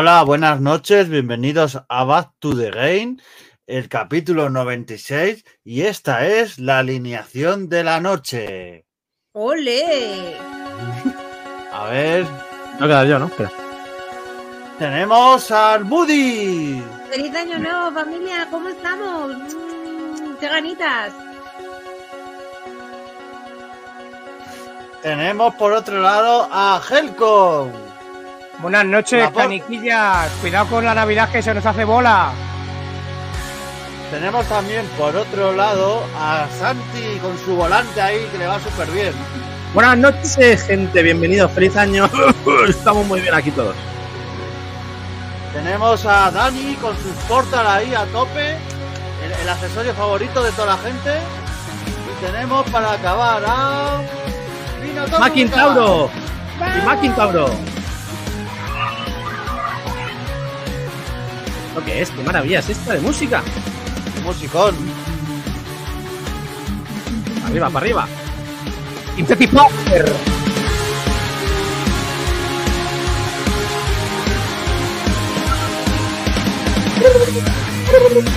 Hola, 0.00 0.22
buenas 0.22 0.60
noches, 0.60 1.08
bienvenidos 1.08 1.82
a 1.88 2.04
Back 2.04 2.30
to 2.38 2.56
the 2.56 2.70
Game, 2.70 3.16
el 3.66 3.88
capítulo 3.88 4.48
96 4.48 5.44
y 5.64 5.82
esta 5.82 6.24
es 6.24 6.60
la 6.60 6.78
alineación 6.78 7.68
de 7.68 7.82
la 7.82 8.00
noche. 8.00 8.86
¡Ole! 9.32 10.36
A 11.72 11.86
ver, 11.90 12.24
No 12.78 12.86
queda 12.86 13.04
yo, 13.06 13.18
¿no? 13.18 13.26
Espera. 13.26 13.50
tenemos 14.78 15.50
al 15.50 15.82
Buddy. 15.82 16.80
¡Feliz 17.10 17.34
año 17.34 17.58
nuevo, 17.58 17.90
familia! 17.90 18.46
¿Cómo 18.52 18.68
estamos? 18.68 19.32
Mm, 19.32 20.36
¡Qué 20.38 20.48
ganitas! 20.48 21.12
Tenemos 25.02 25.56
por 25.56 25.72
otro 25.72 26.00
lado 26.00 26.48
a 26.52 26.80
Helcom. 26.88 27.87
Buenas 28.60 28.84
noches, 28.86 29.20
La 29.20 29.30
por- 29.30 29.42
caniquillas. 29.42 30.30
Cuidado 30.40 30.66
con 30.66 30.84
la 30.84 30.94
Navidad 30.94 31.28
que 31.30 31.42
se 31.42 31.54
nos 31.54 31.64
hace 31.64 31.84
bola. 31.84 32.30
Tenemos 34.10 34.46
también 34.46 34.86
por 34.98 35.14
otro 35.14 35.52
lado 35.52 36.02
a 36.18 36.46
Santi 36.58 37.18
con 37.22 37.38
su 37.44 37.54
volante 37.54 38.00
ahí 38.00 38.26
que 38.32 38.38
le 38.38 38.46
va 38.46 38.58
súper 38.58 38.88
bien. 38.90 39.12
Buenas 39.74 39.98
noches, 39.98 40.62
gente. 40.64 41.02
Bienvenidos. 41.02 41.52
Feliz 41.52 41.76
año. 41.76 42.08
Estamos 42.68 43.06
muy 43.06 43.20
bien 43.20 43.34
aquí 43.34 43.50
todos. 43.50 43.76
Tenemos 45.52 46.04
a 46.06 46.30
Dani 46.30 46.74
con 46.76 46.96
sus 46.96 47.12
portal 47.28 47.66
ahí 47.66 47.94
a 47.94 48.04
tope, 48.06 48.52
el, 48.52 49.32
el 49.42 49.48
accesorio 49.48 49.92
favorito 49.94 50.42
de 50.42 50.52
toda 50.52 50.68
la 50.68 50.78
gente. 50.78 51.12
Y 52.20 52.24
tenemos 52.26 52.68
para 52.70 52.92
acabar 52.92 53.42
a. 53.46 54.00
Maquintauro. 55.20 56.10
Y 56.82 56.86
Maquintauro. 56.86 57.50
¿Lo 61.78 61.84
que 61.84 62.02
es? 62.02 62.10
¿Qué 62.10 62.24
maravilla 62.24 62.58
es 62.58 62.70
esta 62.70 62.94
de 62.94 63.00
música? 63.00 63.40
Musicón. 64.24 64.74
Arriba, 67.46 67.70
para 67.70 67.84
arriba. 67.84 68.08
Infetti 69.16 69.46
Power. 69.46 70.12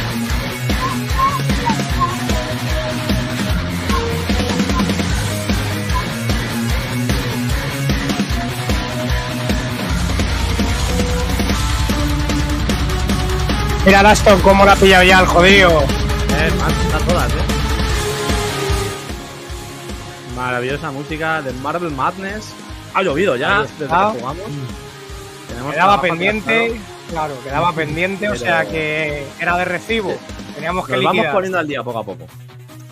Mira 13.85 14.01
a 14.01 14.11
Aston 14.11 14.39
cómo 14.41 14.63
la 14.65 14.73
ha 14.73 14.75
pillado 14.75 15.03
ya 15.03 15.19
el 15.19 15.25
jodido. 15.25 15.81
Eh, 15.81 16.51
todas, 17.07 17.31
eh. 17.31 17.35
Maravillosa 20.35 20.91
música 20.91 21.41
de 21.41 21.51
Marvel 21.53 21.91
Madness. 21.91 22.53
Ha 22.93 23.01
llovido 23.03 23.35
ya 23.35 23.61
desde 23.61 23.77
que 23.77 23.85
jugamos. 23.85 24.37
Tenemos 25.47 25.73
Quedaba 25.73 26.01
pendiente, 26.01 26.79
claro, 27.09 27.33
quedaba 27.43 27.73
pendiente, 27.73 28.29
o 28.29 28.35
sea 28.35 28.65
que 28.65 29.25
era 29.39 29.57
de 29.57 29.65
recibo. 29.65 30.13
Teníamos 30.55 30.85
que 30.85 30.93
Nos 30.93 31.03
vamos 31.03 31.15
liquidar. 31.15 31.33
poniendo 31.33 31.59
al 31.59 31.67
día 31.67 31.83
poco 31.83 31.99
a 31.99 32.03
poco. 32.03 32.25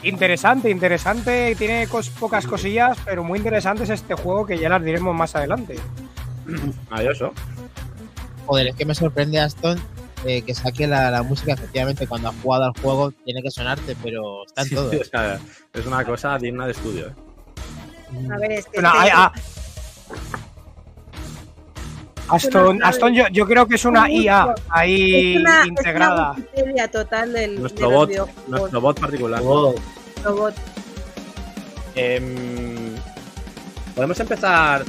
Interesante, 0.04 0.70
interesante, 0.70 1.56
tiene 1.58 1.88
cos- 1.88 2.10
pocas 2.10 2.48
cosillas, 2.48 2.98
pero 3.06 3.24
muy 3.24 3.38
interesante 3.38 3.84
es 3.84 3.90
este 3.90 4.16
juego 4.16 4.46
que 4.46 4.58
ya 4.58 4.70
las 4.70 4.84
diremos 4.84 5.14
más 5.16 5.36
adelante. 5.36 5.76
Maravilloso. 6.90 7.34
Joder, 8.46 8.68
es 8.70 8.76
que 8.76 8.86
me 8.86 8.96
sorprende 8.96 9.40
Aston 9.40 9.80
eh, 10.26 10.42
que 10.42 10.54
saque 10.54 10.88
la, 10.88 11.10
la 11.12 11.24
música. 11.24 11.54
Efectivamente, 11.54 12.08
cuando 12.08 12.30
has 12.30 12.36
jugado 12.42 12.66
al 12.66 12.74
juego 12.82 13.12
tiene 13.26 13.42
que 13.42 13.52
sonarte, 13.52 13.96
pero 14.04 14.46
está 14.46 14.62
en 14.64 14.68
Sí, 14.70 14.76
todo. 14.76 14.92
o 15.02 15.04
sea, 15.04 15.40
es 15.74 15.86
una 15.86 16.04
cosa 16.06 16.38
digna 16.38 16.66
de 16.66 16.72
estudio. 16.72 17.08
eh. 17.08 17.14
A 18.34 18.38
ver, 18.38 18.52
es 18.54 18.66
que. 18.66 18.72
Bueno, 18.82 18.90
este- 18.90 19.00
hay- 19.04 19.10
ah, 19.14 19.32
Aston, 22.28 22.76
Una- 22.76 22.88
Aston 22.90 23.14
yo, 23.14 23.24
yo 23.32 23.46
creo 23.48 23.68
que 23.68 23.74
es 23.76 23.86
una 23.86 24.10
IA 24.10 24.54
ahí 24.70 25.34
es 25.36 25.42
una, 25.42 25.66
integrada. 25.66 26.34
Es 26.38 26.38
una 26.38 26.48
Wikipedia 26.52 26.88
total 26.92 27.34
del. 27.34 27.60
Nuestro 27.60 27.90
de 27.90 27.96
bot, 27.96 28.12
nuestro 28.48 28.82
bot 28.82 29.00
particular. 29.00 29.42
Oh, 29.44 29.74
Nuestro 30.16 30.36
bot. 30.36 30.54
Em, 31.96 32.96
Podemos 33.96 34.20
empezar 34.20 34.86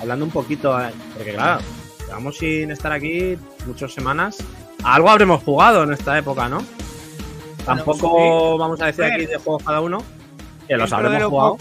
hablando 0.00 0.24
un 0.24 0.30
poquito, 0.30 0.80
eh, 0.80 0.90
porque 1.14 1.34
claro, 1.34 1.60
llevamos 2.12 2.36
sin 2.36 2.70
estar 2.70 2.92
aquí 2.92 3.38
muchas 3.66 3.94
semanas. 3.94 4.36
Algo 4.84 5.08
habremos 5.08 5.42
jugado 5.42 5.82
en 5.84 5.92
esta 5.94 6.18
época, 6.18 6.46
¿no? 6.46 6.62
Tampoco 7.64 8.58
vamos 8.58 8.82
a 8.82 8.86
decir 8.86 9.04
aquí 9.04 9.24
de 9.24 9.38
juegos 9.38 9.62
cada 9.62 9.80
uno, 9.80 10.02
que 10.68 10.76
los 10.76 10.92
habremos 10.92 11.20
lo 11.20 11.30
jugado. 11.30 11.58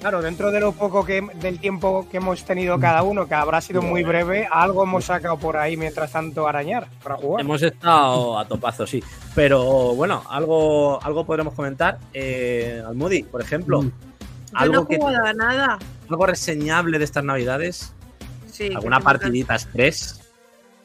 Claro, 0.00 0.20
dentro 0.20 0.50
de 0.50 0.58
lo 0.58 0.72
poco 0.72 1.04
que 1.04 1.22
del 1.36 1.60
tiempo 1.60 2.08
que 2.10 2.16
hemos 2.16 2.44
tenido 2.44 2.78
cada 2.80 3.04
uno, 3.04 3.28
que 3.28 3.34
habrá 3.34 3.60
sido 3.60 3.82
muy 3.82 4.02
breve, 4.02 4.48
algo 4.50 4.82
hemos 4.82 5.04
sacado 5.04 5.38
por 5.38 5.56
ahí 5.56 5.76
mientras 5.76 6.10
tanto 6.10 6.48
arañar 6.48 6.88
para 7.02 7.16
jugar. 7.16 7.40
Hemos 7.42 7.62
estado 7.62 8.36
a 8.36 8.44
topazo, 8.46 8.86
sí. 8.88 9.02
Pero 9.36 9.94
bueno, 9.94 10.24
algo, 10.28 11.00
algo 11.04 11.24
podremos 11.24 11.54
comentar. 11.54 11.98
Eh, 12.12 12.82
al 12.84 12.96
Moody, 12.96 13.22
por 13.22 13.40
ejemplo, 13.42 13.80
Yo 13.82 13.90
algo 14.54 14.74
no 14.74 14.82
he 14.82 14.86
que 14.88 14.96
jugado 14.96 15.24
a 15.24 15.32
nada. 15.32 15.78
algo 16.10 16.26
reseñable 16.26 16.98
de 16.98 17.04
estas 17.04 17.22
navidades. 17.22 17.94
Sí, 18.54 18.70
¿Alguna 18.72 19.00
partidita 19.00 19.54
express? 19.54 20.20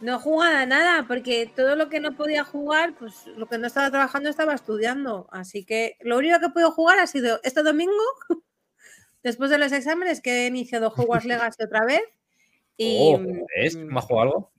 No 0.02 0.16
he 0.16 0.19
jugado 0.19 0.57
a 0.57 0.66
nada, 0.66 1.06
porque 1.07 1.52
todo 1.56 1.75
lo 1.75 1.88
que 1.90 2.00
no 2.00 2.16
podía 2.16 2.44
jugar, 2.44 2.96
pues 2.97 3.28
lo 3.35 3.47
que 3.47 3.57
no 3.59 3.68
estaba 3.68 3.91
trabajando 3.91 4.30
estaba 4.30 4.56
estudiando. 4.56 5.28
Así 5.31 5.66
que 5.66 5.97
lo 6.02 6.18
único 6.18 6.40
que 6.40 6.47
he 6.47 6.50
podido 6.50 6.72
jugar 6.72 6.97
ha 7.00 7.06
sido 7.06 7.40
este 7.44 7.62
domingo, 7.62 7.94
después 9.24 9.52
de 9.52 9.59
los 9.59 9.72
exámenes, 9.72 10.19
que 10.22 10.46
he 10.46 10.47
iniciado 10.47 10.91
Hogwarts 10.96 11.25
Legacy 11.25 11.63
otra 11.63 11.85
vez. 11.85 12.02
Y, 12.75 13.13
Oh, 13.13 13.22
¿Es? 13.56 13.75
¿Me 13.75 14.00
has 14.00 14.06
jugado 14.06 14.22
algo? 14.24 14.52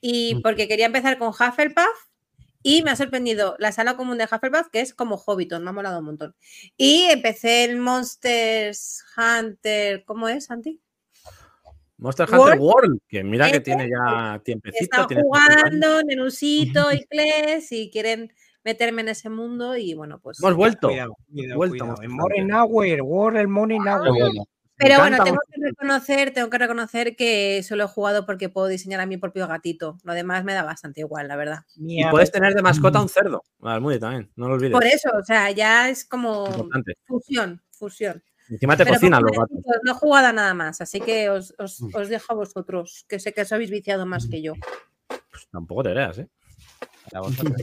y 0.00 0.36
porque 0.36 0.66
quería 0.66 0.86
empezar 0.86 1.18
con 1.18 1.28
Hufflepuff. 1.28 2.08
Y 2.62 2.82
me 2.82 2.90
ha 2.90 2.96
sorprendido 2.96 3.56
la 3.58 3.72
sala 3.72 3.96
común 3.96 4.18
de 4.18 4.24
Hufflepuff, 4.24 4.68
que 4.70 4.80
es 4.80 4.94
como 4.94 5.16
Hobbiton, 5.16 5.62
me 5.64 5.70
ha 5.70 5.72
molado 5.72 5.98
un 5.98 6.04
montón. 6.04 6.34
Y 6.76 7.04
empecé 7.04 7.64
el 7.64 7.76
Monsters 7.76 9.02
Hunter, 9.16 10.04
¿cómo 10.04 10.28
es, 10.28 10.46
Santi? 10.46 10.80
Monster 12.00 12.26
Hunter 12.26 12.58
World. 12.58 12.60
World, 12.60 13.00
que 13.08 13.22
mira 13.22 13.50
que 13.50 13.60
tiene 13.60 13.88
ya 13.88 14.40
tiempecito. 14.42 14.84
Están 14.84 15.06
tiene 15.06 15.22
cinco 15.22 15.36
años. 15.36 15.56
jugando, 15.62 16.02
Nenusito 16.04 16.86
y 16.92 17.90
quieren 17.90 18.32
meterme 18.64 19.02
en 19.02 19.08
ese 19.08 19.28
mundo. 19.28 19.76
Y 19.76 19.94
bueno, 19.94 20.18
pues. 20.20 20.38
Hemos 20.42 20.54
vuelto. 20.54 20.88
Cuidado, 20.88 21.16
cuidado, 21.32 21.56
Vuelta, 21.56 21.84
cuidado. 21.84 22.02
En 22.02 22.12
Morning. 22.12 22.50
Hour, 22.52 23.02
World, 23.02 23.38
el 23.38 23.48
Morning 23.48 23.80
Hour. 23.80 24.08
bueno. 24.08 24.44
Pero 24.82 24.96
bueno, 24.96 25.22
tengo 25.22 25.36
que 25.52 25.60
reconocer, 25.62 26.32
tengo 26.32 26.48
que 26.48 26.56
reconocer 26.56 27.14
que 27.14 27.62
solo 27.62 27.84
he 27.84 27.86
jugado 27.86 28.24
porque 28.24 28.48
puedo 28.48 28.66
diseñar 28.66 28.98
a 29.00 29.04
mi 29.04 29.18
propio 29.18 29.46
gatito. 29.46 29.98
Lo 30.04 30.14
demás 30.14 30.42
me 30.42 30.54
da 30.54 30.62
bastante 30.62 31.00
igual, 31.00 31.28
la 31.28 31.36
verdad. 31.36 31.58
Y 31.76 32.02
puedes 32.06 32.32
tener 32.32 32.54
de 32.54 32.62
mascota 32.62 32.98
un 32.98 33.10
cerdo. 33.10 33.42
Al 33.60 33.82
Moody 33.82 33.98
también, 33.98 34.30
no 34.36 34.48
lo 34.48 34.54
olvides. 34.54 34.72
Por 34.72 34.86
eso, 34.86 35.10
o 35.14 35.22
sea, 35.22 35.50
ya 35.50 35.90
es 35.90 36.06
como 36.06 36.46
Importante. 36.46 36.94
fusión, 37.04 37.60
fusión. 37.70 38.22
Encima 38.50 38.76
te 38.76 38.84
cocinan 38.84 39.22
los 39.22 39.32
gatos. 39.32 39.58
no 39.84 39.92
he 39.92 39.94
jugado 39.94 40.26
a 40.26 40.32
nada 40.32 40.54
más, 40.54 40.80
así 40.80 41.00
que 41.00 41.30
os, 41.30 41.54
os, 41.58 41.80
os 41.94 42.08
dejo 42.08 42.32
a 42.32 42.36
vosotros, 42.36 43.04
que 43.08 43.18
sé 43.20 43.32
que 43.32 43.42
os 43.42 43.52
habéis 43.52 43.70
viciado 43.70 44.06
más 44.06 44.26
que 44.26 44.42
yo. 44.42 44.54
Pues 45.08 45.48
tampoco 45.52 45.84
te 45.84 45.92
creas, 45.92 46.18
¿eh? 46.18 46.28
Para 47.10 47.20
vosotros. 47.22 47.54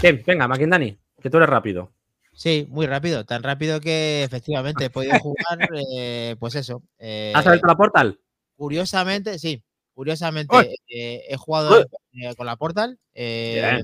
Bien, 0.00 0.22
venga, 0.26 0.48
Maquindani, 0.48 0.98
que 1.20 1.30
tú 1.30 1.36
eres 1.36 1.48
rápido. 1.48 1.92
Sí, 2.32 2.66
muy 2.68 2.86
rápido. 2.86 3.24
Tan 3.24 3.42
rápido 3.42 3.80
que 3.80 4.24
efectivamente 4.24 4.86
he 4.86 4.90
podido 4.90 5.18
jugar, 5.20 5.58
eh, 5.96 6.34
pues 6.40 6.54
eso. 6.56 6.82
eh, 6.98 7.32
¿Has 7.34 7.46
abierto 7.46 7.66
la 7.66 7.76
portal? 7.76 8.20
Curiosamente, 8.56 9.38
sí. 9.38 9.62
Curiosamente, 9.94 10.74
eh, 10.88 11.22
he 11.28 11.36
jugado 11.36 11.80
eh, 11.82 12.34
con 12.36 12.46
la 12.46 12.56
Portal. 12.56 12.98
eh, 13.14 13.80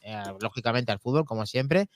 eh, 0.00 0.22
lógicamente 0.40 0.92
al 0.92 0.98
fútbol, 1.00 1.24
como 1.24 1.46
siempre. 1.46 1.86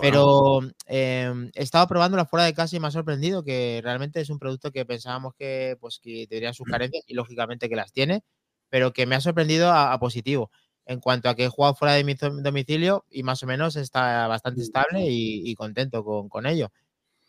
Pero 0.00 0.60
eh, 0.86 1.32
he 1.54 1.62
estado 1.62 1.86
probándola 1.86 2.26
fuera 2.26 2.44
de 2.44 2.54
casa 2.54 2.76
y 2.76 2.80
me 2.80 2.88
ha 2.88 2.90
sorprendido 2.90 3.42
que 3.42 3.80
realmente 3.82 4.20
es 4.20 4.28
un 4.28 4.38
producto 4.38 4.70
que 4.70 4.84
pensábamos 4.84 5.34
que, 5.38 5.76
pues, 5.80 6.00
que 6.00 6.26
tendría 6.26 6.52
sus 6.52 6.66
carencias 6.66 7.04
y 7.06 7.14
lógicamente 7.14 7.68
que 7.68 7.76
las 7.76 7.92
tiene, 7.92 8.22
pero 8.68 8.92
que 8.92 9.06
me 9.06 9.14
ha 9.14 9.20
sorprendido 9.20 9.70
a, 9.70 9.92
a 9.92 9.98
positivo. 9.98 10.50
En 10.84 11.00
cuanto 11.00 11.28
a 11.28 11.34
que 11.34 11.44
he 11.44 11.48
jugado 11.48 11.74
fuera 11.74 11.94
de 11.94 12.04
mi 12.04 12.14
domicilio 12.14 13.04
y 13.10 13.22
más 13.22 13.42
o 13.42 13.46
menos 13.46 13.74
está 13.74 14.26
bastante 14.28 14.62
estable 14.62 15.06
y, 15.08 15.50
y 15.50 15.54
contento 15.54 16.04
con, 16.04 16.28
con 16.28 16.46
ello. 16.46 16.70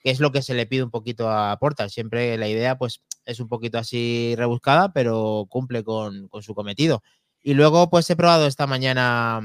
Que 0.04 0.12
es 0.12 0.20
lo 0.20 0.32
que 0.32 0.44
se 0.44 0.54
le 0.54 0.68
pide 0.68 0.84
un 0.84 0.92
poquito 0.92 1.30
a 1.32 1.58
Portal. 1.58 1.90
Siempre 1.90 2.38
la 2.38 2.48
idea, 2.48 2.78
pues, 2.78 3.02
es 3.26 3.40
un 3.40 3.48
poquito 3.48 3.80
así 3.80 4.36
rebuscada, 4.38 4.94
pero 4.94 5.48
cumple 5.50 5.84
con, 5.84 6.28
con 6.28 6.44
su 6.44 6.54
cometido. 6.54 7.02
Y 7.42 7.56
luego, 7.56 7.90
pues, 7.90 8.10
he 8.10 8.16
probado 8.16 8.46
esta 8.46 8.68
mañana 8.68 9.42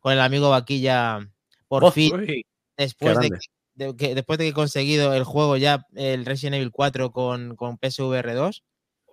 con 0.00 0.12
el 0.12 0.20
amigo 0.20 0.50
Vaquilla, 0.50 1.30
por 1.68 1.84
Oh, 1.84 1.90
fin, 1.90 2.14
uy, 2.14 2.44
después 2.76 3.18
de, 3.18 3.30
que, 3.30 3.38
de 3.74 3.96
que- 3.96 4.14
después 4.14 4.38
de 4.38 4.44
que 4.44 4.48
he 4.50 4.54
conseguido 4.54 5.14
el 5.14 5.24
juego 5.24 5.56
ya, 5.56 5.84
el 5.94 6.24
Resident 6.24 6.56
Evil 6.56 6.70
4 6.70 7.10
con, 7.12 7.56
con 7.56 7.78
PSVR 7.78 8.34
2. 8.34 8.62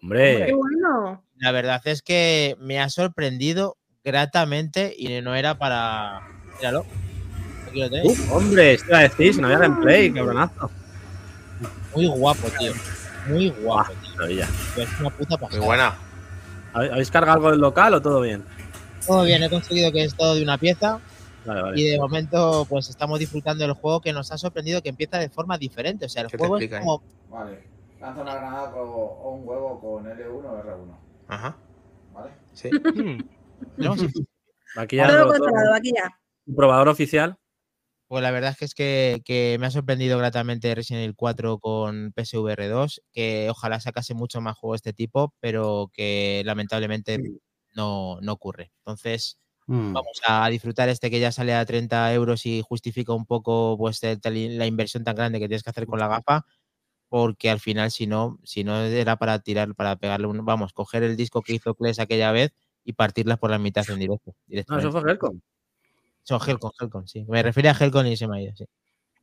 Hombre, 0.02 0.46
Qué 0.48 0.54
bueno. 0.54 1.24
La 1.38 1.52
verdad 1.52 1.82
es 1.86 2.02
que 2.02 2.56
me 2.60 2.80
ha 2.80 2.90
sorprendido 2.90 3.78
gratamente 4.04 4.94
y 4.98 5.22
no 5.22 5.34
era 5.36 5.58
para. 5.58 6.22
Míralo. 6.58 6.86
Aquí 7.68 7.80
lo 7.80 7.90
tenéis. 7.90 8.20
uh, 8.30 8.34
hombre, 8.36 8.74
esto 8.74 8.88
iba 8.90 9.00
a 9.00 9.04
decir, 9.04 9.34
si 9.34 9.42
no 9.42 9.48
había 9.48 9.60
gameplay, 9.60 10.12
cabronazo. 10.14 10.70
Muy 11.96 12.08
guapo, 12.08 12.48
tío. 12.60 12.74
Muy 13.28 13.50
guapo, 13.50 13.94
tío. 14.02 14.12
Maravilla. 14.16 14.48
Es 14.78 15.00
una 15.00 15.10
puta 15.10 15.38
Muy 15.38 15.48
pasada. 15.48 15.66
buena. 15.66 15.98
¿Habe- 16.74 16.92
¿Habéis 16.92 17.12
cargado 17.12 17.38
algo 17.38 17.52
del 17.52 17.60
local 17.62 17.94
o 17.94 18.02
todo 18.02 18.22
bien? 18.22 18.44
Todo 19.08 19.24
bien, 19.24 19.42
he 19.44 19.50
conseguido 19.50 19.92
que 19.92 20.04
es 20.04 20.16
todo 20.16 20.36
de 20.36 20.44
una 20.44 20.58
pieza 20.58 21.00
Vale, 21.46 21.62
vale. 21.62 21.82
y 21.82 21.84
de 21.90 21.98
momento 21.98 22.66
pues 22.70 22.90
estamos 22.90 23.20
disfrutando 23.20 23.64
del 23.64 23.74
juego 23.74 24.02
que 24.02 24.14
nos 24.14 24.32
ha 24.32 24.38
sorprendido 24.38 24.82
que 24.82 24.90
empieza 24.90 25.18
de 25.18 25.30
forma 25.30 25.58
diferente. 25.58 26.06
O 26.06 26.10
sea, 26.10 26.24
el 26.24 26.28
¿Qué 26.30 26.38
te 26.38 26.38
juego 26.38 26.58
es 26.58 26.64
explica 26.64 26.84
como 26.84 27.04
Vale. 27.30 27.64
Lanza 28.00 28.22
una 28.22 28.36
granada 28.36 28.72
con, 28.72 28.82
o 28.82 29.32
un 29.32 29.48
huevo 29.48 29.80
con 29.80 30.06
L1 30.06 30.46
o 30.46 30.64
R1. 30.64 30.98
Ajá. 31.28 31.58
¿Vale? 32.14 32.32
Sí. 32.54 32.70
¿no? 33.78 33.98
Sí. 33.98 34.08
Todo 34.76 35.28
controlado, 35.28 35.74
aquí 35.76 35.92
ya. 35.96 36.20
un 36.46 36.56
probador 36.56 36.90
oficial. 36.90 37.38
Pues 38.08 38.22
la 38.22 38.32
verdad 38.32 38.52
es 38.52 38.58
que 38.58 38.66
es 38.66 38.76
que, 38.76 39.22
que 39.26 39.58
me 39.60 39.68
ha 39.68 39.72
sorprendido 39.72 40.18
gratamente 40.18 40.76
Resident 40.76 41.04
Evil 41.04 41.16
4 41.16 41.60
con 41.60 42.14
PSVR 42.16 42.68
2, 42.68 43.02
que 43.12 43.50
ojalá 43.50 43.80
sacase 43.80 44.14
mucho 44.14 44.42
más 44.42 44.58
juego 44.58 44.74
de 44.74 44.78
este 44.78 44.94
tipo, 44.94 45.34
pero 45.40 45.90
que 45.94 46.44
lamentablemente 46.46 47.20
no, 47.74 48.20
no 48.22 48.34
ocurre. 48.34 48.72
Entonces, 48.80 49.40
Mm. 49.66 49.94
vamos 49.94 50.22
a 50.28 50.50
disfrutar 50.50 50.90
este 50.90 51.10
que 51.10 51.20
ya 51.20 51.32
sale 51.32 51.54
a 51.54 51.66
30 51.66 52.14
euros 52.14 52.46
y 52.46 52.62
justifica 52.62 53.14
un 53.14 53.26
poco 53.26 53.78
pues, 53.78 54.02
la 54.04 54.66
inversión 54.66 55.04
tan 55.04 55.16
grande 55.16 55.40
que 55.40 55.48
tienes 55.48 55.64
que 55.64 55.70
hacer 55.70 55.86
con 55.86 56.00
la 56.00 56.08
gafa, 56.08 56.46
porque 57.08 57.50
al 57.50 57.60
final, 57.60 57.92
si 57.92 58.08
no, 58.08 58.40
si 58.44 58.64
no 58.64 58.82
era 58.82 59.16
para 59.16 59.40
tirar, 59.40 59.74
para 59.76 59.96
pegarle 59.96 60.28
un, 60.28 60.44
vamos, 60.46 60.74
coger 60.74 61.04
el 61.04 61.16
disco 61.16 61.42
que 61.42 61.54
hizo 61.54 61.76
Kles 61.76 62.00
aquella 62.00 62.32
vez 62.32 62.54
y 62.84 62.94
partirlas 62.94 63.40
por 63.40 63.52
la 63.52 63.60
mitad 63.60 63.90
en 63.90 64.00
directo. 64.00 64.36
No, 64.68 64.80
eso 64.80 64.92
fue 64.92 65.02
Helcom. 65.10 65.40
Son 66.24 66.40
Helcon, 66.46 66.72
Helcon, 66.80 67.08
sí. 67.08 67.26
Me 67.28 67.44
refería 67.44 67.72
a 67.72 67.78
Helcon 67.78 68.08
y 68.08 68.18
se 68.18 68.28
me 68.28 68.38
ha 68.38 68.42
ido, 68.42 68.56
sí. 68.56 68.66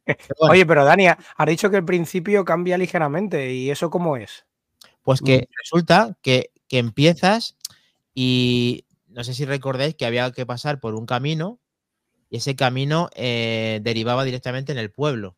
Bueno, 0.39 0.53
Oye, 0.53 0.67
pero 0.67 0.85
Dani, 0.85 1.09
has 1.09 1.47
dicho 1.47 1.71
que 1.71 1.77
el 1.77 1.85
principio 1.85 2.45
cambia 2.45 2.79
ligeramente. 2.79 3.53
¿Y 3.53 3.71
eso 3.71 3.91
cómo 3.91 4.17
es? 4.17 4.47
Pues 5.03 5.21
que 5.21 5.49
resulta 5.63 6.17
que, 6.23 6.51
que 6.69 6.79
empiezas 6.79 7.57
y 8.15 8.85
no 9.11 9.25
sé 9.25 9.35
si 9.35 9.45
recordáis 9.45 9.95
que 9.95 10.07
había 10.07 10.31
que 10.33 10.47
pasar 10.47 10.81
por 10.81 10.95
un 10.95 11.07
camino 11.07 11.61
y 12.31 12.39
ese 12.39 12.57
camino 12.57 13.11
eh, 13.15 13.81
derivaba 13.83 14.25
directamente 14.25 14.73
en 14.73 14.79
el 14.79 14.91
pueblo. 14.93 15.37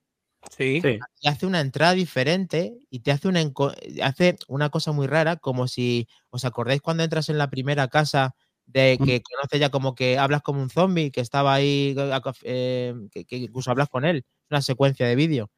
Sí. 0.50 0.80
Sí. 0.82 0.98
Y 1.20 1.28
hace 1.28 1.46
una 1.46 1.60
entrada 1.60 1.92
diferente 1.92 2.74
y 2.90 3.00
te 3.00 3.12
hace 3.12 3.28
una, 3.28 3.40
enco- 3.42 3.74
hace 4.02 4.36
una 4.48 4.70
cosa 4.70 4.92
muy 4.92 5.06
rara, 5.06 5.36
como 5.36 5.68
si 5.68 6.08
os 6.30 6.44
acordáis 6.44 6.82
cuando 6.82 7.02
entras 7.04 7.28
en 7.28 7.38
la 7.38 7.48
primera 7.50 7.88
casa 7.88 8.34
de 8.66 8.96
Mm. 9.00 9.04
que 9.04 9.22
conoces 9.22 9.60
ya 9.60 9.70
como 9.70 9.94
que 9.94 10.18
hablas 10.18 10.42
como 10.42 10.60
un 10.62 10.70
zombie 10.70 11.10
que 11.10 11.20
estaba 11.20 11.54
ahí, 11.54 11.94
eh, 11.98 12.20
eh, 12.44 12.94
que, 13.10 13.24
que 13.24 13.36
incluso 13.36 13.70
hablas 13.70 13.88
con 13.88 14.04
él, 14.04 14.24
una 14.50 14.62
secuencia 14.62 15.06
de 15.06 15.16
vídeo. 15.16 15.50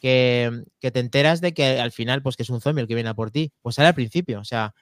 Que, 0.00 0.50
que 0.80 0.90
te 0.90 1.00
enteras 1.00 1.40
de 1.42 1.52
que 1.52 1.78
al 1.78 1.92
final, 1.92 2.22
pues 2.22 2.36
que 2.36 2.42
es 2.42 2.50
un 2.50 2.60
zombie 2.62 2.80
el 2.82 2.88
que 2.88 2.94
viene 2.94 3.10
a 3.10 3.14
por 3.14 3.30
ti. 3.30 3.52
Pues 3.60 3.74
sale 3.76 3.88
al 3.88 3.94
principio. 3.94 4.40
O 4.40 4.44
sea, 4.44 4.74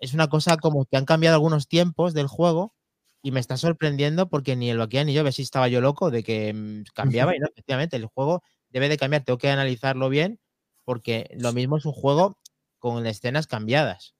es 0.00 0.14
una 0.14 0.28
cosa 0.28 0.56
como 0.56 0.86
que 0.86 0.96
han 0.96 1.04
cambiado 1.04 1.34
algunos 1.36 1.68
tiempos 1.68 2.14
del 2.14 2.26
juego 2.26 2.74
y 3.22 3.32
me 3.32 3.40
está 3.40 3.56
sorprendiendo 3.58 4.28
porque 4.28 4.56
ni 4.56 4.70
el 4.70 4.78
Baquian 4.78 5.06
ni 5.06 5.12
yo, 5.14 5.22
ves 5.22 5.36
si 5.36 5.42
estaba 5.42 5.68
yo 5.68 5.80
loco 5.80 6.10
de 6.10 6.22
que 6.22 6.52
mm, 6.54 6.84
cambiaba 6.94 7.36
y 7.36 7.38
no, 7.38 7.46
efectivamente, 7.46 7.96
el 7.96 8.06
juego 8.06 8.42
debe 8.70 8.88
de 8.88 8.96
cambiar, 8.96 9.24
tengo 9.24 9.38
que 9.38 9.50
analizarlo 9.50 10.08
bien 10.08 10.38
porque 10.84 11.30
lo 11.38 11.52
mismo 11.52 11.76
es 11.76 11.84
un 11.84 11.92
juego 11.92 12.38
con 12.78 13.06
escenas 13.06 13.46
cambiadas. 13.46 14.14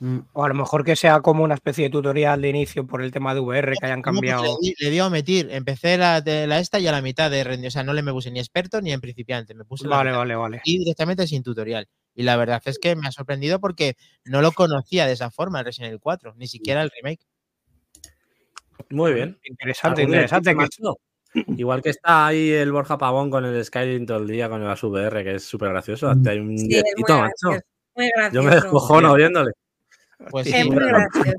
Mm. 0.00 0.18
O 0.32 0.42
a 0.44 0.48
lo 0.48 0.54
mejor 0.54 0.84
que 0.84 0.96
sea 0.96 1.20
como 1.20 1.44
una 1.44 1.54
especie 1.54 1.84
de 1.84 1.90
tutorial 1.90 2.42
de 2.42 2.48
inicio 2.48 2.84
por 2.84 3.00
el 3.00 3.12
tema 3.12 3.32
de 3.32 3.40
VR 3.40 3.74
que 3.78 3.86
hayan 3.86 4.02
cambiado. 4.02 4.42
Le, 4.42 4.50
di- 4.60 4.74
le 4.80 4.90
dio 4.90 5.04
a 5.04 5.10
meter, 5.10 5.48
empecé 5.52 5.96
la, 5.96 6.20
de 6.20 6.48
la 6.48 6.58
esta 6.58 6.80
y 6.80 6.88
a 6.88 6.92
la 6.92 7.00
mitad 7.00 7.30
de 7.30 7.44
rendir, 7.44 7.68
o 7.68 7.70
sea, 7.70 7.84
no 7.84 7.92
le 7.92 8.02
me 8.02 8.10
puse 8.12 8.32
ni 8.32 8.40
experto 8.40 8.80
ni 8.80 8.90
en 8.92 9.00
principiante, 9.00 9.54
me 9.54 9.64
puse 9.64 9.86
la 9.86 9.98
Vale, 9.98 10.10
vale, 10.10 10.34
vale. 10.34 10.60
y 10.64 10.78
directamente 10.78 11.28
sin 11.28 11.44
tutorial. 11.44 11.86
Y 12.14 12.22
la 12.22 12.36
verdad 12.36 12.62
es 12.64 12.78
que 12.78 12.94
me 12.96 13.08
ha 13.08 13.12
sorprendido 13.12 13.60
porque 13.60 13.96
no 14.24 14.40
lo 14.40 14.52
conocía 14.52 15.06
de 15.06 15.12
esa 15.14 15.30
forma 15.30 15.58
el 15.60 15.64
Resident 15.66 15.88
Evil 15.90 16.00
4, 16.00 16.34
ni 16.36 16.46
siquiera 16.46 16.82
el 16.82 16.90
remake. 16.90 17.20
Muy 18.90 19.12
bien. 19.14 19.38
Interesante, 19.44 20.02
¿Algún 20.02 20.14
interesante. 20.14 20.50
Que, 20.50 20.56
macho? 20.56 20.98
Igual 21.56 21.82
que 21.82 21.90
está 21.90 22.26
ahí 22.26 22.50
el 22.52 22.70
Borja 22.70 22.96
Pavón 22.96 23.30
con 23.30 23.44
el 23.44 23.64
Skyrim 23.64 24.06
todo 24.06 24.18
el 24.18 24.28
día 24.28 24.48
con 24.48 24.62
las 24.64 24.82
VR, 24.84 25.24
que 25.24 25.34
es 25.36 25.44
súper 25.44 25.70
gracioso. 25.70 26.08
Hazte 26.08 26.30
ahí 26.30 26.38
un 26.38 26.56
Sí, 26.56 26.68
es 26.76 26.82
muy 26.96 27.02
macho. 27.02 27.18
gracioso. 27.18 27.66
Muy 27.96 28.06
Yo 28.06 28.42
me 28.42 28.50
gracioso. 28.50 28.54
descojono 28.62 29.14
viéndole. 29.14 29.52
Pues 30.30 30.46
Es 30.46 30.52
sí, 30.62 30.70
muy 30.70 30.76
gracioso. 30.84 31.32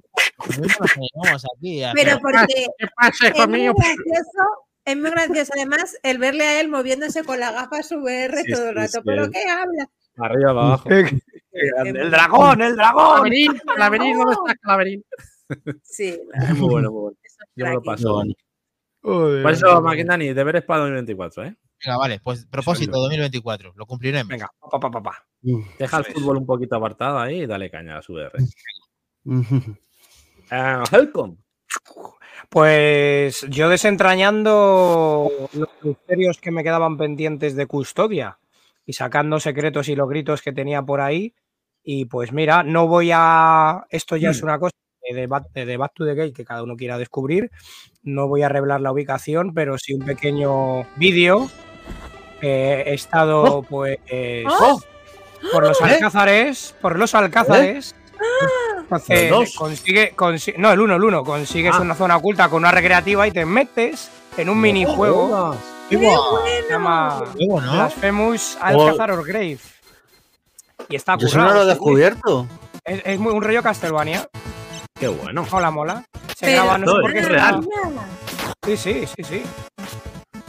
Pero 1.93 2.19
porque 2.21 2.65
¿Qué 2.77 2.87
pasa, 2.95 3.27
es 3.29 3.47
muy 3.47 3.63
gracioso, 3.63 4.43
es 4.85 4.97
muy 4.97 5.09
gracioso 5.09 5.51
además 5.55 5.97
el 6.03 6.17
verle 6.17 6.43
a 6.43 6.59
él 6.59 6.67
moviéndose 6.69 7.23
con 7.23 7.39
la 7.39 7.51
gafa 7.51 7.77
VR 7.95 8.41
Sí, 8.43 8.51
todo 8.51 8.69
el 8.69 8.75
rato. 8.75 8.91
sí, 8.91 8.99
¿Pero 9.05 9.29
qué 9.31 9.43
habla? 9.49 9.87
Arriba, 10.17 10.53
para 10.53 10.67
abajo. 10.67 10.89
el 11.51 12.11
dragón, 12.11 12.61
el 12.61 12.75
dragón. 12.75 13.15
Claverín, 13.15 13.51
Claverín, 13.75 14.17
¿dónde 14.17 14.33
estás, 14.33 14.55
Claverín? 14.61 15.03
Sí, 15.83 16.19
muy 16.57 16.69
bueno, 16.69 16.91
muy 16.91 17.01
bueno. 17.01 17.17
eso 17.23 17.37
es 17.41 17.49
Yo 17.55 17.65
me 17.65 17.73
lo 17.73 17.81
paso. 17.83 18.23
Por 19.01 19.51
eso, 19.51 19.81
Maquindani, 19.81 20.33
deberes 20.33 20.63
para 20.63 20.79
2024, 20.81 21.43
¿eh? 21.45 21.55
Venga, 21.85 21.97
vale, 21.97 22.19
pues 22.23 22.45
propósito 22.45 22.97
2024, 22.99 23.73
lo 23.75 23.85
cumpliremos. 23.85 24.29
Venga, 24.29 24.49
pa, 24.59 24.79
pa, 24.79 24.89
pa, 24.89 25.03
pa. 25.03 25.25
Mm. 25.41 25.61
Deja 25.77 25.97
el 25.99 26.05
fútbol 26.05 26.37
un 26.37 26.45
poquito 26.45 26.75
apartado 26.75 27.19
ahí 27.19 27.41
y 27.41 27.45
dale 27.45 27.69
caña 27.69 27.97
a 27.97 28.01
su 28.01 28.13
VR. 28.13 28.31
Eh, 30.51 30.83
Helcom. 30.91 31.37
Pues 32.49 33.45
yo 33.49 33.69
desentrañando 33.69 35.31
los 35.53 35.69
misterios 35.81 36.39
que 36.39 36.51
me 36.51 36.63
quedaban 36.63 36.97
pendientes 36.97 37.55
de 37.55 37.65
custodia 37.65 38.37
y 38.85 38.93
sacando 38.93 39.39
secretos 39.39 39.89
y 39.89 39.95
los 39.95 40.07
gritos 40.09 40.41
que 40.41 40.51
tenía 40.53 40.81
por 40.83 41.01
ahí. 41.01 41.33
Y 41.83 42.05
pues 42.05 42.31
mira, 42.31 42.63
no 42.63 42.87
voy 42.87 43.11
a. 43.13 43.85
Esto 43.89 44.15
ya 44.15 44.29
es 44.31 44.41
una 44.41 44.57
cosa 44.59 44.73
de 45.11 45.27
Back, 45.27 45.51
de 45.53 45.77
Back 45.77 45.91
to 45.93 46.05
the 46.05 46.15
Gate 46.15 46.33
que 46.33 46.45
cada 46.45 46.63
uno 46.63 46.75
quiera 46.75 46.97
descubrir. 46.97 47.51
No 48.01 48.27
voy 48.27 48.41
a 48.41 48.49
revelar 48.49 48.81
la 48.81 48.91
ubicación, 48.91 49.53
pero 49.53 49.77
sí 49.77 49.93
un 49.93 50.03
pequeño 50.05 50.83
vídeo. 50.95 51.49
Eh, 52.41 52.83
he 52.87 52.93
estado 52.95 53.63
pues 53.69 53.97
¡Oh! 54.47 54.81
por 55.51 55.63
los 55.67 55.79
alcázares. 55.81 56.75
Por 56.81 56.97
los 56.97 57.13
alcázares. 57.15 57.95
Entonces, 58.79 59.29
¿Los 59.31 59.39
dos? 59.39 59.55
consigue, 59.55 60.15
consi- 60.15 60.55
no, 60.57 60.71
el 60.71 60.79
uno, 60.79 60.95
el 60.95 61.03
uno. 61.03 61.23
Consigues 61.23 61.73
Ah. 61.75 61.81
una 61.81 61.95
zona 61.95 62.17
oculta 62.17 62.49
con 62.49 62.59
una 62.59 62.71
recreativa 62.71 63.27
y 63.27 63.31
te 63.31 63.45
metes 63.45 64.11
en 64.37 64.49
un 64.49 64.59
minijuego. 64.61 65.55
¡Qué 65.89 65.97
Se 65.97 66.03
bueno! 66.05 66.21
llama 66.69 67.23
Luego, 67.35 67.61
¿no? 67.61 67.71
Blasphemous 67.73 68.57
Alcázar 68.61 69.11
or 69.11 69.25
Grave. 69.25 69.59
Y 70.89 70.95
está 70.95 71.17
Yo 71.17 71.27
eso 71.27 71.37
no 71.37 71.43
currado. 71.45 71.59
lo 71.59 71.65
he 71.65 71.73
descubierto. 71.73 72.47
Es, 72.83 73.01
es 73.05 73.19
muy 73.19 73.33
un 73.33 73.41
rollo 73.43 73.61
Castlevania. 73.63 74.27
Qué 74.99 75.07
bueno. 75.07 75.45
Mola, 75.51 75.71
mola. 75.71 76.05
Se 76.35 76.45
Pero- 76.45 76.63
graba, 76.63 76.77
no 76.77 76.87
sé 76.95 77.01
por 77.01 77.13
qué 77.13 77.19
es 77.19 77.25
se 77.25 77.31
real. 77.31 77.61
graba. 77.61 78.05
Sí, 78.65 78.77
sí, 78.77 79.03
sí, 79.15 79.23
sí. 79.23 79.43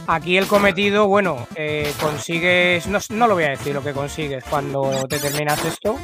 Aquí 0.07 0.37
el 0.37 0.47
cometido, 0.47 1.07
bueno, 1.07 1.47
eh, 1.55 1.93
consigues. 1.99 2.87
No, 2.87 2.99
no 3.09 3.27
lo 3.27 3.33
voy 3.35 3.43
a 3.43 3.49
decir 3.49 3.73
lo 3.75 3.83
que 3.83 3.93
consigues 3.93 4.43
cuando 4.49 5.05
te 5.07 5.19
terminas 5.19 5.63
esto. 5.65 5.97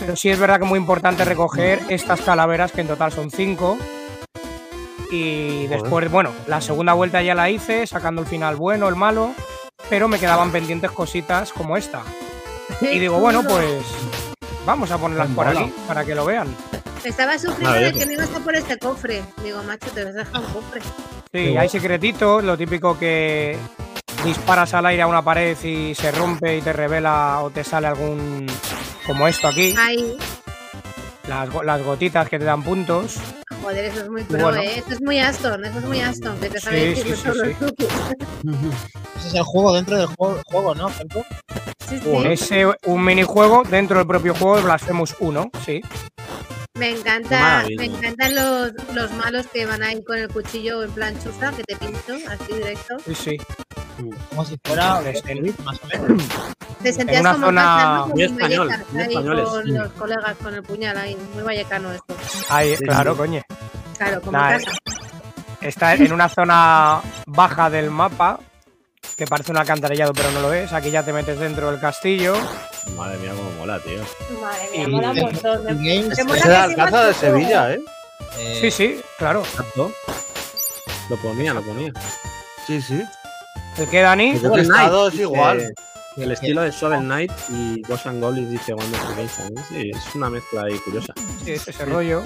Pero 0.00 0.14
sí 0.16 0.28
es 0.30 0.38
verdad 0.38 0.58
que 0.58 0.64
es 0.64 0.68
muy 0.68 0.78
importante 0.78 1.24
recoger 1.24 1.80
estas 1.88 2.20
calaveras, 2.20 2.70
que 2.72 2.82
en 2.82 2.88
total 2.88 3.12
son 3.12 3.30
cinco. 3.30 3.76
Y 5.16 5.66
después, 5.68 6.10
bueno, 6.10 6.32
la 6.46 6.60
segunda 6.60 6.92
vuelta 6.92 7.22
ya 7.22 7.34
la 7.34 7.48
hice, 7.50 7.86
sacando 7.86 8.20
el 8.22 8.28
final 8.28 8.56
bueno, 8.56 8.88
el 8.88 8.96
malo. 8.96 9.32
Pero 9.88 10.08
me 10.08 10.18
quedaban 10.18 10.50
pendientes 10.52 10.90
cositas 10.90 11.52
como 11.52 11.76
esta. 11.76 12.02
Y 12.80 12.98
digo, 12.98 13.18
bueno, 13.18 13.42
pues 13.42 13.84
vamos 14.66 14.90
a 14.90 14.98
ponerlas 14.98 15.28
por 15.28 15.46
aquí 15.46 15.72
para 15.86 16.04
que 16.04 16.14
lo 16.14 16.24
vean. 16.24 16.54
Estaba 17.04 17.38
sufriendo 17.38 17.78
de 17.78 17.92
que 17.92 18.04
no 18.04 18.12
ibas 18.12 18.34
a 18.34 18.40
por 18.40 18.56
este 18.56 18.78
cofre. 18.78 19.22
Digo, 19.44 19.62
macho, 19.62 19.88
te 19.90 20.04
vas 20.04 20.14
a 20.16 20.18
dejar 20.18 20.40
un 20.40 20.52
cofre. 20.52 20.80
Sí, 21.32 21.56
hay 21.56 21.68
secretitos, 21.68 22.42
lo 22.42 22.56
típico 22.58 22.98
que 22.98 23.56
disparas 24.24 24.74
al 24.74 24.86
aire 24.86 25.02
a 25.02 25.06
una 25.06 25.22
pared 25.22 25.56
y 25.62 25.94
se 25.94 26.10
rompe 26.10 26.56
y 26.56 26.62
te 26.62 26.72
revela 26.72 27.40
o 27.42 27.50
te 27.50 27.62
sale 27.62 27.86
algún 27.86 28.46
como 29.06 29.28
esto 29.28 29.46
aquí, 29.46 29.72
Ahí. 29.78 30.16
las, 31.28 31.48
las 31.64 31.82
gotitas 31.82 32.28
que 32.28 32.38
te 32.38 32.44
dan 32.44 32.62
puntos. 32.62 33.18
Joder, 33.66 33.84
eso 33.86 34.02
es 34.02 34.08
muy 34.08 34.22
pro, 34.22 34.38
bueno. 34.44 34.60
¿eh? 34.60 34.78
Eso 34.78 34.92
es 34.92 35.02
muy 35.02 35.18
Aston, 35.18 35.64
eso 35.64 35.78
es 35.80 35.84
muy 35.86 36.00
Aston, 36.00 36.38
que 36.38 36.48
te 36.50 36.60
sabe 36.60 36.94
Sí, 36.94 37.00
decir 37.02 37.16
sí, 37.16 37.22
todos 37.24 37.36
sí, 37.36 37.42
los 37.42 37.48
sí. 37.48 37.54
trucos. 37.54 37.94
Ese 39.16 39.28
es 39.28 39.34
el 39.34 39.42
juego 39.42 39.74
dentro 39.74 39.96
del 39.96 40.06
juego, 40.06 40.40
juego 40.46 40.74
¿no? 40.76 40.88
Felpo? 40.88 41.24
Sí, 41.88 41.98
sí. 41.98 42.10
Ese 42.26 42.66
un 42.84 43.04
minijuego 43.04 43.64
dentro 43.68 43.98
del 43.98 44.06
propio 44.06 44.36
juego 44.36 44.56
de 44.58 44.62
Blasphemous 44.62 45.16
1, 45.18 45.50
sí. 45.64 45.80
Me 46.78 46.90
encanta, 46.90 47.64
me 47.76 47.86
encantan 47.86 48.36
los, 48.36 48.72
los 48.94 49.10
malos 49.14 49.46
que 49.52 49.66
van 49.66 49.82
ahí 49.82 50.00
con 50.04 50.18
el 50.18 50.28
cuchillo 50.28 50.84
en 50.84 50.90
plan 50.92 51.20
chuza, 51.20 51.50
que 51.50 51.64
te 51.64 51.74
pincho 51.74 52.14
así 52.28 52.52
directo. 52.52 52.98
Sí, 53.04 53.14
sí. 53.16 53.38
Como 53.96 54.44
si 54.44 54.58
fuera 54.64 55.00
más 55.64 55.80
o 55.82 55.86
menos. 55.86 56.22
Te 56.82 56.92
sentías 56.92 57.20
una 57.20 57.32
como 57.32 57.46
zona 57.46 58.04
en 58.04 58.10
muy 58.10 58.22
en 58.22 58.32
español, 58.32 58.70
muy 58.92 59.02
ahí 59.02 59.08
españoles. 59.08 59.48
con 59.48 59.74
los 59.74 59.92
colegas 59.92 60.36
con 60.42 60.54
el 60.54 60.62
puñal 60.62 60.96
ahí, 60.98 61.16
muy 61.34 61.42
vallecano 61.42 61.92
esto. 61.92 62.14
Ahí, 62.50 62.76
claro, 62.76 63.12
sí. 63.12 63.18
coño. 63.18 63.42
Claro, 63.96 64.20
como 64.20 64.32
Nah, 64.38 64.52
en 64.54 64.64
casa. 64.64 64.76
Está 65.62 65.94
en 65.94 66.12
una 66.12 66.28
zona 66.28 67.00
baja 67.26 67.70
del 67.70 67.90
mapa, 67.90 68.38
que 69.16 69.26
parece 69.26 69.50
un 69.52 69.58
alcantarillado, 69.58 70.12
pero 70.12 70.30
no 70.32 70.40
lo 70.42 70.52
es. 70.52 70.72
Aquí 70.72 70.90
ya 70.90 71.02
te 71.02 71.12
metes 71.12 71.38
dentro 71.38 71.70
del 71.70 71.80
castillo. 71.80 72.34
Madre 72.96 73.18
mía, 73.18 73.32
cómo 73.34 73.50
mola, 73.52 73.80
tío. 73.80 74.02
Madre 74.40 74.70
mía, 74.72 74.88
mola 74.88 75.12
era 75.12 75.20
que 75.82 75.96
el 75.98 76.14
sea 76.40 76.62
Alcázar 76.64 77.06
de. 77.06 77.14
Sevilla, 77.14 77.72
¿eh? 77.72 77.80
eh, 78.38 78.58
Sí, 78.60 78.70
sí, 78.70 79.00
claro. 79.18 79.40
Exacto. 79.40 79.90
Lo 81.08 81.16
ponía, 81.16 81.54
lo 81.54 81.62
ponía. 81.62 81.92
Sí, 82.66 82.82
sí. 82.82 83.02
¿El 83.78 83.88
qué, 83.88 84.00
Dani? 84.00 84.30
El 84.30 84.58
estado 84.60 85.08
es 85.08 85.14
igual. 85.16 85.60
Eh, 85.60 85.74
el 86.16 86.32
estilo 86.32 86.62
de 86.62 86.70
Shovel 86.70 87.00
Knight 87.00 87.30
y 87.50 87.82
Ghost 87.82 88.06
and 88.06 88.22
Goblins 88.22 88.50
dice 88.50 88.72
Wonder. 88.72 89.00
Sí, 89.68 89.90
es 89.94 90.14
una 90.14 90.30
mezcla 90.30 90.62
ahí 90.62 90.78
curiosa. 90.78 91.12
Sí, 91.44 91.52
es 91.52 91.68
ese 91.68 91.84
rollo. 91.84 92.22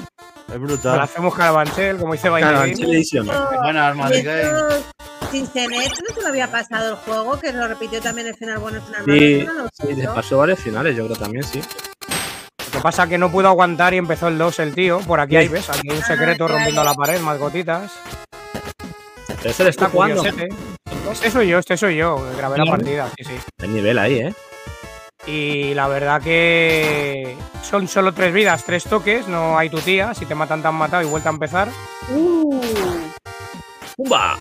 Es 0.48 0.54
Lo 0.54 0.60
brutal. 0.60 1.00
hacemos 1.00 1.34
Carabanchel, 1.34 1.96
como 1.98 2.12
dice 2.12 2.28
Baile 2.28 2.48
Claro, 2.48 2.60
Game. 2.60 2.72
Anchel 2.72 2.94
Edition. 2.94 3.26
Buena 3.62 3.88
arma 3.88 4.08
Y 4.10 4.12
de 4.16 4.22
game. 4.22 4.42
esto, 4.42 4.84
Cincenet, 5.32 5.92
¿no 6.08 6.14
se 6.14 6.22
lo 6.22 6.28
había 6.28 6.50
pasado 6.50 6.90
el 6.90 6.96
juego? 6.96 7.38
Que 7.40 7.52
lo 7.52 7.66
repitió 7.66 8.00
también 8.00 8.28
el 8.28 8.34
final 8.36 8.58
bueno, 8.58 8.78
el 8.78 8.82
final 8.84 9.04
Sí, 9.04 9.44
malo. 9.46 9.62
¿no? 9.64 9.68
sí, 9.72 9.94
le 9.94 10.06
pasó 10.06 10.38
varios 10.38 10.58
finales, 10.60 10.96
yo 10.96 11.04
creo 11.06 11.16
también, 11.16 11.42
sí. 11.44 11.60
Lo 11.60 12.72
que 12.78 12.80
pasa 12.80 13.04
es 13.04 13.08
que 13.08 13.18
no 13.18 13.30
pudo 13.32 13.48
aguantar 13.48 13.92
y 13.94 13.96
empezó 13.96 14.28
el 14.28 14.38
2 14.38 14.58
el 14.60 14.74
tío. 14.74 15.00
Por 15.00 15.18
aquí 15.18 15.32
Sí. 15.32 15.36
hay, 15.38 15.48
¿ves? 15.48 15.68
Aquí 15.68 15.90
hay 15.90 15.96
un 15.96 16.02
secreto 16.04 16.44
Ah, 16.44 16.48
rompiendo 16.48 16.84
la 16.84 16.94
pared, 16.94 17.20
más 17.20 17.38
gotitas. 17.38 17.90
Pero 19.26 19.50
ese 19.50 19.64
le 19.64 19.70
está 19.70 19.88
jugando. 19.88 20.22
Este 21.12 21.30
soy 21.30 21.48
yo, 21.48 21.58
este 21.58 21.76
soy 21.76 21.96
yo. 21.96 22.22
Grabé 22.36 22.58
la 22.58 22.64
partida, 22.64 23.08
sí, 23.16 23.24
sí. 23.24 23.32
Hay 23.60 23.68
nivel 23.68 23.98
ahí, 23.98 24.18
¿eh? 24.20 24.34
Y 25.26 25.74
la 25.74 25.86
verdad 25.88 26.22
que 26.22 27.36
son 27.62 27.86
solo 27.88 28.12
tres 28.12 28.32
vidas, 28.32 28.64
tres 28.64 28.84
toques, 28.84 29.28
no 29.28 29.58
hay 29.58 29.68
tu 29.68 29.78
tía. 29.78 30.14
Si 30.14 30.24
te 30.26 30.34
matan, 30.34 30.62
te 30.62 30.68
han 30.68 30.74
matado 30.74 31.02
y 31.02 31.06
vuelta 31.06 31.28
a 31.28 31.32
empezar. 31.32 31.68
Uh, 32.10 32.60
¡Pumba! 33.96 34.38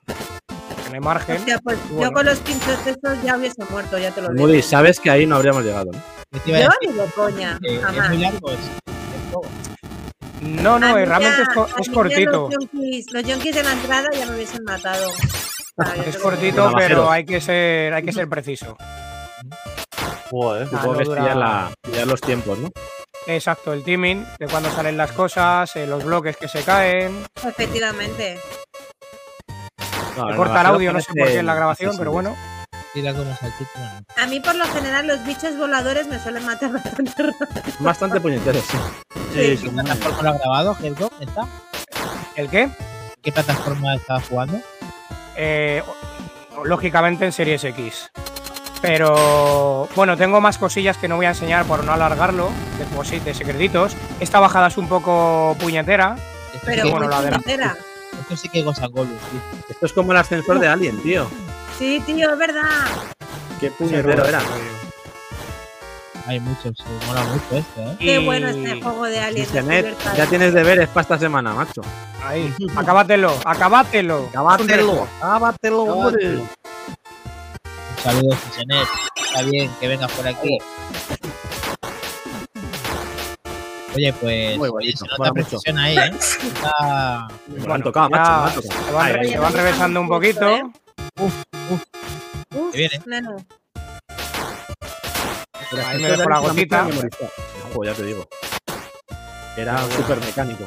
No 0.88 0.94
hay 0.94 1.00
margen. 1.02 1.38
hostia, 1.38 1.60
pues 1.64 1.78
Bueno. 1.90 2.08
yo 2.10 2.14
con 2.14 2.26
los 2.26 2.40
pinchos 2.40 2.88
esos 2.88 3.24
ya 3.24 3.36
hubiese 3.38 3.64
muerto, 3.70 3.98
ya 3.98 4.12
te 4.12 4.22
lo 4.22 4.30
digo. 4.30 4.48
Moody, 4.48 4.62
sabes 4.62 5.00
que 5.00 5.10
ahí 5.12 5.26
no 5.26 5.36
habríamos 5.36 5.64
llegado, 5.64 5.92
¿no? 5.92 6.02
¿qué 6.32 6.40
te 6.40 6.50
iba 6.50 6.60
a 6.60 6.62
Yo 6.64 6.70
ni 6.82 6.94
de 6.94 7.06
coña, 7.12 7.60
Eh, 7.64 7.76
es 7.76 7.82
jamás. 7.84 8.10
muy 8.10 8.18
largo. 8.20 8.52
Es, 8.52 8.58
es 8.60 9.32
juego. 9.32 9.48
No, 10.42 10.76
A 10.76 10.80
no, 10.80 10.96
mí 10.96 11.02
eh, 11.02 11.06
realmente 11.06 11.42
es, 11.42 11.48
ya- 11.88 11.94
cortito. 11.94 12.50
Los 12.50 12.52
yonkis, 12.72 13.06
los 13.14 13.24
yonkis 13.26 13.56
de 13.56 13.64
la 13.64 13.74
entrada 13.74 14.08
ya 14.18 14.26
me 14.28 14.36
hubiesen 14.36 14.64
matado. 14.64 15.12
Es 16.06 16.18
cortito, 16.18 16.72
pero 16.76 17.10
hay 17.10 17.26
que 17.26 17.40
ser, 17.42 17.94
hay 17.94 18.04
que 18.04 18.12
ser 18.12 18.28
preciso. 18.30 18.76
Joder. 20.30 20.68
Ah, 20.68 20.70
Supongo 20.70 20.92
no 20.92 20.98
que 20.98 21.04
es 21.04 21.10
dura- 21.10 21.22
pillar, 21.22 21.38
la- 21.38 21.72
pillar 21.82 22.08
los 22.08 22.22
tiempos, 22.22 22.58
¿no? 22.60 22.70
Exacto, 23.28 23.74
el 23.74 23.84
timing 23.84 24.26
de 24.40 24.48
cuando 24.48 24.70
salen 24.72 24.98
las 24.98 25.12
cosas, 25.12 25.76
eh, 25.76 25.86
los 25.86 26.04
bloques 26.04 26.38
que 26.38 26.48
se 26.48 26.64
caen. 26.64 27.26
Efectivamente. 27.46 28.40
No, 30.18 30.30
Se 30.30 30.36
corta 30.36 30.62
el 30.62 30.68
audio, 30.68 30.92
no 30.94 31.00
sé 31.00 31.08
por 31.18 31.28
qué 31.28 31.38
en 31.40 31.46
la 31.46 31.54
grabación, 31.56 31.96
pero 31.98 32.12
bueno. 32.12 32.36
A 34.18 34.26
mí 34.28 34.40
por 34.40 34.56
lo 34.56 34.66
general 34.66 35.08
los 35.08 35.24
bichos 35.26 35.56
voladores 35.58 36.08
me 36.08 36.20
suelen 36.20 36.46
matar 36.46 36.72
bastante 36.84 37.24
rápido. 37.24 37.64
Bastante 37.80 38.20
puñeteros, 38.20 38.64
sí. 38.64 38.78
Sí, 39.34 39.36
¿Qué 39.36 39.58
sí, 39.58 39.70
plataforma 39.70 40.22
lo 40.24 40.30
has 40.32 40.40
grabado? 40.40 40.78
¿Está? 41.20 41.48
¿El 42.36 42.50
qué? 42.50 42.70
¿Qué 43.22 43.32
plataforma 43.32 43.96
estabas 43.96 44.28
jugando? 44.28 44.60
Eh, 45.42 45.82
lógicamente 46.66 47.24
en 47.26 47.32
Series 47.32 47.64
X. 47.64 48.12
Pero 48.82 49.88
bueno, 49.96 50.18
tengo 50.18 50.42
más 50.42 50.58
cosillas 50.58 50.98
que 50.98 51.08
no 51.08 51.16
voy 51.16 51.26
a 51.28 51.30
enseñar 51.30 51.66
por 51.66 51.84
no 51.84 51.94
alargarlo, 51.94 52.50
de, 52.78 53.20
de 53.22 53.34
secretitos. 53.34 53.96
Esta 54.20 54.40
bajada 54.40 54.68
es 54.68 54.78
un 54.78 54.88
poco 54.90 55.56
puñetera. 55.60 56.16
Esto 56.54 56.60
Pero 56.66 56.82
sí 56.84 56.88
que- 56.88 56.92
bueno, 56.92 57.08
la 57.10 57.22
de 57.22 57.32
la-. 57.58 57.78
Esto 58.22 58.36
sí 58.36 58.50
que 58.50 58.62
goza 58.64 58.88
Golus, 58.88 59.18
sí. 59.32 59.40
Esto 59.70 59.86
es 59.86 59.94
como 59.94 60.12
el 60.12 60.18
ascensor 60.18 60.60
de 60.60 60.68
Alien, 60.68 61.02
tío. 61.02 61.30
Sí, 61.78 62.02
tío, 62.06 62.32
es 62.32 62.38
verdad. 62.38 62.64
Qué 63.62 63.72
puñetero 63.72 64.26
era. 64.26 64.42
Hay 66.30 66.40
muchos, 66.40 66.74
sí, 66.78 66.84
mola 67.08 67.24
mucho 67.24 67.58
esto, 67.58 67.82
¿eh? 67.82 67.96
Qué 68.00 68.22
Y- 68.22 68.26
bueno 68.26 68.50
este 68.50 68.80
juego 68.80 69.04
de 69.06 69.20
Alien. 69.20 69.46
Internet, 69.46 69.98
ya 70.16 70.28
tienes 70.28 70.54
deberes 70.54 70.88
para 70.90 71.02
esta 71.02 71.18
semana, 71.18 71.54
macho. 71.56 71.82
Ahí, 72.24 72.54
acábatelo, 72.76 73.34
acábatelo. 73.44 74.28
Acábatelo, 74.30 75.08
acábatelo, 75.20 75.84
hombre. 75.86 76.28
Un 76.36 76.50
saludo, 78.04 78.36
Cisenet. 78.36 78.88
Está 79.16 79.42
bien 79.42 79.72
que 79.80 79.88
vengas 79.88 80.12
por 80.12 80.28
aquí. 80.28 80.58
Oye, 83.96 84.14
pues 84.14 84.58
Muy 84.60 84.70
oye, 84.70 84.72
bonito, 84.72 84.98
se 85.00 85.06
nota 85.06 85.18
mola 85.18 85.32
mucho. 85.32 85.48
precisión 85.50 85.78
ahí, 85.80 85.98
¿eh? 85.98 86.12
Está- 86.20 87.28
Me 87.48 87.66
lo 87.66 87.74
han 87.74 87.82
tocado, 87.84 88.10
macho, 88.12 88.22
me 88.22 88.38
lo 88.38 88.44
han 88.46 88.54
tocado. 88.54 88.86
Se 88.86 88.92
van, 88.94 89.14
re- 89.14 89.30
se 89.30 89.40
van 89.40 89.54
revesando 89.54 90.02
un 90.02 90.08
poquito. 90.08 90.56
Uf, 91.20 91.34
Qué 92.72 92.78
bien, 92.78 92.92
¿eh? 92.94 93.02
neno. 93.08 93.36
Pero 95.72 95.86
Ahí 95.88 95.96
es 95.98 96.02
me 96.02 96.10
dejo 96.18 96.30
la 96.30 96.40
gotita. 96.40 96.88
Ojo, 97.72 97.84
ya 97.84 97.94
te 97.94 98.04
digo. 98.04 98.28
Era 99.58 99.78
súper 99.90 100.20
mecánico. 100.20 100.66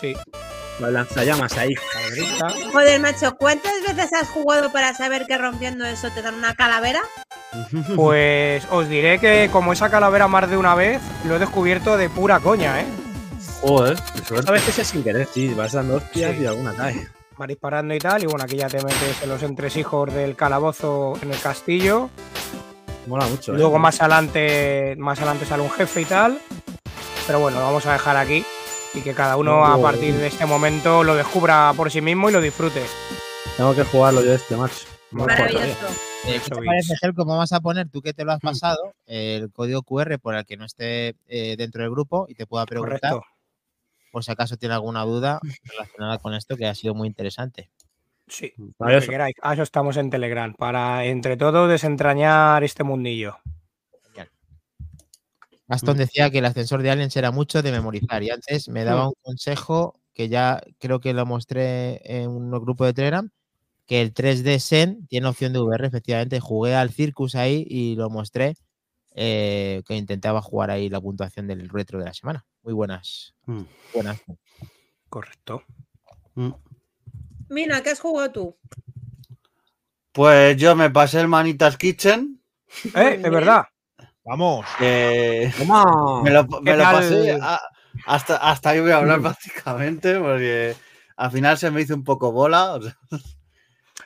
Sí, 0.00 0.14
Los 0.80 0.90
lanzallamas 0.92 1.56
ahí. 1.56 1.74
calaverita. 1.74 2.48
Joder, 2.72 3.00
macho, 3.00 3.36
¿cuántas 3.38 3.72
veces 3.86 4.12
has 4.12 4.28
jugado 4.28 4.72
para 4.72 4.92
saber 4.94 5.26
que 5.26 5.38
rompiendo 5.38 5.84
eso 5.86 6.10
te 6.10 6.20
dan 6.22 6.34
una 6.34 6.54
calavera? 6.54 7.00
Pues 7.94 8.66
os 8.70 8.88
diré 8.88 9.20
que 9.20 9.48
como 9.52 9.72
esa 9.72 9.88
calavera 9.90 10.26
más 10.26 10.50
de 10.50 10.56
una 10.56 10.74
vez, 10.74 11.00
lo 11.24 11.36
he 11.36 11.38
descubierto 11.38 11.96
de 11.96 12.08
pura 12.10 12.40
coña, 12.40 12.80
¿eh? 12.80 12.86
Joder. 13.60 13.96
A 14.46 14.50
veces 14.50 14.78
es 14.80 14.88
sin 14.88 15.04
querer, 15.04 15.28
sí, 15.32 15.54
vas 15.54 15.72
dando 15.72 15.96
hostias 15.96 16.34
Sí. 16.36 16.42
y 16.42 16.46
alguna 16.46 16.74
cae. 16.74 17.08
Va 17.40 17.46
disparando 17.46 17.94
y 17.94 17.98
tal, 17.98 18.22
y 18.22 18.26
bueno, 18.26 18.44
aquí 18.44 18.56
ya 18.56 18.68
te 18.68 18.76
metes 18.82 19.22
en 19.22 19.28
los 19.28 19.42
entresijos 19.44 20.12
del 20.12 20.34
calabozo 20.36 21.14
en 21.22 21.32
el 21.32 21.40
castillo. 21.40 22.10
Mola 23.06 23.26
mucho. 23.26 23.52
¿eh? 23.54 23.58
Luego 23.58 23.78
más 23.78 24.00
adelante, 24.00 24.94
más 24.98 25.18
adelante 25.18 25.44
sale 25.46 25.62
un 25.62 25.70
jefe 25.70 26.02
y 26.02 26.04
tal. 26.04 26.38
Pero 27.26 27.40
bueno, 27.40 27.58
lo 27.58 27.64
vamos 27.66 27.86
a 27.86 27.92
dejar 27.92 28.16
aquí. 28.16 28.44
Y 28.94 29.00
que 29.00 29.12
cada 29.14 29.36
uno 29.36 29.64
a 29.64 29.80
partir 29.80 30.14
de 30.14 30.28
este 30.28 30.46
momento 30.46 31.02
lo 31.02 31.16
descubra 31.16 31.72
por 31.76 31.90
sí 31.90 32.00
mismo 32.00 32.28
y 32.30 32.32
lo 32.32 32.40
disfrute. 32.40 32.82
Tengo 33.56 33.74
que 33.74 33.82
jugarlo 33.84 34.22
yo 34.22 34.32
este, 34.32 34.56
macho. 34.56 34.86
Maravilloso. 35.10 35.64
Eh, 35.66 35.76
¿Qué 36.24 36.36
Eso 36.36 36.50
te 36.54 36.60
es. 36.60 36.66
parece, 36.66 36.96
Gel, 37.00 37.14
cómo 37.14 37.36
vas 37.36 37.52
a 37.52 37.60
poner, 37.60 37.88
tú 37.90 38.00
que 38.02 38.14
te 38.14 38.24
lo 38.24 38.32
has 38.32 38.40
pasado, 38.40 38.94
el 39.06 39.52
código 39.52 39.82
QR 39.82 40.18
por 40.18 40.34
el 40.36 40.44
que 40.46 40.56
no 40.56 40.64
esté 40.64 41.16
eh, 41.26 41.56
dentro 41.58 41.82
del 41.82 41.90
grupo 41.90 42.26
y 42.28 42.34
te 42.34 42.46
pueda 42.46 42.64
preguntar 42.66 43.00
Correcto. 43.00 43.26
por 44.12 44.24
si 44.24 44.30
acaso 44.32 44.56
tiene 44.56 44.74
alguna 44.74 45.02
duda 45.04 45.40
relacionada 45.64 46.18
con 46.18 46.34
esto, 46.34 46.56
que 46.56 46.66
ha 46.66 46.74
sido 46.74 46.94
muy 46.94 47.08
interesante. 47.08 47.70
Sí. 48.26 48.52
lo 48.56 48.66
que 48.66 48.72
Maravilloso. 48.78 49.10
queráis. 49.10 49.34
A 49.42 49.52
eso 49.54 49.62
estamos 49.62 49.96
en 49.96 50.10
Telegram. 50.10 50.54
Para 50.54 51.04
entre 51.04 51.36
todos 51.36 51.68
desentrañar 51.68 52.64
este 52.64 52.84
mundillo. 52.84 53.38
Gastón 55.66 55.96
decía 55.96 56.30
que 56.30 56.38
el 56.38 56.44
ascensor 56.44 56.82
de 56.82 56.90
Aliens 56.90 57.16
era 57.16 57.30
mucho 57.30 57.62
de 57.62 57.72
memorizar 57.72 58.22
y 58.22 58.30
antes 58.30 58.68
me 58.68 58.84
daba 58.84 59.08
un 59.08 59.14
consejo 59.22 59.98
que 60.12 60.28
ya 60.28 60.62
creo 60.78 61.00
que 61.00 61.14
lo 61.14 61.24
mostré 61.26 62.00
en 62.04 62.30
un 62.30 62.50
grupo 62.50 62.84
de 62.84 62.92
Telegram, 62.92 63.30
que 63.86 64.00
el 64.02 64.12
3D 64.12 64.58
Sen 64.58 65.06
tiene 65.06 65.26
opción 65.26 65.52
de 65.52 65.60
VR, 65.60 65.86
efectivamente. 65.86 66.38
Jugué 66.38 66.74
al 66.74 66.90
Circus 66.90 67.34
ahí 67.34 67.66
y 67.68 67.96
lo 67.96 68.10
mostré, 68.10 68.56
eh, 69.14 69.82
que 69.86 69.96
intentaba 69.96 70.42
jugar 70.42 70.70
ahí 70.70 70.88
la 70.88 71.00
puntuación 71.00 71.46
del 71.46 71.68
retro 71.68 71.98
de 71.98 72.04
la 72.04 72.14
semana. 72.14 72.44
Muy 72.62 72.74
buenas. 72.74 73.34
Mm. 73.46 73.62
Buenas. 73.94 74.22
Correcto. 75.08 75.62
Mm. 76.34 76.52
Mina, 77.54 77.82
¿qué 77.82 77.90
has 77.90 78.00
jugado 78.00 78.32
tú? 78.32 78.56
Pues 80.12 80.56
yo 80.56 80.74
me 80.76 80.90
pasé 80.90 81.20
el 81.20 81.28
Manitas 81.28 81.76
Kitchen. 81.76 82.40
Eh, 82.94 83.18
de 83.22 83.30
verdad. 83.30 83.64
Vamos. 84.24 84.66
¡Toma! 85.58 86.22
me 86.24 86.30
lo, 86.30 86.44
me 86.62 86.76
lo 86.76 86.82
tal? 86.82 86.94
pasé 86.96 87.38
a- 87.40 87.60
hasta, 88.06 88.36
hasta 88.36 88.70
ahí 88.70 88.80
voy 88.80 88.90
a 88.90 88.96
hablar 88.98 89.20
prácticamente, 89.22 90.18
porque 90.18 90.74
al 91.16 91.30
final 91.30 91.56
se 91.58 91.70
me 91.70 91.82
hizo 91.82 91.94
un 91.94 92.04
poco 92.04 92.32
bola. 92.32 92.74
o 92.74 92.82
sea, 92.82 92.96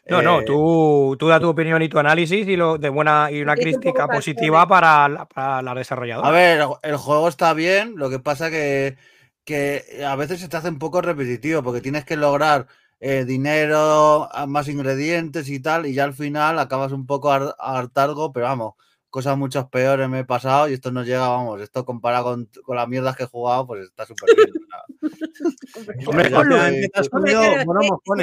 No, 0.08 0.22
no, 0.22 0.40
eh, 0.40 0.44
tú, 0.44 1.16
tú 1.18 1.28
da 1.28 1.40
tu 1.40 1.48
opinión 1.48 1.82
y 1.82 1.88
tu 1.88 1.98
análisis 1.98 2.46
y 2.46 2.56
lo 2.56 2.78
de 2.78 2.88
buena 2.88 3.30
y 3.30 3.40
una 3.42 3.52
un 3.52 3.58
crítica 3.58 4.06
positiva 4.08 4.62
¿eh? 4.62 4.66
para 4.68 5.08
la, 5.08 5.26
para 5.26 5.62
la 5.62 5.74
desarrolladora. 5.74 6.28
A 6.28 6.32
ver, 6.32 6.66
el 6.82 6.96
juego 6.96 7.28
está 7.28 7.54
bien, 7.54 7.94
lo 7.96 8.10
que 8.10 8.18
pasa 8.18 8.50
que, 8.50 8.96
que 9.44 10.04
a 10.06 10.16
veces 10.16 10.40
se 10.40 10.48
te 10.48 10.56
hace 10.56 10.68
un 10.68 10.78
poco 10.78 11.00
repetitivo 11.00 11.62
porque 11.62 11.80
tienes 11.80 12.04
que 12.04 12.16
lograr 12.16 12.66
eh, 13.00 13.24
dinero, 13.24 14.28
a- 14.32 14.46
más 14.46 14.68
ingredientes 14.68 15.48
y 15.48 15.60
tal, 15.60 15.86
y 15.86 15.94
ya 15.94 16.04
al 16.04 16.14
final 16.14 16.58
acabas 16.58 16.92
un 16.92 17.06
poco 17.06 17.30
har- 17.32 17.54
hartargo, 17.58 18.32
pero 18.32 18.46
vamos, 18.46 18.74
cosas 19.10 19.38
muchas 19.38 19.68
peores 19.68 20.08
me 20.08 20.20
he 20.20 20.24
pasado 20.24 20.68
y 20.68 20.74
esto 20.74 20.90
no 20.90 21.02
llega, 21.02 21.28
vamos, 21.28 21.60
esto 21.62 21.84
comparado 21.84 22.24
con, 22.24 22.48
con 22.62 22.76
las 22.76 22.88
mierdas 22.88 23.16
que 23.16 23.22
he 23.24 23.26
jugado, 23.26 23.66
pues 23.66 23.84
está 23.84 24.04
súper 24.04 24.34
bien. 24.36 24.52
Hombre, 26.06 26.28
claro, 26.28 26.56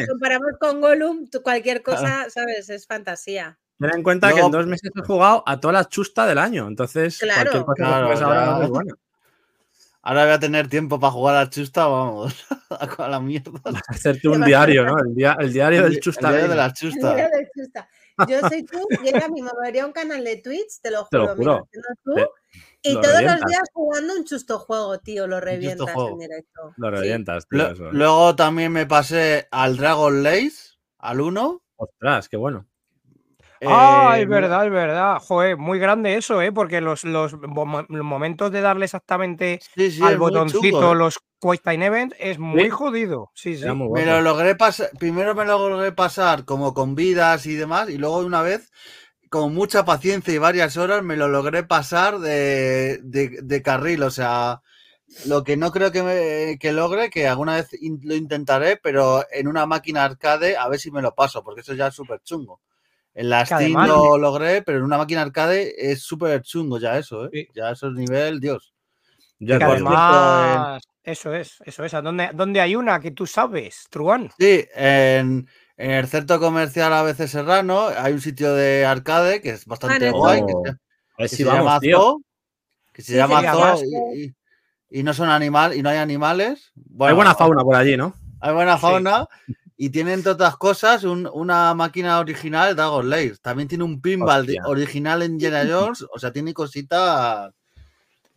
comparamos 0.08 0.52
con 0.60 0.82
Gollum, 0.82 1.28
cualquier 1.44 1.82
cosa, 1.84 2.28
¿sabes? 2.30 2.70
Es 2.70 2.86
fantasía. 2.88 3.58
Ten 3.80 3.92
en 3.94 4.04
cuenta 4.04 4.34
que 4.34 4.40
en 4.40 4.52
dos 4.52 4.66
meses 4.68 4.92
he 4.96 5.02
jugado 5.06 5.44
a 5.46 5.60
toda 5.60 5.74
la 5.74 5.86
chusta 5.90 6.26
del 6.26 6.38
año. 6.38 6.68
Entonces, 6.68 7.18
Claro. 7.20 7.52
cualquier 7.52 7.66
cosa 7.66 7.76
Claro, 7.76 8.08
que 8.08 8.24
ahora 8.24 8.46
ya. 8.46 8.52
es 8.52 8.58
muy 8.60 8.68
buena. 8.70 8.94
Ahora 10.08 10.24
voy 10.26 10.34
a 10.34 10.40
tener 10.40 10.68
tiempo 10.70 11.00
para 11.00 11.12
jugar 11.12 11.36
a 11.36 11.50
chusta, 11.50 11.88
vamos. 11.88 12.46
a 13.00 13.08
la 13.10 13.20
mierda. 13.20 13.60
Hacerte 13.90 14.28
un 14.30 14.44
diario, 14.46 14.86
¿no? 14.86 14.94
El, 15.00 15.16
dia- 15.16 15.36
el 15.40 15.52
diario 15.52 15.82
del 15.84 16.00
chusta. 16.00 16.30
El 16.30 16.36
día 16.38 16.48
de 16.48 16.56
la 16.56 16.72
chusta. 16.72 17.16
de 17.16 17.50
chusta. 17.56 17.90
Yo 18.30 18.40
soy 18.48 18.64
tú 18.64 18.78
y 19.04 19.10
era 19.10 19.28
mi 19.30 19.42
movería 19.42 19.86
un 19.86 19.92
canal 19.92 20.24
de 20.24 20.38
Twitch, 20.38 20.80
te 20.82 20.92
lo 20.92 21.08
Te 21.10 21.18
lo 21.18 21.36
juro. 21.36 21.68
mira, 21.74 21.88
tú, 22.04 22.14
Te- 22.14 22.30
y 22.84 22.94
lo 22.94 23.02
todos 23.02 23.22
los 23.24 23.36
días 23.48 23.64
jugando 23.74 24.14
un 24.14 24.24
chusto 24.26 24.60
juego, 24.60 25.00
tío, 25.00 25.26
lo 25.26 25.40
revientas 25.42 25.90
en 25.96 26.18
directo. 26.20 26.74
Lo 26.78 26.90
Sí. 26.92 26.96
revientas, 26.96 27.48
tío. 27.50 27.72
Eso. 27.72 27.92
luego 27.92 28.36
también 28.36 28.72
me 28.72 28.86
pasé 28.86 29.48
al 29.52 29.76
Dragon 29.76 30.22
Lace, 30.22 30.76
al 31.00 31.20
1. 31.20 31.62
Ostras, 31.78 32.30
qué 32.30 32.38
bueno. 32.38 32.68
Ah, 33.68 34.16
Eh, 34.18 34.22
es 34.22 34.28
verdad, 34.30 34.66
es 34.66 34.72
verdad. 34.72 35.18
Joder, 35.20 35.58
muy 35.58 35.80
grande 35.80 36.16
eso, 36.16 36.42
¿eh? 36.42 36.52
Porque 36.52 36.82
los, 36.82 37.04
los, 37.04 37.34
mo- 37.34 37.86
los 37.88 38.06
momentos 38.06 38.52
de 38.52 38.62
darle 38.62 38.86
exactamente 38.86 39.60
Sí, 39.76 39.92
sí, 39.92 40.04
al 40.04 40.18
botoncito 40.18 40.80
chungo, 40.80 40.94
¿eh? 40.94 40.96
los 40.96 41.20
Quick 41.40 41.62
Time 41.64 41.86
Event 41.86 42.14
es 42.20 42.38
muy 42.40 42.66
Sí. 42.66 42.70
jodido. 42.70 43.32
Sí, 43.34 43.56
sí. 43.56 43.64
Me 43.66 44.06
lo 44.06 44.22
logré 44.22 44.56
pasar, 44.56 44.90
primero 45.00 45.34
me 45.36 45.46
lo 45.46 45.70
logré 45.70 45.92
pasar 45.92 46.46
como 46.46 46.74
con 46.74 46.96
vidas 46.96 47.46
y 47.46 47.56
demás, 47.56 47.90
y 47.90 47.98
luego 47.98 48.20
una 48.20 48.42
vez, 48.42 48.72
con 49.30 49.54
mucha 49.54 49.86
paciencia 49.86 50.34
y 50.34 50.38
varias 50.38 50.78
horas, 50.78 51.04
me 51.04 51.18
lo 51.18 51.28
logré 51.28 51.64
pasar 51.64 52.20
de, 52.20 53.00
de- 53.04 53.40
de 53.44 53.62
carril. 53.62 54.04
O 54.04 54.12
sea, 54.12 54.62
lo 55.26 55.44
que 55.44 55.58
no 55.58 55.72
creo 55.72 55.92
que, 55.92 56.04
me- 56.04 56.58
que 56.60 56.72
logre, 56.74 57.10
que 57.10 57.28
alguna 57.28 57.56
vez 57.56 57.70
in- 57.82 58.02
lo 58.04 58.16
intentaré, 58.16 58.78
pero 58.78 59.26
en 59.32 59.48
una 59.48 59.66
máquina 59.66 60.04
arcade, 60.06 60.58
a 60.58 60.68
ver 60.70 60.80
si 60.80 60.92
me 60.92 61.02
lo 61.02 61.16
paso, 61.16 61.44
porque 61.44 61.62
eso 61.62 61.74
ya 61.74 61.88
es 61.88 61.96
súper 61.96 62.22
chungo. 62.24 62.62
En 63.16 63.30
la 63.30 63.46
Steam 63.46 63.78
además- 63.78 63.88
lo 63.88 64.18
logré, 64.18 64.62
pero 64.62 64.78
en 64.80 64.84
una 64.84 64.98
máquina 64.98 65.22
arcade 65.22 65.74
es 65.92 66.04
súper 66.04 66.42
chungo 66.42 66.78
ya 66.80 66.98
eso, 66.98 67.26
¿eh? 67.26 67.30
Sí. 67.32 67.48
Ya 67.56 67.72
eso 67.72 67.88
es 67.88 67.94
nivel, 67.94 68.40
Dios. 68.40 68.74
Ya 69.40 69.58
Que 69.58 69.66
eso 71.04 71.34
es, 71.34 71.58
eso 71.66 71.84
es. 71.84 71.94
¿A 71.94 72.02
dónde, 72.02 72.30
dónde 72.34 72.60
hay 72.62 72.76
una 72.76 73.00
que 73.00 73.12
tú 73.12 73.26
sabes, 73.28 73.86
Truán? 73.90 74.32
Sí, 74.40 74.66
en, 74.76 75.48
en 75.78 75.92
el 75.92 76.08
centro 76.08 76.40
comercial 76.40 76.92
ABC 76.94 77.28
Serrano 77.28 77.88
hay 77.88 78.14
un 78.14 78.22
sitio 78.22 78.54
de 78.54 78.86
arcade 78.86 79.42
que 79.42 79.52
es 79.52 79.66
bastante 79.66 80.08
Ah, 80.08 80.12
guay, 80.12 80.42
que 80.42 80.48
se, 80.48 80.58
A 80.58 80.62
ver 80.64 80.78
que 81.18 81.28
si 81.30 81.36
se 81.38 81.44
vamos, 81.46 81.60
llama 81.66 81.80
tío. 81.80 81.98
Zoo, 82.00 82.22
que 82.92 83.02
se 83.02 83.12
Sí, 83.14 83.18
llama 83.18 83.42
Zoo 83.52 83.84
y, 83.84 84.24
y- 84.26 84.36
y 85.00 85.04
no 85.04 85.14
son 85.14 85.30
animal 85.30 85.74
y 85.76 85.82
no 85.84 85.90
hay 85.90 85.98
animales. 85.98 86.72
Hay 87.00 87.14
buena 87.14 87.36
fauna 87.36 87.64
por 87.64 87.76
allí, 87.76 87.96
¿no? 87.98 88.14
Hay 88.42 88.54
buena 88.54 88.78
Sí. 88.78 88.82
Y 89.78 89.90
tiene 89.90 90.14
entre 90.14 90.32
otras 90.32 90.56
cosas 90.58 91.04
un- 91.04 91.30
una 91.34 91.74
máquina 91.74 92.20
original 92.20 92.76
Dragon 92.76 93.10
Lair. 93.10 93.38
También 93.40 93.68
tiene 93.68 93.84
un 93.84 94.02
pinball 94.02 94.46
de- 94.46 94.58
original 94.66 95.22
en 95.22 95.34
Indiana 95.34 95.64
Jones, 95.70 96.06
o 96.14 96.20
sea, 96.20 96.32
tiene 96.32 96.54
cositas. 96.54 97.52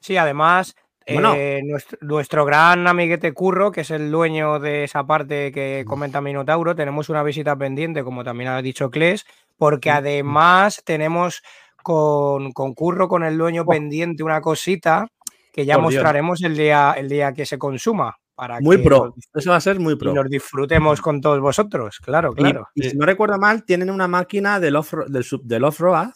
Sí, 0.00 0.16
además, 0.16 0.74
Bueno. 1.06 1.34
eh, 1.36 1.60
nuestro, 1.64 1.98
nuestro 2.02 2.44
gran 2.44 2.86
amiguete 2.86 3.32
Curro, 3.32 3.72
que 3.72 3.80
es 3.82 3.90
el 3.90 4.10
dueño 4.10 4.58
de 4.60 4.84
esa 4.84 5.04
parte 5.06 5.50
que 5.52 5.84
comenta 5.86 6.20
Minotauro, 6.20 6.74
tenemos 6.76 7.08
una 7.08 7.22
visita 7.22 7.56
pendiente, 7.56 8.04
como 8.04 8.24
también 8.24 8.50
ha 8.50 8.60
dicho 8.62 8.90
Kles, 8.90 9.24
porque 9.56 9.90
además 9.90 10.82
tenemos 10.84 11.42
con, 11.82 12.52
con 12.52 12.74
Curro, 12.74 13.08
con 13.08 13.24
el 13.24 13.38
dueño 13.38 13.64
pendiente, 13.64 14.22
una 14.22 14.40
cosita 14.40 15.08
que 15.52 15.64
ya 15.64 15.74
Dios. 15.74 15.84
mostraremos 15.84 16.42
el 16.42 16.56
día, 16.56 16.94
el 16.96 17.08
día 17.08 17.32
que 17.32 17.46
se 17.46 17.58
consuma. 17.58 18.16
Para 18.38 18.60
Muy 18.60 18.76
que 18.76 18.84
pro. 18.84 19.16
Eso 19.34 19.50
va 19.50 19.56
a 19.56 19.60
ser 19.60 19.80
muy 19.80 19.94
y 19.94 19.96
pro. 19.96 20.14
nos 20.14 20.28
disfrutemos 20.30 21.00
con 21.00 21.20
todos 21.20 21.40
vosotros, 21.40 21.98
claro, 21.98 22.30
Y- 22.36 22.40
claro. 22.40 22.68
Y, 22.72 22.88
si 22.90 22.96
no 22.96 23.04
recuerdo 23.04 23.36
mal, 23.36 23.64
tienen 23.64 23.90
una 23.90 24.06
máquina 24.06 24.60
del 24.60 24.76
off 24.76 24.94
del, 25.08 25.24
sub- 25.24 25.42
del 25.42 25.64
off-road 25.64 26.10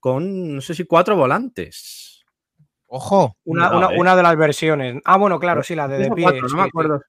con, 0.00 0.54
no 0.54 0.60
sé 0.62 0.74
si 0.74 0.84
cuatro 0.86 1.16
volantes. 1.16 2.24
Ojo. 2.86 3.36
Una, 3.44 3.76
una- 3.76 3.94
eh. 3.94 3.98
una 4.00 4.16
de 4.16 4.22
las 4.22 4.36
versiones. 4.38 5.02
Ah, 5.04 5.18
bueno, 5.18 5.38
claro, 5.38 5.62
sí, 5.62 5.74
la 5.74 5.86
de 5.86 5.98
de 5.98 6.10
pie. 6.12 6.22
cuatro, 6.24 6.48
no 6.48 6.56
me 6.56 6.62
sí. 6.62 6.68
acuerdo 6.70 7.02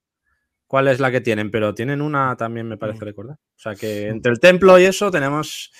cuál 0.65 0.89
es 0.89 0.99
la 0.99 1.11
que 1.11 1.21
tienen, 1.21 1.49
pero 1.49 1.73
tienen 1.73 2.01
una 2.01 2.35
también, 2.35 2.67
me 2.67 2.75
parece 2.75 2.99
Mm. 2.99 3.07
recordar. 3.07 3.35
O 3.37 3.59
sea 3.59 3.73
que 3.73 4.09
entre 4.09 4.33
el 4.33 4.41
templo 4.41 4.77
y 4.77 4.83
eso 4.83 5.09
tenemos 5.11 5.71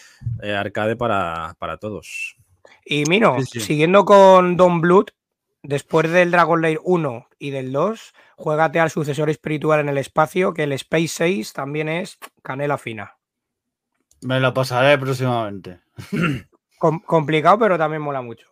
eh, 0.41 0.54
arcade 0.56 0.95
para, 0.95 1.56
para 1.60 1.76
todos. 1.78 2.38
Y 2.86 3.04
Mino, 3.10 3.36
Sí, 3.41 3.45
sí. 3.54 3.60
siguiendo 3.60 4.06
con 4.06 4.56
Don 4.56 4.80
Blood, 4.80 5.08
después 5.63 6.10
del 6.12 6.32
Dragon 6.32 6.62
Lair 6.62 6.80
1 6.84 7.28
y 7.39 7.52
del 7.52 7.72
2, 7.72 8.13
juégate 8.36 8.80
al 8.80 8.89
sucesor 8.91 9.30
espiritual 9.30 9.80
en 9.80 9.89
el 9.89 9.98
espacio, 9.98 10.54
que 10.54 10.63
el 10.63 10.72
Space 10.74 11.08
6 11.10 11.54
también 11.54 11.89
es 11.89 12.17
canela 12.43 12.78
fina. 12.78 13.17
Me 14.22 14.39
lo 14.39 14.54
pasaré 14.54 14.98
próximamente. 14.98 15.80
Com- 16.80 17.02
complicado, 17.02 17.58
pero 17.60 17.78
también 17.78 18.02
mola 18.02 18.22
mucho. 18.22 18.48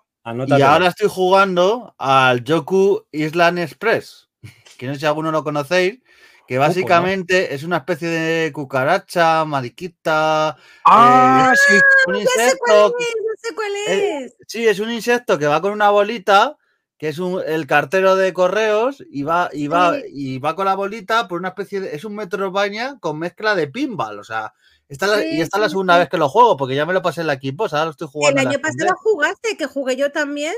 Y 0.48 0.62
ahora 0.62 0.88
estoy 0.88 1.08
jugando 1.08 1.94
al 2.00 2.44
Yoku 2.44 3.06
Island 3.12 3.60
Express, 3.60 4.28
que 4.80 4.88
no 4.88 4.94
sé 4.96 5.02
si 5.02 5.06
alguno 5.06 5.32
lo 5.32 5.44
conocéis, 5.44 6.02
que 6.48 6.58
básicamente 6.58 7.54
es 7.54 7.64
una 7.64 7.78
especie 7.78 8.08
de 8.08 8.52
cucaracha, 8.52 9.46
mariquita, 9.46 10.58
¡Ah, 10.84 11.54
sí! 11.56 11.80
un 12.08 12.16
Ya 12.16 12.22
sé 12.22 12.58
cuál 12.58 12.78
insecto. 12.78 12.98
es, 13.00 13.08
ya 13.08 13.50
sé 13.50 13.56
cuál 13.56 13.72
Eh, 13.88 14.26
es. 14.26 14.36
Sí, 14.48 14.68
es 14.68 14.80
un 14.80 14.92
insecto 14.92 15.38
que 15.38 15.46
va 15.46 15.62
con 15.62 15.72
una 15.74 15.92
bolita, 15.92 16.58
que 16.98 17.10
es 17.10 17.20
un- 17.20 17.42
el 17.46 17.68
cartero 17.68 18.16
de 18.16 18.32
correos, 18.34 19.04
y 19.10 19.24
va, 19.24 19.50
y 19.52 19.68
va, 19.68 19.96
Sí. 19.96 20.02
y 20.12 20.40
va 20.40 20.56
con 20.56 20.66
la 20.66 20.76
bolita 20.76 21.28
por 21.28 21.40
una 21.40 21.50
especie 21.50 21.82
de. 21.82 21.96
Es 21.96 22.06
un 22.06 22.16
Metroidvania 22.16 22.98
con 23.00 23.20
mezcla 23.20 23.54
de 23.56 23.68
pinball. 23.68 24.20
O 24.20 24.24
sea, 24.24 24.54
esta 24.88 25.06
es 25.08 25.12
la- 25.12 25.26
y 25.26 25.42
esta 25.42 25.58
es 25.58 25.62
la 25.62 25.70
segunda 25.70 25.98
vez 25.98 26.08
que 26.10 26.18
lo 26.18 26.30
juego, 26.30 26.56
porque 26.56 26.76
ya 26.76 26.86
me 26.86 26.94
lo 26.94 27.02
pasé 27.02 27.22
en 27.22 27.28
la 27.28 27.34
equipo, 27.34 27.66
ahora 27.66 27.86
lo 27.86 27.92
estoy 27.92 28.08
jugando. 28.12 28.40
El 28.42 28.48
año 28.48 28.60
pasado 28.60 28.96
jugaste, 28.98 29.58
que 29.58 29.66
jugué 29.66 29.96
yo 29.98 30.12
también. 30.12 30.54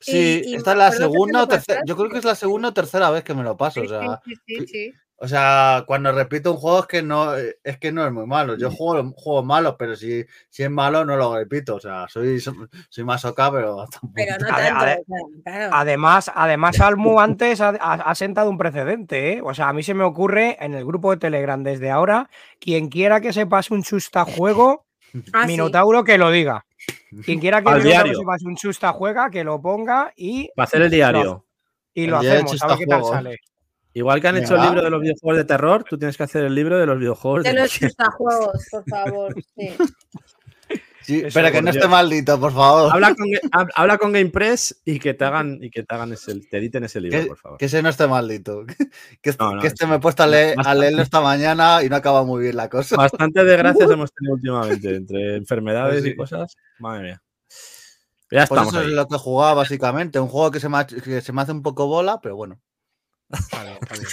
Sí, 0.00 0.42
y- 0.44 0.50
y 0.50 0.54
esta 0.56 0.72
es 0.72 0.78
la 0.78 0.90
segunda 0.90 1.42
o 1.44 1.46
tercera. 1.48 1.80
Yo 1.86 1.96
creo 1.96 2.10
que 2.10 2.18
es 2.18 2.24
la 2.24 2.34
segunda 2.34 2.70
o 2.70 2.72
tercera 2.72 3.10
vez 3.10 3.22
que 3.22 3.34
me 3.34 3.44
lo 3.44 3.56
paso. 3.56 3.82
O 3.82 3.88
sea, 3.88 4.20
sí, 4.24 4.34
sí, 4.46 4.56
sí, 4.58 4.66
sí. 4.66 4.92
O 5.24 5.28
sea, 5.28 5.84
cuando 5.86 6.10
repito 6.10 6.50
un 6.50 6.56
juego 6.58 6.80
es 6.80 6.86
que 6.86 7.02
no 7.02 7.34
es 7.36 7.78
que 7.78 7.92
no 7.92 8.04
es 8.04 8.10
muy 8.12 8.26
malo. 8.26 8.56
Yo 8.58 8.72
juego 8.72 9.12
juegos 9.16 9.44
malos, 9.44 9.76
pero 9.78 9.94
si, 9.94 10.24
si 10.50 10.64
es 10.64 10.70
malo 10.70 11.04
no 11.04 11.16
lo 11.16 11.36
repito. 11.36 11.76
O 11.76 11.80
sea, 11.80 12.06
soy, 12.08 12.40
soy 12.40 13.04
más 13.04 13.24
oca, 13.24 13.52
pero 13.52 13.86
tampoco. 13.90 14.12
Pero 14.16 14.36
no 14.38 14.48
Ade- 14.48 14.66
tanto. 14.68 14.84
ade- 14.84 15.02
o 15.02 15.06
sea, 15.06 15.42
claro. 15.44 15.70
Además, 15.76 16.30
además 16.34 16.80
Almu 16.80 17.20
antes 17.20 17.60
ha, 17.60 17.68
ha- 17.70 18.14
sentado 18.16 18.50
un 18.50 18.58
precedente, 18.58 19.34
¿eh? 19.34 19.40
O 19.44 19.54
sea, 19.54 19.68
a 19.68 19.72
mí 19.72 19.84
se 19.84 19.94
me 19.94 20.02
ocurre 20.02 20.56
en 20.60 20.74
el 20.74 20.84
grupo 20.84 21.12
de 21.12 21.18
Telegram 21.18 21.62
desde 21.62 21.90
ahora, 21.90 22.28
quien 22.58 22.88
quiera 22.88 23.20
que 23.20 23.32
se 23.32 23.46
pase 23.46 23.72
un 23.74 23.84
chusta 23.84 24.24
juego, 24.24 24.86
Ah, 25.32 25.42
sí. 25.42 25.48
Minotauro 25.52 26.02
que 26.04 26.18
lo 26.18 26.30
diga. 26.32 26.66
Quien 27.24 27.38
quiera 27.38 27.62
que 27.62 27.68
Al 27.68 27.82
Minotauro 27.84 28.14
se 28.18 28.24
pase 28.24 28.46
un 28.46 28.56
chusta 28.56 28.92
juega, 28.92 29.30
que 29.30 29.44
lo 29.44 29.60
ponga 29.62 30.12
y, 30.16 30.50
Para 30.56 30.64
hacer 30.64 30.82
el 30.82 30.90
diario. 30.90 31.44
y 31.94 32.04
El 32.04 32.10
lo 32.10 32.16
hacemos, 32.16 32.60
a 32.62 32.66
ver 32.66 32.78
qué 32.78 32.86
tal 32.86 33.00
chustajuegos. 33.02 33.10
sale. 33.10 33.38
Igual 33.94 34.20
que 34.20 34.28
han 34.28 34.36
hecho 34.38 34.54
el 34.56 34.62
libro 34.62 34.82
de 34.82 34.90
los 34.90 35.00
videojuegos 35.02 35.36
de 35.38 35.44
terror, 35.44 35.84
tú 35.84 35.98
tienes 35.98 36.16
que 36.16 36.22
hacer 36.22 36.44
el 36.44 36.54
libro 36.54 36.78
de 36.78 36.86
los 36.86 36.98
videojuegos 36.98 37.44
De 37.44 37.52
de 37.52 37.60
los 37.60 37.70
terror. 37.70 37.90
chustajuegos, 37.90 38.66
por 38.70 38.84
favor. 38.88 39.34
Sí. 39.56 39.68
Sí, 41.04 41.24
pero 41.34 41.50
que 41.50 41.60
no 41.60 41.70
esté 41.70 41.88
maldito, 41.88 42.38
por 42.38 42.52
favor. 42.52 42.92
habla, 42.92 43.12
con, 43.16 43.26
hab- 43.50 43.70
habla 43.74 43.98
con 43.98 44.12
GamePress 44.12 44.82
y 44.84 45.00
que 45.00 45.14
te 45.14 45.24
hagan 45.24 45.58
y 45.60 45.68
que 45.68 45.82
te 45.82 45.92
hagan 45.96 46.12
ese, 46.12 46.38
te 46.48 46.58
editen 46.58 46.84
ese 46.84 47.00
libro, 47.00 47.18
Que, 47.20 47.26
por 47.26 47.38
favor. 47.38 47.58
que 47.58 47.64
ese 47.64 47.82
no 47.82 47.88
esté 47.88 48.06
maldito. 48.06 48.64
Que, 49.20 49.30
este- 49.30 49.42
No, 49.42 49.56
no, 49.56 49.60
que 49.60 49.66
este 49.66 49.84
me 49.88 49.96
he 49.96 49.98
puesto 49.98 50.22
a, 50.22 50.28
leer- 50.28 50.52
a 50.52 50.56
bastante. 50.58 50.78
leerlo 50.80 51.02
esta 51.02 51.20
mañana 51.20 51.82
y 51.82 51.88
no 51.88 51.96
acaba 51.96 52.22
muy 52.22 52.42
bien 52.44 52.54
la 52.56 52.68
cosa. 52.68 52.94
Bastante 52.94 53.42
desgracias 53.44 53.90
hemos 53.90 54.12
tenido 54.12 54.34
últimamente 54.34 54.94
entre 54.94 55.36
enfermedades 55.38 55.94
Pues 55.94 56.04
sí. 56.04 56.10
y 56.10 56.16
cosas. 56.16 56.56
Madre 56.78 57.02
mía. 57.02 57.22
Ya 58.30 58.46
Por 58.46 58.58
estamos 58.58 58.72
eso 58.74 58.82
es 58.82 58.88
lo 58.90 59.08
que 59.08 59.18
jugaba 59.18 59.54
básicamente. 59.54 60.20
Un 60.20 60.28
juego 60.28 60.52
que 60.52 60.60
se 60.60 60.68
me, 60.68 60.86
que 60.86 61.20
se 61.20 61.32
me 61.32 61.42
hace 61.42 61.50
un 61.50 61.62
poco 61.62 61.88
bola, 61.88 62.20
pero 62.22 62.36
bueno. 62.36 62.60
Está 63.32 63.62
bien, 63.64 63.78
está 63.80 63.94
bien. 63.94 64.06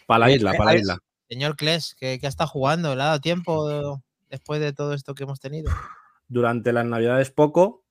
Para 0.06 0.18
la 0.20 0.30
isla, 0.32 0.52
eh, 0.52 0.56
para 0.58 0.72
la 0.72 0.78
isla. 0.78 0.98
Señor 1.28 1.56
Kles, 1.56 1.94
¿qué, 1.98 2.18
qué 2.20 2.26
está 2.26 2.46
jugando? 2.46 2.94
¿Le 2.96 3.02
ha 3.02 3.06
dado 3.06 3.20
tiempo 3.20 4.00
después 4.30 4.60
de 4.60 4.72
todo 4.72 4.94
esto 4.94 5.14
que 5.14 5.24
hemos 5.24 5.38
tenido? 5.40 5.70
Durante 6.28 6.72
las 6.72 6.86
navidades 6.86 7.30
poco, 7.30 7.84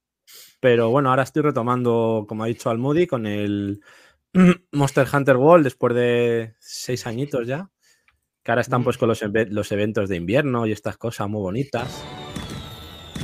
pero 0.60 0.90
bueno, 0.90 1.10
ahora 1.10 1.24
estoy 1.24 1.44
retomando, 1.44 2.26
como 2.28 2.44
ha 2.44 2.48
dicho 2.48 2.70
Almudi, 2.70 3.08
con 3.08 3.26
el 3.28 3.82
Monster 4.72 5.08
Hunter 5.14 5.38
World 5.38 5.64
después 5.66 5.94
de 5.96 6.56
seis 6.60 7.06
añitos 7.08 7.46
ya. 7.48 7.70
Que 8.44 8.52
ahora 8.52 8.62
están 8.62 8.84
pues 8.84 8.98
con 8.98 9.10
los, 9.10 9.22
eve- 9.24 9.48
los 9.50 9.72
eventos 9.72 10.08
de 10.10 10.18
invierno 10.18 10.66
y 10.68 10.72
estas 10.72 10.98
cosas 10.98 11.28
muy 11.30 11.42
bonitas. 11.42 12.04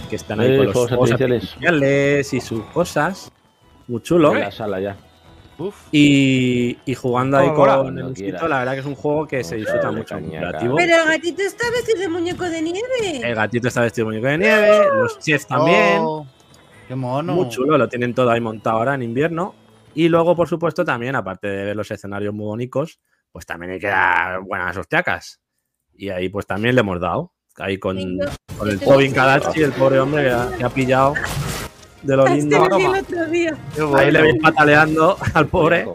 Que 0.10 0.16
están 0.16 0.40
ahí 0.40 0.52
Eh, 0.54 0.58
con 0.58 0.66
los 0.68 0.92
artificiales. 0.92 1.44
artificiales 1.44 2.34
y 2.34 2.42
sus 2.42 2.64
cosas. 2.68 3.32
Muy 3.88 4.02
chulo. 4.02 4.34
En 4.34 4.40
la 4.42 4.52
sala 4.52 4.80
ya. 4.80 4.98
Y, 5.92 6.78
y 6.86 6.96
jugando 6.96 7.38
ahí 7.38 7.50
con 7.54 7.98
el 7.98 8.04
mosquito, 8.06 8.48
la 8.48 8.60
verdad 8.60 8.74
que 8.74 8.80
es 8.80 8.86
un 8.86 8.96
juego 8.96 9.28
que 9.28 9.44
se 9.44 9.56
disfruta 9.56 9.92
mucho. 9.92 10.18
Pero 10.18 10.78
el 10.78 11.08
gatito 11.08 11.42
está 11.42 11.70
vestido 11.72 12.00
de 12.00 12.08
muñeco 12.10 12.44
de 12.46 12.62
nieve. 12.62 13.22
El 13.24 13.36
gatito 13.36 13.68
está 13.68 13.82
vestido 13.82 14.08
de 14.08 14.14
muñeco 14.14 14.28
de 14.28 14.38
nieve, 14.38 14.86
los 14.96 15.20
chefs 15.20 15.48
también. 15.48 16.00
Oh, 16.02 16.26
qué 16.88 16.96
mono. 16.96 17.34
Muy 17.34 17.50
chulo, 17.50 17.78
lo 17.78 17.88
tienen 17.90 18.14
todo 18.14 18.30
ahí 18.30 18.42
montado 18.42 18.78
ahora 18.78 18.96
en 18.96 19.04
invierno. 19.04 19.56
Y 19.94 20.08
luego, 20.08 20.36
por 20.36 20.48
supuesto, 20.48 20.86
también, 20.86 21.16
aparte 21.16 21.48
de 21.48 21.66
ver 21.66 21.76
los 21.76 21.92
escenarios 21.92 22.34
muy 22.34 22.46
bonitos, 22.46 23.02
pues 23.32 23.46
también 23.46 23.74
hay 23.74 23.80
que 23.80 23.88
dar 23.88 24.42
buenas 24.42 24.76
hostiacas. 24.78 25.42
Y 25.94 26.10
ahí, 26.10 26.30
pues 26.30 26.48
también 26.48 26.76
le 26.76 26.82
hemos 26.82 27.00
dado. 27.00 27.34
ahí 27.58 27.78
con, 27.78 27.98
con 28.58 28.70
el 28.70 28.80
Tobin 28.80 29.14
Kadachi, 29.14 29.62
el 29.64 29.72
pobre 29.74 30.00
hombre 30.00 30.24
que 30.24 30.32
ha, 30.32 30.52
que 30.58 30.64
ha 30.64 30.70
pillado 30.70 31.14
de 32.04 32.16
lo 32.18 32.26
Este 32.26 32.38
lindo. 32.38 32.68
lo 32.70 32.78
vi 32.78 32.84
el 32.86 32.96
otro 32.96 33.26
día. 33.28 33.58
Ahí 33.96 34.12
le 34.12 34.22
veis 34.22 34.36
pataleando 34.42 35.18
al 35.34 35.48
pobre. 35.48 35.88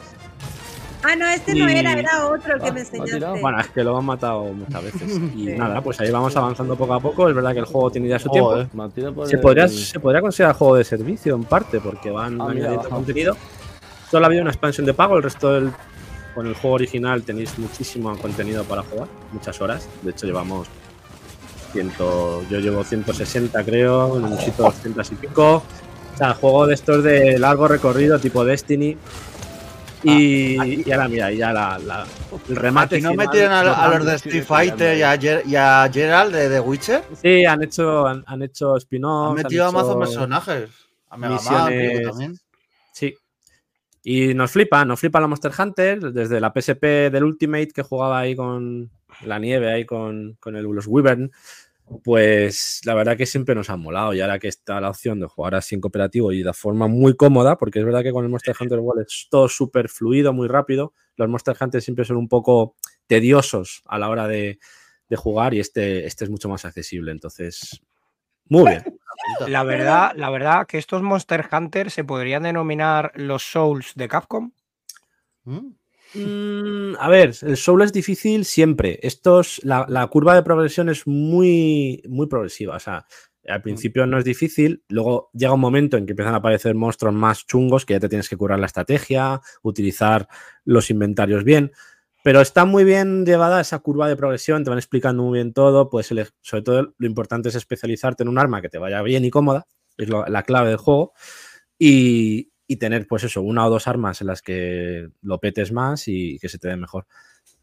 Ah, 1.09 1.15
no, 1.15 1.27
este 1.29 1.55
no 1.55 1.71
Y- 1.71 1.77
era, 1.77 1.93
era 1.93 2.27
otro 2.27 2.55
el 2.55 2.61
que 2.61 2.69
Ah, 2.69 2.73
me 2.73 2.85
tirado. 2.85 3.05
enseñaste. 3.07 3.41
Bueno, 3.41 3.61
es 3.61 3.69
que 3.69 3.85
lo 3.85 3.97
han 3.97 4.05
matado 4.05 4.43
muchas 4.45 4.83
veces. 4.83 5.03
Y 5.37 5.47
Sí. 5.47 5.53
nada, 5.57 5.81
pues 5.81 6.01
ahí 6.01 6.11
vamos 6.11 6.35
avanzando 6.37 6.75
poco 6.75 6.95
a 6.95 7.01
poco. 7.01 7.29
Es 7.29 7.35
verdad 7.35 7.53
que 7.53 7.61
el 7.61 7.65
juego 7.67 7.91
tiene 7.93 8.09
ya 8.09 8.19
su 8.19 8.29
tiempo. 8.29 8.51
Joder. 8.51 8.69
Martina 8.73 9.13
por 9.13 9.29
Se 9.29 9.37
el- 9.37 9.41
podría, 9.43 9.69
se 9.69 10.01
podría 10.01 10.21
considerar 10.21 10.57
juego 10.57 10.75
de 10.77 10.85
servicio 10.85 11.35
en 11.37 11.45
parte, 11.45 11.79
porque 11.81 12.11
van 12.11 12.41
Ah, 12.41 12.49
añadiendo 12.51 12.89
contenido. 12.89 13.37
Solo 14.11 14.25
ha 14.25 14.29
habido 14.29 14.43
una 14.43 14.51
expansión 14.51 14.85
de 14.87 14.95
pago, 14.95 15.17
el 15.17 15.23
resto 15.23 15.53
del. 15.53 15.71
Con 16.35 16.47
el 16.49 16.55
juego 16.55 16.75
original 16.75 17.23
tenéis 17.23 17.59
muchísimo 17.59 18.15
contenido 18.19 18.63
para 18.65 18.83
jugar, 18.83 19.09
muchas 19.33 19.59
horas. 19.61 19.89
De 20.03 20.11
hecho, 20.11 20.27
llevamos. 20.27 20.67
Ciento, 21.73 22.43
yo 22.51 22.59
llevo 22.61 22.85
160, 22.85 23.63
creo, 23.65 24.17
en 24.17 24.25
un 24.25 24.39
sitio 24.39 24.65
200 24.65 25.13
y 25.13 25.15
pico. 25.17 25.63
O 26.17 26.19
sea, 26.19 26.35
juego 26.35 26.67
de 26.67 26.75
estos 26.75 27.05
de 27.05 27.39
largo 27.39 27.69
recorrido, 27.69 28.19
tipo 28.19 28.45
Destiny. 28.45 28.97
Y, 30.03 30.89
y 30.89 30.93
ahora, 30.93 31.09
mira, 31.09 31.33
y 31.33 31.39
ya 31.39 31.53
la, 31.53 31.79
la- 31.79 32.07
el 32.49 32.57
remate. 32.57 32.97
Aquí 32.97 33.03
no 33.05 33.15
metieron 33.15 33.53
a, 33.53 33.61
a 33.61 33.99
los 33.99 34.07
de 34.07 34.15
Street 34.17 34.45
Fighter 34.45 34.97
y 34.97 35.03
a, 35.03 35.15
Ger- 35.19 35.43
y 35.47 35.57
a 35.57 35.91
Gerald 35.93 36.33
de 36.35 36.49
The 36.49 36.61
Witcher. 36.61 37.03
Sí, 37.21 37.45
han 37.45 37.63
hecho, 37.63 38.07
han, 38.07 38.23
han 38.27 38.43
hecho 38.43 38.77
spin-offs. 38.77 39.31
Han 39.33 39.37
han 39.39 39.43
metido 39.43 39.67
a 39.67 39.69
hecho- 39.71 39.99
personajes. 39.99 40.71
A 41.09 41.17
Mega 41.17 41.35
misiones- 41.35 42.03
también. 42.09 42.35
Sí. 42.93 43.15
Y 44.05 44.35
nos 44.35 44.53
flipa, 44.53 44.85
nos 44.85 45.01
flipa 45.01 45.21
la 45.21 45.27
Monster 45.27 45.53
Hunter, 45.59 46.01
desde 46.13 46.41
la 46.41 46.53
PSP 46.55 47.11
del 47.11 47.25
Ultimate 47.25 47.69
que 47.69 47.83
jugaba 47.83 48.21
ahí 48.21 48.37
con 48.37 48.91
la 49.25 49.39
nieve, 49.39 49.73
ahí 49.73 49.85
con, 49.85 50.37
con 50.39 50.55
el, 50.57 50.65
los 50.65 50.87
Wyvern, 50.87 51.31
pues 52.03 52.81
la 52.85 52.95
verdad 52.95 53.17
que 53.17 53.27
siempre 53.27 53.55
nos 53.55 53.71
han 53.71 53.81
molado. 53.81 54.15
Y 54.15 54.21
ahora 54.21 54.39
que 54.39 54.49
está 54.49 54.81
la 54.81 54.91
opción 54.91 55.21
de 55.21 55.27
jugar 55.27 55.55
así 55.55 55.75
en 55.75 55.81
cooperativo 55.81 56.33
y 56.33 56.43
de 56.43 56.53
forma 56.53 56.89
muy 56.89 57.17
cómoda, 57.17 57.57
porque 57.57 57.79
es 57.79 57.85
verdad 57.85 58.03
que 58.03 58.13
con 58.13 58.25
el 58.25 58.31
Monster 58.31 58.57
Hunter 58.59 58.79
World 58.79 59.07
es 59.07 59.29
todo 59.31 59.49
súper 59.49 59.89
fluido, 59.89 60.33
muy 60.33 60.49
rápido. 60.49 60.93
Los 61.17 61.29
Monster 61.29 61.57
Hunter 61.61 61.83
siempre 61.83 62.05
son 62.05 62.17
un 62.17 62.29
poco 62.29 62.75
tediosos 63.07 63.83
a 63.87 63.99
la 63.99 64.09
hora 64.09 64.27
de, 64.27 64.59
de 65.09 65.17
jugar 65.17 65.55
y 65.55 65.61
este, 65.61 66.07
este 66.07 66.25
es 66.25 66.31
mucho 66.31 66.49
más 66.49 66.65
accesible. 66.65 67.13
Entonces, 67.13 67.81
muy 68.49 68.71
bien. 68.71 68.85
La 69.49 69.65
verdad, 69.65 70.13
la 70.15 70.29
verdad 70.29 70.67
que 70.67 70.77
estos 70.77 71.03
Monster 71.03 71.49
Hunter 71.51 71.91
se 71.91 72.05
podrían 72.05 72.43
denominar 72.43 73.13
los 73.15 73.43
Souls 73.43 73.93
de 73.95 74.09
Capcom. 74.09 74.53
¿Mm? 75.45 75.71
Mm, 76.25 76.95
a 76.99 77.09
ver, 77.09 77.35
el 77.43 77.57
Soul 77.57 77.83
es 77.83 77.93
difícil 77.93 78.45
siempre. 78.45 78.99
Estos, 79.03 79.61
la, 79.65 79.87
la 79.89 80.07
curva 80.07 80.35
de 80.35 80.43
progresión 80.43 80.89
es 80.89 81.07
muy, 81.07 82.03
muy 82.09 82.27
progresiva. 82.27 82.77
O 82.77 82.81
sea, 82.81 83.07
al 83.49 83.63
principio 83.63 84.07
no 84.07 84.19
es 84.19 84.25
difícil, 84.25 84.83
luego 84.89 85.31
llega 85.33 85.53
un 85.53 85.61
momento 85.61 85.97
en 85.97 86.07
que 86.07 86.13
empiezan 86.13 86.35
a 86.35 86.39
aparecer 86.39 86.75
monstruos 86.75 87.15
más 87.15 87.47
chungos 87.47 87.85
que 87.87 87.95
ya 87.95 88.01
te 88.01 88.09
tienes 88.09 88.29
que 88.29 88.37
curar 88.37 88.59
la 88.59 88.67
estrategia, 88.67 89.41
utilizar 89.63 90.27
los 90.65 90.91
inventarios 90.91 91.45
bien. 91.45 91.71
Pero 92.25 92.41
está 92.41 92.65
muy 92.65 92.83
bien 92.83 93.25
llevada 93.25 93.61
esa 93.61 93.79
curva 93.79 94.09
de 94.09 94.17
progresión, 94.17 94.65
te 94.65 94.71
van 94.71 94.79
explicando 94.81 95.23
muy 95.23 95.39
bien 95.39 95.53
todo. 95.53 95.91
Pues 95.91 96.09
sobre 96.41 96.63
todo 96.63 96.95
lo 96.99 97.07
importante 97.07 97.51
es 97.51 97.55
especializarte 97.55 98.25
en 98.25 98.29
un 98.29 98.39
arma 98.39 98.61
que 98.63 98.69
te 98.69 98.79
vaya 98.79 99.01
bien 99.03 99.25
y 99.25 99.31
cómoda, 99.31 99.67
es 99.97 100.09
lo- 100.09 100.27
la 100.27 100.43
clave 100.43 100.71
del 100.71 100.79
juego. 100.79 101.13
Y, 101.79 102.51
y 102.67 102.77
tener, 102.77 103.07
pues 103.07 103.25
eso, 103.25 103.43
una 103.43 103.67
o 103.67 103.71
dos 103.71 103.87
armas 103.87 104.21
en 104.21 104.27
las 104.29 104.43
que 104.43 105.09
lo 105.23 105.39
petes 105.39 105.73
más 105.73 106.09
y 106.09 106.39
que 106.39 106.49
se 106.49 106.59
te 106.59 106.69
dé 106.69 106.77
mejor. 106.77 107.07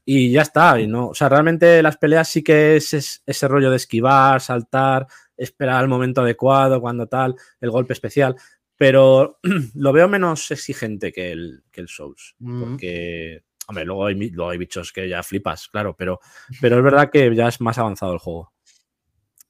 Y 0.06 0.32
ya 0.32 0.42
está, 0.42 0.80
y 0.80 0.88
no, 0.88 1.10
o 1.10 1.14
sea, 1.14 1.30
realmente 1.30 1.82
las 1.82 1.98
peleas 1.98 2.28
sí 2.28 2.44
que 2.44 2.76
es, 2.78 2.94
es- 2.94 3.24
ese 3.26 3.48
rollo 3.48 3.70
de 3.70 3.78
esquivar, 3.78 4.42
saltar, 4.42 5.08
esperar 5.38 5.82
el 5.84 5.90
momento 5.90 6.22
adecuado, 6.22 6.82
cuando 6.82 7.08
tal, 7.08 7.36
el 7.62 7.70
golpe 7.72 7.94
especial, 7.94 8.36
pero 8.78 9.40
lo 9.76 9.94
veo 9.94 10.08
menos 10.08 10.52
exigente 10.52 11.12
que 11.12 11.32
el, 11.32 11.64
que 11.72 11.82
el 11.82 11.88
Souls, 11.88 12.36
Mm. 12.40 12.60
porque, 12.64 13.44
hombre, 13.68 13.86
luego 13.86 14.06
hay, 14.08 14.16
luego 14.30 14.52
hay 14.52 14.58
bichos 14.58 14.92
que 14.92 15.08
ya 15.08 15.24
flipas, 15.24 15.68
claro, 15.70 15.96
pero, 15.98 16.20
pero 16.62 16.78
es 16.78 16.84
verdad 16.84 17.10
que 17.10 17.34
ya 17.36 17.48
es 17.48 17.62
más 17.62 17.78
avanzado 17.78 18.14
el 18.14 18.20
juego. 18.20 18.52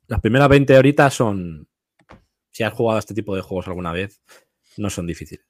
Las 0.08 0.20
primeras 0.22 0.50
20 0.50 0.78
horitas 0.78 1.14
son, 1.14 1.68
si 2.52 2.64
has 2.64 2.74
jugado 2.74 2.98
a 2.98 3.00
este 3.00 3.14
tipo 3.16 3.36
de 3.36 3.42
juegos 3.42 3.68
alguna 3.68 3.92
vez, 3.92 4.22
no 4.78 4.90
son 4.90 5.08
difíciles. 5.08 5.46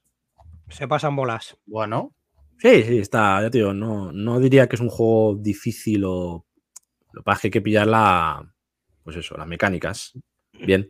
Se 0.69 0.88
pasan 0.88 1.15
bolas. 1.15 1.57
Bueno, 1.65 2.13
Sí, 2.59 2.81
sí, 2.83 2.99
está, 2.99 3.41
ya 3.41 3.49
te 3.49 3.57
digo, 3.57 3.73
no, 3.73 4.12
no 4.13 4.39
diría 4.39 4.69
que 4.69 4.75
es 4.77 4.81
un 4.81 4.88
juego 4.89 5.36
difícil 5.36 6.03
o. 6.05 6.45
Lo 7.12 7.21
que 7.21 7.25
pasa 7.25 7.36
es 7.38 7.41
que 7.41 7.47
hay 7.47 7.51
que 7.51 7.62
pillar 7.62 7.88
la. 7.88 8.53
Pues 9.03 9.17
eso, 9.17 9.36
las 9.36 9.47
mecánicas. 9.47 10.13
Bien. 10.53 10.89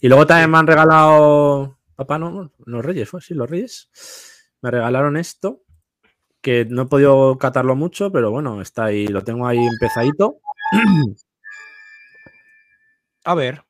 Y 0.00 0.08
luego 0.08 0.26
también 0.26 0.50
me 0.50 0.58
han 0.58 0.66
regalado. 0.66 1.78
Papá, 1.94 2.18
no, 2.18 2.50
los 2.66 2.84
Reyes, 2.84 3.08
fue 3.08 3.20
sí, 3.20 3.32
los 3.34 3.48
Reyes. 3.48 3.90
Me 4.60 4.70
regalaron 4.72 5.16
esto. 5.16 5.62
Que 6.40 6.64
no 6.64 6.82
he 6.82 6.86
podido 6.86 7.38
catarlo 7.38 7.76
mucho, 7.76 8.10
pero 8.10 8.32
bueno, 8.32 8.60
está 8.60 8.86
ahí, 8.86 9.06
lo 9.06 9.22
tengo 9.22 9.46
ahí 9.46 9.64
empezadito. 9.64 10.40
A 13.24 13.34
ver, 13.34 13.62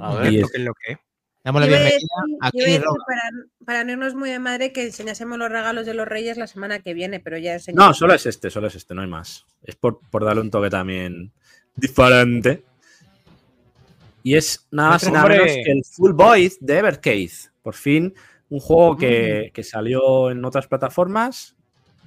a 0.00 0.14
Y 0.14 0.18
ver. 0.18 0.34
es- 0.34 0.40
lo 0.42 0.48
que 0.48 0.56
es 0.58 0.64
lo 0.64 0.74
que. 0.74 0.98
Damos 1.46 1.60
la 1.60 1.68
bienvenida 1.68 1.94
decir- 1.94 2.08
a 2.40 2.50
Chris 2.50 2.80
para, 3.06 3.22
para 3.64 3.84
no 3.84 3.92
irnos 3.92 4.16
muy 4.16 4.30
de 4.30 4.40
madre 4.40 4.72
que 4.72 4.82
enseñásemos 4.82 5.38
los 5.38 5.48
regalos 5.48 5.86
de 5.86 5.94
los 5.94 6.08
reyes 6.08 6.36
la 6.38 6.48
semana 6.48 6.80
que 6.80 6.92
viene, 6.92 7.20
pero 7.20 7.38
ya 7.38 7.52
No, 7.52 7.54
enseñamos. 7.58 7.98
solo 7.98 8.14
es 8.14 8.26
este, 8.26 8.50
solo 8.50 8.66
es 8.66 8.74
este, 8.74 8.96
no 8.96 9.02
hay 9.02 9.06
más. 9.06 9.46
Es 9.62 9.76
por, 9.76 10.00
por 10.10 10.24
darle 10.24 10.40
un 10.42 10.50
toque 10.50 10.70
también 10.70 11.30
diferente. 11.76 12.64
Y 14.24 14.34
es 14.34 14.66
nada 14.72 14.90
más 14.90 15.04
y 15.06 15.12
nada 15.12 15.28
menos 15.28 15.46
que 15.46 15.70
el 15.70 15.84
Full 15.84 16.14
Void 16.14 16.52
de 16.58 16.78
Evercade. 16.78 17.30
Por 17.62 17.74
fin, 17.74 18.12
un 18.48 18.58
juego 18.58 18.96
que, 18.96 19.52
que 19.54 19.62
salió 19.62 20.32
en 20.32 20.44
otras 20.44 20.66
plataformas, 20.66 21.54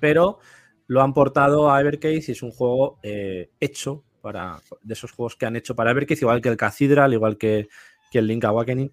pero 0.02 0.40
lo 0.88 1.02
han 1.02 1.14
portado 1.14 1.72
a 1.72 1.80
Evercade 1.80 2.22
y 2.28 2.32
es 2.32 2.44
un 2.44 2.52
juego 2.52 3.00
eh, 3.04 3.52
hecho 3.62 4.04
para 4.20 4.60
de 4.82 4.94
esos 4.96 5.14
juegos 5.14 5.38
que 5.38 5.46
han 5.46 5.56
hecho 5.56 5.78
para 5.78 5.92
Evercade, 5.92 6.20
igual 6.20 6.42
que 6.42 6.50
el 6.50 6.58
Cathedral, 6.58 7.14
igual 7.14 7.38
que, 7.38 7.70
que 8.12 8.20
el 8.20 8.28
Link 8.28 8.44
Awakening. 8.44 8.92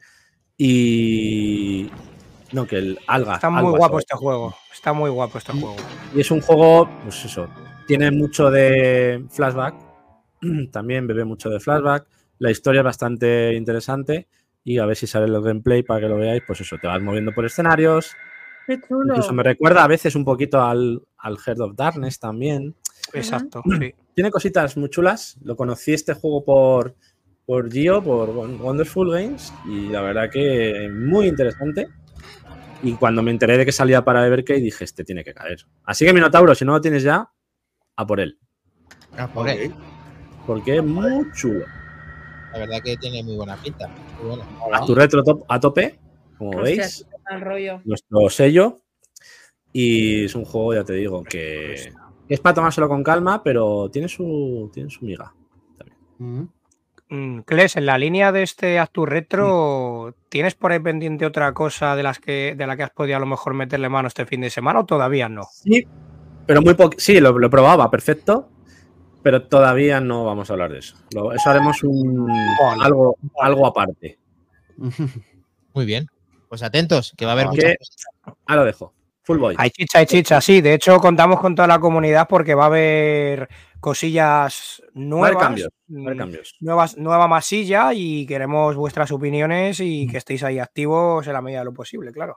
Y. 0.59 1.90
No, 2.53 2.66
que 2.66 2.77
el 2.77 2.99
Alga. 3.07 3.35
Está 3.35 3.51
muy 3.51 3.66
Alga, 3.66 3.79
guapo 3.79 3.99
este 3.99 4.16
juego. 4.16 4.55
Está 4.73 4.92
muy 4.92 5.11
guapo 5.11 5.38
este 5.38 5.53
juego. 5.53 5.77
Y 6.14 6.21
es 6.21 6.31
un 6.31 6.40
juego, 6.40 6.88
pues 7.03 7.25
eso, 7.25 7.49
tiene 7.87 8.11
mucho 8.11 8.51
de 8.51 9.25
flashback, 9.31 9.75
también 10.73 11.07
bebe 11.07 11.25
mucho 11.25 11.49
de 11.49 11.61
flashback, 11.61 12.07
la 12.38 12.51
historia 12.51 12.81
es 12.81 12.85
bastante 12.85 13.55
interesante 13.55 14.29
y 14.64 14.79
a 14.79 14.87
ver 14.87 14.97
si 14.97 15.07
sale 15.07 15.27
el 15.27 15.42
gameplay 15.42 15.83
para 15.83 16.01
que 16.01 16.09
lo 16.09 16.16
veáis, 16.16 16.42
pues 16.47 16.61
eso, 16.61 16.77
te 16.79 16.87
vas 16.87 17.01
moviendo 17.01 17.33
por 17.33 17.45
escenarios, 17.45 18.16
Qué 18.66 18.81
chulo. 18.81 19.14
incluso 19.14 19.33
me 19.33 19.45
recuerda 19.45 19.85
a 19.85 19.87
veces 19.87 20.16
un 20.16 20.25
poquito 20.25 20.61
al, 20.61 21.01
al 21.19 21.38
Heart 21.38 21.61
of 21.61 21.77
Darkness 21.77 22.19
también. 22.19 22.75
Exacto, 23.12 23.62
sí. 23.79 23.95
Tiene 24.14 24.31
cositas 24.31 24.77
muy 24.77 24.90
chulas, 24.90 25.37
lo 25.42 25.57
conocí 25.57 25.92
este 25.92 26.14
juego 26.14 26.42
por, 26.45 26.97
por 27.46 27.70
Gio, 27.72 28.02
por 28.02 28.28
Won- 28.30 28.61
Wonderful 28.61 29.11
Games 29.12 29.52
y 29.66 29.88
la 29.88 30.02
verdad 30.02 30.28
que 30.30 30.88
muy 30.92 31.26
interesante. 31.28 31.88
Y 32.82 32.92
cuando 32.92 33.22
me 33.22 33.30
enteré 33.30 33.56
de 33.56 33.64
que 33.64 33.72
salía 33.72 34.04
para 34.04 34.26
Evercade 34.26 34.61
dije, 34.61 34.85
este 34.85 35.02
tiene 35.04 35.24
que 35.24 35.32
caer. 35.32 35.64
Así 35.85 36.04
que 36.04 36.12
Minotauro, 36.12 36.54
si 36.54 36.64
no 36.64 36.72
lo 36.72 36.80
tienes 36.80 37.02
ya, 37.02 37.30
a 37.96 38.06
por 38.06 38.20
él. 38.20 38.38
Ah, 39.16 39.28
por 39.32 39.48
él. 39.48 39.72
Porque 40.46 40.76
es 40.76 40.85
muy 40.85 41.24
chulo. 41.32 41.64
La 42.52 42.59
verdad 42.61 42.78
que 42.85 42.96
tiene 42.98 43.22
muy 43.22 43.37
buena 43.37 43.56
pinta. 43.56 43.88
Muy 44.20 44.28
buena. 44.37 44.44
A 44.72 44.85
tu 44.85 44.94
retro 44.94 45.22
top- 45.22 45.44
a 45.48 45.59
tope, 45.59 45.98
como 46.37 46.50
Hostia, 46.50 46.62
veis, 46.82 47.06
al 47.24 47.40
rollo. 47.40 47.80
nuestro 47.85 48.28
sello. 48.28 48.78
Y 49.72 50.24
es 50.24 50.35
un 50.35 50.44
juego, 50.44 50.74
ya 50.74 50.85
te 50.85 50.94
digo, 50.94 51.22
que 51.24 51.92
es 52.28 52.40
para 52.40 52.54
tomárselo 52.54 52.88
con 52.88 53.02
calma, 53.02 53.42
pero 53.42 53.90
tiene 53.90 54.09
su, 54.09 54.70
tiene 54.72 54.90
su 54.90 55.04
miga. 55.04 55.32
Mm. 56.18 56.40
Mm, 56.40 56.48
Kles, 57.09 57.77
en 57.77 57.87
la 57.87 57.99
línea 57.99 58.33
de 58.33 58.42
este 58.42 58.79
Actu 58.81 59.07
Retro, 59.07 60.14
¿tienes 60.29 60.55
por 60.57 60.73
ahí 60.73 60.81
pendiente 60.81 61.25
otra 61.25 61.53
cosa 61.53 61.95
de 61.95 62.03
las 62.03 62.19
que 62.19 62.55
de 62.57 62.66
la 62.66 62.77
que 62.77 62.83
has 62.83 62.90
podido 62.90 63.16
a 63.16 63.21
lo 63.21 63.27
mejor 63.27 63.55
meterle 63.55 63.88
mano 63.88 64.09
este 64.09 64.27
fin 64.27 64.40
de 64.40 64.51
semana 64.51 64.81
o 64.81 64.87
todavía 64.87 65.29
no? 65.29 65.45
Sí, 65.53 65.87
pero 66.47 66.62
muy 66.62 66.75
poco. 66.75 66.95
Sí, 66.99 67.21
lo, 67.21 67.38
lo 67.38 67.49
probaba, 67.49 67.90
perfecto. 67.90 68.49
Pero 69.23 69.42
todavía 69.42 70.01
no 70.01 70.25
vamos 70.25 70.51
a 70.51 70.53
hablar 70.53 70.73
de 70.73 70.79
eso. 70.79 70.97
Lo- 71.12 71.33
eso 71.33 71.51
haremos 71.51 71.83
un, 71.83 72.29
algo, 72.81 73.16
algo 73.40 73.66
aparte. 73.66 74.19
Muy 75.75 75.85
bien. 75.85 76.07
Pues 76.49 76.62
atentos, 76.62 77.12
que 77.16 77.25
va 77.25 77.33
a 77.33 77.35
haber 77.35 77.47
Ah, 77.47 77.51
muchas 77.51 77.77
cosas. 77.77 78.07
Ah, 78.47 78.57
lo 78.57 78.64
dejo. 78.64 78.92
Full 79.25 79.38
boy. 79.38 79.55
Hay 79.59 79.71
chicha, 79.71 79.99
hay 79.99 80.07
chicha, 80.07 80.40
sí. 80.40 80.61
De 80.61 80.75
hecho, 80.75 80.99
contamos 80.99 81.40
con 81.40 81.57
toda 81.57 81.66
la 81.66 81.81
comunidad 81.81 82.29
porque 82.29 82.55
va 82.55 82.64
a 82.64 82.66
haber 82.66 83.49
cosillas 83.87 84.83
nuevas. 84.94 85.37
cambios. 85.40 85.68
Va 85.88 85.99
a 86.01 86.03
haber 86.03 86.14
mm, 86.16 86.18
cambios. 86.18 86.57
nuevas, 86.59 86.96
nueva 86.96 87.29
masilla 87.29 87.94
y 87.94 88.27
queremos 88.27 88.75
vuestras 88.75 89.12
opiniones 89.12 89.79
Mm. 89.79 89.85
y 89.85 90.09
que 90.09 90.16
estéis 90.18 90.42
ahí 90.42 90.59
activos 90.59 91.25
en 91.25 91.33
la 91.33 91.40
medida 91.40 91.61
de 91.61 91.66
lo 91.66 91.72
posible, 91.72 92.11
claro. 92.11 92.37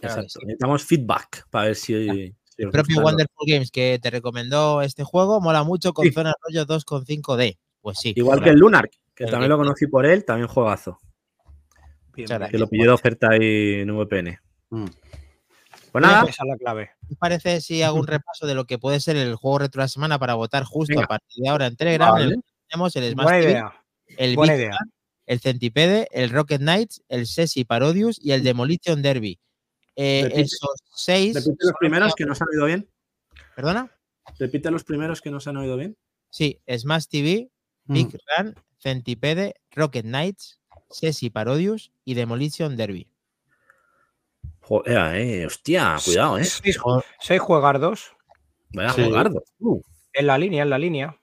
Exacto. 0.00 0.40
Necesitamos 0.40 0.84
feedback 0.84 1.46
para 1.50 1.66
ver 1.66 1.76
si. 1.76 1.92
si 2.08 2.34
El 2.56 2.70
propio 2.70 3.02
Wonderful 3.02 3.46
Games 3.46 3.70
que 3.70 3.98
te 4.00 4.08
recomendó 4.10 4.80
este 4.80 5.04
juego 5.04 5.42
mola 5.42 5.62
mucho 5.62 5.92
con 5.92 6.06
Sí. 6.06 6.12
zona 6.12 6.32
rollo 6.42 6.64
2.5D. 6.64 7.58
Pues 7.82 7.98
sí. 7.98 8.14
Igual 8.16 8.42
que 8.42 8.48
el. 8.48 8.58
Lunar, 8.58 8.88
que 9.14 9.24
el 9.24 9.30
también 9.30 9.50
lo 9.50 9.58
conocí 9.58 9.86
por 9.88 10.06
él, 10.06 10.24
también 10.24 10.48
juegazo. 10.48 11.00
Bien. 12.14 12.28
Que 12.50 12.56
lo 12.58 12.66
pillé 12.66 12.84
de 12.84 12.90
oferta 12.90 13.28
ahí 13.30 13.80
en 13.82 13.90
VPN. 13.94 14.38
Mm. 14.70 14.86
Pues 15.92 16.02
nada, 16.02 16.22
Esa 16.28 16.42
es 16.44 16.48
la 16.48 16.56
clave. 16.56 16.90
¿Qué 17.06 17.14
os 17.14 17.18
parece 17.18 17.60
si 17.60 17.82
hago 17.82 17.98
un 17.98 18.06
repaso 18.06 18.46
de 18.46 18.54
lo 18.54 18.66
que 18.66 18.78
puede 18.78 19.00
ser 19.00 19.16
el 19.16 19.34
juego 19.36 19.58
retro 19.60 19.80
de 19.80 19.84
la 19.84 19.88
semana 19.88 20.18
para 20.18 20.34
votar 20.34 20.64
justo 20.64 20.92
Venga. 20.92 21.04
a 21.04 21.08
partir 21.08 21.42
de 21.42 21.48
ahora 21.48 21.66
en 21.66 21.76
Telegram? 21.76 22.12
Vale. 22.12 22.24
El- 22.34 22.44
tenemos 22.68 22.96
el 22.96 23.12
Smash 23.12 23.24
Buena 23.24 23.38
TV, 23.40 23.50
idea. 23.50 23.84
el 24.18 24.36
Buena 24.36 24.52
Big 24.52 24.60
idea. 24.60 24.70
Bang, 24.72 24.90
el 25.26 25.40
Centipede, 25.40 26.08
el 26.12 26.30
Rocket 26.30 26.60
Knights, 26.60 27.02
el 27.08 27.26
Sesi 27.26 27.64
Parodius 27.64 28.18
y 28.22 28.32
el 28.32 28.42
Demolition 28.44 29.00
Derby. 29.02 29.38
Eh, 29.96 30.22
Repite- 30.24 30.40
esos 30.42 30.70
seis. 30.94 31.34
repite 31.34 31.56
los 31.64 31.72
primeros 31.80 32.14
que 32.14 32.24
nos 32.26 32.40
han 32.42 32.48
oído 32.52 32.66
bien. 32.66 32.88
¿Perdona? 33.56 33.90
Repite 34.38 34.70
los 34.70 34.84
primeros 34.84 35.20
que 35.22 35.30
nos 35.30 35.46
han 35.48 35.56
oído 35.56 35.76
bien. 35.76 35.96
Sí, 36.30 36.60
Smash 36.70 37.06
TV, 37.06 37.50
Mm. 37.86 37.94
Big 37.94 38.18
Run, 38.36 38.54
Centipede, 38.78 39.54
Rocket 39.72 40.04
Knights, 40.04 40.60
Sesi 40.90 41.30
Parodius 41.30 41.90
y 42.04 42.14
Demolition 42.14 42.76
Derby. 42.76 43.08
Joder, 44.68 45.16
eh, 45.16 45.46
hostia, 45.46 45.96
cuidado, 46.04 46.36
eh. 46.38 46.44
Seis, 46.44 46.78
seis 47.20 47.40
juegardos. 47.40 48.12
Vaya 48.74 48.92
Sí. 48.92 49.04
jugardo. 49.04 49.42
Uh. 49.60 49.80
En 50.12 50.26
la 50.26 50.36
línea, 50.36 50.62
en 50.62 50.70
la 50.70 50.78
línea. 50.78 51.16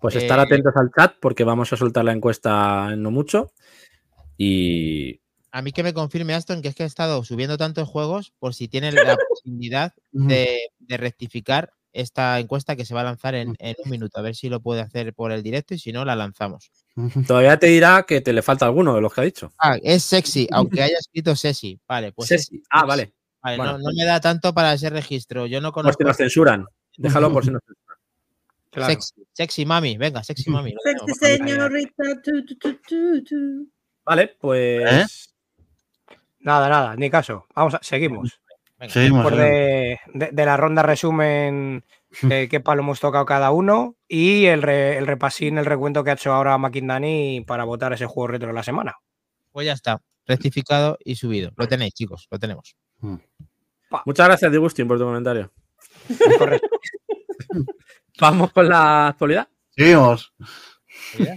Pues 0.00 0.14
estar 0.14 0.38
Eh, 0.38 0.42
atentos 0.42 0.72
al 0.76 0.90
chat 0.96 1.16
porque 1.20 1.42
vamos 1.42 1.72
a 1.72 1.76
soltar 1.76 2.04
la 2.04 2.12
encuesta 2.12 2.90
en 2.92 3.02
no 3.02 3.10
mucho. 3.10 3.50
Y 4.38 5.20
A 5.50 5.62
mí 5.62 5.72
que 5.72 5.82
me 5.82 5.92
confirme 5.94 6.34
Aston 6.34 6.62
que 6.62 6.68
es 6.68 6.74
que 6.74 6.82
he 6.82 6.86
estado 6.86 7.22
subiendo 7.24 7.56
tantos 7.56 7.88
juegos 7.88 8.32
por 8.38 8.54
si 8.54 8.68
tienen 8.68 8.94
la 8.94 9.16
posibilidad 9.28 9.92
de, 10.12 10.58
de 10.78 10.96
rectificar 10.96 11.72
esta 11.92 12.38
encuesta 12.40 12.74
que 12.76 12.84
se 12.84 12.94
va 12.94 13.00
a 13.02 13.04
lanzar 13.04 13.34
en, 13.34 13.54
en 13.60 13.76
un 13.84 13.90
minuto. 13.90 14.18
A 14.18 14.22
ver 14.22 14.34
si 14.34 14.48
lo 14.48 14.60
puede 14.60 14.80
hacer 14.82 15.14
por 15.14 15.30
el 15.32 15.42
directo 15.42 15.74
y 15.74 15.78
si 15.78 15.92
no, 15.92 16.04
la 16.04 16.16
lanzamos. 16.16 16.70
Todavía 17.26 17.58
te 17.58 17.66
dirá 17.66 18.04
que 18.06 18.20
te 18.20 18.32
le 18.32 18.42
falta 18.42 18.66
alguno 18.66 18.94
de 18.94 19.00
los 19.00 19.12
que 19.12 19.20
ha 19.20 19.24
dicho. 19.24 19.52
Ah, 19.58 19.76
es 19.82 20.02
sexy, 20.04 20.46
aunque 20.52 20.82
haya 20.82 20.96
escrito 20.98 21.34
sexy. 21.36 21.78
Vale, 21.88 22.12
pues 22.12 22.30
es- 22.30 22.44
Sesi. 22.46 22.62
Ah, 22.70 22.84
vale. 22.84 23.12
vale, 23.42 23.56
bueno. 23.56 23.72
no, 23.72 23.78
no 23.78 23.90
me 23.96 24.04
da 24.04 24.20
tanto 24.20 24.52
para 24.54 24.72
ese 24.74 24.90
registro. 24.90 25.46
Yo 25.46 25.60
no 25.60 25.68
Por 25.72 25.82
conozco. 25.82 26.02
si 26.02 26.06
nos 26.06 26.16
censuran. 26.16 26.64
Déjalo 26.96 27.32
por 27.32 27.44
si 27.44 27.50
nos 27.50 27.60
censuran. 27.66 27.98
Claro. 28.70 28.92
Sexy, 28.92 29.12
sexy 29.32 29.66
mami, 29.66 29.96
venga, 29.96 30.24
sexy 30.24 30.50
mami. 30.50 30.74
Sexy 30.82 31.14
señorita. 31.38 32.04
tu, 32.24 32.44
tu, 32.44 32.56
tu, 32.58 32.74
tu, 32.76 33.22
tu. 33.24 33.68
Vale, 34.04 34.36
pues. 34.40 34.82
¿Eh? 34.92 35.06
Nada, 36.40 36.68
nada, 36.68 36.96
ni 36.96 37.08
caso. 37.10 37.46
Vamos 37.54 37.74
a, 37.74 37.80
seguimos. 37.82 38.40
venga. 38.78 38.92
Seguimos. 38.92 39.24
Después 39.24 39.40
de, 39.40 40.00
de- 40.12 40.30
de 40.32 40.44
la 40.46 40.56
ronda 40.56 40.82
resumen 40.82 41.84
eh, 42.30 42.48
qué 42.50 42.60
palo 42.60 42.82
hemos 42.82 43.00
tocado 43.00 43.24
cada 43.26 43.50
uno 43.50 43.96
y 44.08 44.46
el, 44.46 44.62
re- 44.62 44.98
el 44.98 45.06
repasín, 45.06 45.58
el 45.58 45.66
recuento 45.66 46.02
que 46.04 46.10
ha 46.10 46.14
hecho 46.14 46.32
ahora 46.32 46.56
Dani 46.60 47.44
para 47.46 47.64
votar 47.64 47.92
ese 47.92 48.06
juego 48.06 48.28
retro 48.28 48.48
de 48.48 48.54
la 48.54 48.62
semana. 48.62 48.94
Pues 49.52 49.66
ya 49.66 49.72
está, 49.72 50.00
rectificado 50.26 50.98
y 51.04 51.16
subido. 51.16 51.50
Lo 51.56 51.66
tenéis, 51.68 51.94
chicos, 51.94 52.26
lo 52.30 52.38
tenemos. 52.38 52.76
Muchas 54.04 54.26
gracias, 54.26 54.50
Digustin, 54.50 54.88
por 54.88 54.98
tu 54.98 55.04
comentario. 55.04 55.52
Correcto. 56.38 56.68
Vamos 58.20 58.52
con 58.52 58.68
la 58.68 59.08
actualidad. 59.08 59.48
Seguimos. 59.70 60.32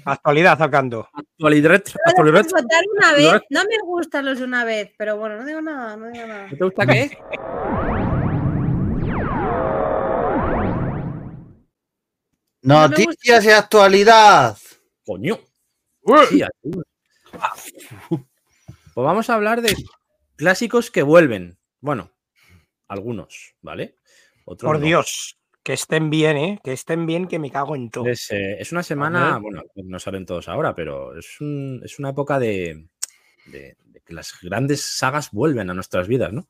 Actualidad 0.05 0.61
al 0.61 0.69
canto. 0.71 1.07
Actualidad. 1.13 1.83
actualidad. 2.05 2.45
Votar 2.45 2.83
una 2.95 3.11
No 3.11 3.15
vez. 3.17 3.33
es- 3.35 3.41
No 3.49 3.61
me 3.63 3.77
gustan 3.83 4.25
los 4.25 4.39
de 4.39 4.45
una 4.45 4.63
vez, 4.63 4.91
pero 4.97 5.17
bueno, 5.17 5.37
no 5.37 5.45
digo 5.45 5.61
nada, 5.61 5.97
no 5.97 6.07
digo 6.09 6.25
nada. 6.27 6.47
¿No 6.51 6.57
te 6.57 6.63
gusta 6.63 6.85
qué? 6.85 7.17
Noticias 12.67 13.45
y 13.45 13.49
actualidad. 13.49 14.57
Coño. 15.05 15.39
Pues 18.93 18.95
vamos 18.95 19.29
a 19.29 19.35
hablar 19.35 19.61
de 19.61 19.73
clásicos 20.35 20.91
que 20.91 21.03
vuelven. 21.03 21.57
Bueno, 21.79 22.11
algunos, 22.87 23.55
¿vale? 23.61 23.95
Otros 24.45 24.67
Por 24.69 24.79
no. 24.79 24.85
Dios, 24.85 25.39
que 25.63 25.73
estén 25.73 26.09
bien, 26.09 26.37
¿eh? 26.37 26.59
Que 26.63 26.73
estén 26.73 27.05
bien, 27.05 27.27
que 27.27 27.39
me 27.39 27.51
cago 27.51 27.75
en 27.75 27.89
todo. 27.89 28.07
Es, 28.07 28.31
eh, 28.31 28.57
es 28.59 28.71
una 28.71 28.83
semana, 28.83 29.37
bueno, 29.37 29.63
no 29.75 29.99
salen 29.99 30.25
todos 30.25 30.47
ahora, 30.49 30.75
pero 30.75 31.17
es, 31.17 31.39
un- 31.39 31.81
es 31.85 31.99
una 31.99 32.09
época 32.09 32.39
de, 32.39 32.87
de- 33.45 33.77
de 33.85 34.01
que 34.01 34.13
las 34.13 34.33
grandes 34.41 34.81
sagas 34.83 35.31
vuelven 35.31 35.69
a 35.69 35.73
nuestras 35.73 36.07
vidas, 36.07 36.33
¿no? 36.33 36.47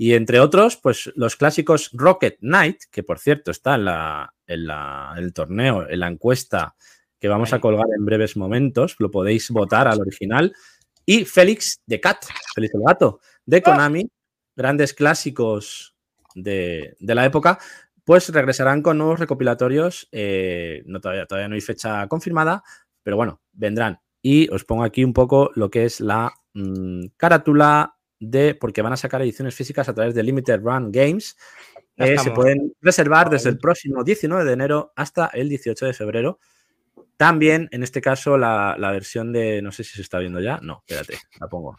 Y 0.00 0.14
entre 0.14 0.38
otros, 0.38 0.76
pues 0.76 1.10
los 1.16 1.34
clásicos 1.34 1.90
Rocket 1.92 2.38
Knight, 2.38 2.82
que 2.88 3.02
por 3.02 3.18
cierto 3.18 3.50
está 3.50 3.74
en, 3.74 3.84
la, 3.86 4.32
en, 4.46 4.64
la- 4.68 5.12
en 5.16 5.24
el 5.24 5.32
torneo, 5.32 5.88
en 5.90 5.98
la 5.98 6.06
encuesta 6.06 6.76
que 7.18 7.26
vamos 7.26 7.52
a 7.52 7.60
colgar 7.60 7.86
en 7.98 8.04
breves 8.04 8.36
momentos, 8.36 8.94
lo 9.00 9.10
podéis 9.10 9.50
votar 9.50 9.88
al 9.88 10.00
original, 10.00 10.54
y 11.04 11.24
Félix 11.24 11.80
de 11.84 11.98
Cat, 12.00 12.24
Félix 12.54 12.74
el 12.74 12.82
Gato, 12.86 13.18
de 13.44 13.60
Konami, 13.60 14.08
grandes 14.54 14.94
clásicos 14.94 15.96
de, 16.36 16.94
de 17.00 17.14
la 17.16 17.24
época, 17.24 17.58
pues 18.04 18.28
regresarán 18.28 18.82
con 18.82 18.98
nuevos 18.98 19.18
recopilatorios. 19.18 20.08
eh, 20.12 20.82
no, 20.86 21.00
todavía, 21.00 21.26
todavía 21.26 21.48
no 21.48 21.56
hay 21.56 21.60
fecha 21.60 22.06
confirmada, 22.06 22.62
pero 23.02 23.16
bueno, 23.16 23.40
vendrán. 23.52 23.98
Y 24.22 24.48
os 24.54 24.64
pongo 24.64 24.84
aquí 24.84 25.02
un 25.02 25.12
poco 25.12 25.50
lo 25.56 25.70
que 25.70 25.86
es 25.86 26.00
la 26.00 26.32
mm, 26.54 27.06
carátula 27.16 27.96
de, 28.20 28.54
porque 28.54 28.82
van 28.82 28.92
a 28.92 28.96
sacar 28.96 29.22
ediciones 29.22 29.54
físicas 29.54 29.88
a 29.88 29.94
través 29.94 30.14
de 30.14 30.22
Limited 30.22 30.60
Run 30.60 30.90
Games. 30.92 31.36
Eh, 31.96 32.16
se 32.18 32.30
pueden 32.30 32.72
reservar 32.80 33.28
desde 33.28 33.50
el 33.50 33.58
próximo 33.58 34.04
19 34.04 34.44
de 34.44 34.52
enero 34.52 34.92
hasta 34.94 35.26
el 35.26 35.48
18 35.48 35.86
de 35.86 35.92
febrero. 35.92 36.38
También, 37.16 37.68
en 37.72 37.82
este 37.82 38.00
caso, 38.00 38.38
la, 38.38 38.76
la 38.78 38.92
versión 38.92 39.32
de. 39.32 39.60
No 39.60 39.72
sé 39.72 39.82
si 39.82 39.96
se 39.96 40.02
está 40.02 40.20
viendo 40.20 40.40
ya. 40.40 40.60
No, 40.62 40.84
espérate, 40.86 41.18
la 41.40 41.48
pongo. 41.48 41.76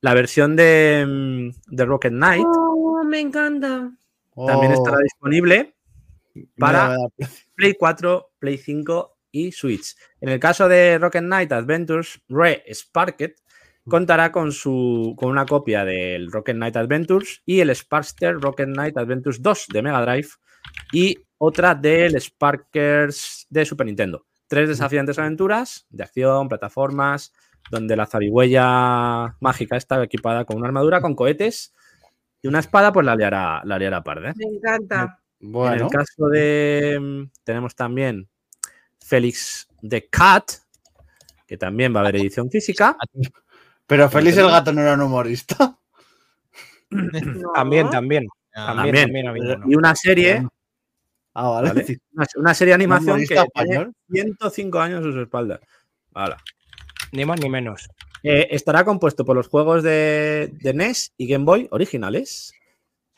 La 0.00 0.14
versión 0.14 0.56
de, 0.56 1.04
mm, 1.06 1.74
de 1.74 1.84
Rocket 1.84 2.12
Knight 2.12 2.46
Oh, 2.46 3.04
me 3.04 3.20
encanta. 3.20 3.90
también 4.34 4.72
Oh, 4.72 4.74
estará 4.74 4.98
disponible 5.02 5.74
para. 6.58 6.96
Play 7.54 7.74
4, 7.78 8.32
Play 8.38 8.58
5 8.58 9.18
y 9.30 9.52
Switch. 9.52 9.94
En 10.20 10.30
el 10.30 10.40
caso 10.40 10.68
de 10.68 10.98
Rocket 10.98 11.22
Knight 11.22 11.52
Adventures 11.52 12.20
Re 12.28 12.64
Sparked, 12.72 13.34
contará 13.88 14.32
con, 14.32 14.52
su, 14.52 15.14
con 15.16 15.30
una 15.30 15.46
copia 15.46 15.84
del 15.84 16.30
Rocket 16.30 16.56
Knight 16.56 16.76
Adventures 16.76 17.42
y 17.44 17.60
el 17.60 17.74
Sparkster 17.74 18.34
Rocket 18.40 18.68
Knight 18.68 18.96
Adventures 18.96 19.42
2 19.42 19.66
de 19.72 19.82
Mega 19.82 20.00
Drive 20.02 20.28
y 20.92 21.18
otra 21.38 21.74
del 21.74 22.20
Sparkers 22.20 23.46
de 23.50 23.64
Super 23.66 23.86
Nintendo. 23.86 24.24
Tres 24.46 24.68
desafiantes 24.68 25.18
aventuras 25.18 25.86
de 25.90 26.04
acción, 26.04 26.48
plataformas, 26.48 27.32
donde 27.70 27.96
la 27.96 28.06
zarigüeya 28.06 29.36
mágica 29.40 29.76
está 29.76 30.02
equipada 30.02 30.44
con 30.44 30.56
una 30.58 30.68
armadura, 30.68 31.00
con 31.00 31.14
cohetes 31.14 31.74
y 32.42 32.48
una 32.48 32.60
espada, 32.60 32.92
pues 32.92 33.06
la 33.06 33.16
liará, 33.16 33.62
la 33.64 33.78
liará 33.78 34.02
parda. 34.02 34.32
Me 34.36 34.44
encanta. 34.56 35.18
En 35.40 35.52
Bueno, 35.52 35.86
el 35.86 35.90
caso 35.90 36.28
de. 36.28 36.98
mm, 37.00 37.22
Tenemos 37.42 37.74
también 37.74 38.28
Félix 39.00 39.66
de 39.82 40.06
Cat, 40.08 40.52
que 41.46 41.56
también 41.56 41.94
va 41.94 42.00
a 42.00 42.02
haber 42.04 42.16
edición 42.16 42.50
física. 42.50 42.96
Pero 43.86 44.08
Félix 44.10 44.36
el 44.38 44.48
gato 44.48 44.72
no 44.72 44.80
era 44.82 44.94
un 44.94 45.02
humorista. 45.02 45.78
No. 46.90 47.52
También, 47.54 47.90
también. 47.90 48.26
Ah, 48.54 48.74
También, 48.76 48.94
También. 48.94 49.06
también 49.06 49.28
habido 49.28 49.56
uno. 49.56 49.64
Y 49.68 49.74
una 49.76 49.94
serie, 49.96 50.46
Ah, 51.34 51.48
vale. 51.48 51.68
¿vale? 51.70 51.98
una, 52.12 52.26
una 52.36 52.54
serie 52.54 52.70
de 52.70 52.74
animación 52.76 53.06
que 53.26 53.34
humorista 53.34 53.34
tiene 53.34 53.46
español. 53.46 53.94
105 54.10 54.80
años 54.80 55.00
a 55.06 55.12
su 55.12 55.20
espalda. 55.20 55.60
Hala. 56.14 56.36
Ni 57.12 57.24
más 57.24 57.40
ni 57.40 57.48
menos. 57.48 57.88
Eh, 58.22 58.48
estará 58.50 58.84
compuesto 58.84 59.24
por 59.24 59.36
los 59.36 59.48
juegos 59.48 59.82
de, 59.82 60.50
de 60.52 60.74
NES 60.74 61.12
y 61.16 61.26
Game 61.26 61.44
Boy 61.44 61.68
originales 61.70 62.54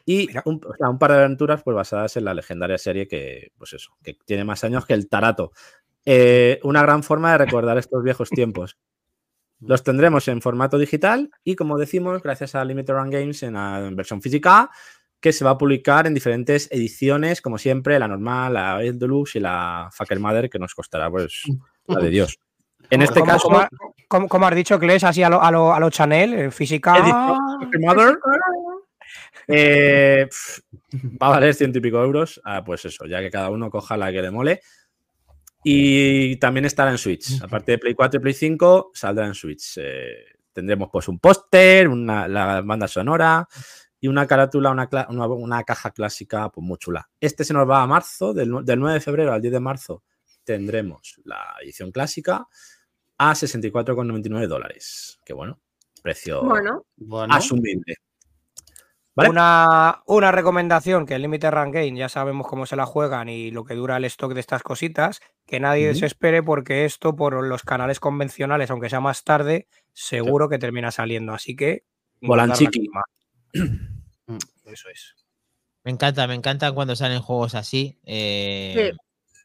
y 0.07 0.29
Mira. 0.29 0.43
un, 0.47 0.61
o 0.67 0.75
sea, 0.77 0.89
un 0.91 0.99
par 0.99 1.13
de 1.13 1.19
aventuras 1.19 1.63
pues, 1.63 1.75
basadas 1.75 2.17
en 2.17 2.25
la 2.25 2.35
legendaria 2.35 2.79
serie 2.79 3.07
que, 3.09 3.53
pues 3.59 3.73
eso, 3.75 3.97
que 4.03 4.17
tiene 4.25 4.45
más 4.45 4.65
años 4.65 4.87
que 4.87 4.95
el 4.95 5.09
Tarato. 5.09 5.53
Eh, 6.07 6.61
una 6.63 6.83
gran 6.83 7.03
forma 7.03 7.33
de 7.33 7.39
recordar 7.39 7.77
estos 7.79 8.03
viejos 8.03 8.31
tiempos. 8.31 8.79
Los 9.61 9.83
tendremos 9.83 10.29
en 10.29 10.43
formato 10.43 10.79
digital 10.79 11.31
y, 11.43 11.57
como 11.57 11.79
decimos, 11.79 12.23
gracias 12.23 12.55
a 12.55 12.65
Limited 12.65 12.95
Run 12.95 13.11
Games 13.11 13.43
en, 13.43 13.55
la 13.55 13.89
versión 13.93 14.21
física, 14.21 14.71
que 15.21 15.33
se 15.33 15.45
va 15.45 15.53
a 15.53 15.59
publicar 15.59 16.07
en 16.07 16.15
diferentes 16.15 16.71
ediciones, 16.71 17.41
como 17.41 17.57
siempre, 17.59 17.99
la 17.99 18.07
normal, 18.07 18.53
la 18.55 18.79
Deluxe 18.79 19.37
y 19.37 19.41
la 19.41 19.89
Fucker 19.93 20.21
Mother, 20.21 20.51
que 20.51 20.59
nos 20.59 20.75
costará 20.75 21.11
pues 21.11 21.43
la 21.87 22.01
de 22.01 22.11
Dios. 22.11 22.39
En 22.91 23.03
este 23.03 23.21
¿Cómo- 23.21 23.33
caso, 23.33 23.49
cómo- 24.09 24.29
cómo 24.29 24.47
has 24.47 24.55
dicho 24.55 24.79
lees 24.79 25.03
así 25.05 25.23
a 25.23 25.31
lo, 25.31 25.43
a 25.43 25.51
lo, 25.51 25.73
a 25.73 25.81
lo 25.81 25.91
Chanel, 25.91 26.35
en 26.35 26.53
física? 26.53 26.95
Fucker 27.61 27.81
Mother, 27.81 28.19
Eh, 29.49 30.27
pf, 30.29 30.61
va 31.23 31.29
a 31.29 31.31
valer 31.31 31.55
ciento 31.55 31.79
y 31.79 31.81
pico 31.81 32.03
euros. 32.03 32.41
Ah, 32.45 32.63
pues 32.65 32.85
eso, 32.85 33.07
ya 33.07 33.21
que 33.21 33.31
cada 33.31 33.51
uno 33.51 33.71
coja 33.71 33.97
la 33.97 34.11
que 34.13 34.23
le 34.23 34.31
mole. 34.31 34.61
Y 35.69 36.37
también 36.37 36.65
estará 36.65 36.93
en 36.93 36.99
Switch. 36.99 37.43
Aparte 37.43 37.73
de 37.73 37.79
Play 37.79 37.95
4 37.95 38.19
y 38.19 38.23
Play 38.23 38.35
5, 38.35 38.93
saldrá 38.95 39.27
en 39.27 39.35
Switch. 39.35 39.79
Eh, 39.79 40.25
tendremos 40.53 40.89
pues 40.93 41.09
un 41.09 41.19
póster, 41.19 41.89
una, 41.89 42.29
la 42.29 42.61
banda 42.63 42.87
sonora 42.87 43.49
y 44.01 44.07
una 44.07 44.27
carátula, 44.29 44.71
una, 44.71 44.89
una- 45.09 45.27
una 45.27 45.65
caja 45.65 45.91
clásica 45.91 46.49
pues 46.51 46.65
muy 46.65 46.79
chula. 46.79 47.09
Este 47.19 47.43
se 47.45 47.53
nos 47.53 47.69
va 47.69 47.83
a 47.83 47.87
marzo, 47.87 48.33
del, 48.33 48.65
del 48.65 48.79
9 48.79 48.95
de 48.95 49.01
febrero 49.01 49.33
al 49.33 49.43
10 49.43 49.53
de 49.55 49.61
marzo 49.61 50.03
tendremos 50.45 51.21
la 51.25 51.57
edición 51.61 51.91
clásica 51.91 52.47
a 53.19 53.33
64,99 53.35 54.47
dólares. 54.47 55.19
Que 55.25 55.33
bueno, 55.33 55.59
precio 56.01 56.45
Bueno, 56.45 56.87
Bueno, 56.97 57.35
asumible. 57.35 57.97
¿Vale? 59.17 59.31
Una, 59.31 60.03
una 60.07 60.31
recomendación 60.31 61.07
que 61.07 61.15
el 61.15 61.23
Limited 61.23 61.51
Rank 61.51 61.73
Game 61.73 61.97
ya 61.97 62.11
sabemos 62.11 62.47
cómo 62.47 62.67
se 62.67 62.77
la 62.77 62.85
juegan 62.85 63.31
y 63.31 63.51
lo 63.51 63.65
que 63.65 63.75
dura 63.75 63.97
el 63.97 64.05
stock 64.05 64.35
de 64.35 64.41
estas 64.41 64.63
cositas, 64.63 65.21
que 65.47 65.59
nadie 65.59 65.85
Ujú. 65.87 65.95
desespere 65.95 66.43
porque 66.43 66.85
esto 66.85 67.17
por 67.17 67.43
los 67.43 67.63
canales 67.63 67.99
convencionales, 67.99 68.71
aunque 68.71 68.91
sea 68.91 69.01
más 69.01 69.25
tarde, 69.25 69.69
seguro 69.95 70.51
que 70.51 70.59
termina 70.59 70.91
saliendo. 70.91 71.33
Así 71.33 71.57
que 71.57 71.85
Volanchiqui. 72.21 72.91
Eso 74.67 74.89
es. 74.91 75.15
Me 75.83 75.93
encanta, 75.93 76.27
me 76.27 76.35
encanta 76.35 76.73
cuando 76.73 76.95
salen 76.95 77.23
juegos 77.23 77.55
así. 77.55 77.99
eh, 78.05 78.93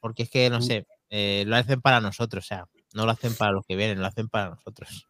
Porque 0.01 0.23
es 0.23 0.29
que, 0.29 0.49
no 0.49 0.59
sé, 0.59 0.85
eh, 1.09 1.43
lo 1.47 1.55
hacen 1.55 1.79
para 1.81 2.01
nosotros, 2.01 2.43
o 2.43 2.47
sea, 2.47 2.65
no 2.93 3.05
lo 3.05 3.11
hacen 3.11 3.35
para 3.35 3.51
los 3.51 3.65
que 3.65 3.75
vienen, 3.75 4.01
lo 4.01 4.07
hacen 4.07 4.27
para 4.27 4.49
nosotros. 4.49 5.07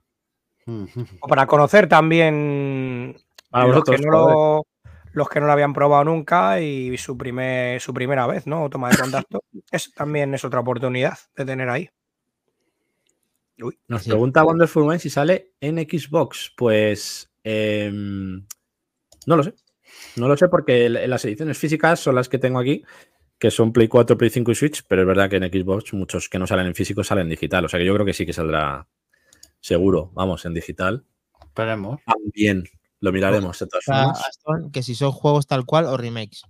O 1.21 1.27
para 1.27 1.47
conocer 1.47 1.87
también 1.87 3.17
Para 3.51 3.65
los, 3.67 3.75
vosotros, 3.75 3.99
que 4.01 4.07
no 4.07 4.11
lo, 4.11 4.65
los 5.13 5.29
que 5.29 5.39
no 5.39 5.45
lo 5.45 5.51
habían 5.51 5.73
probado 5.73 6.05
nunca 6.05 6.59
y 6.61 6.97
su, 6.97 7.17
primer, 7.17 7.79
su 7.81 7.93
primera 7.93 8.25
vez, 8.25 8.47
¿no? 8.47 8.69
Toma 8.69 8.89
de 8.89 8.97
contacto. 8.97 9.43
es, 9.71 9.93
también 9.93 10.33
es 10.33 10.43
otra 10.43 10.61
oportunidad 10.61 11.17
de 11.35 11.45
tener 11.45 11.69
ahí. 11.69 11.89
Nos 13.87 14.03
Sí. 14.03 14.09
pregunta 14.09 14.43
Wonderful 14.43 14.85
Man 14.85 14.99
si 14.99 15.09
sale 15.09 15.53
en 15.59 15.77
Xbox. 15.77 16.51
Pues 16.57 17.29
em, 17.43 18.45
no 19.27 19.35
lo 19.35 19.43
sé. 19.43 19.53
No 20.15 20.27
lo 20.27 20.35
sé 20.35 20.47
porque 20.47 20.89
las 20.89 21.23
ediciones 21.25 21.57
físicas 21.57 21.99
son 21.99 22.15
las 22.15 22.27
que 22.27 22.39
tengo 22.39 22.59
aquí, 22.59 22.83
que 23.37 23.51
son 23.51 23.71
Play 23.71 23.87
4, 23.87 24.17
Play 24.17 24.29
5 24.29 24.51
y 24.51 24.55
Switch, 24.55 24.83
pero 24.87 25.01
es 25.01 25.07
verdad 25.07 25.29
que 25.29 25.35
en 25.35 25.43
Xbox 25.43 25.93
muchos 25.93 26.27
que 26.29 26.39
no 26.39 26.47
salen 26.47 26.67
en 26.67 26.75
físico 26.75 27.03
salen 27.03 27.23
en 27.23 27.29
digital. 27.29 27.65
O 27.65 27.69
sea 27.69 27.79
que 27.79 27.85
yo 27.85 27.93
creo 27.93 28.05
que 28.05 28.13
sí 28.13 28.25
que 28.25 28.33
saldrá 28.33 28.87
seguro, 29.59 30.11
vamos, 30.13 30.45
en 30.45 30.53
digital. 30.53 31.05
esperemos. 31.43 31.99
También 32.05 32.63
lo 33.01 33.11
miraremos 33.11 33.59
de 33.59 33.67
todas 33.67 33.83
formas. 33.85 34.23
Aston, 34.27 34.71
que 34.71 34.81
si 34.83 34.95
son 34.95 35.11
juegos 35.11 35.45
tal 35.47 35.65
cual 35.65 35.85
o 35.85 35.97
remakes. 35.97 36.41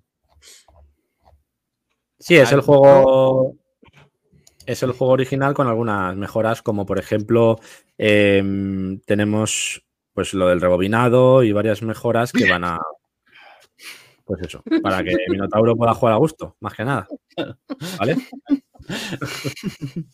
Sí, 2.20 2.36
es 2.38 2.52
el 2.52 2.62
juego. 2.62 3.56
Es 4.68 4.84
el 4.84 4.92
juego 4.92 5.14
original 5.14 5.54
con 5.56 5.68
algunas 5.68 6.16
mejoras, 6.16 6.62
como 6.62 6.86
por 6.86 7.00
ejemplo, 7.00 7.60
em, 7.98 9.00
tenemos 9.02 9.84
pues 10.14 10.34
lo 10.36 10.48
del 10.50 10.62
rebobinado 10.62 11.42
y 11.42 11.52
varias 11.52 11.82
mejoras 11.82 12.32
que 12.32 12.48
van 12.50 12.64
a. 12.66 12.80
Pues 14.24 14.42
eso, 14.44 14.62
para 14.84 15.04
que 15.04 15.16
Minotauro 15.30 15.76
pueda 15.76 15.96
jugar 15.96 16.14
a 16.14 16.18
gusto, 16.18 16.56
más 16.60 16.74
que 16.76 16.86
nada. 16.86 17.08
¿Vale? 17.98 18.18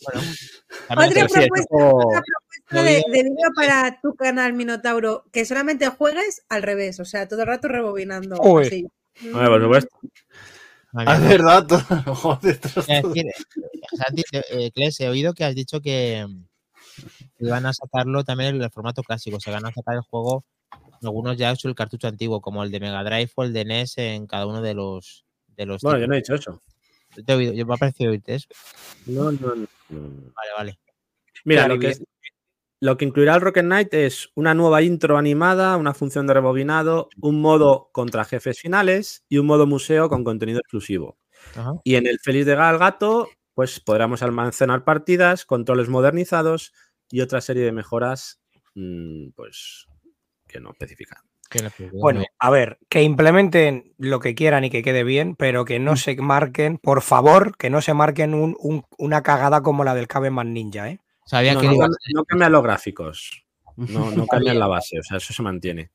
También 0.88 1.12
Otra 1.12 1.26
es- 1.26 1.32
sí, 1.34 1.40
propuesta, 1.40 1.68
juego- 1.70 1.98
otra 2.08 2.22
propuesta 2.22 2.47
de, 2.72 3.04
de 3.12 3.24
vídeo 3.24 3.50
para 3.56 4.00
tu 4.02 4.16
canal 4.16 4.54
Minotauro, 4.54 5.24
que 5.32 5.46
solamente 5.46 5.88
juegues 5.88 6.44
al 6.50 6.64
revés, 6.64 7.00
o 7.00 7.06
sea, 7.06 7.28
todo 7.28 7.42
el 7.42 7.48
rato 7.48 7.68
rebobinando. 7.68 8.40
Uy. 8.42 8.66
así. 8.68 8.88
Por 9.32 9.62
supuesto. 9.62 9.98
Es 11.08 11.30
verdad, 11.30 11.68
todo- 11.68 12.16
joder, 12.16 12.60
eh, 12.88 13.02
Santi, 13.98 14.24
eh, 14.32 14.72
Kles, 14.74 15.00
he 15.02 15.10
oído 15.10 15.34
que 15.34 15.44
has 15.44 15.54
dicho 15.54 15.80
que 15.82 16.26
que 17.38 17.46
iban 17.46 17.66
a 17.68 17.74
sacarlo 17.74 18.24
también 18.24 18.56
en 18.56 18.62
el 18.64 18.72
formato 18.72 19.04
clásico. 19.04 19.40
Se 19.40 19.52
van 19.52 19.66
a 19.66 19.72
sacar 19.72 19.96
el 19.96 20.02
juego, 20.02 20.44
algunos 21.04 21.38
ya 21.38 21.52
hecho 21.52 21.68
el 21.68 21.76
cartucho 21.76 22.08
antiguo, 22.08 22.42
como 22.42 22.64
el 22.64 22.72
de 22.72 22.80
Mega 22.80 23.04
Drive 23.04 23.30
o 23.36 23.44
el 23.44 23.54
de 23.54 23.66
NES 23.66 23.98
en 24.00 24.26
cada 24.28 24.48
uno 24.48 24.62
de 24.62 24.74
los. 24.74 25.26
De 25.56 25.66
los 25.68 25.82
Bueno, 25.84 26.00
yo 26.00 26.08
no 26.08 26.14
he 26.16 26.18
dicho 26.18 26.34
eso. 26.34 26.60
Te 27.26 27.32
he 27.32 27.36
oído, 27.36 27.54
yo 27.54 27.66
me 27.68 27.76
ha 27.76 27.78
parecido 27.78 28.12
oírte 28.12 28.36
eso. 28.36 28.48
No, 29.06 29.32
no, 29.32 29.56
no. 29.56 29.68
Vale, 29.90 30.50
vale. 30.58 30.80
Mira, 31.44 31.62
Claro, 31.66 31.76
lo 31.76 31.80
que, 31.82 31.90
es- 31.90 32.02
lo 32.80 32.98
que 32.98 33.06
incluirá 33.06 33.36
el 33.36 33.42
Rocket 33.42 33.64
Knight 33.66 33.94
es 33.94 34.30
una 34.36 34.54
nueva 34.54 34.82
intro 34.82 35.18
animada, 35.18 35.78
una 35.78 35.94
función 35.94 36.28
de 36.28 36.34
rebobinado, 36.36 37.10
un 37.22 37.42
modo 37.42 37.90
contra 37.92 38.24
jefes 38.26 38.60
finales 38.60 39.24
y 39.30 39.38
un 39.40 39.48
modo 39.48 39.66
museo 39.66 40.10
con 40.10 40.24
contenido 40.24 40.60
exclusivo. 40.60 41.18
Ajá. 41.56 41.74
Y 41.84 41.96
en 41.96 42.08
el 42.08 42.20
Feliz 42.20 42.46
de 42.46 42.56
Gal 42.56 42.78
Gato, 42.78 43.28
pues 43.54 43.80
podremos 43.80 44.22
almacenar 44.22 44.84
partidas, 44.84 45.46
controles 45.46 45.90
modernizados 45.90 46.74
y 47.10 47.22
otra 47.22 47.42
serie 47.42 47.64
de 47.64 47.72
mejoras, 47.72 48.42
mm, 48.76 49.30
pues, 49.36 49.88
que 50.48 50.60
no 50.60 50.72
especifican. 50.72 51.20
Que 51.50 51.64
no, 51.64 51.70
que- 51.76 51.90
Bueno, 51.94 52.24
a 52.40 52.50
ver, 52.50 52.78
que 52.90 53.02
implementen 53.04 53.94
lo 53.98 54.20
que 54.20 54.36
quieran 54.36 54.66
y 54.66 54.70
que 54.70 54.84
quede 54.84 55.04
bien, 55.04 55.36
pero 55.36 55.64
que 55.66 55.80
no 55.80 55.96
se 55.96 56.16
marquen, 56.18 56.78
por 56.78 57.02
favor, 57.02 57.56
que 57.58 57.70
no 57.70 57.82
se 57.82 57.94
marquen 57.94 58.34
un- 58.34 58.56
un- 58.60 58.84
una 58.98 59.24
cagada 59.24 59.62
como 59.64 59.84
la 59.86 59.96
del 59.96 60.08
Caveman 60.08 60.54
Ninja, 60.54 60.90
¿eh? 60.90 61.00
Sabía 61.28 61.54
No, 61.54 61.62
que 61.62 61.68
no, 61.68 61.74
iba 61.76 61.86
a 61.86 61.88
cam- 61.90 61.98
ser- 62.02 62.14
no 62.16 62.26
cambian 62.26 62.52
los 62.52 62.64
gráficos, 62.64 63.44
no, 63.76 64.10
no 64.10 64.26
cambian 64.28 64.58
la 64.58 64.66
base, 64.68 65.00
o 65.00 65.04
sea, 65.04 65.18
eso 65.18 65.32
se 65.34 65.44
mantiene. 65.44 65.92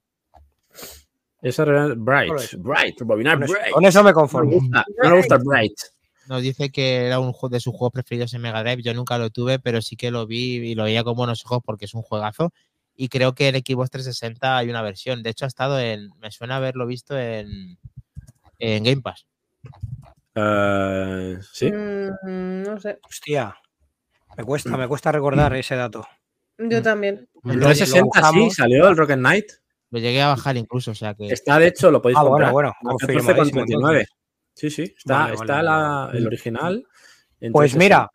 Esa 1.40 1.64
era 1.64 1.88
Bright. 1.96 2.54
Bright, 2.58 3.00
rebobinar 3.00 3.34
Con 3.34 3.42
eso, 3.44 3.52
Bright. 3.54 3.72
con 3.72 3.84
eso 3.84 3.98
me 3.98 4.02
No 4.02 4.08
me 4.10 4.14
conformo. 4.14 4.50
gusta, 4.52 4.84
no 5.02 5.10
me 5.10 5.16
gusta 5.16 5.38
Bright. 5.38 5.74
Nos 6.28 6.40
dice 6.40 6.70
que 6.70 7.06
era 7.06 7.18
uno 7.18 7.34
de 7.50 7.58
sus 7.58 7.72
juegos 7.74 7.92
preferidos 7.92 8.32
en 8.34 8.42
Mega 8.42 8.62
Drive. 8.62 8.82
Yo 8.84 8.94
nunca 8.94 9.18
lo 9.18 9.30
tuve, 9.30 9.58
pero 9.58 9.82
sí 9.82 9.96
que 9.96 10.12
lo 10.12 10.24
vi 10.24 10.58
y 10.70 10.74
lo 10.76 10.84
veía 10.84 11.02
con 11.02 11.16
buenos 11.16 11.44
ojos 11.44 11.60
porque 11.64 11.86
es 11.86 11.94
un 11.94 12.02
juegazo. 12.02 12.52
Y 12.94 13.08
creo 13.08 13.34
que 13.34 13.48
en 13.48 13.56
Xbox 13.56 13.90
360 13.90 14.56
hay 14.56 14.70
una 14.70 14.82
versión. 14.82 15.24
De 15.24 15.30
hecho, 15.30 15.46
ha 15.46 15.48
estado 15.48 15.80
en. 15.80 16.10
Me 16.20 16.30
suena 16.30 16.56
haberlo 16.56 16.86
visto 16.86 17.18
en, 17.18 17.76
en 18.60 18.84
Game 18.84 19.00
Pass. 19.02 19.26
Eh, 20.36 21.38
sí, 21.52 21.70
Mm, 21.72 22.62
no 22.62 22.78
sé. 22.80 22.98
Hostia, 23.02 23.56
me 24.36 24.44
cuesta, 24.44 24.76
me 24.76 24.88
cuesta 24.88 25.12
recordar 25.12 25.54
ese 25.56 25.76
dato. 25.76 26.06
Yo 26.58 26.80
Mm. 26.80 26.82
también. 26.82 27.28
en 27.44 27.58
Lo- 27.58 27.66
360 27.66 28.30
sí 28.32 28.50
salió 28.50 28.88
el 28.88 28.96
Rocket 28.96 29.18
Knight. 29.18 29.46
Lo 29.90 29.98
llegué 29.98 30.22
a 30.22 30.28
bajar 30.28 30.56
incluso, 30.56 30.92
o 30.92 30.94
sea 30.94 31.14
que. 31.14 31.26
Está, 31.26 31.58
de 31.58 31.66
hecho, 31.68 31.90
lo 31.90 32.00
podéis 32.00 32.16
Ah, 32.18 32.22
bueno, 32.22 32.32
comprar. 32.46 32.52
bueno, 32.52 32.72
14,39. 32.82 34.06
Sí, 34.54 34.70
sí, 34.70 34.82
está, 34.96 35.18
Vale, 35.24 35.34
está 35.34 35.52
vale, 35.54 35.64
la- 35.64 35.78
vale. 36.06 36.18
el 36.18 36.26
original. 36.26 36.86
Pues 37.52 37.72
360. 37.72 37.78
mira, 37.78 38.10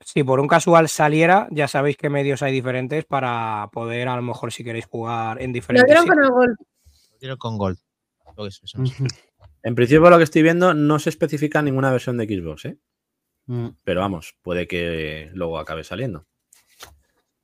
si 0.00 0.24
por 0.24 0.40
un 0.40 0.48
casual 0.48 0.88
saliera, 0.88 1.46
ya 1.50 1.68
sabéis 1.68 1.96
qué 1.96 2.08
medios 2.08 2.42
hay 2.42 2.52
diferentes 2.52 3.04
para 3.04 3.68
poder, 3.72 4.08
a 4.08 4.16
lo 4.16 4.22
mejor, 4.22 4.52
si 4.52 4.64
queréis 4.64 4.86
jugar 4.86 5.40
en 5.42 5.50
Lo 5.50 5.54
diferentes 5.54 5.84
vieron 5.86 6.04
sitios. 6.04 6.16
con 6.16 6.24
el 6.24 6.30
gol. 6.30 6.56
Lo 7.12 7.18
quiero 7.18 7.36
con 7.38 7.58
Gold. 7.58 7.78
Lo 8.36 8.42
que 8.44 8.48
es 8.48 8.60
eso, 8.62 8.78
no 8.78 8.86
sé. 8.86 9.04
En 9.62 9.74
principio, 9.74 10.08
lo 10.10 10.18
que 10.18 10.24
estoy 10.24 10.42
viendo, 10.42 10.74
no 10.74 10.98
se 10.98 11.10
especifica 11.10 11.60
ninguna 11.62 11.90
versión 11.90 12.16
de 12.16 12.26
Xbox, 12.26 12.64
¿eh? 12.66 12.78
Mm. 13.46 13.68
Pero 13.84 14.00
vamos, 14.00 14.34
puede 14.42 14.66
que 14.66 15.30
luego 15.34 15.58
acabe 15.58 15.84
saliendo. 15.84 16.26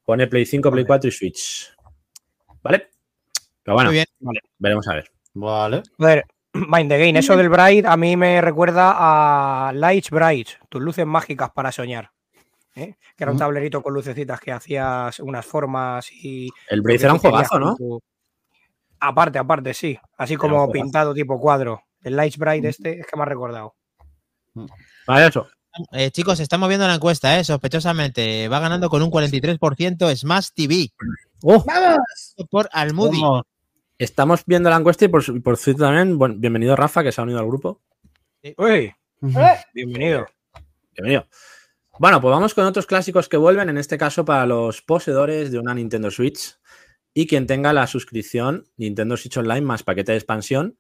Pone 0.05 0.27
Play 0.27 0.47
5, 0.47 0.71
Play 0.71 0.85
4 0.85 1.09
y 1.09 1.13
Switch. 1.13 1.75
¿Vale? 2.63 2.91
Pero 3.63 3.75
bueno, 3.75 3.91
Muy 3.91 3.95
bien. 3.97 4.07
veremos 4.59 4.89
a 4.89 4.95
ver. 4.95 5.11
Vale. 5.35 5.83
Joder, 5.99 6.25
Mind 6.53 6.91
the 6.91 6.99
Game, 6.99 7.19
eso 7.19 7.37
del 7.37 7.49
Bright 7.49 7.87
a 7.87 7.97
mí 7.97 8.17
me 8.17 8.41
recuerda 8.41 9.69
a 9.69 9.73
Lights 9.73 10.11
Bright, 10.11 10.49
tus 10.69 10.81
luces 10.83 11.07
mágicas 11.07 11.51
para 11.53 11.71
soñar. 11.71 12.11
¿eh? 12.75 12.97
Que 13.17 13.25
era 13.25 13.31
un 13.33 13.37
Mm. 13.37 13.41
tablerito 13.41 13.83
con 13.83 13.93
lucecitas 13.95 14.41
que 14.41 14.53
hacías 14.53 15.21
unas 15.21 15.45
formas 15.45 16.11
y. 16.13 16.49
El 16.69 16.83
que 16.83 16.95
era 16.95 17.13
un 17.13 17.19
juegazo, 17.19 17.59
¿no? 17.59 17.77
tu- 17.77 18.03
Aparte, 19.01 19.39
aparte, 19.39 19.73
sí. 19.75 19.99
Así 20.17 20.37
como 20.37 20.71
pintado 20.71 21.15
tipo 21.15 21.39
cuadro. 21.41 21.83
El 22.03 22.17
Lights 22.17 22.37
Bright 22.39 22.65
este 22.65 23.01
es 23.01 23.07
que 23.07 23.17
me 23.17 23.23
ha 23.23 23.27
recordado. 23.27 23.75
Vale, 25.07 25.27
eso. 25.27 25.49
Eh, 25.93 26.11
chicos, 26.11 26.39
se 26.39 26.43
está 26.43 26.59
moviendo 26.59 26.87
la 26.87 26.95
encuesta, 26.95 27.39
¿eh? 27.39 27.45
Sospechosamente. 27.45 28.49
Va 28.49 28.61
ganando 28.61 28.89
con 28.89 29.03
un 29.03 29.11
43% 29.11 30.17
Smash 30.17 30.49
TV 30.55 30.91
¡Oh! 31.43 31.65
¡Vamos! 31.65 32.35
por 32.51 32.69
Almudi. 32.73 33.21
Estamos 33.99 34.43
viendo 34.47 34.71
la 34.71 34.77
encuesta 34.77 35.05
y 35.05 35.09
por, 35.09 35.43
por 35.43 35.57
cierto 35.57 35.85
también, 35.85 36.19
bueno, 36.19 36.35
bienvenido 36.39 36.75
Rafa, 36.75 37.03
que 37.03 37.13
se 37.13 37.21
ha 37.21 37.25
unido 37.25 37.39
al 37.39 37.47
grupo. 37.47 37.81
Uy, 38.57 38.93
bienvenido. 39.75 40.27
Bienvenido. 40.95 41.27
Bueno, 41.99 42.19
pues 42.21 42.33
vamos 42.33 42.55
con 42.55 42.65
otros 42.65 42.87
clásicos 42.87 43.29
que 43.29 43.37
vuelven, 43.37 43.69
en 43.69 43.77
este 43.77 43.99
caso 43.99 44.25
para 44.25 44.47
los 44.47 44.81
poseedores 44.81 45.53
de 45.53 45.59
una 45.59 45.75
Nintendo 45.75 46.11
Switch 46.11 46.59
y 47.13 47.27
quien 47.27 47.47
tenga 47.47 47.75
la 47.75 47.87
suscripción 47.87 48.67
Nintendo 48.79 49.19
Switch 49.19 49.37
Online 49.37 49.61
más 49.61 49.83
paquete 49.83 50.13
de 50.13 50.19
expansión. 50.19 50.79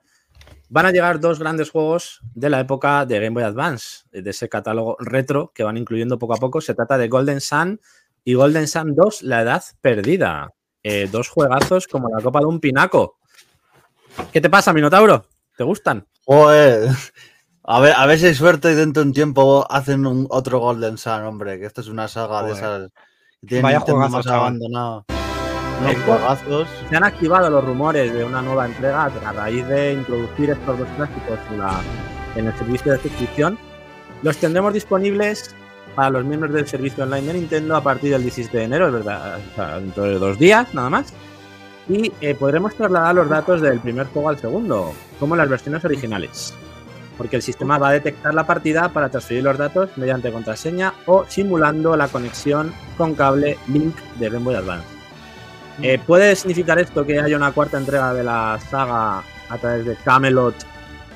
Van 0.69 0.87
a 0.87 0.93
llegar 0.93 1.19
dos 1.19 1.39
grandes 1.39 1.71
juegos 1.71 2.21
de 2.35 2.49
la 2.49 2.61
época 2.61 3.05
de 3.05 3.19
Game 3.19 3.35
Boy 3.35 3.43
Advance, 3.43 4.05
de 4.13 4.31
ese 4.31 4.49
catálogo 4.49 4.97
retro 5.01 5.51
que 5.55 5.65
van 5.65 5.77
incluyendo 5.77 6.19
poco 6.19 6.35
a 6.35 6.39
poco. 6.39 6.61
Se 6.61 6.75
trata 6.75 6.97
de 6.97 7.09
Golden 7.09 7.41
Sun 7.41 7.81
y 8.25 8.35
Golden 8.35 8.69
Sun 8.69 8.95
2, 8.95 9.23
La 9.23 9.43
Edad 9.43 9.65
Perdida. 9.81 10.55
Eh, 10.83 11.09
dos 11.11 11.29
juegazos 11.29 11.87
como 11.87 12.09
la 12.09 12.23
copa 12.23 12.41
de 12.41 12.47
un 12.47 12.61
pinaco. 12.61 13.19
¿Qué 14.33 14.41
te 14.41 14.49
pasa, 14.49 14.73
Minotauro? 14.73 15.27
¿Te 15.57 15.65
gustan? 15.65 16.07
Joder. 16.25 16.89
A 17.65 17.81
ver, 17.81 17.95
a 17.97 18.07
ver 18.07 18.19
si 18.19 18.27
hay 18.27 18.35
suerte 18.35 18.73
y 18.73 18.75
dentro 18.75 19.03
de 19.03 19.09
un 19.09 19.15
tiempo 19.15 19.67
hacen 19.71 20.07
un, 20.07 20.27
otro 20.31 20.59
Golden 20.59 20.99
Sun, 20.99 21.25
hombre, 21.25 21.59
que 21.59 21.67
esto 21.67 21.81
es 21.81 21.89
una 21.89 22.09
saga 22.09 22.43
de 22.43 22.53
esas. 22.53 22.91
que 23.47 23.61
Vaya 23.61 23.79
Nintendo 23.79 24.09
juegazo, 24.09 24.17
más 24.17 24.25
chaval. 24.25 25.20
Esto- 25.89 26.03
juegazos. 26.13 26.69
Se 26.89 26.97
han 26.97 27.05
activado 27.05 27.49
los 27.51 27.65
rumores 27.65 28.13
de 28.13 28.25
una 28.25 28.43
nueva 28.43 28.67
entrega 28.67 29.05
a 29.05 29.33
raíz 29.33 29.67
de 29.67 29.93
introducir 29.95 30.51
estos 30.51 30.79
dos 30.79 30.89
clásicos 30.97 31.39
en, 31.51 31.59
la- 31.59 31.81
en 32.37 32.47
el 32.47 32.55
servicio 32.57 32.93
de 32.93 32.99
suscripción. 32.99 33.59
Los 34.23 34.37
tendremos 34.37 34.75
disponibles 34.75 35.55
para 35.95 36.11
los 36.11 36.25
miembros 36.25 36.53
del 36.53 36.67
servicio 36.69 37.05
online 37.05 37.29
de 37.29 37.35
Nintendo 37.35 37.77
a 37.77 37.83
partir 37.83 38.11
del 38.13 38.23
17 38.23 38.57
de 38.59 38.65
enero, 38.65 38.87
es 38.89 38.93
verdad, 38.93 39.39
o 39.53 39.55
sea, 39.57 39.79
dentro 39.81 40.05
de 40.05 40.19
dos 40.19 40.39
días 40.39 40.73
nada 40.75 40.91
más. 40.91 41.13
Y 41.89 42.13
eh, 42.21 42.35
podremos 42.35 42.75
trasladar 42.75 43.15
los 43.15 43.29
datos 43.29 43.61
del 43.61 43.81
primer 43.81 44.07
juego 44.09 44.29
al 44.29 44.39
segundo, 44.39 44.93
como 45.19 45.35
las 45.35 45.49
versiones 45.49 45.85
originales. 45.85 46.55
Porque 47.19 47.37
el 47.37 47.43
sistema 47.43 47.77
va 47.79 47.89
a 47.89 47.93
detectar 47.93 48.33
la 48.33 48.47
partida 48.47 48.91
para 48.91 49.09
transferir 49.09 49.43
los 49.43 49.59
datos 49.59 49.91
mediante 49.97 50.31
contraseña 50.31 50.95
o 51.07 51.25
simulando 51.29 51.97
la 51.97 52.07
conexión 52.09 52.73
con 52.97 53.15
cable 53.15 53.59
Link 53.69 53.97
de 54.19 54.31
Game 54.31 54.45
Boy 54.45 54.55
Advance. 54.55 54.87
Eh, 55.83 55.99
¿Puede 56.07 56.37
significar 56.37 56.79
esto 56.79 57.07
que 57.07 57.19
haya 57.21 57.37
una 57.37 57.53
cuarta 57.53 57.79
entrega 57.79 58.13
de 58.13 58.23
la 58.23 58.59
saga 58.71 59.23
a 59.49 59.59
través 59.59 59.87
de 59.87 59.97
Camelot 59.97 60.55
eh, 60.55 60.65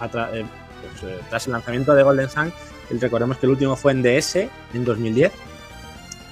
pues, 0.01 1.03
eh, 1.03 1.19
tras 1.29 1.47
el 1.47 1.53
lanzamiento 1.53 1.95
de 1.95 2.03
Golden 2.03 2.31
Sun? 2.31 2.53
Recordemos 2.91 3.39
que 3.39 3.47
el 3.47 3.53
último 3.53 3.77
fue 3.77 3.93
en 3.93 4.03
DS 4.03 4.37
en 4.37 4.85
2010 4.85 5.33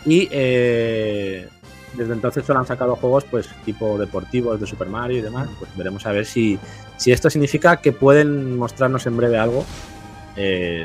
y 0.05 0.29
eh, 0.31 1.49
desde 1.95 2.13
entonces 2.13 2.45
solo 2.45 2.61
han 2.61 2.67
sacado 2.67 2.97
juegos 2.97 3.25
pues 3.25 3.49
tipo 3.65 3.99
deportivos 3.99 4.61
de 4.61 4.67
Super 4.67 4.89
Mario 4.89 5.19
y 5.19 5.23
demás. 5.23 5.49
Pues 5.59 5.75
veremos 5.77 6.07
a 6.07 6.13
ver 6.13 6.25
si, 6.25 6.59
si 6.97 7.13
esto 7.13 7.29
significa 7.29 7.79
que 7.79 7.93
pueden 7.93 8.57
mostrarnos 8.57 9.07
en 9.07 9.17
breve 9.17 9.39
algo 9.39 9.65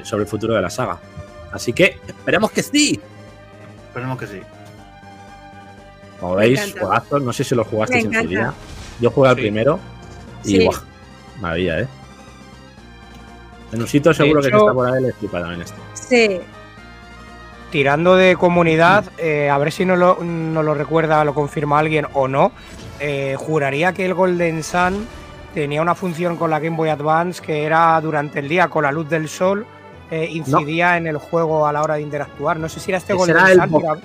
sobre 0.03 0.23
el 0.23 0.27
futuro 0.27 0.53
de 0.53 0.61
la 0.61 0.69
saga. 0.69 0.99
Así 1.51 1.71
que 1.71 1.97
esperemos 2.05 2.51
que 2.51 2.61
sí. 2.61 2.99
Esperemos 3.87 4.17
que 4.17 4.27
sí. 4.27 4.41
Como 6.19 6.35
veis, 6.35 6.75
juegazos, 6.79 7.21
no 7.21 7.31
sé 7.33 7.43
si 7.43 7.53
los 7.55 7.67
jugasteis 7.67 8.05
en 8.05 8.13
su 8.13 8.27
día. 8.27 8.53
Yo 8.99 9.11
jugué 9.11 9.29
al 9.29 9.35
Sí. 9.35 9.41
primero 9.41 9.79
y 10.43 10.47
Sí. 10.47 10.65
¡buah! 10.65 10.77
maravilla, 11.41 11.79
¿eh? 11.81 11.87
En 13.71 13.81
un 13.81 13.87
sitio 13.87 14.13
seguro 14.13 14.41
que 14.41 14.47
hecho- 14.47 14.57
se 14.59 14.63
está 14.65 14.73
por 14.73 14.91
ahí 14.93 15.03
les 15.03 15.15
flipa 15.15 15.39
también 15.41 15.61
esto. 15.61 15.75
Sí. 15.93 16.39
Tirando 17.71 18.15
de 18.15 18.37
comunidad, 18.37 19.03
eh, 19.17 19.49
a 19.49 19.57
ver 19.57 19.71
si 19.73 19.85
nos 19.85 19.99
lo, 19.99 20.23
nos 20.23 20.63
lo 20.63 20.73
recuerda, 20.73 21.23
lo 21.25 21.33
confirma 21.33 21.79
alguien 21.79 22.07
o 22.13 22.27
no. 22.27 22.51
eh, 22.99 23.35
juraría 23.37 23.93
que 23.93 24.03
el 24.07 24.15
Golden 24.15 24.63
Sun 24.63 25.05
tenía 25.53 25.83
una 25.83 25.93
función 25.93 26.35
con 26.35 26.49
la 26.49 26.57
Game 26.59 26.75
Boy 26.75 26.89
Advance 26.89 27.39
que 27.43 27.63
era 27.63 28.01
durante 28.01 28.39
el 28.39 28.49
día 28.49 28.69
con 28.69 28.81
la 28.85 28.91
luz 28.91 29.07
del 29.07 29.29
sol, 29.29 29.67
eh, 30.09 30.27
incidía 30.31 30.97
en 30.97 31.05
el 31.05 31.17
juego 31.17 31.67
a 31.67 31.71
la 31.73 31.83
hora 31.83 31.93
de 31.93 32.01
interactuar. 32.01 32.57
No 32.57 32.67
sé 32.67 32.79
si 32.79 32.89
era 32.89 32.97
este 32.97 33.13
Ese 33.13 33.17
Golden 33.19 33.37
era 33.37 33.51
el 33.51 33.59
Sun. 33.59 33.69
bo- 33.69 33.77
mira, 33.81 33.97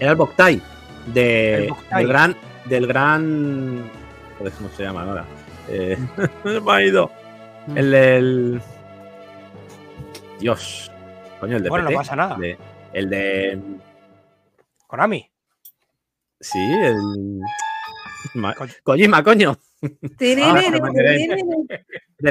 Era 0.00 0.10
el 0.12 0.16
Boktai 0.16 0.62
de, 1.06 1.72
del 1.94 2.08
gran 2.08 2.36
del 2.66 2.86
gran 2.86 3.90
joder, 4.38 4.52
¿cómo 4.52 4.68
se 4.70 4.82
llama 4.84 5.02
ahora? 5.02 5.24
Eh, 5.68 5.96
se 6.44 6.60
me 6.60 6.72
ha 6.72 6.82
ido. 6.82 7.10
El 7.76 7.90
del 7.92 8.60
Dios. 10.40 10.90
Coño, 11.38 11.56
el 11.58 11.62
de 11.62 11.68
Bueno, 11.68 11.90
no 11.90 11.96
pasa 11.96 12.16
nada. 12.16 12.36
de- 12.36 12.58
el 12.92 13.08
de 13.08 13.58
Konami. 14.86 15.30
sí, 16.40 16.58
el 16.58 17.40
Ma- 18.34 18.54
Kojima, 18.82 19.22
coño. 19.22 19.56
Del 19.80 20.36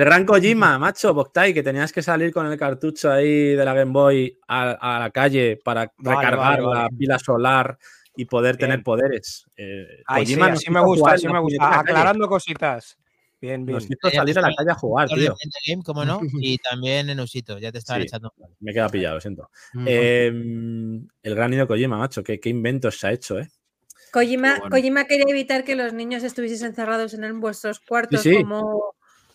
gran 0.05 0.25
Kojima, 0.25 0.79
macho, 0.79 1.13
Boktai, 1.13 1.53
que 1.53 1.63
tenías 1.63 1.91
que 1.91 2.01
salir 2.01 2.31
con 2.33 2.45
el 2.45 2.57
cartucho 2.57 3.11
ahí 3.11 3.55
de 3.55 3.65
la 3.65 3.73
Game 3.73 3.91
Boy 3.91 4.37
a, 4.47 4.71
a 4.71 4.99
la 4.99 5.09
calle 5.11 5.59
para 5.63 5.91
Vale, 5.97 6.17
recargar 6.17 6.61
vale, 6.61 6.81
la 6.81 6.89
pila 6.89 7.19
solar 7.19 7.77
y 8.15 8.25
poder 8.25 8.57
Bien. 8.57 8.69
tener 8.69 8.83
poderes. 8.83 9.45
Eh, 9.57 9.85
Ay, 10.05 10.25
sí, 10.25 10.33
así 10.39 10.69
me 10.69 10.81
gusta, 10.81 11.01
jugar 11.01 11.15
así 11.15 11.27
me 11.27 11.39
gusta. 11.39 11.79
Aclarando 11.79 12.27
cositas. 12.27 12.97
Bien, 13.39 13.65
bien. 13.65 13.75
Nos 13.77 13.85
hizo 13.89 14.09
salir 14.11 14.37
a 14.37 14.41
la 14.41 14.53
calle 14.55 14.69
a 14.71 14.75
jugar, 14.75 15.09
tío. 15.09 15.35
Game, 15.67 15.81
como 15.83 16.05
no, 16.05 16.19
y 16.41 16.57
también 16.59 17.09
en 17.09 17.19
Usito, 17.19 17.57
ya 17.57 17.71
te 17.71 17.79
estaban 17.79 18.01
Sí. 18.01 18.07
echando. 18.07 18.33
Me 18.59 18.71
queda 18.73 18.87
pillado, 18.89 19.15
lo 19.15 19.21
siento. 19.21 19.49
Eh, 19.87 20.27
el 20.27 21.35
gran 21.35 21.51
Hideo 21.53 21.67
Kojima, 21.67 21.97
macho, 21.97 22.23
qué, 22.23 22.39
qué 22.39 22.49
inventos 22.49 22.99
se 22.99 23.07
ha 23.07 23.11
hecho, 23.13 23.39
¿eh? 23.39 23.49
Kojima, 24.13 24.57
bueno. 24.59 24.69
Kojima 24.69 25.05
quería 25.05 25.25
evitar 25.29 25.63
que 25.63 25.75
los 25.75 25.93
niños 25.93 26.21
estuvieseis 26.23 26.61
encerrados 26.63 27.13
en 27.13 27.39
vuestros 27.39 27.79
cuartos 27.79 28.21
Sí, 28.21 28.29
sí. 28.35 28.43
como, 28.43 28.93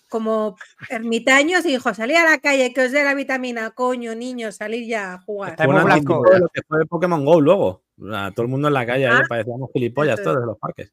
como 0.09 0.55
ermitaños 0.91 1.65
y 1.65 1.71
dijo, 1.71 1.93
salid 1.95 2.15
a 2.17 2.31
la 2.31 2.39
calle, 2.39 2.73
que 2.75 2.83
os 2.85 2.93
dé 2.93 3.03
la 3.03 3.15
vitamina, 3.15 3.71
coño, 3.71 4.15
niños, 4.15 4.57
salir 4.57 4.87
ya 4.87 5.15
a 5.15 5.21
jugar. 5.23 5.51
Está 5.53 5.67
muy 5.67 5.77
un 5.77 5.85
blanco. 5.85 6.23
lo 6.39 6.49
que 6.51 6.61
fue 6.69 6.87
Pokémon 6.87 7.25
Go 7.25 7.41
luego. 7.41 7.83
Sea, 7.99 8.31
todo 8.33 8.43
el 8.45 8.51
mundo 8.51 8.69
en 8.69 8.75
la 8.75 8.87
calle, 8.87 9.07
ahí 9.07 9.19
Ah, 9.23 9.27
parecíamos 9.29 9.71
gilipollas 9.73 10.23
todos 10.23 10.39
en 10.39 10.47
los 10.47 10.59
parques. 10.59 10.93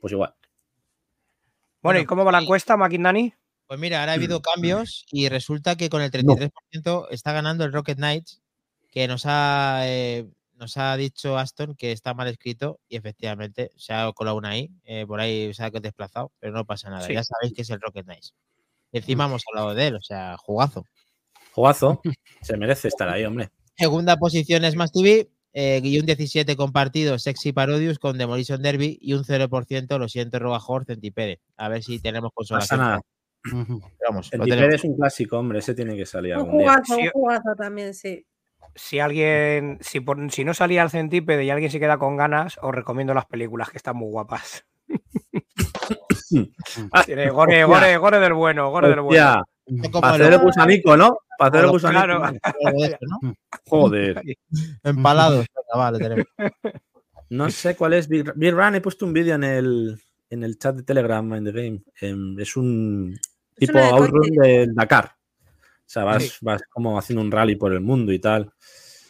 Pues 0.00 0.12
igual. 0.12 0.34
Bueno, 1.82 2.00
¿y 2.00 2.04
cómo 2.04 2.24
va 2.24 2.32
la 2.32 2.40
encuesta, 2.40 2.76
Maquindani? 2.76 3.34
Pues 3.66 3.80
mira, 3.80 4.00
ahora 4.00 4.12
ha 4.12 4.14
habido 4.16 4.42
cambios 4.42 5.06
y 5.10 5.28
resulta 5.28 5.76
que 5.76 5.88
con 5.88 6.02
el 6.02 6.10
33% 6.10 7.08
está 7.10 7.32
ganando 7.32 7.64
el 7.64 7.72
Rocket 7.72 7.96
Knights, 7.96 8.42
que 8.90 9.08
nos 9.08 9.24
ha, 9.24 9.80
eh, 9.86 10.28
nos 10.56 10.76
ha 10.76 10.96
dicho 10.96 11.38
Aston 11.38 11.74
que 11.74 11.90
está 11.90 12.12
mal 12.12 12.28
escrito 12.28 12.78
y 12.88 12.96
efectivamente 12.96 13.70
se 13.76 13.94
ha 13.94 14.12
colado 14.12 14.36
una 14.36 14.56
I, 14.56 14.70
eh, 14.84 15.06
por 15.06 15.20
ahí 15.20 15.52
se 15.54 15.64
ha 15.64 15.70
desplazado, 15.70 16.32
pero 16.38 16.52
no 16.52 16.64
pasa 16.66 16.90
nada. 16.90 17.06
Sí. 17.06 17.14
Ya 17.14 17.24
sabéis 17.24 17.54
que 17.54 17.62
es 17.62 17.70
el 17.70 17.80
Rocket 17.80 18.04
Knights. 18.04 18.34
Y 18.92 18.98
encima 18.98 19.24
hemos 19.24 19.42
hablado 19.50 19.74
de 19.74 19.86
él, 19.86 19.96
o 19.96 20.02
sea, 20.02 20.36
jugazo. 20.36 20.84
Jugazo. 21.52 22.00
Se 22.42 22.56
merece 22.56 22.88
estar 22.88 23.08
ahí, 23.08 23.24
hombre. 23.24 23.50
Segunda 23.76 24.16
posición 24.18 24.64
es 24.64 24.76
Más 24.76 24.92
TV 24.92 25.30
eh, 25.52 25.80
y 25.82 25.98
un 25.98 26.06
17 26.06 26.56
compartido 26.56 27.18
Sexy 27.18 27.52
Parodius 27.52 27.98
con 27.98 28.18
Demolition 28.18 28.62
Derby 28.62 28.98
y 29.00 29.14
un 29.14 29.24
0% 29.24 29.98
lo 29.98 30.08
siento 30.08 30.38
Robajor 30.38 30.84
Centipede. 30.84 31.40
A 31.56 31.68
ver 31.68 31.82
si 31.82 31.98
tenemos 32.00 32.28
No 32.28 32.32
consola. 32.34 32.60
pasa 32.60 32.76
nada. 32.76 33.00
Vamos, 34.08 34.30
tenemos. 34.30 34.74
es 34.74 34.84
un 34.84 34.96
clásico, 34.96 35.38
hombre. 35.38 35.58
Ese 35.58 35.74
tiene 35.74 35.96
que 35.96 36.06
salir 36.06 36.34
Un 36.36 36.40
algún 36.42 36.58
día. 36.58 36.68
jugazo, 36.72 36.96
un 36.96 37.10
jugazo 37.10 37.54
también, 37.56 37.94
sí. 37.94 38.24
Si 38.74 39.00
alguien, 39.00 39.78
si, 39.82 40.00
por- 40.00 40.30
si 40.30 40.44
no 40.44 40.54
salía 40.54 40.82
el 40.82 40.90
centípede 40.90 41.44
y 41.44 41.50
alguien 41.50 41.70
se 41.70 41.80
queda 41.80 41.98
con 41.98 42.16
ganas, 42.16 42.58
os 42.62 42.74
recomiendo 42.74 43.12
las 43.12 43.26
películas 43.26 43.70
que 43.70 43.76
están 43.78 43.96
muy 43.96 44.08
guapas. 44.10 44.64
Tiene 47.06 47.30
gore, 47.30 47.64
gore, 47.64 47.96
gore 47.98 48.18
del 48.20 48.32
bueno, 48.32 48.70
gore 48.70 48.88
del 48.88 49.00
bueno. 49.00 49.42
Para 49.92 50.14
hacer 50.14 50.32
el 50.32 50.38
gusanico, 50.40 50.96
¿no? 50.96 51.18
Para 51.38 51.50
hacer 51.50 51.64
el 51.64 51.70
gusanico. 51.70 52.22
Joder. 53.66 54.22
Empalados. 54.82 55.46
Tenemos. 55.98 56.26
No 57.30 57.50
sé 57.50 57.76
cuál 57.76 57.94
es 57.94 58.08
Big, 58.08 58.32
Big 58.36 58.52
Run. 58.52 58.74
He 58.74 58.80
puesto 58.80 59.06
un 59.06 59.12
vídeo 59.12 59.34
en 59.34 59.44
el, 59.44 60.02
en 60.28 60.44
el 60.44 60.58
chat 60.58 60.76
de 60.76 60.82
Telegram 60.82 61.32
en 61.34 61.44
The 61.44 61.52
Game. 61.52 61.82
Em, 62.00 62.38
es 62.38 62.56
un 62.56 63.18
Es 63.56 63.68
tipo 63.68 63.72
una 63.78 63.86
de 63.86 63.92
outrun 63.92 64.30
del 64.30 64.74
Dakar. 64.74 65.16
O 65.46 65.84
sea, 65.86 66.04
vas, 66.04 66.22
Sí. 66.22 66.32
vas 66.42 66.62
como 66.70 66.98
haciendo 66.98 67.22
un 67.22 67.30
rally 67.30 67.56
por 67.56 67.72
el 67.72 67.80
mundo 67.80 68.12
y 68.12 68.18
tal. 68.18 68.52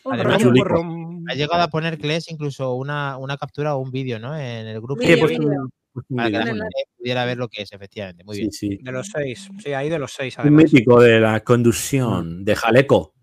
Además. 0.05 0.43
Ha 1.29 1.35
llegado 1.35 1.63
a 1.63 1.69
poner 1.69 1.99
Kles 1.99 2.31
incluso 2.31 2.75
una, 2.75 3.17
una 3.19 3.37
captura 3.37 3.75
o 3.75 3.79
un 3.79 3.91
vídeo, 3.91 4.19
¿no? 4.19 4.37
En 4.37 4.67
el 4.67 4.81
grupo. 4.81 5.03
Sí, 5.03 5.13
he 5.13 5.17
puesto 5.19 5.43
un 5.43 5.71
Para 6.15 6.31
que 6.31 6.39
la 6.39 6.47
gente 6.47 6.65
pudiera 6.97 7.25
ver 7.25 7.37
lo 7.39 7.49
que 7.49 7.63
es, 7.63 7.73
efectivamente. 7.73 8.25
Muy 8.25 8.37
Sí, 8.37 8.41
bien. 8.41 8.53
sí. 8.53 8.79
De 8.83 8.93
los 8.93 9.09
seis. 9.09 9.49
Sí, 9.63 9.73
ahí 9.73 9.89
de 9.91 9.99
los 9.99 10.13
seis, 10.13 10.37
Un 10.39 10.55
mítico 10.55 11.01
de 11.01 11.21
la 11.21 11.41
conducción 11.41 12.45
de 12.45 12.57
Jaleco. 12.57 13.15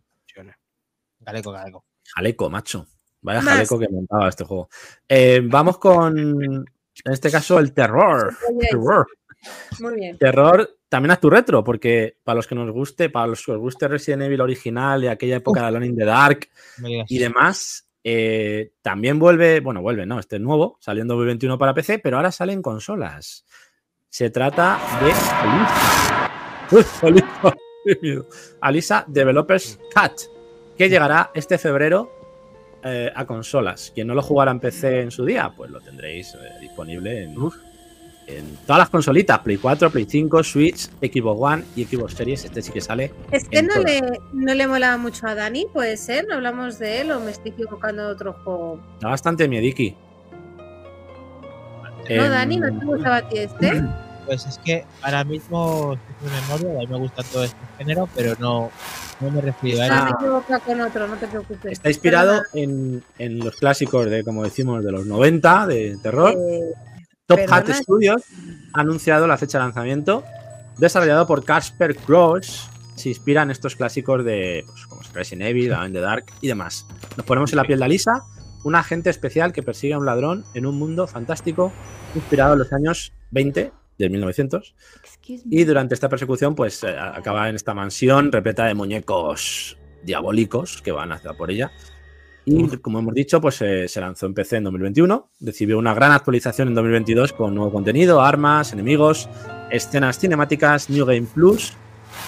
Galeco, 1.20 1.52
galeco. 1.52 1.86
Jaleco, 2.16 2.50
macho. 2.50 2.88
Vaya 3.22 3.42
Más. 3.42 3.54
jaleco 3.56 3.78
que 3.80 3.90
montaba 3.90 4.30
este 4.30 4.44
juego. 4.46 4.70
Eh, 5.08 5.42
vamos 5.44 5.78
con, 5.78 6.18
en 6.18 6.66
este 7.06 7.30
caso, 7.30 7.60
el 7.60 7.74
terror. 7.74 8.36
Terror. 8.60 9.08
Muy 9.80 9.96
bien. 9.96 10.18
Terror 10.18 10.78
también 10.88 11.12
a 11.12 11.20
tu 11.20 11.30
retro, 11.30 11.64
porque 11.64 12.18
para 12.24 12.38
los 12.38 12.48
que 12.48 12.56
nos 12.56 12.72
guste, 12.72 13.10
para 13.10 13.28
los 13.28 13.46
que 13.46 13.52
os 13.52 13.60
guste 13.60 13.88
Resident 13.88 14.24
Evil 14.24 14.42
original 14.42 15.04
y 15.04 15.08
aquella 15.08 15.36
época 15.38 15.62
de 15.62 15.68
Alone 15.68 15.86
in 15.88 15.96
the 15.98 16.06
Dark 16.06 16.50
y 17.08 17.20
demás, 17.20 17.89
eh, 18.04 18.74
también 18.82 19.20
vuelve, 19.20 19.60
bueno, 19.60 19.82
vuelve, 19.82 20.06
no, 20.06 20.20
este 20.20 20.38
es 20.38 20.42
nuevo, 20.42 20.78
salió 20.80 21.02
en 21.02 21.08
2021 21.08 21.58
para 21.58 21.74
PC, 21.74 22.00
pero 22.00 22.18
ahora 22.18 22.32
sale 22.32 22.54
en 22.54 22.62
consolas. 22.62 23.46
Se 24.10 24.30
trata 24.30 24.80
de 25.02 25.12
Alisa. 28.62 29.06
Developers 29.08 29.80
Cat, 29.94 30.14
que 30.78 30.90
llegará 30.90 31.32
este 31.34 31.58
febrero 31.58 32.12
eh, 32.84 33.12
a 33.14 33.26
consolas. 33.26 33.92
Quien 33.94 34.08
no 34.08 34.16
lo 34.16 34.22
jugara 34.22 34.52
en 34.52 34.60
PC 34.60 35.02
en 35.02 35.12
su 35.12 35.26
día, 35.26 35.52
pues 35.56 35.70
lo 35.70 35.82
tendréis 35.82 36.34
eh, 36.36 36.60
disponible 36.62 37.24
en, 37.24 37.36
en 38.38 38.56
todas 38.66 38.80
las 38.80 38.90
consolitas, 38.90 39.40
Play 39.40 39.58
4, 39.58 39.90
Play 39.90 40.06
5, 40.10 40.44
Switch, 40.44 40.90
Xbox 41.02 41.40
One 41.42 41.64
y 41.76 41.86
Xbox 41.86 42.14
Series. 42.14 42.46
Este 42.46 42.62
sí 42.62 42.72
que 42.72 42.82
sale. 42.82 43.12
Es 43.32 43.48
que 43.50 43.64
no 43.64 43.76
le, 43.82 44.02
no 44.34 44.54
le 44.54 44.68
molaba 44.68 44.98
mucho 44.98 45.28
a 45.28 45.36
Dani, 45.36 45.66
puede 45.74 45.98
ser, 45.98 46.28
no 46.28 46.36
hablamos 46.36 46.78
de 46.80 47.02
él 47.02 47.12
o 47.12 47.20
me 47.20 47.32
estoy 47.32 47.52
equivocando 47.52 48.06
de 48.06 48.12
otro 48.14 48.34
juego. 48.34 48.80
Da 49.00 49.10
bastante 49.10 49.48
miediki. 49.48 49.96
No, 52.10 52.24
Em, 52.26 52.30
Dani, 52.32 52.58
¿no 52.58 52.80
te 52.80 52.86
gustaba 52.86 53.18
a 53.18 53.30
ti 53.30 53.38
este? 53.40 53.84
Pues 54.26 54.46
es 54.46 54.60
que 54.60 54.86
ahora 55.02 55.24
mismo 55.24 55.94
estoy 56.22 56.30
de 56.30 56.42
memoria, 56.68 56.78
a 56.78 56.82
mí 56.82 56.88
me 56.88 56.98
gusta 57.00 57.24
todo 57.24 57.44
este 57.46 57.58
género, 57.80 58.08
pero 58.16 58.36
no, 58.40 58.70
no 59.22 59.32
me 59.32 59.42
refiero 59.42 59.82
a 59.82 59.88
Ah. 59.88 60.04
me 60.06 60.12
equivoco 60.12 60.60
con 60.64 60.82
otro, 60.82 61.08
no 61.08 61.16
te 61.16 61.28
preocupes. 61.28 61.72
Está 61.72 61.90
inspirado 61.90 62.44
en, 62.54 63.02
en 63.18 63.40
los 63.40 63.56
clásicos 63.56 64.08
de, 64.08 64.24
como 64.24 64.44
decimos, 64.44 64.86
de 64.86 64.92
los 64.92 65.08
90 65.08 65.66
de 65.66 65.98
terror. 66.04 66.36
Eh, 66.38 66.62
Top 67.30 67.40
Hat. 67.48 67.70
Studios 67.70 68.24
ha 68.74 68.82
anunciado 68.82 69.28
la 69.28 69.38
fecha 69.38 69.60
de 69.60 69.66
lanzamiento. 69.66 70.24
Desarrollado 70.80 71.28
por 71.28 71.46
Casper 71.46 71.96
Cross. 71.96 72.68
Se 72.96 73.10
inspira 73.10 73.44
en 73.44 73.52
estos 73.52 73.76
clásicos 73.76 74.26
de, 74.26 74.66
pues, 74.66 74.88
como 74.88 75.02
Resident 75.14 75.50
Evil, 75.50 75.72
the 75.94 76.00
Dark 76.00 76.26
y 76.42 76.48
demás. 76.48 76.88
Nos 77.16 77.26
ponemos 77.28 77.54
en 77.54 77.58
la 77.58 77.64
piel 77.64 77.80
de 77.80 77.86
Alisa, 77.86 78.24
un 78.64 78.74
agente 78.74 79.12
especial 79.12 79.54
que 79.54 79.62
persigue 79.62 79.94
a 79.94 80.00
un 80.00 80.08
ladrón 80.08 80.44
en 80.56 80.66
un 80.66 80.78
mundo 80.78 81.06
fantástico 81.06 81.72
inspirado 82.16 82.54
en 82.54 82.60
los 82.60 82.74
años 82.74 83.14
20 83.30 83.72
de 84.00 84.10
1900 84.10 84.76
y 85.28 85.64
durante 85.66 85.94
esta 85.94 86.10
persecución 86.10 86.56
pues 86.56 86.84
eh, 86.84 86.98
acaba 86.98 87.50
en 87.50 87.56
esta 87.56 87.74
mansión 87.74 88.32
repleta 88.32 88.66
de 88.66 88.74
muñecos 88.74 89.78
diabólicos 90.04 90.82
que 90.82 90.94
van 90.94 91.12
hacia 91.12 91.34
por 91.34 91.52
ella 91.52 91.72
y 92.50 92.78
como 92.78 93.00
hemos 93.00 93.14
dicho 93.14 93.40
pues 93.40 93.62
eh, 93.62 93.88
se 93.88 94.02
lanzó 94.02 94.26
en 94.26 94.34
PC 94.34 94.58
en 94.58 94.64
2021 94.66 95.30
recibió 95.42 95.78
una 95.78 95.94
gran 95.94 96.12
actualización 96.12 96.70
en 96.70 96.76
2022 96.76 97.34
con 97.34 97.54
nuevo 97.54 97.72
contenido 97.72 98.22
armas 98.22 98.74
enemigos 98.74 99.30
escenas 99.70 100.18
cinemáticas 100.20 100.90
New 100.90 101.06
Game 101.06 101.28
Plus 101.34 101.74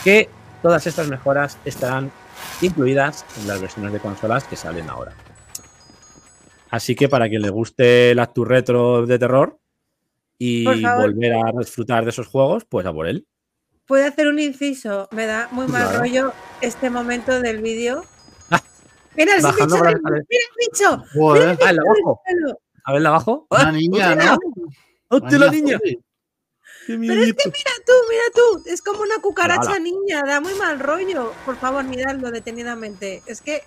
que 0.04 0.30
todas 0.62 0.86
estas 0.88 1.08
mejoras 1.08 1.58
estarán 1.66 2.12
incluidas 2.62 3.26
en 3.40 3.48
las 3.48 3.60
versiones 3.60 3.94
de 3.94 4.00
consolas 4.00 4.44
que 4.44 4.56
salen 4.56 4.90
ahora 4.90 5.14
así 6.70 6.96
que 6.96 7.10
para 7.10 7.28
quien 7.30 7.42
le 7.42 7.50
guste 7.50 8.12
el 8.12 8.20
Actu 8.20 8.46
Retro 8.46 9.06
de 9.06 9.20
terror 9.20 9.58
y 10.44 10.66
volver 10.66 11.34
a 11.34 11.52
disfrutar 11.60 12.04
de 12.04 12.10
esos 12.10 12.26
juegos, 12.26 12.66
pues 12.66 12.84
a 12.88 12.92
por 12.92 13.06
él. 13.06 13.28
¿Puedo 13.86 14.08
hacer 14.08 14.28
un 14.28 14.40
inciso? 14.40 15.08
Me 15.12 15.28
da 15.28 15.48
muy 15.52 15.68
mal 15.68 15.84
Claro. 15.84 16.00
rollo 16.00 16.34
este 16.62 16.90
momento 16.90 17.42
del 17.42 17.62
vídeo. 17.62 18.06
Ah, 19.12 19.14
Mira 19.18 19.36
el 19.36 19.42
bajando 19.42 19.76
bicho, 19.76 19.84
mira 20.04 20.18
el 20.18 20.26
bicho. 20.60 21.04
Joder, 21.14 21.58
Ah, 21.62 21.70
el. 21.70 21.80
Míralo. 21.80 22.60
A 22.84 22.92
abajo. 23.10 23.48
una 23.50 23.72
niña, 23.72 24.16
¿no? 24.16 24.38
¡Hostia, 25.10 25.38
la 25.38 25.52
niña! 25.52 25.78
zombie. 25.78 26.00
¡Qué 26.88 26.98
Pero 26.98 27.22
es 27.24 27.34
que 27.34 27.50
mira 27.50 27.72
tú, 27.86 27.94
mira 28.10 28.24
tú. 28.34 28.64
Es 28.70 28.82
como 28.82 29.02
una 29.02 29.20
cucaracha 29.22 29.78
niña. 29.80 30.22
Da 30.26 30.40
muy 30.42 30.54
mal 30.56 30.80
rollo. 30.80 31.34
Por 31.46 31.58
favor, 31.58 31.84
miradlo 31.84 32.32
detenidamente. 32.32 33.22
Es 33.28 33.42
que. 33.42 33.62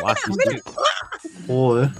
Buah, 0.00 0.14
sí, 0.14 0.32
sí. 0.50 1.42
Joder. 1.48 1.90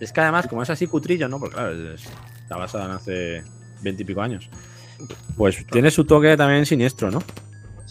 Es 0.00 0.12
que 0.12 0.20
además, 0.20 0.46
como 0.48 0.62
es 0.62 0.70
así 0.70 0.86
cutrillo, 0.88 1.28
¿no? 1.28 1.38
Porque 1.38 1.54
claro, 1.54 1.94
es- 1.94 2.08
está 2.42 2.56
basada 2.56 2.86
en 2.86 2.90
hace 2.92 3.44
veintipico 3.82 4.20
años. 4.22 4.50
Pues 5.36 5.64
tiene 5.70 5.90
su 5.90 6.04
toque 6.04 6.36
también 6.36 6.66
siniestro, 6.66 7.10
¿no? 7.10 7.22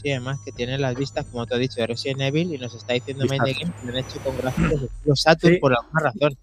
Sí, 0.03 0.11
además 0.11 0.39
que 0.43 0.51
tiene 0.51 0.77
las 0.77 0.95
vistas, 0.95 1.25
como 1.31 1.45
te 1.47 1.55
he 1.55 1.59
dicho, 1.59 1.79
de 1.79 1.87
Resident 1.87 2.21
Evil 2.21 2.53
y 2.53 2.57
nos 2.57 2.75
está 2.75 2.93
diciendo 2.93 3.23
Mind. 3.29 3.41
Game 3.41 3.53
que 3.55 3.85
lo 3.85 3.93
han 3.93 3.97
hecho 3.97 4.19
con 4.19 4.37
gráficos 4.37 4.81
de 4.81 4.85
estilo 4.87 5.15
Saturn 5.15 5.53
Sí. 5.55 5.59
por 5.59 5.73
alguna 5.73 5.99
razón. 6.01 6.31
Y 6.31 6.35
Sí, 6.35 6.41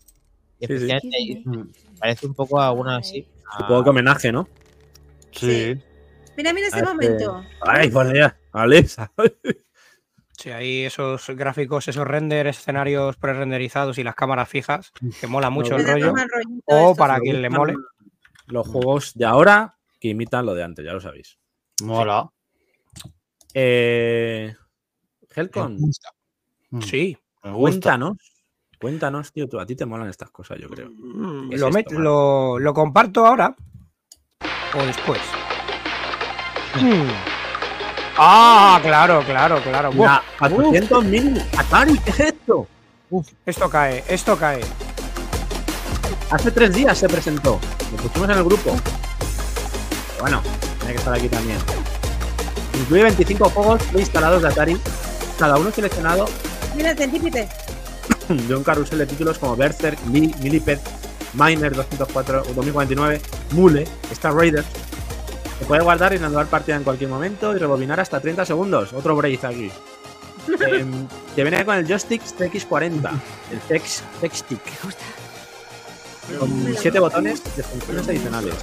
sí. 0.59 0.65
efectivamente 0.65 1.17
ahí 1.17 1.45
parece 1.99 2.27
un 2.27 2.35
poco 2.35 2.61
a 2.61 2.73
una 2.73 2.97
así. 2.97 3.27
a- 3.53 3.59
Supongo 3.59 3.85
que 3.85 3.91
homenaje, 3.91 4.33
¿no? 4.33 4.49
Sí. 5.33 5.79
Mira, 6.37 6.53
mira 6.53 6.69
ese 6.69 6.79
Este- 6.79 6.89
momento. 6.89 7.45
¡Ay, 7.63 7.91
por 7.91 8.11
Dios! 8.13 8.33
Alexa. 8.53 9.13
Sí, 10.39 10.49
ahí 10.51 10.85
esos 10.87 11.27
gráficos, 11.37 11.87
esos 11.89 12.07
renders, 12.07 12.57
escenarios 12.61 13.15
pre-renderizados 13.19 13.99
y 13.99 14.03
las 14.03 14.15
cámaras 14.15 14.49
fijas, 14.49 14.91
que 15.21 15.27
mola 15.27 15.51
mucho 15.51 15.77
el 15.77 15.87
rollo. 15.87 16.15
O 16.65 16.97
para 16.97 17.21
quien 17.21 17.43
le 17.43 17.51
mole. 17.51 17.75
Los 18.47 18.67
juegos 18.67 19.13
de 19.15 19.27
ahora 19.27 19.77
que 20.01 20.09
imitan 20.09 20.47
lo 20.47 20.55
de 20.55 20.63
antes, 20.65 20.83
ya 20.83 20.95
lo 20.95 21.01
sabéis. 21.03 21.37
Mola. 21.83 22.31
Eh... 23.55 24.55
Helcon, 25.35 25.77
Mm, 26.73 26.83
Sí. 26.83 27.17
Cuéntanos. 27.43 28.17
Cuéntanos, 28.81 29.33
tío, 29.33 29.49
tú, 29.49 29.59
a 29.59 29.67
ti 29.67 29.75
te 29.77 29.85
molan 29.87 30.09
estas 30.09 30.31
cosas, 30.31 30.59
yo 30.61 30.69
creo. 30.69 30.89
Mm, 30.91 31.49
¿Qué 31.51 31.55
es 31.57 31.61
Lo, 31.61 31.67
esto, 31.69 31.79
met- 31.81 31.93
man? 31.95 32.05
lo, 32.05 32.59
lo 32.61 32.75
comparto 32.75 33.27
ahora 33.27 33.55
o 34.75 34.87
después. 34.87 35.21
Mm. 36.81 37.09
Ah, 38.17 38.79
claro, 38.83 39.23
claro, 39.27 39.61
claro. 39.63 39.91
Buah, 39.93 40.21
Mira, 40.21 40.55
400 40.57 41.05
mil. 41.05 41.43
Atari, 41.59 41.99
¿qué 41.99 42.11
es 42.11 42.21
esto? 42.21 42.67
esto 43.47 43.69
cae, 43.69 44.05
esto 44.09 44.37
cae. 44.37 44.61
Hace 46.31 46.51
tres 46.53 46.73
días 46.75 46.97
se 46.97 47.09
presentó. 47.09 47.59
Lo 47.91 47.97
pusimos 48.03 48.29
en 48.29 48.37
el 48.39 48.45
grupo. 48.45 48.77
Bueno, 50.21 50.41
tiene 50.79 50.93
que 50.93 50.99
estar 50.99 51.15
aquí 51.15 51.29
también. 51.29 51.59
Incluye 52.81 53.03
25 53.05 53.51
juegos 53.51 53.83
preinstalados 53.85 54.43
de 54.43 54.49
Atari, 54.49 54.77
cada 55.39 55.57
uno 55.59 55.71
seleccionado 55.71 56.27
Mira 56.77 56.93
el 56.93 56.99
centípede. 56.99 57.49
de 58.29 58.55
un 58.55 58.63
carrusel 58.63 58.99
de 58.99 59.07
títulos 59.07 59.39
como 59.39 59.57
Berserk, 59.57 59.99
Lee, 60.13 60.35
Millipede, 60.41 60.81
Miner 61.35 61.75
204, 61.75 62.45
2049, 62.55 63.21
Mule, 63.53 63.87
Star 64.13 64.35
Raiders. 64.35 64.67
Se 65.59 65.65
puede 65.65 65.83
guardar 65.83 66.13
y 66.13 66.17
anular 66.17 66.47
partida 66.47 66.77
en 66.77 66.85
cualquier 66.85 67.11
momento 67.11 67.55
y 67.55 67.59
rebobinar 67.59 68.01
hasta 68.01 68.21
30 68.21 68.45
segundos. 68.45 68.93
Otro 68.93 69.17
Brace 69.17 69.47
aquí. 69.47 69.71
Em, 70.61 71.07
que 71.37 71.43
viene 71.43 71.65
con 71.65 71.77
el 71.77 71.87
joystick 71.87 72.23
TX40, 72.23 73.11
el 73.53 73.61
Tex, 73.69 74.03
Textick. 74.21 74.61
Con 76.39 76.75
7 76.77 76.99
botones 76.99 77.43
de 77.57 77.63
funciones 77.63 78.09
adicionales. 78.09 78.55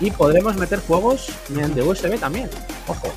Y 0.00 0.10
podremos 0.10 0.56
meter 0.56 0.80
juegos 0.80 1.28
mediante 1.50 1.82
USB 1.82 2.18
también. 2.18 2.48
Ojo. 2.86 3.12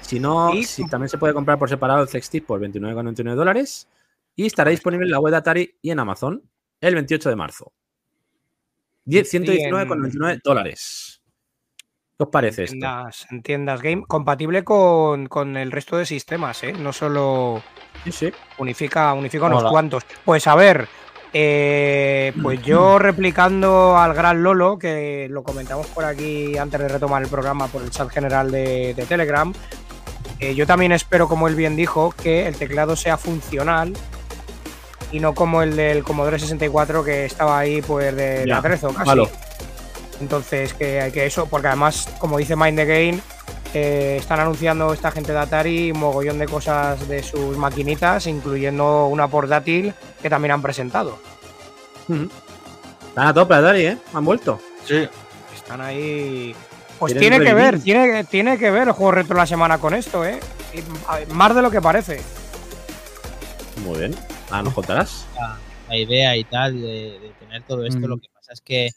Si 0.00 0.18
no, 0.18 0.52
Y- 0.54 0.64
si 0.64 0.86
también 0.88 1.08
se 1.08 1.18
puede 1.18 1.32
comprar 1.34 1.58
por 1.58 1.68
separado 1.68 2.02
el 2.02 2.08
Textick 2.08 2.44
por 2.44 2.60
29,99 2.60 3.34
dólares. 3.36 3.88
Y 4.34 4.46
estará 4.46 4.70
disponible 4.70 5.04
en 5.06 5.12
la 5.12 5.20
web 5.20 5.30
de 5.32 5.36
Atari 5.38 5.74
y 5.82 5.90
en 5.90 6.00
Amazon 6.00 6.42
el 6.80 6.94
28 6.94 7.28
de 7.28 7.36
marzo. 7.36 7.72
10, 9.04 9.28
119,99 9.28 10.40
dólares. 10.42 11.20
¿Qué 12.16 12.24
os 12.24 12.28
parece 12.28 12.64
esto? 12.64 12.74
Entiendas, 12.74 13.26
entiendas 13.30 13.82
game 13.82 14.02
compatible 14.06 14.62
con, 14.64 15.26
con 15.26 15.56
el 15.56 15.72
resto 15.72 15.96
de 15.96 16.06
sistemas, 16.06 16.62
¿eh? 16.64 16.72
No 16.72 16.92
solo 16.92 17.62
Sí, 18.04 18.12
sí. 18.12 18.32
unifica, 18.58 19.12
unifica 19.14 19.46
unos 19.46 19.64
cuantos. 19.64 20.04
Pues 20.24 20.46
a 20.46 20.54
ver, 20.54 20.86
eh, 21.32 22.32
pues 22.42 22.62
yo 22.62 22.98
replicando 23.00 23.96
al 23.98 24.14
gran 24.14 24.42
Lolo, 24.42 24.78
que 24.78 25.28
lo 25.30 25.42
comentamos 25.42 25.86
por 25.88 26.04
aquí 26.04 26.56
antes 26.58 26.80
de 26.80 26.88
retomar 26.88 27.22
el 27.22 27.28
programa 27.28 27.68
por 27.68 27.82
el 27.82 27.90
chat 27.90 28.08
general 28.10 28.50
de, 28.50 28.94
de 28.94 29.06
Telegram, 29.06 29.52
eh, 30.40 30.54
yo 30.54 30.66
también 30.66 30.92
espero, 30.92 31.28
como 31.28 31.48
él 31.48 31.54
bien 31.54 31.76
dijo, 31.76 32.14
que 32.22 32.46
el 32.46 32.56
teclado 32.56 32.96
sea 32.96 33.16
funcional 33.16 33.92
y 35.12 35.20
no 35.20 35.34
como 35.34 35.62
el 35.62 35.76
del 35.76 36.02
Commodore 36.02 36.38
64 36.38 37.04
que 37.04 37.26
estaba 37.26 37.58
ahí 37.58 37.82
pues 37.82 38.14
de 38.16 38.50
atrezo 38.52 38.88
casi. 38.88 39.06
malo. 39.06 39.28
Entonces, 40.20 40.74
que, 40.74 41.10
que 41.12 41.26
eso, 41.26 41.46
porque 41.46 41.68
además, 41.68 42.08
como 42.18 42.38
dice 42.38 42.56
Mind 42.56 42.76
the 42.76 42.84
Game, 42.84 43.20
eh, 43.74 44.16
están 44.18 44.40
anunciando 44.40 44.92
esta 44.92 45.10
gente 45.10 45.32
de 45.32 45.38
Atari 45.38 45.92
un 45.92 46.00
mogollón 46.00 46.38
de 46.38 46.46
cosas 46.46 47.08
de 47.08 47.22
sus 47.22 47.56
maquinitas, 47.56 48.26
incluyendo 48.26 49.06
una 49.06 49.28
portátil 49.28 49.94
que 50.20 50.30
también 50.30 50.52
han 50.52 50.62
presentado. 50.62 51.18
Están 53.08 53.26
a 53.26 53.34
tope, 53.34 53.54
Atari, 53.54 53.86
¿eh? 53.86 53.98
Han 54.12 54.24
vuelto. 54.24 54.60
Sí. 54.84 55.08
Están 55.54 55.80
ahí. 55.80 56.54
Pues 56.98 57.16
tiene 57.16 57.40
que 57.40 57.54
ver, 57.54 57.80
tiene, 57.80 58.24
tiene 58.24 58.58
que 58.58 58.70
ver 58.70 58.88
el 58.88 58.92
juego 58.92 59.12
retro 59.12 59.36
la 59.36 59.46
semana 59.46 59.78
con 59.78 59.94
esto, 59.94 60.24
¿eh? 60.24 60.38
Más 61.30 61.54
de 61.54 61.62
lo 61.62 61.70
que 61.70 61.80
parece. 61.80 62.20
Muy 63.84 64.00
bien. 64.00 64.14
Ah, 64.50 64.62
nos 64.62 64.74
contarás. 64.74 65.26
la 65.88 65.96
idea 65.96 66.36
y 66.36 66.44
tal 66.44 66.80
de, 66.80 67.18
de 67.20 67.32
tener 67.38 67.62
todo 67.62 67.84
esto. 67.84 68.00
Mm. 68.00 68.04
Lo 68.04 68.18
que 68.18 68.28
pasa 68.34 68.52
es 68.52 68.60
que 68.60 68.90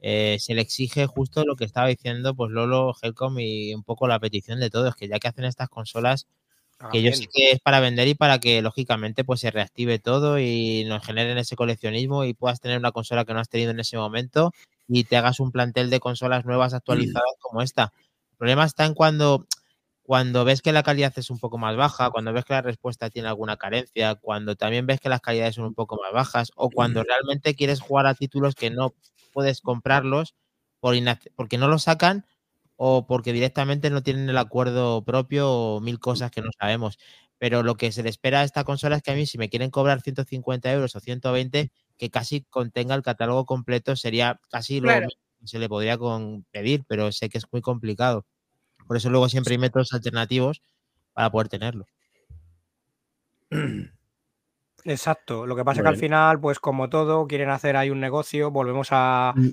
eh, 0.00 0.36
se 0.40 0.54
le 0.54 0.60
exige 0.60 1.06
justo 1.06 1.44
lo 1.44 1.56
que 1.56 1.64
estaba 1.64 1.88
diciendo 1.88 2.34
pues 2.34 2.50
Lolo, 2.50 2.94
Helcom 3.00 3.38
y 3.40 3.74
un 3.74 3.82
poco 3.82 4.06
la 4.06 4.20
petición 4.20 4.60
de 4.60 4.70
todos, 4.70 4.94
que 4.94 5.08
ya 5.08 5.18
que 5.18 5.28
hacen 5.28 5.44
estas 5.44 5.68
consolas, 5.68 6.26
que 6.92 7.02
yo 7.02 7.12
sé 7.12 7.26
que 7.26 7.50
es 7.50 7.60
para 7.60 7.80
vender 7.80 8.06
y 8.06 8.14
para 8.14 8.38
que 8.38 8.62
lógicamente 8.62 9.24
pues 9.24 9.40
se 9.40 9.50
reactive 9.50 9.98
todo 9.98 10.38
y 10.38 10.84
nos 10.84 11.04
generen 11.04 11.36
ese 11.36 11.56
coleccionismo 11.56 12.24
y 12.24 12.34
puedas 12.34 12.60
tener 12.60 12.78
una 12.78 12.92
consola 12.92 13.24
que 13.24 13.34
no 13.34 13.40
has 13.40 13.48
tenido 13.48 13.72
en 13.72 13.80
ese 13.80 13.96
momento 13.96 14.52
y 14.86 15.02
te 15.02 15.16
hagas 15.16 15.40
un 15.40 15.50
plantel 15.50 15.90
de 15.90 15.98
consolas 15.98 16.44
nuevas 16.44 16.74
actualizadas 16.74 17.34
como 17.40 17.62
esta. 17.62 17.92
El 18.30 18.36
problema 18.36 18.64
está 18.64 18.84
en 18.84 18.94
cuando 18.94 19.46
cuando 20.08 20.46
ves 20.46 20.62
que 20.62 20.72
la 20.72 20.82
calidad 20.82 21.12
es 21.16 21.28
un 21.28 21.38
poco 21.38 21.58
más 21.58 21.76
baja, 21.76 22.10
cuando 22.10 22.32
ves 22.32 22.46
que 22.46 22.54
la 22.54 22.62
respuesta 22.62 23.10
tiene 23.10 23.28
alguna 23.28 23.58
carencia, 23.58 24.14
cuando 24.14 24.56
también 24.56 24.86
ves 24.86 25.00
que 25.00 25.10
las 25.10 25.20
calidades 25.20 25.56
son 25.56 25.66
un 25.66 25.74
poco 25.74 25.98
más 26.02 26.12
bajas 26.14 26.50
o 26.54 26.70
cuando 26.70 27.02
realmente 27.02 27.54
quieres 27.54 27.80
jugar 27.80 28.06
a 28.06 28.14
títulos 28.14 28.54
que 28.54 28.70
no 28.70 28.94
puedes 29.32 29.60
comprarlos 29.60 30.34
por 30.80 30.94
porque 31.36 31.58
no 31.58 31.68
los 31.68 31.84
sacan 31.84 32.26
o 32.76 33.06
porque 33.06 33.32
directamente 33.32 33.90
no 33.90 34.02
tienen 34.02 34.28
el 34.30 34.38
acuerdo 34.38 35.04
propio 35.04 35.50
o 35.50 35.80
mil 35.80 35.98
cosas 35.98 36.30
que 36.30 36.42
no 36.42 36.50
sabemos. 36.58 36.98
Pero 37.38 37.62
lo 37.62 37.76
que 37.76 37.92
se 37.92 38.02
le 38.02 38.08
espera 38.10 38.40
a 38.40 38.44
esta 38.44 38.64
consola 38.64 38.96
es 38.96 39.02
que 39.02 39.10
a 39.12 39.14
mí, 39.14 39.26
si 39.26 39.38
me 39.38 39.48
quieren 39.48 39.70
cobrar 39.70 40.00
150 40.00 40.72
euros 40.72 40.94
o 40.96 41.00
120, 41.00 41.70
que 41.96 42.10
casi 42.10 42.42
contenga 42.42 42.94
el 42.94 43.02
catálogo 43.02 43.46
completo, 43.46 43.96
sería 43.96 44.40
casi 44.50 44.80
lo 44.80 44.88
Claro. 44.88 45.00
mínimo 45.06 45.20
que 45.40 45.48
se 45.48 45.58
le 45.58 45.68
podría 45.68 45.98
con- 45.98 46.44
pedir, 46.50 46.84
pero 46.88 47.12
sé 47.12 47.28
que 47.28 47.38
es 47.38 47.46
muy 47.52 47.60
complicado. 47.62 48.26
Por 48.86 48.96
eso 48.96 49.10
luego 49.10 49.28
siempre 49.28 49.52
hay 49.54 49.58
métodos 49.58 49.92
alternativos 49.92 50.62
para 51.12 51.30
poder 51.30 51.48
tenerlo. 51.48 51.86
Exacto. 54.88 55.46
Lo 55.46 55.54
que 55.54 55.64
pasa 55.64 55.80
es 55.80 55.82
que 55.84 55.88
al 55.88 55.96
final, 55.96 56.40
pues 56.40 56.58
como 56.58 56.88
todo, 56.88 57.26
quieren 57.26 57.50
hacer 57.50 57.76
ahí 57.76 57.90
un 57.90 58.00
negocio. 58.00 58.50
Volvemos 58.50 58.88
a, 58.90 59.34
Mm. 59.36 59.48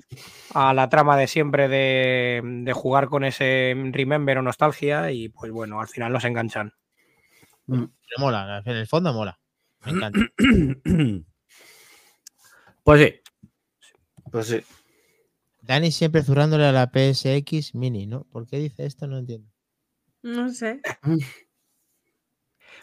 a 0.54 0.72
la 0.74 0.88
trama 0.88 1.16
de 1.16 1.26
siempre 1.26 1.68
de, 1.68 2.40
de 2.42 2.72
jugar 2.72 3.08
con 3.08 3.22
ese 3.24 3.74
remember 3.92 4.38
o 4.38 4.42
nostalgia 4.42 5.10
y 5.12 5.28
pues 5.28 5.52
bueno, 5.52 5.80
al 5.80 5.88
final 5.88 6.12
nos 6.12 6.24
enganchan. 6.24 6.72
Mm. 7.66 7.84
Pero 7.84 8.18
mola, 8.20 8.62
en 8.64 8.76
el 8.76 8.86
fondo 8.86 9.12
mola. 9.12 9.38
Me 9.84 9.92
encanta. 9.92 10.20
Pues 12.82 13.00
sí. 13.00 13.20
Pues 14.30 14.46
sí. 14.46 14.60
Dani 15.62 15.90
siempre 15.90 16.22
zurrándole 16.22 16.66
a 16.66 16.70
la 16.72 16.86
PSX 16.86 17.74
Mini, 17.74 18.06
¿no? 18.06 18.22
¿Por 18.30 18.46
qué 18.46 18.58
dice 18.58 18.86
esto? 18.86 19.08
No 19.08 19.18
entiendo. 19.18 19.50
No 20.22 20.48
sé. 20.50 20.80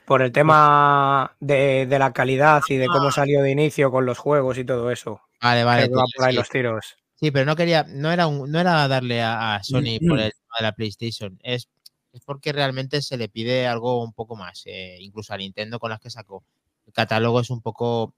Por 0.05 0.21
el 0.21 0.31
tema 0.31 1.35
de, 1.39 1.85
de 1.85 1.99
la 1.99 2.11
calidad 2.11 2.61
y 2.67 2.75
de 2.75 2.87
cómo 2.87 3.11
salió 3.11 3.41
de 3.41 3.51
inicio 3.51 3.89
con 3.91 4.05
los 4.05 4.17
juegos 4.17 4.57
y 4.57 4.65
todo 4.65 4.91
eso. 4.91 5.21
Vale, 5.41 5.63
vale. 5.63 5.87
que 5.89 5.95
va 5.95 6.03
tío, 6.03 6.13
por 6.17 6.25
ahí 6.25 6.31
sí. 6.33 6.37
los 6.37 6.49
tiros. 6.49 6.95
Sí, 7.15 7.31
pero 7.31 7.45
no 7.45 7.55
quería, 7.55 7.85
no 7.87 8.11
era 8.11 8.27
un, 8.27 8.51
no 8.51 8.59
era 8.59 8.85
darle 8.87 9.21
a, 9.21 9.55
a 9.55 9.63
Sony 9.63 9.99
por 10.05 10.19
el 10.19 10.31
tema 10.33 10.55
de 10.59 10.63
la 10.63 10.71
PlayStation. 10.73 11.39
Es, 11.41 11.69
es 12.11 12.21
porque 12.25 12.51
realmente 12.51 13.01
se 13.01 13.15
le 13.17 13.29
pide 13.29 13.65
algo 13.65 14.03
un 14.03 14.13
poco 14.13 14.35
más. 14.35 14.63
eh, 14.65 14.97
incluso 14.99 15.33
a 15.33 15.37
Nintendo 15.37 15.79
con 15.79 15.89
las 15.89 15.99
que 16.01 16.09
sacó. 16.09 16.43
El 16.85 16.91
catálogo 16.91 17.39
es 17.39 17.49
un 17.49 17.61
poco 17.61 18.13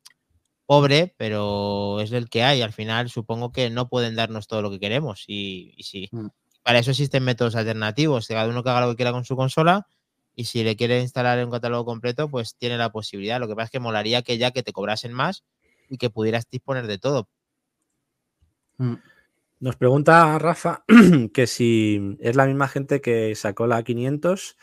pobre, 0.65 1.13
pero 1.17 1.99
es 1.99 2.11
el 2.11 2.29
que 2.29 2.43
hay. 2.43 2.63
Al 2.63 2.73
final 2.73 3.09
supongo 3.09 3.51
que 3.51 3.69
no 3.69 3.87
pueden 3.89 4.15
darnos 4.15 4.47
todo 4.47 4.63
lo 4.63 4.71
que 4.71 4.79
queremos. 4.79 5.23
Y, 5.27 5.73
y 5.77 5.83
sí. 5.83 6.09
Mm. 6.11 6.27
Para 6.63 6.79
eso 6.79 6.89
existen 6.89 7.23
métodos 7.23 7.55
alternativos. 7.55 8.27
Cada 8.27 8.47
uno 8.49 8.63
que 8.63 8.69
haga 8.71 8.81
lo 8.81 8.89
que 8.89 8.95
quiera 8.95 9.11
con 9.11 9.23
su 9.23 9.35
consola. 9.35 9.85
Y 10.35 10.45
si 10.45 10.63
le 10.63 10.75
quiere 10.75 11.01
instalar 11.01 11.43
un 11.43 11.51
catálogo 11.51 11.85
completo, 11.85 12.29
pues 12.29 12.55
tiene 12.55 12.77
la 12.77 12.91
posibilidad. 12.91 13.39
Lo 13.39 13.47
que 13.47 13.55
pasa 13.55 13.65
es 13.65 13.71
que 13.71 13.79
molaría 13.79 14.21
que 14.21 14.37
ya 14.37 14.51
que 14.51 14.63
te 14.63 14.73
cobrasen 14.73 15.13
más 15.13 15.43
y 15.89 15.97
que 15.97 16.09
pudieras 16.09 16.49
disponer 16.49 16.87
de 16.87 16.97
todo. 16.97 17.29
Mm. 18.77 18.95
Nos 19.59 19.77
pregunta 19.77 20.37
Rafa 20.37 20.83
que 21.33 21.47
si 21.47 22.17
es 22.19 22.35
la 22.35 22.45
misma 22.45 22.67
gente 22.67 22.99
que 22.99 23.33
sacó 23.35 23.67
la 23.67 23.83
500 23.83 24.57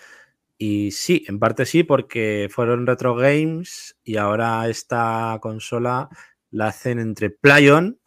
y 0.58 0.90
sí, 0.92 1.24
en 1.26 1.38
parte 1.38 1.66
sí, 1.66 1.82
porque 1.82 2.48
fueron 2.50 2.86
Retro 2.86 3.16
Games 3.16 3.96
y 4.04 4.16
ahora 4.16 4.68
esta 4.68 5.38
consola 5.40 6.08
la 6.50 6.68
hacen 6.68 6.98
entre 7.00 7.30
Playon 7.30 7.98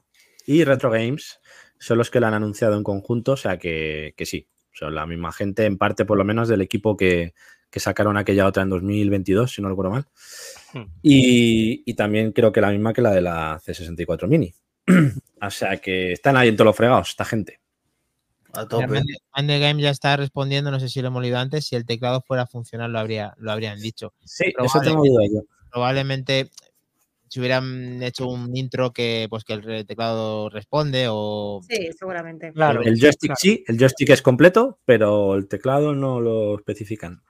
y 0.46 0.64
Retro 0.64 0.92
Games. 0.92 1.42
Son 1.80 1.98
los 1.98 2.10
que 2.10 2.20
la 2.20 2.30
han 2.30 2.36
anunciado 2.36 2.78
en 2.78 2.84
conjunto, 2.84 3.34
o 3.34 3.38
sea 3.38 3.58
que, 3.58 4.14
que 4.16 4.26
sí, 4.26 4.48
son 4.72 4.96
la 4.96 5.06
misma 5.06 5.34
gente, 5.34 5.66
en 5.66 5.78
parte 5.78 6.06
por 6.06 6.18
lo 6.18 6.24
menos 6.24 6.48
del 6.48 6.62
equipo 6.62 6.96
que, 6.96 7.34
que 7.76 7.82
sacaron 7.82 8.16
aquella 8.16 8.48
otra 8.48 8.64
en 8.64 8.70
2022, 8.70 9.52
si 9.52 9.62
no 9.62 9.68
recuerdo 9.68 9.92
mal. 9.92 10.06
Hmm. 10.72 10.86
Y, 11.02 11.84
y 11.86 11.94
también 11.94 12.32
creo 12.32 12.54
que 12.54 12.62
la 12.62 12.70
misma 12.70 12.94
que 12.94 13.02
la 13.02 13.12
de 13.12 13.20
la 13.20 13.60
C64 13.60 14.30
Mini. 14.30 14.54
o 15.42 15.50
sea 15.50 15.76
que 15.76 16.14
están 16.14 16.38
ahí 16.38 16.48
en 16.48 16.56
todos 16.56 16.68
los 16.68 16.76
fregados, 16.78 17.10
esta 17.10 17.26
gente. 17.26 17.60
A 18.54 18.66
tope. 18.66 19.02
Game 19.36 19.82
ya 19.82 19.90
está 19.90 20.16
respondiendo, 20.16 20.72
no 20.72 20.80
sé 20.80 20.88
si 20.88 21.02
lo 21.02 21.10
hemos 21.10 21.22
leído 21.22 21.38
antes, 21.38 21.68
si 21.68 21.76
el 21.76 21.86
teclado 21.86 22.22
fuera 22.22 22.44
a 22.44 22.48
funcionar 22.48 22.90
lo, 22.90 22.98
habría, 22.98 23.34
lo 23.40 23.52
habrían 23.52 23.78
dicho. 23.78 24.14
Sí, 24.24 24.54
eso 24.58 24.80
tengo 24.80 25.04
duda 25.04 25.26
yo. 25.30 25.42
Probablemente 25.70 26.50
si 27.28 27.42
hubieran 27.42 28.02
hecho 28.04 28.30
un 28.30 28.56
intro 28.56 28.94
que 28.94 29.28
pues 29.30 29.44
que 29.44 29.52
el 29.52 29.86
teclado 29.86 30.50
responde 30.50 31.08
o 31.10 31.60
Sí, 31.68 31.90
seguramente. 32.00 32.54
Claro. 32.54 32.82
el 32.84 32.98
joystick 32.98 33.32
claro. 33.32 33.38
sí, 33.38 33.66
el 33.68 33.78
joystick 33.78 34.12
es 34.12 34.22
completo, 34.22 34.80
pero 34.86 35.36
el 35.36 35.50
teclado 35.50 35.94
no 35.94 36.22
lo 36.22 36.56
especifican. 36.56 37.22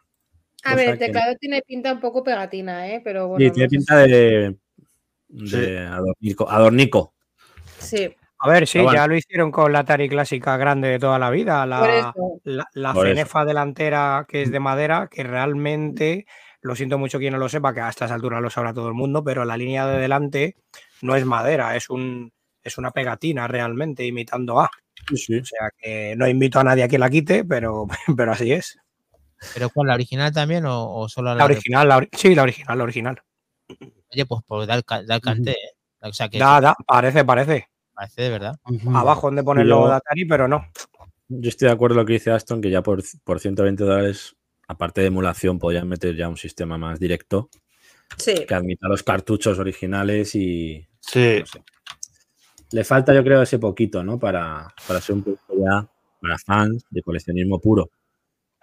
A 0.65 0.75
ver, 0.75 0.89
el 0.89 0.97
que- 0.99 1.05
teclado 1.05 1.35
tiene 1.39 1.61
pinta 1.61 1.93
un 1.93 1.99
poco 1.99 2.23
pegatina, 2.23 2.87
¿eh? 2.89 3.01
Pero 3.03 3.27
bueno. 3.29 3.45
Sí, 3.45 3.51
tiene 3.51 3.69
pinta 3.69 3.97
de, 3.97 4.55
de 5.27 5.79
adornico, 5.79 6.49
adornico. 6.49 7.13
Sí, 7.79 8.15
A 8.39 8.49
ver, 8.49 8.67
sí, 8.67 8.79
bueno. 8.79 8.93
ya 8.93 9.07
lo 9.07 9.15
hicieron 9.15 9.51
con 9.51 9.71
la 9.71 9.79
Atari 9.79 10.09
clásica 10.09 10.57
grande 10.57 10.87
de 10.89 10.99
toda 10.99 11.19
la 11.19 11.29
vida, 11.29 11.65
la, 11.65 12.13
la, 12.43 12.67
la 12.73 12.93
Por 12.93 13.07
eso. 13.07 13.15
cenefa 13.15 13.45
delantera 13.45 14.25
que 14.27 14.41
es 14.43 14.51
de 14.51 14.59
madera, 14.59 15.07
que 15.09 15.23
realmente, 15.23 16.25
lo 16.61 16.75
siento 16.75 16.97
mucho 16.97 17.19
quien 17.19 17.33
no 17.33 17.39
lo 17.39 17.49
sepa, 17.49 17.73
que 17.73 17.81
a 17.81 17.89
estas 17.89 18.11
alturas 18.11 18.41
lo 18.41 18.49
sabrá 18.49 18.73
todo 18.73 18.87
el 18.87 18.93
mundo, 18.93 19.23
pero 19.23 19.45
la 19.45 19.57
línea 19.57 19.85
de 19.87 19.99
delante 19.99 20.55
no 21.01 21.15
es 21.15 21.25
madera, 21.25 21.75
es 21.75 21.89
un 21.89 22.31
es 22.63 22.79
una 22.79 22.89
pegatina 22.89 23.47
realmente 23.47 24.03
imitando 24.05 24.59
A. 24.59 24.71
Sí, 25.09 25.17
sí. 25.17 25.35
O 25.37 25.45
sea 25.45 25.69
que 25.77 26.15
no 26.17 26.27
invito 26.27 26.59
a 26.59 26.63
nadie 26.63 26.83
a 26.83 26.87
que 26.87 26.97
la 26.97 27.11
quite, 27.11 27.45
pero, 27.45 27.85
pero 28.17 28.31
así 28.31 28.51
es. 28.51 28.79
Pero 29.53 29.69
¿cuál? 29.69 29.87
¿La 29.87 29.93
original 29.95 30.31
también 30.33 30.65
o, 30.65 30.91
o 30.95 31.09
solo 31.09 31.29
la, 31.29 31.35
La 31.35 31.45
original, 31.45 31.87
la 31.87 31.97
ori- 31.99 32.09
sí, 32.13 32.33
la 32.35 32.43
original, 32.43 32.77
la 32.77 32.83
original. 32.83 33.21
Oye, 34.11 34.25
pues, 34.25 34.41
pues 34.47 34.67
da 34.67 34.75
el, 34.75 34.83
ca- 34.85 35.03
da 35.03 35.15
el 35.15 35.21
cante, 35.21 35.51
¿eh? 35.51 35.69
O 36.01 36.13
sea 36.13 36.29
que 36.29 36.37
Da, 36.37 36.61
da, 36.61 36.75
parece, 36.85 37.25
parece. 37.25 37.67
parece 37.93 38.21
de 38.23 38.29
verdad. 38.29 38.55
Abajo 38.93 39.27
donde 39.27 39.43
pone 39.43 39.61
el 39.63 39.69
logo 39.69 39.85
Yo- 39.85 39.89
de 39.89 39.95
Atari, 39.95 40.25
pero 40.25 40.47
no. 40.47 40.65
Yo 41.27 41.49
estoy 41.49 41.67
de 41.67 41.73
acuerdo 41.73 41.95
con 41.95 42.03
lo 42.03 42.05
que 42.05 42.13
dice 42.13 42.31
Aston, 42.31 42.61
que 42.61 42.69
ya 42.69 42.83
por, 42.83 43.01
por 43.23 43.39
120 43.39 43.83
dólares, 43.83 44.35
aparte 44.67 45.01
de 45.01 45.07
emulación, 45.07 45.57
podrían 45.57 45.87
meter 45.87 46.15
ya 46.15 46.29
un 46.29 46.37
sistema 46.37 46.77
más 46.77 46.99
directo 46.99 47.49
Sí. 48.17 48.45
que 48.47 48.53
admita 48.53 48.87
los 48.87 49.01
cartuchos 49.01 49.57
originales 49.57 50.35
y 50.35 50.87
Sí. 50.99 51.37
no 51.39 51.45
sé. 51.47 51.63
Le 52.71 52.83
falta, 52.83 53.13
yo 53.13 53.23
creo, 53.23 53.41
ese 53.41 53.57
poquito, 53.57 54.03
¿no? 54.03 54.19
Para, 54.19 54.67
para 54.87 55.01
ser 55.01 55.15
un 55.15 55.23
producto 55.23 55.53
ya 55.57 55.87
para 56.21 56.37
fans 56.37 56.85
de 56.89 57.01
coleccionismo 57.01 57.59
puro. 57.59 57.89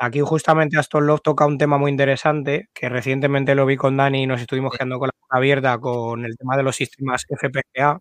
Aquí 0.05 0.18
justamente 0.20 0.76
Aston 0.76 1.07
Love 1.07 1.20
toca 1.22 1.46
un 1.46 1.59
tema 1.59 1.78
muy 1.78 1.88
interesante, 1.92 2.68
que 2.74 2.88
recientemente 2.88 3.55
lo 3.55 3.64
vi 3.66 3.76
con 3.76 3.96
Dani 3.96 4.24
y 4.24 4.26
nos 4.26 4.40
estuvimos 4.40 4.72
quedando 4.72 4.98
con 4.98 5.07
la 5.07 5.12
boca 5.20 5.36
abierta 5.36 5.78
con 5.78 6.24
el 6.24 6.36
tema 6.36 6.57
de 6.57 6.64
los 6.64 6.74
sistemas 6.74 7.24
FPGA, 7.28 8.00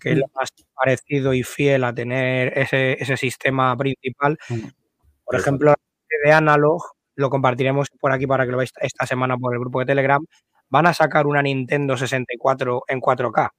que 0.00 0.12
es 0.12 0.16
lo 0.18 0.24
más 0.34 0.48
parecido 0.74 1.34
y 1.34 1.42
fiel 1.42 1.84
a 1.84 1.94
tener 1.94 2.56
ese, 2.56 2.94
ese 3.02 3.18
sistema 3.18 3.76
principal. 3.76 4.38
Mm. 4.48 4.60
Por 5.26 5.36
ejemplo, 5.36 5.74
de 6.24 6.32
Analog, 6.32 6.80
lo 7.16 7.28
compartiremos 7.28 7.88
por 8.00 8.12
aquí 8.12 8.26
para 8.26 8.46
que 8.46 8.52
lo 8.52 8.56
veáis 8.56 8.72
esta 8.80 9.04
semana 9.04 9.36
por 9.36 9.52
el 9.52 9.60
grupo 9.60 9.80
de 9.80 9.86
Telegram, 9.86 10.24
van 10.70 10.86
a 10.86 10.94
sacar 10.94 11.26
una 11.26 11.42
Nintendo 11.42 11.98
64 11.98 12.84
en 12.88 12.98
4K. 12.98 13.50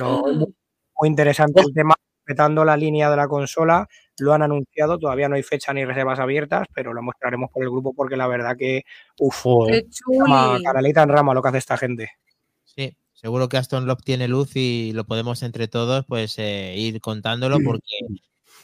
Lo- 0.00 0.18
muy, 0.20 0.54
muy 1.00 1.08
interesante 1.08 1.62
el 1.62 1.72
tema, 1.72 1.94
respetando 2.26 2.64
la 2.64 2.76
línea 2.76 3.08
de 3.08 3.16
la 3.16 3.28
consola, 3.28 3.86
lo 4.18 4.32
han 4.32 4.42
anunciado, 4.42 4.98
todavía 4.98 5.28
no 5.28 5.36
hay 5.36 5.42
fecha 5.42 5.72
ni 5.72 5.84
reservas 5.84 6.18
abiertas, 6.18 6.66
pero 6.74 6.92
lo 6.92 7.02
mostraremos 7.02 7.50
por 7.50 7.62
el 7.62 7.70
grupo 7.70 7.92
porque 7.94 8.16
la 8.16 8.26
verdad 8.26 8.56
que, 8.56 8.82
uff, 9.20 9.44
Qué 9.68 9.86
chuli. 9.90 10.62
canalita 10.64 11.02
en 11.02 11.08
rama 11.10 11.34
lo 11.34 11.42
que 11.42 11.48
hace 11.48 11.58
esta 11.58 11.76
gente. 11.76 12.10
Sí, 12.64 12.96
seguro 13.12 13.48
que 13.48 13.58
Aston 13.58 13.86
Love 13.86 14.02
tiene 14.02 14.26
luz 14.26 14.56
y 14.56 14.92
lo 14.92 15.04
podemos 15.04 15.42
entre 15.42 15.68
todos 15.68 16.04
pues 16.06 16.38
eh, 16.38 16.74
ir 16.76 17.00
contándolo 17.00 17.58
porque 17.60 17.80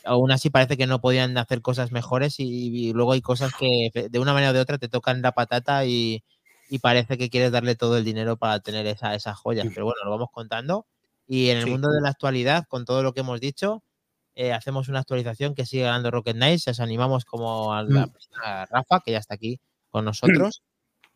aún 0.04 0.32
así 0.32 0.50
parece 0.50 0.76
que 0.76 0.86
no 0.86 1.00
podían 1.00 1.38
hacer 1.38 1.62
cosas 1.62 1.92
mejores 1.92 2.40
y, 2.40 2.88
y 2.88 2.92
luego 2.92 3.12
hay 3.12 3.20
cosas 3.22 3.52
que 3.58 4.08
de 4.10 4.18
una 4.18 4.32
manera 4.32 4.50
o 4.50 4.54
de 4.54 4.60
otra 4.60 4.78
te 4.78 4.88
tocan 4.88 5.22
la 5.22 5.32
patata 5.32 5.84
y, 5.86 6.24
y 6.68 6.78
parece 6.80 7.16
que 7.18 7.30
quieres 7.30 7.52
darle 7.52 7.76
todo 7.76 7.96
el 7.96 8.04
dinero 8.04 8.36
para 8.36 8.58
tener 8.60 8.86
esa, 8.86 9.14
esas 9.14 9.36
joyas. 9.38 9.68
Pero 9.72 9.84
bueno, 9.86 10.00
lo 10.04 10.10
vamos 10.10 10.28
contando. 10.32 10.86
Y 11.32 11.48
en 11.48 11.56
el 11.58 11.64
Sí. 11.64 11.70
mundo 11.70 11.88
de 11.90 12.00
la 12.02 12.10
actualidad, 12.10 12.66
con 12.68 12.84
todo 12.84 13.02
lo 13.02 13.14
que 13.14 13.20
hemos 13.20 13.40
dicho, 13.40 13.82
eh, 14.34 14.52
hacemos 14.52 14.88
una 14.88 14.98
actualización 15.00 15.54
que 15.54 15.64
sigue 15.64 15.84
ganando 15.84 16.10
Rocket 16.10 16.36
Knights. 16.36 16.68
Os 16.68 16.80
animamos 16.80 17.24
como 17.24 17.72
a, 17.72 17.82
la- 17.84 18.10
a 18.44 18.66
Rafa, 18.66 19.00
que 19.04 19.12
ya 19.12 19.18
está 19.18 19.34
aquí 19.34 19.58
con 19.90 20.04
nosotros. 20.04 20.62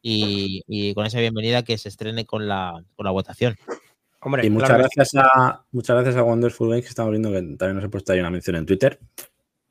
Y, 0.09 0.63
y 0.69 0.95
con 0.95 1.05
esa 1.05 1.19
bienvenida 1.19 1.65
que 1.65 1.77
se 1.79 1.89
estrene 1.89 2.25
con 2.27 2.47
la, 2.47 2.81
con 2.95 3.05
la 3.05 3.11
votación. 3.11 3.57
Hombre, 4.21 4.47
Y 4.47 4.51
muchas 4.51 4.69
claro 4.69 4.85
que 4.85 4.89
sí. 5.05 5.17
gracias 5.17 5.25
a 5.25 5.65
muchas 5.73 5.97
gracias 5.97 6.17
a 6.17 6.23
Wonderful 6.23 6.69
Games 6.69 6.85
que 6.85 6.91
estamos 6.91 7.11
viendo 7.11 7.31
que 7.33 7.41
también 7.57 7.75
nos 7.77 7.85
ha 7.85 7.89
puesto 7.89 8.13
ahí 8.13 8.21
una 8.21 8.31
mención 8.31 8.55
en 8.55 8.67
Twitter. 8.67 9.01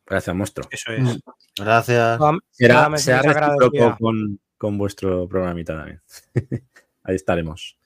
Gracias, 0.06 0.36
monstruo. 0.36 0.68
Eso 0.72 0.92
es. 0.92 1.20
Gracias. 1.58 2.18
Toda- 2.18 2.38
Será, 2.52 2.98
será 2.98 3.22
recíproco 3.22 3.96
con, 3.98 4.40
con 4.58 4.78
vuestro 4.78 5.26
programita 5.30 5.74
también. 5.78 6.02
Ahí 7.04 7.16
estaremos. 7.16 7.78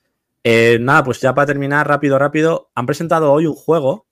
Eh, 0.42 0.78
nada, 0.80 1.04
pues 1.04 1.20
ya 1.20 1.34
para 1.34 1.46
terminar, 1.46 1.86
rápido, 1.86 2.18
rápido. 2.18 2.70
Han 2.74 2.86
presentado 2.86 3.32
hoy 3.32 3.46
un 3.46 3.54
juego. 3.54 4.06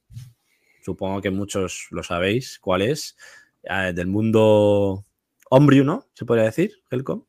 Supongo 0.84 1.20
que 1.20 1.30
muchos 1.30 1.86
lo 1.90 2.02
sabéis 2.02 2.58
cuál 2.60 2.82
es. 2.82 3.16
eh, 3.62 3.92
del 3.94 4.06
mundo 4.06 5.04
Hombriu, 5.50 5.84
¿no? 5.84 6.06
Se 6.14 6.24
podría 6.24 6.44
decir, 6.44 6.72
Helcom. 6.90 7.24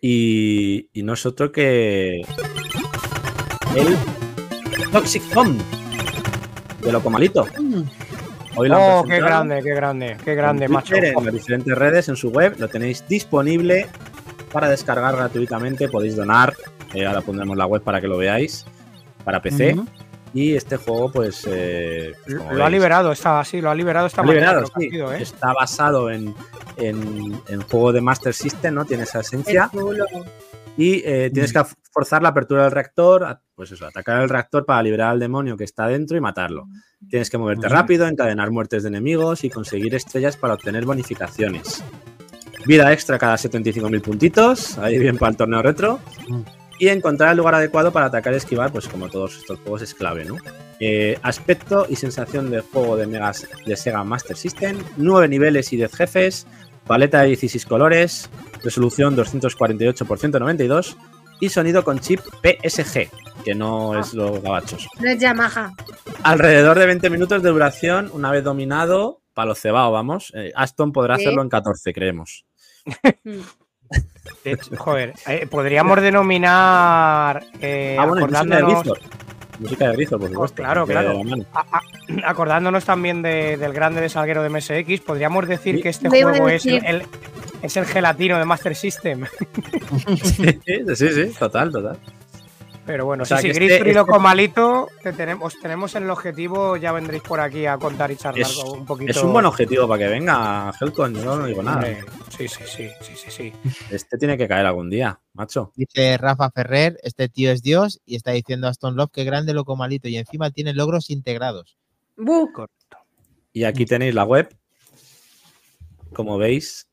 Y, 0.00 0.88
y 0.92 1.02
no 1.04 1.12
es 1.12 1.24
otro 1.26 1.52
que. 1.52 2.22
El 3.76 3.96
Toxic 4.90 5.22
Home. 5.36 5.58
De 6.82 6.90
Loco 6.92 7.08
Malito. 7.10 7.46
Hoy 8.56 8.68
lo 8.68 8.76
Oh, 9.00 9.04
qué 9.04 9.18
grande, 9.20 9.62
qué 9.62 9.74
grande, 9.74 10.16
qué 10.24 10.34
grande, 10.34 10.64
en 10.66 10.72
macho. 10.72 10.94
Twitter, 10.94 11.14
en 11.16 11.24
las 11.24 11.34
diferentes 11.34 11.78
redes, 11.78 12.08
en 12.08 12.16
su 12.16 12.30
web, 12.30 12.56
lo 12.58 12.68
tenéis 12.68 13.06
disponible 13.08 13.88
para 14.52 14.68
descargar 14.68 15.14
gratuitamente. 15.16 15.88
Podéis 15.88 16.16
donar, 16.16 16.52
eh, 16.94 17.06
ahora 17.06 17.20
pondremos 17.20 17.56
la 17.56 17.66
web 17.66 17.82
para 17.82 18.00
que 18.00 18.08
lo 18.08 18.16
veáis, 18.18 18.64
para 19.24 19.40
PC. 19.40 19.76
Y 20.34 20.54
este 20.54 20.76
juego, 20.76 21.12
pues. 21.12 21.46
eh, 21.46 22.12
pues, 22.24 22.36
Lo 22.52 22.64
ha 22.64 22.70
liberado, 22.70 23.12
está 23.12 23.44
sí, 23.44 23.60
lo 23.60 23.70
ha 23.70 23.74
liberado 23.74 24.06
esta 24.06 24.22
mañana, 24.22 24.46
liberado, 24.46 24.66
sí. 24.78 24.90
sido, 24.90 25.12
¿eh? 25.12 25.22
Está 25.22 25.52
basado 25.52 26.10
en, 26.10 26.34
en, 26.78 27.38
en 27.48 27.60
juego 27.62 27.92
de 27.92 28.00
Master 28.00 28.32
System, 28.32 28.74
¿no? 28.74 28.84
Tiene 28.84 29.02
esa 29.02 29.20
esencia. 29.20 29.70
Y 30.76 31.02
eh, 31.04 31.30
tienes 31.32 31.52
que 31.52 31.62
forzar 31.90 32.22
la 32.22 32.30
apertura 32.30 32.62
del 32.62 32.72
reactor, 32.72 33.40
pues 33.54 33.72
eso, 33.72 33.86
atacar 33.86 34.22
el 34.22 34.30
reactor 34.30 34.64
para 34.64 34.82
liberar 34.82 35.10
al 35.10 35.20
demonio 35.20 35.56
que 35.56 35.64
está 35.64 35.86
dentro 35.86 36.16
y 36.16 36.20
matarlo. 36.20 36.66
Tienes 37.10 37.28
que 37.28 37.36
moverte 37.36 37.68
rápido, 37.68 38.06
encadenar 38.06 38.50
muertes 38.50 38.84
de 38.84 38.88
enemigos 38.88 39.44
y 39.44 39.50
conseguir 39.50 39.94
estrellas 39.94 40.38
para 40.38 40.54
obtener 40.54 40.86
bonificaciones. 40.86 41.84
vida 42.64 42.90
extra 42.90 43.18
cada 43.18 43.34
75.000 43.34 44.00
puntitos, 44.00 44.78
ahí 44.78 44.98
bien 44.98 45.18
para 45.18 45.32
el 45.32 45.36
torneo 45.36 45.60
retro. 45.60 46.00
Y 46.78 46.88
encontrar 46.88 47.30
el 47.30 47.36
lugar 47.36 47.54
adecuado 47.54 47.92
para 47.92 48.06
atacar 48.06 48.32
y 48.32 48.36
esquivar, 48.36 48.72
pues 48.72 48.88
como 48.88 49.08
todos 49.08 49.36
estos 49.36 49.58
juegos 49.60 49.82
es 49.82 49.94
clave, 49.94 50.24
¿no? 50.24 50.36
Eh, 50.80 51.16
aspecto 51.22 51.86
y 51.88 51.96
sensación 51.96 52.50
del 52.50 52.62
juego 52.62 52.96
de, 52.96 53.06
Megas, 53.06 53.46
de 53.64 53.76
Sega 53.76 54.02
Master 54.02 54.36
System, 54.36 54.78
9 54.96 55.28
niveles 55.28 55.72
y 55.72 55.76
10 55.76 55.94
jefes, 55.94 56.46
paleta 56.86 57.20
de 57.20 57.28
16 57.28 57.66
colores, 57.66 58.28
resolución 58.64 59.14
248 59.14 60.04
x 60.04 60.20
192 60.20 60.96
y 61.40 61.48
sonido 61.50 61.84
con 61.84 62.00
chip 62.00 62.20
PSG, 62.42 63.08
que 63.44 63.54
no 63.54 63.98
es 63.98 64.12
los 64.14 64.42
gabachos. 64.42 64.88
No 64.98 65.08
es 65.08 65.18
Yamaha. 65.20 65.72
Alrededor 66.24 66.78
de 66.78 66.86
20 66.86 67.10
minutos 67.10 67.42
de 67.42 67.50
duración, 67.50 68.10
una 68.12 68.30
vez 68.32 68.42
dominado, 68.42 69.20
para 69.34 69.46
los 69.46 69.60
cebao, 69.60 69.92
vamos. 69.92 70.32
Eh, 70.34 70.52
Aston 70.54 70.92
podrá 70.92 71.16
Sí. 71.16 71.22
hacerlo 71.22 71.42
en 71.42 71.48
14, 71.48 71.92
creemos. 71.92 72.44
De 74.44 74.52
hecho, 74.52 74.76
joder, 74.76 75.14
eh, 75.26 75.46
podríamos 75.50 76.00
denominar. 76.00 77.44
eh, 77.60 77.96
ah, 77.98 78.06
bueno, 78.06 78.26
y 78.26 78.30
música 78.30 78.44
de 78.44 78.54
acordándonos, 78.56 78.82
Rizor. 78.84 78.98
Música 79.58 79.88
de 79.88 79.96
Rizor, 79.96 80.20
por 80.20 80.28
supuesto. 80.30 80.62
claro, 80.62 80.86
que 80.86 80.92
claro. 80.92 81.20
a- 81.52 81.60
a- 81.78 81.82
acordándonos 82.30 82.84
también 82.84 83.22
de- 83.22 83.56
del 83.56 83.72
grande 83.72 84.00
de 84.00 84.08
Salguero 84.08 84.42
de 84.42 84.48
MSX, 84.50 85.00
podríamos 85.00 85.46
decir 85.48 85.76
Sí. 85.76 85.82
que 85.82 85.88
este 85.88 86.08
juego 86.08 86.48
es 86.48 86.64
el, 86.66 87.04
es 87.62 87.76
el 87.76 87.84
gelatino 87.86 88.38
de 88.38 88.44
Master 88.44 88.74
System. 88.74 89.24
sí, 90.22 90.60
sí, 90.94 91.08
sí, 91.12 91.34
total, 91.38 91.70
total. 91.72 91.98
Pero 92.84 93.04
bueno, 93.06 93.22
O 93.22 93.26
sea, 93.26 93.38
sí, 93.38 93.48
sí, 93.48 93.54
Gris 93.54 93.70
este- 93.70 93.88
este- 93.90 93.94
Loco 93.94 94.18
Malito, 94.18 94.88
te 95.02 95.12
tenemos, 95.12 95.54
tenemos 95.60 95.94
en 95.94 96.02
el 96.02 96.10
objetivo, 96.10 96.76
ya 96.76 96.90
vendréis 96.90 97.22
por 97.22 97.38
aquí 97.38 97.64
a 97.64 97.78
contar 97.78 98.10
y 98.10 98.16
charlar 98.16 98.42
Es, 98.42 98.56
un 98.56 98.84
poquito. 98.84 99.10
es 99.10 99.22
un 99.22 99.32
buen 99.32 99.46
objetivo 99.46 99.86
para 99.86 100.04
que 100.04 100.08
venga 100.10 100.72
Helcon, 100.80 101.14
yo 101.14 101.36
no 101.36 101.46
digo 101.46 101.62
nada. 101.62 101.86
Sí, 102.36 102.48
sí, 102.48 102.64
sí, 102.66 102.88
sí, 103.00 103.12
sí, 103.14 103.30
sí. 103.30 103.52
Este 103.90 104.18
tiene 104.18 104.36
que 104.36 104.48
caer 104.48 104.66
algún 104.66 104.90
día, 104.90 105.20
macho. 105.32 105.72
Dice 105.76 106.18
Rafa 106.18 106.50
Ferrer, 106.50 106.98
este 107.04 107.28
tío 107.28 107.52
es 107.52 107.62
Dios 107.62 108.00
y 108.04 108.16
está 108.16 108.32
diciendo 108.32 108.66
Aston 108.66 108.96
Love 108.96 109.12
que 109.12 109.22
grande 109.24 109.54
loco 109.54 109.76
malito 109.76 110.08
y 110.08 110.16
encima 110.16 110.50
tiene 110.50 110.74
logros 110.74 111.10
integrados. 111.10 111.76
Bu. 112.16 112.50
Y 113.52 113.62
aquí 113.64 113.86
tenéis 113.86 114.14
la 114.14 114.24
web. 114.24 114.48
Como 116.12 116.36
veis, 116.36 116.88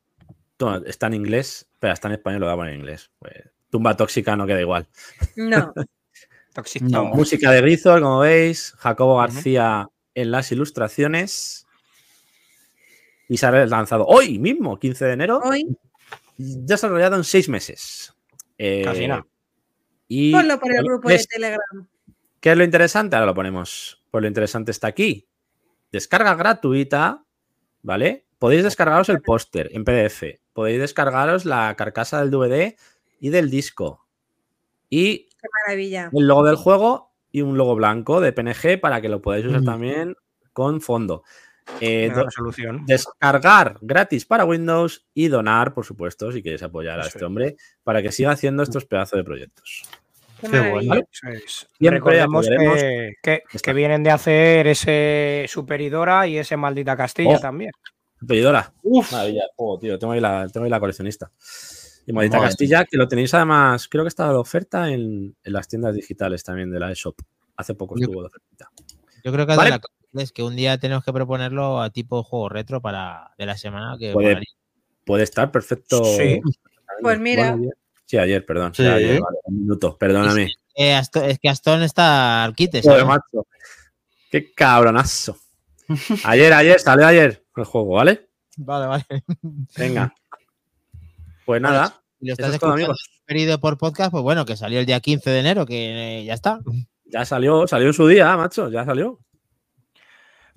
está 0.86 1.08
en 1.08 1.14
inglés, 1.14 1.66
pero 1.78 1.92
está 1.92 2.08
en 2.08 2.14
español, 2.14 2.40
lo 2.40 2.46
voy 2.46 2.52
a 2.52 2.56
poner 2.56 2.74
en 2.74 2.80
inglés. 2.80 3.10
Pues, 3.18 3.34
tumba 3.70 3.96
tóxica 3.96 4.36
no 4.36 4.46
queda 4.46 4.60
igual. 4.60 4.86
No. 5.36 5.72
No. 6.80 7.04
Música 7.04 7.52
de 7.52 7.60
Grizor, 7.60 8.02
como 8.02 8.18
veis. 8.18 8.74
Jacobo 8.78 9.16
García 9.18 9.86
en 10.14 10.30
las 10.30 10.50
ilustraciones. 10.52 11.66
Y 13.28 13.36
se 13.36 13.46
ha 13.46 13.66
lanzado 13.66 14.04
hoy 14.06 14.38
mismo, 14.38 14.78
15 14.78 15.04
de 15.04 15.12
enero. 15.12 15.40
Hoy, 15.42 15.76
Desarrollado 16.36 17.16
en 17.16 17.24
seis 17.24 17.48
meses. 17.48 18.14
Eh, 18.58 18.82
Casi 18.84 19.06
nada. 19.06 19.26
Y 20.08 20.32
ponlo 20.32 20.58
por 20.58 20.74
el 20.74 20.82
grupo 20.82 21.08
de 21.08 21.18
Telegram. 21.18 21.86
¿Qué 22.40 22.50
es 22.50 22.56
lo 22.56 22.64
interesante? 22.64 23.14
Ahora 23.14 23.26
lo 23.26 23.34
ponemos. 23.34 24.02
Pues 24.10 24.22
lo 24.22 24.28
interesante 24.28 24.70
está 24.70 24.88
aquí. 24.88 25.28
Descarga 25.92 26.34
gratuita, 26.34 27.24
¿vale? 27.82 28.26
Podéis 28.38 28.64
descargaros 28.64 29.08
el 29.10 29.20
póster 29.20 29.68
en 29.72 29.84
PDF. 29.84 30.40
Podéis 30.52 30.80
descargaros 30.80 31.44
la 31.44 31.74
carcasa 31.76 32.20
del 32.20 32.30
DVD 32.30 32.74
y 33.20 33.28
del 33.30 33.50
disco. 33.50 34.06
Y 34.88 35.28
Qué 35.40 35.48
maravilla. 35.66 36.10
el 36.12 36.26
logo 36.26 36.44
del 36.44 36.56
juego 36.56 37.12
y 37.30 37.42
un 37.42 37.56
logo 37.56 37.76
blanco 37.76 38.20
de 38.20 38.32
PNG 38.32 38.80
para 38.80 39.00
que 39.00 39.08
lo 39.08 39.22
podáis 39.22 39.46
usar 39.46 39.60
Mm. 39.60 39.64
también 39.64 40.16
con 40.52 40.80
fondo. 40.80 41.22
Eh, 41.80 42.10
resolución. 42.12 42.84
descargar 42.86 43.78
gratis 43.80 44.24
para 44.26 44.44
Windows 44.44 45.06
y 45.14 45.28
donar, 45.28 45.72
por 45.72 45.84
supuesto, 45.84 46.32
si 46.32 46.42
queréis 46.42 46.64
apoyar 46.64 46.98
a 46.98 47.02
Eso 47.02 47.08
este 47.08 47.18
es. 47.18 47.24
hombre 47.24 47.56
para 47.84 48.02
que 48.02 48.10
siga 48.10 48.32
haciendo 48.32 48.64
estos 48.64 48.86
pedazos 48.86 49.18
de 49.18 49.22
proyectos. 49.24 49.82
Qué 50.40 50.48
bueno. 50.70 50.94
Eso 50.94 51.28
es. 51.28 51.68
Recordemos 51.78 52.48
que, 52.48 53.42
que- 53.62 53.72
vienen 53.72 54.02
de 54.02 54.10
hacer 54.10 54.66
ese 54.66 55.44
Superidora 55.48 56.26
y 56.26 56.38
ese 56.38 56.56
Maldita 56.56 56.96
Castilla 56.96 57.36
Oh. 57.36 57.40
también. 57.40 57.70
Pedidora. 58.26 58.72
Uf. 58.82 59.12
Maravilla, 59.12 59.42
juego, 59.54 59.78
tío. 59.78 59.98
Tengo 59.98 60.14
ahí 60.14 60.20
la, 60.20 60.48
tengo 60.48 60.64
ahí 60.64 60.70
la 60.70 60.80
coleccionista. 60.80 61.30
Y 62.06 62.12
Maldita 62.12 62.38
Madre 62.38 62.48
Castilla, 62.50 62.84
que 62.84 62.96
lo 62.96 63.06
tenéis 63.08 63.32
además, 63.34 63.88
creo 63.88 64.04
que 64.04 64.08
estaba 64.08 64.30
de 64.32 64.38
oferta 64.38 64.88
en, 64.90 65.36
en 65.44 65.52
las 65.52 65.68
tiendas 65.68 65.94
digitales 65.94 66.42
también 66.42 66.70
de 66.70 66.80
la 66.80 66.90
eShop. 66.90 67.20
Hace 67.56 67.74
poco 67.74 67.96
Yo- 67.96 68.04
estuvo 68.04 68.20
de 68.22 68.26
oferta. 68.28 68.70
Yo 69.22 69.32
creo 69.32 69.46
que 69.46 69.54
Vale. 69.54 69.70
de 69.72 69.78
la 70.14 70.22
es 70.22 70.32
que 70.32 70.42
un 70.42 70.56
día 70.56 70.78
tenemos 70.78 71.04
que 71.04 71.12
proponerlo 71.12 71.80
a 71.80 71.90
tipo 71.90 72.22
juego 72.24 72.48
retro 72.48 72.80
para 72.80 73.32
de 73.38 73.46
la 73.46 73.56
semana 73.56 73.96
que 73.98 74.12
Puede-. 74.12 74.42
Puede 75.04 75.22
estar 75.24 75.50
perfecto. 75.52 76.02
Sí. 76.04 76.40
Pues 77.02 77.18
mira. 77.20 77.50
Bueno, 77.52 77.62
ayer- 77.64 77.76
sí, 78.06 78.18
ayer, 78.18 78.44
perdón. 78.46 78.74
Sí. 78.74 78.82
Sí, 78.82 78.88
ayer, 78.88 79.20
vale, 79.20 79.38
un 79.44 79.60
minuto, 79.60 79.96
perdóname. 79.96 80.48
Eh, 80.74 80.94
Asto- 80.94 81.22
es 81.22 81.38
que 81.38 81.48
Aston 81.48 81.82
está 81.82 82.42
al 82.44 82.54
quite. 82.54 82.80
Joder. 82.82 83.04
Qué 84.30 84.52
cabronazo. 84.52 85.36
Ayer, 86.24 86.52
ayer, 86.52 86.78
salió 86.80 87.06
ayer 87.06 87.44
el 87.56 87.64
juego, 87.64 87.94
¿vale? 87.96 88.28
Vale, 88.56 88.86
vale. 88.86 89.04
Venga. 89.76 90.14
Pues 91.46 91.60
nada, 91.62 92.00
Si 92.20 92.26
lo 92.26 92.32
estás 92.32 92.54
escuchando 92.54 92.92
por 93.60 93.78
podcast, 93.78 94.10
pues 94.10 94.22
bueno, 94.22 94.44
que 94.44 94.56
salió 94.56 94.80
el 94.80 94.86
día 94.86 95.00
15 95.00 95.30
de 95.30 95.40
enero, 95.40 95.66
que 95.66 96.20
eh, 96.20 96.24
ya 96.24 96.34
está. 96.34 96.60
Ya 97.04 97.24
salió, 97.24 97.66
salió 97.66 97.88
en 97.88 97.92
su 97.94 98.06
día, 98.06 98.36
macho, 98.36 98.68
ya 98.70 98.84
salió. 98.84 99.18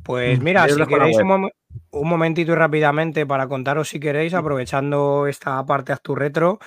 Pues 0.03 0.39
mira, 0.41 0.67
si 0.67 0.85
queréis 0.85 1.17
un, 1.17 1.27
mom- 1.27 1.51
un 1.91 2.09
momentito 2.09 2.51
y 2.51 2.55
rápidamente 2.55 3.25
para 3.25 3.47
contaros 3.47 3.87
si 3.89 3.99
queréis, 3.99 4.33
aprovechando 4.33 5.27
esta 5.27 5.65
parte 5.65 5.93
Actu 5.93 6.15
Retro, 6.15 6.59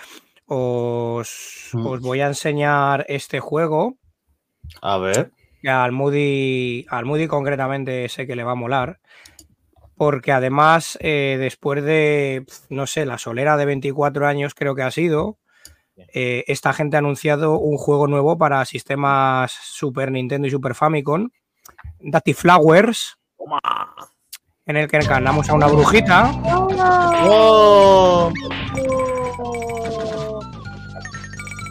os, 0.47 1.71
Mm. 1.73 1.87
os 1.87 2.01
voy 2.01 2.21
a 2.21 2.29
enseñar 2.29 3.05
este 3.09 3.41
juego. 3.41 3.97
A 4.83 4.99
ver. 4.99 5.31
que 5.62 5.71
al 5.71 5.91
Moody, 5.93 6.87
al 6.89 7.05
Moody 7.07 7.27
concretamente 7.27 8.09
sé 8.09 8.27
que 8.27 8.37
le 8.37 8.45
va 8.45 8.53
a 8.53 8.57
molar. 8.57 9.01
Porque 9.97 10.32
además, 10.32 10.99
eh, 11.01 11.36
después 11.38 11.82
de, 11.82 12.44
no 12.68 12.86
sé, 12.86 13.07
la 13.07 13.18
solera 13.18 13.57
de 13.57 13.64
24 13.64 14.26
años 14.26 14.55
creo 14.55 14.74
que 14.74 14.82
ha 14.82 14.90
sido, 14.90 15.38
eh, 16.12 16.44
esta 16.47 16.72
gente 16.74 16.97
ha 16.97 16.99
anunciado 16.99 17.59
un 17.59 17.78
juego 17.78 18.07
nuevo 18.07 18.36
para 18.36 18.64
sistemas 18.66 19.53
Super 19.53 20.12
Nintendo 20.12 20.47
y 20.47 20.51
Super 20.51 20.74
Famicom, 20.74 21.30
Dati 22.01 22.34
Flowers, 22.34 23.18
en 24.66 24.76
el 24.76 24.88
que 24.88 24.99
encarnamos 24.99 25.49
a 25.49 25.55
una 25.55 25.66
brujita. 25.66 26.30
¡Oh! 27.28 28.32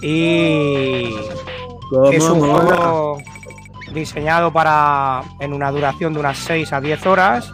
y 0.08 1.16
es 2.12 2.24
un 2.30 2.40
juego 2.40 3.18
diseñado 3.92 4.54
para 4.54 5.24
en 5.40 5.52
una 5.52 5.72
duración 5.72 6.14
de 6.14 6.20
unas 6.20 6.38
6 6.38 6.74
a 6.74 6.82
10 6.82 7.06
horas 7.08 7.52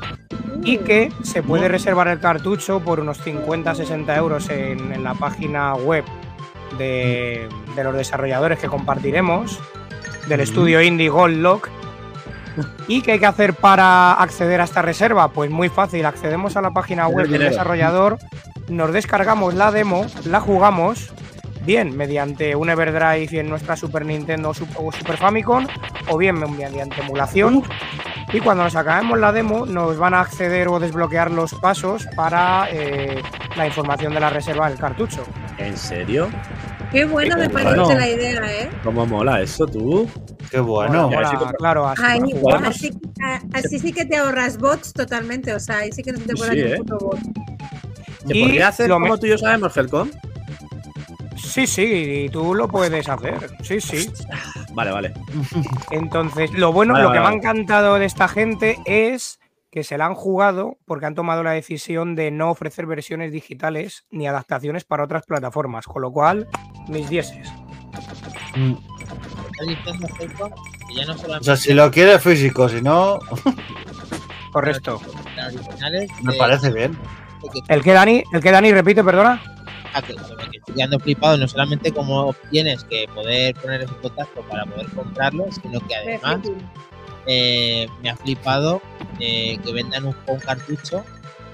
y 0.63 0.77
que 0.77 1.11
se 1.23 1.43
puede 1.43 1.67
reservar 1.67 2.07
el 2.07 2.19
cartucho 2.19 2.79
por 2.79 2.99
unos 2.99 3.23
50-60 3.25 4.17
euros 4.17 4.49
en, 4.49 4.93
en 4.93 5.03
la 5.03 5.13
página 5.13 5.75
web 5.75 6.03
de, 6.77 7.47
de 7.75 7.83
los 7.83 7.95
desarrolladores 7.95 8.59
que 8.59 8.67
compartiremos 8.67 9.59
del 10.27 10.41
estudio 10.41 10.81
indie 10.81 11.09
Gold 11.09 11.37
Lock. 11.37 11.69
¿Y 12.87 13.01
qué 13.01 13.13
hay 13.13 13.19
que 13.19 13.25
hacer 13.25 13.53
para 13.53 14.13
acceder 14.13 14.59
a 14.61 14.65
esta 14.65 14.81
reserva? 14.81 15.29
Pues 15.29 15.49
muy 15.49 15.69
fácil, 15.69 16.05
accedemos 16.05 16.57
a 16.57 16.61
la 16.61 16.71
página 16.71 17.07
web 17.07 17.27
del 17.27 17.41
desarrollador, 17.41 18.17
nos 18.67 18.91
descargamos 18.91 19.53
la 19.53 19.71
demo, 19.71 20.05
la 20.25 20.41
jugamos, 20.41 21.13
bien 21.65 21.95
mediante 21.95 22.55
un 22.55 22.69
Everdrive 22.69 23.29
y 23.31 23.39
en 23.39 23.49
nuestra 23.49 23.77
Super 23.77 24.05
Nintendo 24.05 24.49
o 24.49 24.91
Super 24.91 25.17
Famicom, 25.17 25.65
o 26.09 26.17
bien 26.17 26.39
mediante 26.39 27.01
emulación. 27.01 27.63
Y 28.33 28.39
cuando 28.39 28.63
nos 28.63 28.75
acabemos 28.75 29.19
la 29.19 29.31
demo, 29.31 29.65
nos 29.65 29.97
van 29.97 30.13
a 30.13 30.21
acceder 30.21 30.67
o 30.69 30.79
desbloquear 30.79 31.31
los 31.31 31.53
pasos 31.55 32.07
para 32.15 32.67
eh, 32.71 33.21
la 33.57 33.67
información 33.67 34.13
de 34.13 34.19
la 34.21 34.29
reserva 34.29 34.69
del 34.69 34.79
cartucho. 34.79 35.23
¿En 35.57 35.75
serio? 35.77 36.29
Qué 36.91 37.05
bueno 37.05 37.37
me 37.37 37.49
parece 37.49 37.75
bueno. 37.75 37.93
la 37.99 38.07
idea, 38.09 38.41
¿eh? 38.51 38.69
¿Cómo 38.83 39.05
mola 39.05 39.41
eso, 39.41 39.65
tú? 39.67 40.09
Qué 40.49 40.59
bueno. 40.59 41.09
Mola, 41.09 41.21
ya, 41.23 41.29
sí, 41.29 41.35
mola, 41.37 41.53
claro, 41.57 41.87
así 41.87 42.01
así, 42.65 42.91
así 43.53 43.79
sí 43.79 43.93
que 43.93 44.05
te 44.05 44.17
ahorras 44.17 44.57
bots 44.57 44.91
totalmente, 44.93 45.53
o 45.53 45.59
sea, 45.59 45.77
ahí 45.79 45.91
sí 45.91 46.03
que 46.03 46.11
no 46.11 46.19
te 46.19 46.33
Sí, 46.35 46.41
pones 46.41 46.53
sí, 46.53 46.61
un 46.63 46.67
¿eh? 46.71 46.77
puto 46.77 46.97
bot. 46.99 47.19
¿Se 48.27 48.37
Y 48.37 48.43
podría 48.43 48.67
hacer 48.69 48.87
lo 48.89 48.95
como 48.95 49.13
me- 49.13 49.17
tú 49.19 49.25
y 49.25 49.29
yo 49.29 49.37
sabemos, 49.37 49.75
Helcom? 49.75 50.09
Sí, 51.41 51.67
sí, 51.67 51.83
y 52.25 52.29
tú 52.29 52.53
lo 52.53 52.67
puedes 52.67 53.07
hacer. 53.09 53.49
Sí, 53.61 53.81
sí. 53.81 54.09
Vale, 54.73 54.91
vale. 54.91 55.13
Entonces, 55.91 56.49
lo 56.53 56.71
bueno, 56.71 56.93
Vale, 56.93 57.03
lo 57.03 57.11
que 57.11 57.19
vale, 57.19 57.29
me 57.29 57.35
ha 57.35 57.37
encantado 57.37 57.95
de 57.95 58.05
esta 58.05 58.29
gente 58.29 58.79
es 58.85 59.37
que 59.69 59.83
se 59.83 59.97
la 59.97 60.05
han 60.05 60.15
jugado 60.15 60.77
porque 60.85 61.05
han 61.07 61.15
tomado 61.15 61.43
la 61.43 61.51
decisión 61.51 62.15
de 62.15 62.31
no 62.31 62.51
ofrecer 62.51 62.85
versiones 62.85 63.33
digitales 63.33 64.05
ni 64.11 64.27
adaptaciones 64.27 64.85
para 64.85 65.03
otras 65.03 65.25
plataformas, 65.25 65.85
con 65.87 66.01
lo 66.03 66.11
cual, 66.13 66.47
mis 66.87 67.09
dieces. 67.09 67.51
Mm. 68.55 68.75
O 71.39 71.43
sea, 71.43 71.57
si 71.57 71.73
lo 71.73 71.91
quieres 71.91 72.23
físico, 72.23 72.69
si 72.69 72.81
no, 72.81 73.19
Correcto. 74.51 75.01
me 76.21 76.33
parece 76.33 76.71
bien. 76.71 76.97
¿El 77.67 77.81
que 77.81 77.93
Dani? 77.93 78.23
¿El 78.31 78.41
que 78.41 78.51
Dani 78.51 78.71
repite, 78.71 79.03
perdona? 79.03 79.41
Ah, 80.69 80.87
que, 80.89 80.99
flipado, 80.99 81.37
no 81.37 81.47
solamente 81.47 81.91
como 81.91 82.33
tienes 82.49 82.83
que 82.85 83.07
poder 83.13 83.55
poner 83.55 83.81
ese 83.81 83.95
contacto 83.95 84.41
para 84.49 84.65
poder 84.65 84.89
comprarlo, 84.91 85.47
sino 85.61 85.79
que 85.87 85.95
además 85.95 86.39
eh, 87.25 87.87
me 88.01 88.09
ha 88.09 88.15
flipado 88.15 88.81
eh, 89.19 89.57
que 89.63 89.73
vendan 89.73 90.05
un, 90.05 90.15
un 90.27 90.39
cartucho 90.39 91.03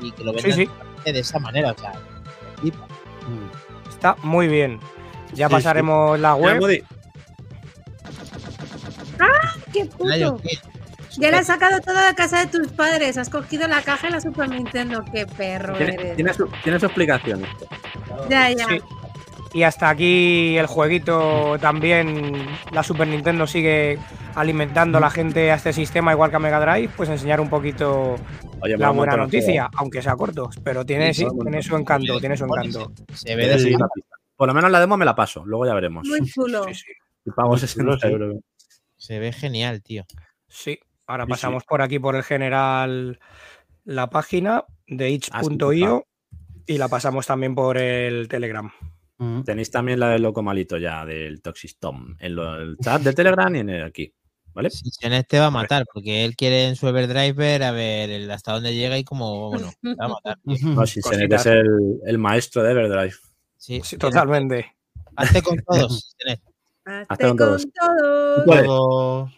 y 0.01 0.11
que 0.11 0.23
lo 0.23 0.33
vendan 0.33 0.53
sí. 0.53 0.69
de 1.05 1.19
esa 1.19 1.39
manera, 1.39 1.71
o 1.71 1.77
sea, 1.77 1.93
me 1.93 2.61
flipa. 2.61 2.87
Está 3.89 4.15
muy 4.23 4.47
bien. 4.47 4.79
Ya 5.33 5.47
Sí, 5.47 5.53
pasaremos 5.53 6.19
la 6.19 6.35
web. 6.35 6.59
Moody, 6.59 6.83
¡Qué 9.73 9.85
puto! 9.85 10.41
Ya 11.17 11.31
le 11.31 11.37
has 11.37 11.47
sacado 11.47 11.79
toda 11.81 12.03
la 12.03 12.13
casa 12.13 12.45
de 12.45 12.47
tus 12.47 12.67
padres. 12.71 13.17
Has 13.17 13.29
cogido 13.29 13.67
la 13.67 13.81
caja 13.81 14.07
de 14.07 14.13
la 14.13 14.21
Super 14.21 14.49
Nintendo. 14.49 15.03
¡Qué 15.11 15.25
perro 15.25 15.75
tiene, 15.75 15.93
eres! 15.95 16.15
tiene 16.15 16.33
su, 16.33 16.47
tiene 16.63 16.79
su 16.79 16.85
explicación. 16.85 17.43
Ya, 18.29 18.51
ya. 18.51 18.67
Sí. 18.67 18.79
Y 19.57 19.63
hasta 19.63 19.89
aquí 19.89 20.55
el 20.55 20.67
jueguito 20.67 21.57
también. 21.59 22.31
La 22.71 22.83
Super 22.83 23.07
Nintendo 23.07 23.47
sigue 23.47 23.97
alimentando 24.35 24.99
a 24.99 25.01
la 25.01 25.09
gente 25.09 25.49
a 25.51 25.55
este 25.55 25.73
sistema, 25.73 26.11
igual 26.11 26.29
que 26.29 26.35
a 26.35 26.39
Mega 26.39 26.59
Drive. 26.59 26.93
Pues 26.95 27.09
enseñar 27.09 27.41
un 27.41 27.49
poquito 27.49 28.17
Oye, 28.59 28.77
la 28.77 28.91
buena 28.91 29.15
el 29.15 29.21
noticia, 29.21 29.67
aunque 29.73 30.03
sea 30.03 30.15
corto. 30.15 30.51
Pero 30.63 30.85
tiene, 30.85 31.11
Sí, 31.11 31.25
tiene 31.41 31.63
su 31.63 31.75
encanto, 31.75 32.19
tiene 32.19 32.37
su 32.37 32.45
encanto. 32.45 32.91
Se 33.11 33.35
ve 33.35 33.47
de 33.47 33.55
pista. 33.55 33.87
Por 34.35 34.47
lo 34.47 34.53
menos 34.53 34.69
la 34.69 34.79
demo 34.79 34.95
me 34.95 35.05
la 35.05 35.15
paso, 35.15 35.43
luego 35.43 35.65
ya 35.65 35.73
veremos. 35.73 36.07
Muy 36.07 36.23
chulo. 36.29 36.65
Sí, 36.65 36.75
sí. 36.75 36.91
Y 37.25 37.31
pago 37.31 37.49
Muy 37.49 37.59
60 37.59 37.83
chulo, 37.83 37.99
sí. 37.99 38.07
euros. 38.09 38.35
Se 38.95 39.17
ve 39.17 39.31
genial, 39.31 39.81
tío. 39.81 40.05
Sí, 40.47 40.77
ahora 41.07 41.25
Sí, 41.25 41.31
pasamos 41.31 41.63
por 41.63 41.81
aquí 41.81 41.97
por 41.97 42.15
el 42.15 42.21
general 42.21 43.19
la 43.85 44.11
página 44.11 44.65
de 44.85 45.09
itch.io 45.09 46.05
y 46.67 46.77
la 46.77 46.89
pasamos 46.89 47.25
también 47.25 47.55
por 47.55 47.79
el 47.79 48.27
Telegram. 48.27 48.71
Mm. 49.19 49.41
Tenéis 49.43 49.71
también 49.71 49.99
la 49.99 50.09
del 50.09 50.21
loco 50.21 50.43
malito 50.43 50.77
ya, 50.77 51.05
del 51.05 51.41
Toxic 51.41 51.77
Tom, 51.79 52.15
en 52.19 52.35
lo- 52.35 52.55
el 52.61 52.77
chat 52.77 53.01
de 53.01 53.13
Telegram 53.13 53.53
y 53.55 53.59
en 53.59 53.69
el 53.69 53.83
aquí. 53.83 54.13
¿Vale? 54.53 54.69
Sinsenet 54.71 55.27
te 55.27 55.39
va 55.39 55.47
a 55.47 55.51
matar, 55.51 55.85
porque 55.93 56.25
él 56.25 56.35
quiere 56.35 56.67
en 56.67 56.75
su 56.75 56.87
Everdriver 56.87 57.61
a 57.63 57.71
ver 57.71 58.09
el- 58.09 58.31
hasta 58.31 58.53
dónde 58.53 58.73
llega 58.73 58.97
y 58.97 59.03
cómo, 59.03 59.49
bueno, 59.49 59.71
te 59.81 59.93
va 59.95 60.05
a 60.05 60.07
matar. 60.07 60.39
No, 60.43 60.85
Sinsenet 60.85 61.29
Cositas. 61.29 61.41
es 61.41 61.45
el, 61.47 61.67
el 62.05 62.17
maestro 62.17 62.63
de 62.63 62.71
Everdrive. 62.71 63.13
Sí, 63.55 63.81
Sí, 63.83 63.97
totalmente. 63.97 64.75
Hazte 65.15 65.41
con 65.43 65.57
todos, 65.67 65.99
Sinsenet. 66.17 66.41
Hazte 67.07 67.27
con 67.27 67.37
todos. 67.37 67.67
todos. 68.45 69.31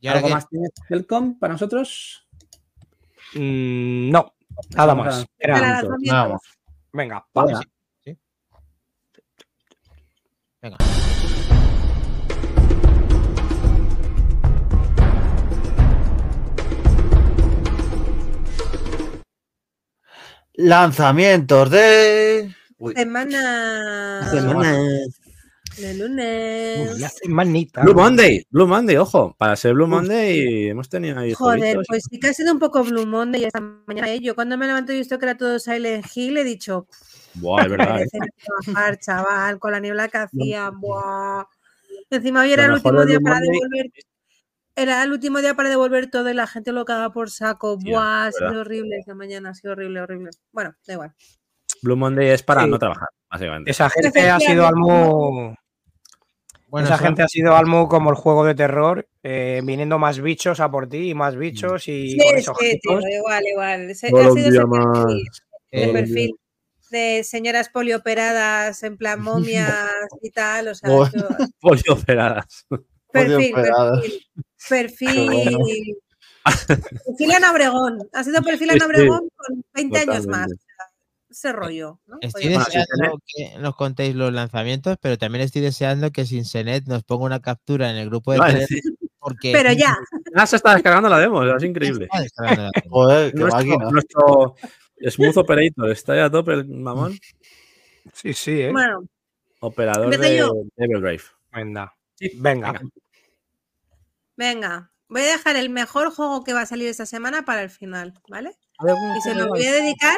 Y 0.00 0.06
ahora 0.08 0.18
¿Algo 0.18 0.28
que- 0.28 0.34
más 0.34 0.48
tienes 0.48 0.70
Telcom 0.88 1.38
para 1.38 1.52
nosotros? 1.52 2.26
Mm, 3.34 4.10
no, 4.10 4.34
nada 4.74 4.94
más. 4.94 5.26
Era- 5.38 5.82
venga, 6.92 7.24
Vale. 7.32 7.52
vamos. 7.52 7.66
Venga. 10.62 10.76
Lanzamientos 20.52 21.70
de. 21.70 22.54
Uy. 22.78 22.94
Semana 22.94 24.28
Semana. 24.30 24.78
de 25.78 25.94
lunes. 25.94 26.98
La 27.00 27.08
semanita. 27.08 27.82
Blue 27.82 27.94
Monday, 27.94 28.46
Blue 28.50 28.66
Monday, 28.66 28.98
ojo, 28.98 29.34
para 29.38 29.56
ser 29.56 29.72
Blue 29.72 29.86
Monday 29.86 30.68
hemos 30.68 30.90
tenido 30.90 31.18
ahí 31.18 31.32
Joder, 31.32 31.78
pues 31.88 32.04
sí 32.10 32.20
que 32.20 32.28
ha 32.28 32.34
sido 32.34 32.52
un 32.52 32.58
poco 32.58 32.84
Blue 32.84 33.06
Monday 33.06 33.44
esta 33.44 33.60
mañana. 33.60 34.12
¿eh? 34.12 34.20
Yo 34.20 34.34
cuando 34.34 34.58
me 34.58 34.66
levanto 34.66 34.92
y 34.92 34.96
he 34.96 34.98
visto 34.98 35.18
que 35.18 35.24
era 35.24 35.38
todo 35.38 35.58
Silent 35.58 36.04
Hill, 36.14 36.36
he 36.36 36.44
dicho, 36.44 36.86
Buah, 37.34 37.62
es 37.62 37.68
verdad. 37.70 38.00
¿eh? 38.02 38.08
trabajar, 38.64 38.98
chaval, 38.98 39.58
con 39.58 39.72
la 39.72 39.80
niebla 39.80 40.08
que 40.08 40.18
hacía. 40.18 40.70
Buah. 40.70 41.44
Encima 42.10 42.40
hoy 42.42 42.52
era 42.52 42.64
el 42.66 42.72
último 42.72 43.04
día 43.04 43.18
para 43.20 43.40
devolver. 43.40 43.90
Era 44.76 45.02
el 45.04 45.12
último 45.12 45.40
día 45.40 45.54
para 45.54 45.68
devolver 45.68 46.10
todo 46.10 46.30
y 46.30 46.34
la 46.34 46.46
gente 46.46 46.72
lo 46.72 46.84
cagaba 46.84 47.12
por 47.12 47.30
saco. 47.30 47.76
Buah, 47.78 48.26
ha 48.26 48.32
sido 48.32 48.60
horrible 48.60 48.96
esta 48.98 49.14
mañana, 49.14 49.50
ha 49.50 49.54
sido 49.54 49.72
horrible, 49.72 50.00
horrible. 50.00 50.30
Bueno, 50.52 50.74
da 50.86 50.94
igual. 50.94 51.14
Blue 51.82 51.96
Monday 51.96 52.28
es 52.30 52.42
para 52.42 52.64
Sí. 52.64 52.70
no 52.70 52.78
trabajar, 52.78 53.08
básicamente. 53.30 53.70
Esa 53.70 53.88
gente 53.90 54.28
ha 54.28 54.40
sido 54.40 54.66
Almu. 54.66 55.54
Bueno, 56.68 56.86
esa 56.86 56.98
gente 56.98 57.22
ha 57.22 57.28
sido 57.28 57.56
Almu 57.56 57.88
como 57.88 58.10
el 58.10 58.16
juego 58.16 58.44
de 58.44 58.54
terror, 58.54 59.08
eh, 59.24 59.60
viniendo 59.64 59.98
más 59.98 60.20
bichos 60.20 60.60
a 60.60 60.70
por 60.70 60.88
ti 60.88 61.10
y 61.10 61.14
más 61.14 61.36
bichos 61.36 61.88
y 61.88 62.10
Sí, 62.12 62.18
con 62.18 62.28
sí, 62.28 62.34
esos 62.36 62.56
tío, 62.58 62.68
gestos. 62.70 63.04
igual, 63.10 63.42
igual. 63.46 63.80
Todos 64.10 64.26
ha 64.26 64.30
sido 64.30 64.48
ese 64.48 64.60
perfil, 64.60 65.28
de 65.72 65.84
eh, 65.84 65.92
perfil 65.92 66.34
de 66.90 67.22
señoras 67.24 67.68
polioperadas 67.68 68.82
en 68.82 68.96
plan 68.96 69.20
momias 69.22 69.90
y 70.22 70.30
tal, 70.30 70.68
o 70.68 70.74
sea, 70.74 70.88
yo- 70.88 71.08
Polio 71.60 71.94
operadas. 71.94 72.66
perfil, 73.12 73.52
Polioperadas. 73.52 74.00
perfil, 74.68 75.24
bueno. 75.26 75.58
perfil, 75.58 75.96
perfil 77.06 77.32
Ana 77.32 77.52
Obregón, 77.52 77.98
ha 78.12 78.24
sido 78.24 78.42
perfil 78.42 78.70
sí. 78.72 78.78
Obregón 78.84 79.28
con 79.36 79.64
20 79.74 79.98
años 79.98 80.26
más, 80.26 80.48
ese 81.28 81.52
rollo, 81.52 82.00
¿no? 82.06 82.16
Estoy 82.20 82.46
Oye, 82.48 82.58
deseando 82.58 83.20
que 83.26 83.58
nos 83.58 83.76
contéis 83.76 84.14
los 84.16 84.32
lanzamientos, 84.32 84.96
pero 85.00 85.16
también 85.18 85.44
estoy 85.44 85.62
deseando 85.62 86.10
que 86.10 86.26
Sinsenet 86.26 86.86
nos 86.86 87.04
ponga 87.04 87.24
una 87.24 87.40
captura 87.40 87.90
en 87.90 87.96
el 87.96 88.08
grupo 88.10 88.32
de 88.32 88.38
Telegram. 88.38 88.60
decir, 88.60 88.82
Porque 89.20 89.52
pero 89.52 89.70
ya, 89.72 89.96
Ya 90.36 90.46
se 90.46 90.56
está 90.56 90.74
descargando 90.74 91.08
la 91.08 91.18
demo, 91.18 91.44
es 91.44 91.62
increíble. 91.62 92.08
Joder, 92.88 93.32
qué 93.32 93.38
Nuestro, 93.38 93.58
máquina. 93.58 93.90
nuestro 93.90 94.54
Smooth 95.08 95.36
Operator 95.38 95.90
está 95.90 96.14
ya 96.16 96.26
a 96.26 96.30
tope, 96.30 96.52
el 96.54 96.66
mamón. 96.66 97.18
Sí, 98.14 98.32
sí, 98.32 98.62
¿eh? 98.62 98.72
bueno, 98.72 99.04
Operador 99.60 100.16
de 100.16 100.36
yo. 100.38 100.52
de 100.74 100.84
Everdrive. 100.84 101.22
Venga. 101.52 101.94
Sí, 102.14 102.30
Venga. 102.36 102.80
venga. 104.36 104.90
voy 105.08 105.20
a 105.20 105.32
dejar 105.32 105.56
el 105.56 105.68
mejor 105.68 106.10
juego 106.10 106.42
que 106.42 106.54
va 106.54 106.62
a 106.62 106.66
salir 106.66 106.88
esta 106.88 107.04
semana 107.06 107.44
para 107.44 107.62
el 107.62 107.68
final, 107.70 108.14
¿vale? 108.28 108.52
Y 109.16 109.20
se 109.20 109.34
lo 109.34 109.48
voy 109.48 109.64
a 109.66 109.72
dedicar, 109.72 110.16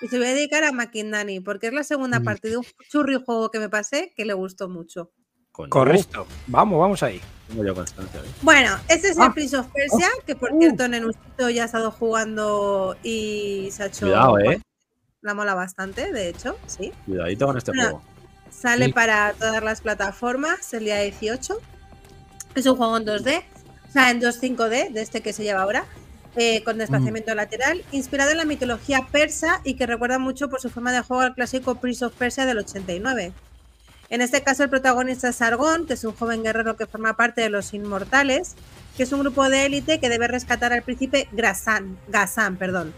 y 0.00 0.06
se 0.08 0.16
lo 0.16 0.22
voy 0.22 0.30
a 0.30 0.34
dedicar 0.34 0.62
a 0.64 0.70
Makindani, 0.72 1.40
porque 1.40 1.66
es 1.66 1.72
la 1.72 1.82
segunda 1.82 2.20
Mm. 2.20 2.24
parte 2.24 2.48
de 2.50 2.56
un 2.58 2.64
churri 2.88 3.16
juego 3.22 3.50
que 3.50 3.58
me 3.58 3.68
pasé 3.68 4.12
que 4.16 4.24
le 4.24 4.32
gustó 4.34 4.68
mucho. 4.68 5.10
Correcto. 5.50 6.26
Vamos, 6.46 6.78
vamos 6.78 7.02
ahí. 7.02 7.20
Tengo 7.48 7.64
yo 7.64 7.74
constancia. 7.74 8.20
¿eh? 8.20 8.24
Bueno, 8.42 8.76
este 8.88 9.08
es 9.08 9.18
Ah. 9.18 9.26
el 9.26 9.32
Prince 9.32 9.56
of 9.56 9.66
Persia, 9.72 10.08
que 10.26 10.34
por 10.36 10.50
cierto 10.58 10.88
Nenusito 10.88 11.50
ya 11.50 11.62
ha 11.62 11.66
estado 11.66 11.90
jugando 11.90 12.96
y 13.02 13.68
se 13.72 13.82
ha 13.82 13.86
hecho. 13.86 14.06
Cuidado, 14.06 14.38
eh. 14.38 14.60
La 15.22 15.34
mola 15.34 15.54
bastante, 15.54 16.12
de 16.12 16.28
hecho, 16.28 16.56
sí. 16.66 16.92
Cuidadito 17.06 17.46
con 17.46 17.56
este 17.58 17.70
Bueno, 17.72 17.82
juego. 17.90 18.02
Sale 18.50 18.86
Sí. 18.86 18.92
para 18.92 19.32
todas 19.38 19.62
las 19.62 19.80
plataformas 19.80 20.72
el 20.74 20.84
día 20.84 21.00
18. 21.00 21.60
Es 22.54 22.66
un 22.66 22.76
juego 22.76 22.96
en 22.98 23.04
2D, 23.04 23.42
o 23.88 23.92
sea, 23.92 24.10
en 24.10 24.20
2.5D, 24.20 24.90
de 24.90 25.00
este 25.02 25.22
que 25.22 25.32
se 25.32 25.42
lleva 25.42 25.62
ahora, 25.62 25.86
eh, 26.36 26.62
con 26.64 26.78
desplazamiento 26.78 27.34
lateral, 27.34 27.82
inspirado 27.92 28.30
en 28.32 28.36
la 28.38 28.44
mitología 28.44 29.06
persa 29.10 29.60
y 29.64 29.74
que 29.74 29.86
recuerda 29.86 30.18
mucho 30.18 30.48
por 30.50 30.60
su 30.60 30.68
forma 30.70 30.92
de 30.92 31.00
juego 31.00 31.22
al 31.22 31.34
clásico 31.34 31.76
Prince 31.76 32.04
of 32.04 32.14
Persia 32.14 32.44
del 32.46 32.58
89. 32.58 33.32
En 34.10 34.20
este 34.20 34.42
caso, 34.42 34.62
el 34.62 34.70
protagonista 34.70 35.28
es 35.28 35.36
Sargón, 35.36 35.86
que 35.86 35.94
es 35.94 36.04
un 36.04 36.14
joven 36.14 36.42
guerrero 36.42 36.76
que 36.76 36.86
forma 36.86 37.16
parte 37.16 37.40
de 37.40 37.50
los 37.50 37.72
Inmortales, 37.74 38.54
que 38.96 39.02
es 39.02 39.12
un 39.12 39.20
grupo 39.20 39.48
de 39.48 39.66
élite 39.66 39.98
que 39.98 40.08
debe 40.08 40.28
rescatar 40.28 40.72
al 40.72 40.82
príncipe 40.82 41.28
Grasan, 41.32 41.98
Gazan, 42.08 42.56
perdón, 42.56 42.92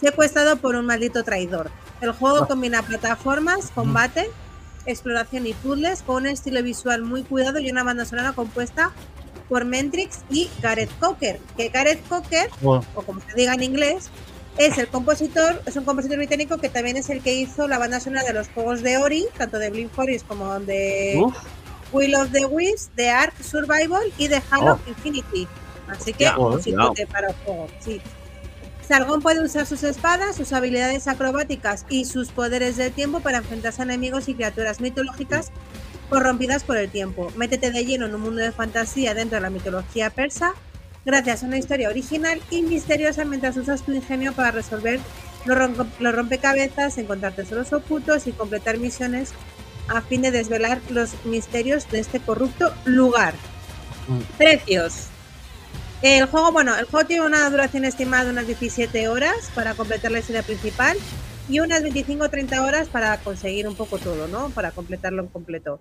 secuestrado 0.00 0.56
por 0.56 0.76
un 0.76 0.86
maldito 0.86 1.24
traidor. 1.24 1.70
El 2.00 2.12
juego 2.12 2.46
combina 2.46 2.82
plataformas, 2.82 3.70
combate, 3.74 4.30
exploración 4.86 5.46
y 5.46 5.54
puzzles 5.54 6.02
con 6.02 6.22
un 6.22 6.26
estilo 6.28 6.62
visual 6.62 7.02
muy 7.02 7.22
cuidado 7.22 7.58
y 7.58 7.70
una 7.70 7.82
banda 7.82 8.04
sonora 8.04 8.32
compuesta 8.32 8.92
por 9.48 9.64
Mentrix 9.64 10.20
y 10.30 10.48
Gareth 10.62 10.96
Cocker, 11.00 11.40
que 11.56 11.68
Gareth 11.68 12.06
Cocker, 12.08 12.48
Bueno, 12.60 12.84
o 12.94 13.02
como 13.02 13.20
se 13.20 13.34
diga 13.34 13.54
en 13.54 13.64
inglés, 13.64 14.10
es 14.58 14.78
el 14.78 14.88
compositor, 14.88 15.62
es 15.66 15.76
un 15.76 15.84
compositor 15.84 16.18
británico 16.18 16.58
que 16.58 16.68
también 16.68 16.96
es 16.96 17.08
el 17.10 17.22
que 17.22 17.34
hizo 17.34 17.66
la 17.68 17.78
banda 17.78 18.00
sonora 18.00 18.24
de 18.24 18.32
los 18.32 18.48
juegos 18.48 18.82
de 18.82 18.98
Ori, 18.98 19.26
tanto 19.36 19.58
de 19.58 19.70
Blink 19.70 19.90
Forest 19.92 20.26
como 20.26 20.58
de 20.60 21.20
uf, 21.22 21.36
Will 21.92 22.14
of 22.14 22.30
the 22.32 22.46
Wisps, 22.46 22.90
de 22.96 23.08
Ark 23.10 23.34
Survival 23.42 24.12
y 24.18 24.28
de 24.28 24.42
Halo 24.50 24.78
Oh. 24.84 24.88
Infinity. 24.88 25.48
Así 25.88 26.12
que 26.12 26.30
chicote 26.62 27.06
para 27.06 27.28
el 27.28 27.34
juego, 27.44 27.66
sí. 27.80 28.00
Sargón 28.86 29.22
puede 29.22 29.42
usar 29.44 29.66
sus 29.66 29.82
espadas, 29.84 30.36
sus 30.36 30.52
habilidades 30.52 31.06
acrobáticas 31.08 31.86
y 31.88 32.04
sus 32.04 32.30
poderes 32.30 32.76
del 32.76 32.92
tiempo 32.92 33.20
para 33.20 33.38
enfrentarse 33.38 33.82
a 33.82 33.84
enemigos 33.84 34.28
y 34.28 34.34
criaturas 34.34 34.80
mitológicas 34.80 35.52
corrompidas 36.08 36.64
por 36.64 36.76
el 36.76 36.90
tiempo. 36.90 37.32
Métete 37.36 37.70
de 37.70 37.84
lleno 37.84 38.06
en 38.06 38.14
un 38.16 38.20
mundo 38.20 38.40
de 38.40 38.50
fantasía 38.50 39.14
dentro 39.14 39.36
de 39.36 39.42
la 39.42 39.50
mitología 39.50 40.10
persa, 40.10 40.54
gracias 41.04 41.42
a 41.42 41.46
una 41.46 41.58
historia 41.58 41.88
original 41.88 42.40
y 42.50 42.62
misteriosa 42.62 43.24
mientras 43.24 43.56
usas 43.56 43.82
tu 43.82 43.92
ingenio 43.92 44.32
para 44.32 44.50
resolver 44.50 45.00
los, 45.46 46.14
rompecabezas, 46.14 46.98
encontrar 46.98 47.34
tesoros 47.34 47.72
ocultos 47.72 48.26
y 48.26 48.32
completar 48.32 48.78
misiones 48.78 49.32
a 49.88 50.02
fin 50.02 50.22
de 50.22 50.30
desvelar 50.30 50.80
los 50.90 51.24
misterios 51.24 51.90
de 51.90 52.00
este 52.00 52.20
corrupto 52.20 52.72
lugar. 52.84 53.34
Mm. 54.08 54.20
Precios. 54.36 55.06
El 56.02 56.26
juego, 56.26 56.52
bueno, 56.52 56.76
el 56.76 56.86
juego 56.86 57.06
tiene 57.06 57.26
una 57.26 57.48
duración 57.50 57.84
estimada 57.84 58.24
de 58.24 58.30
unas 58.30 58.46
17 58.46 59.08
horas 59.08 59.50
para 59.54 59.74
completar 59.74 60.10
la 60.10 60.20
historia 60.20 60.42
principal 60.42 60.96
y 61.48 61.60
unas 61.60 61.82
25 61.82 62.24
o 62.24 62.30
30 62.30 62.64
horas 62.64 62.88
para 62.88 63.18
conseguir 63.18 63.66
un 63.66 63.74
poco 63.74 63.98
todo, 63.98 64.28
¿no? 64.28 64.50
Para 64.50 64.70
completarlo 64.70 65.22
en 65.22 65.28
completo. 65.28 65.80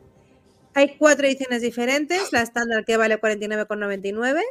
Hay 0.74 0.98
cuatro 0.98 1.28
ediciones 1.28 1.62
diferentes, 1.62 2.32
la 2.32 2.42
estándar 2.42 2.86
que 2.86 2.98
vale 2.98 3.20
49,99, 3.20 4.42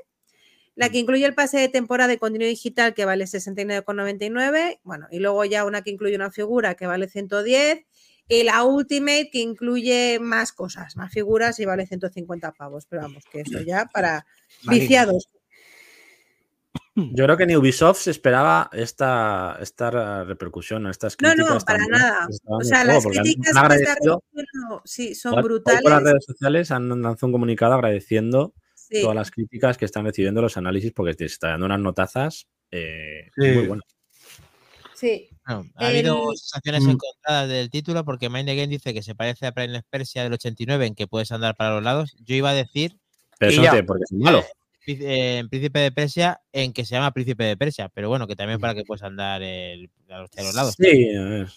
la 0.78 0.90
que 0.90 0.98
incluye 0.98 1.26
el 1.26 1.34
pase 1.34 1.58
de 1.58 1.68
temporada 1.68 2.12
y 2.12 2.18
contenido 2.18 2.48
digital 2.48 2.94
que 2.94 3.04
vale 3.04 3.24
69,99, 3.24 4.78
bueno, 4.84 5.08
y 5.10 5.18
luego 5.18 5.44
ya 5.44 5.64
una 5.64 5.82
que 5.82 5.90
incluye 5.90 6.14
una 6.14 6.30
figura 6.30 6.76
que 6.76 6.86
vale 6.86 7.08
110 7.08 7.84
y 8.28 8.44
la 8.44 8.62
Ultimate 8.62 9.28
que 9.32 9.40
incluye 9.40 10.20
más 10.20 10.52
cosas, 10.52 10.96
más 10.96 11.12
figuras 11.12 11.58
y 11.58 11.64
vale 11.64 11.84
150 11.84 12.52
pavos, 12.52 12.86
pero 12.88 13.02
vamos, 13.02 13.24
que 13.24 13.40
eso 13.40 13.60
ya 13.60 13.86
para 13.92 14.24
viciados. 14.70 15.28
Yo 16.94 17.24
creo 17.24 17.36
que 17.36 17.46
ni 17.46 17.56
Ubisoft 17.56 17.98
se 18.02 18.12
esperaba 18.12 18.70
esta, 18.72 19.58
esta 19.60 20.24
repercusión, 20.24 20.86
estas 20.86 21.16
No, 21.20 21.30
críticas. 21.30 21.54
no, 21.54 21.60
para 21.60 21.78
tan 21.78 21.88
buenas 21.88 22.00
nada. 22.00 22.28
O 22.44 22.60
sea, 22.62 22.84
las 22.84 23.04
críticas 23.04 23.52
que 23.68 23.74
está 23.74 23.96
sí, 24.84 25.14
son 25.16 25.42
brutales. 25.42 25.82
por 25.82 25.90
las 25.90 26.02
redes 26.04 26.24
sociales 26.24 26.70
han 26.70 26.88
lanzado 26.88 27.26
un 27.26 27.32
comunicado 27.32 27.74
agradeciendo 27.74 28.54
sí. 28.88 29.02
todas 29.02 29.14
las 29.16 29.30
críticas 29.30 29.76
que 29.76 29.84
están 29.84 30.04
recibiendo 30.04 30.40
los 30.42 30.56
análisis 30.56 30.92
porque 30.92 31.14
te 31.14 31.24
está 31.26 31.48
dando 31.48 31.66
unas 31.66 31.80
notazas 31.80 32.46
eh, 32.70 33.28
Sí. 33.36 33.48
muy 33.52 33.66
buenas. 33.66 33.84
sí. 34.94 35.28
Bueno, 35.46 35.64
ha 35.76 35.86
habido 35.88 36.32
El- 36.32 36.36
sensaciones 36.38 36.82
Mm. 36.84 36.90
encontradas 36.90 37.48
del 37.48 37.70
título 37.70 38.04
porque 38.04 38.28
Mind 38.28 38.46
the 38.48 38.54
Game 38.56 38.68
dice 38.68 38.92
que 38.92 39.02
se 39.02 39.14
parece 39.14 39.46
a 39.46 39.52
Prince 39.52 39.78
of 39.78 39.84
Persia 39.88 40.22
del 40.24 40.32
89 40.34 40.86
en 40.86 40.94
que 40.94 41.06
puedes 41.06 41.32
andar 41.32 41.56
para 41.56 41.74
los 41.74 41.82
lados. 41.82 42.14
Yo 42.20 42.34
iba 42.34 42.50
a 42.50 42.54
decir 42.54 42.98
Pero 43.38 43.52
eso 43.52 43.62
no 43.62 43.86
porque 43.86 44.04
es 44.04 44.12
malo. 44.12 44.44
Pri- 44.84 44.98
eh, 45.04 45.38
en 45.38 45.48
Príncipe 45.48 45.78
de 45.80 45.92
Persia 45.92 46.40
en 46.52 46.72
que 46.72 46.84
se 46.84 46.94
llama 46.94 47.12
Príncipe 47.12 47.44
de 47.44 47.56
Persia, 47.56 47.88
pero 47.90 48.08
bueno, 48.08 48.26
que 48.26 48.36
también 48.36 48.58
para 48.60 48.74
que 48.74 48.84
puedas 48.84 49.02
andar 49.02 49.42
el- 49.42 49.90
a 50.10 50.18
los, 50.18 50.30
a 50.36 50.42
los 50.42 50.54
lados. 50.54 50.74
Sí, 50.78 51.14
a 51.14 51.22
ver. 51.24 51.48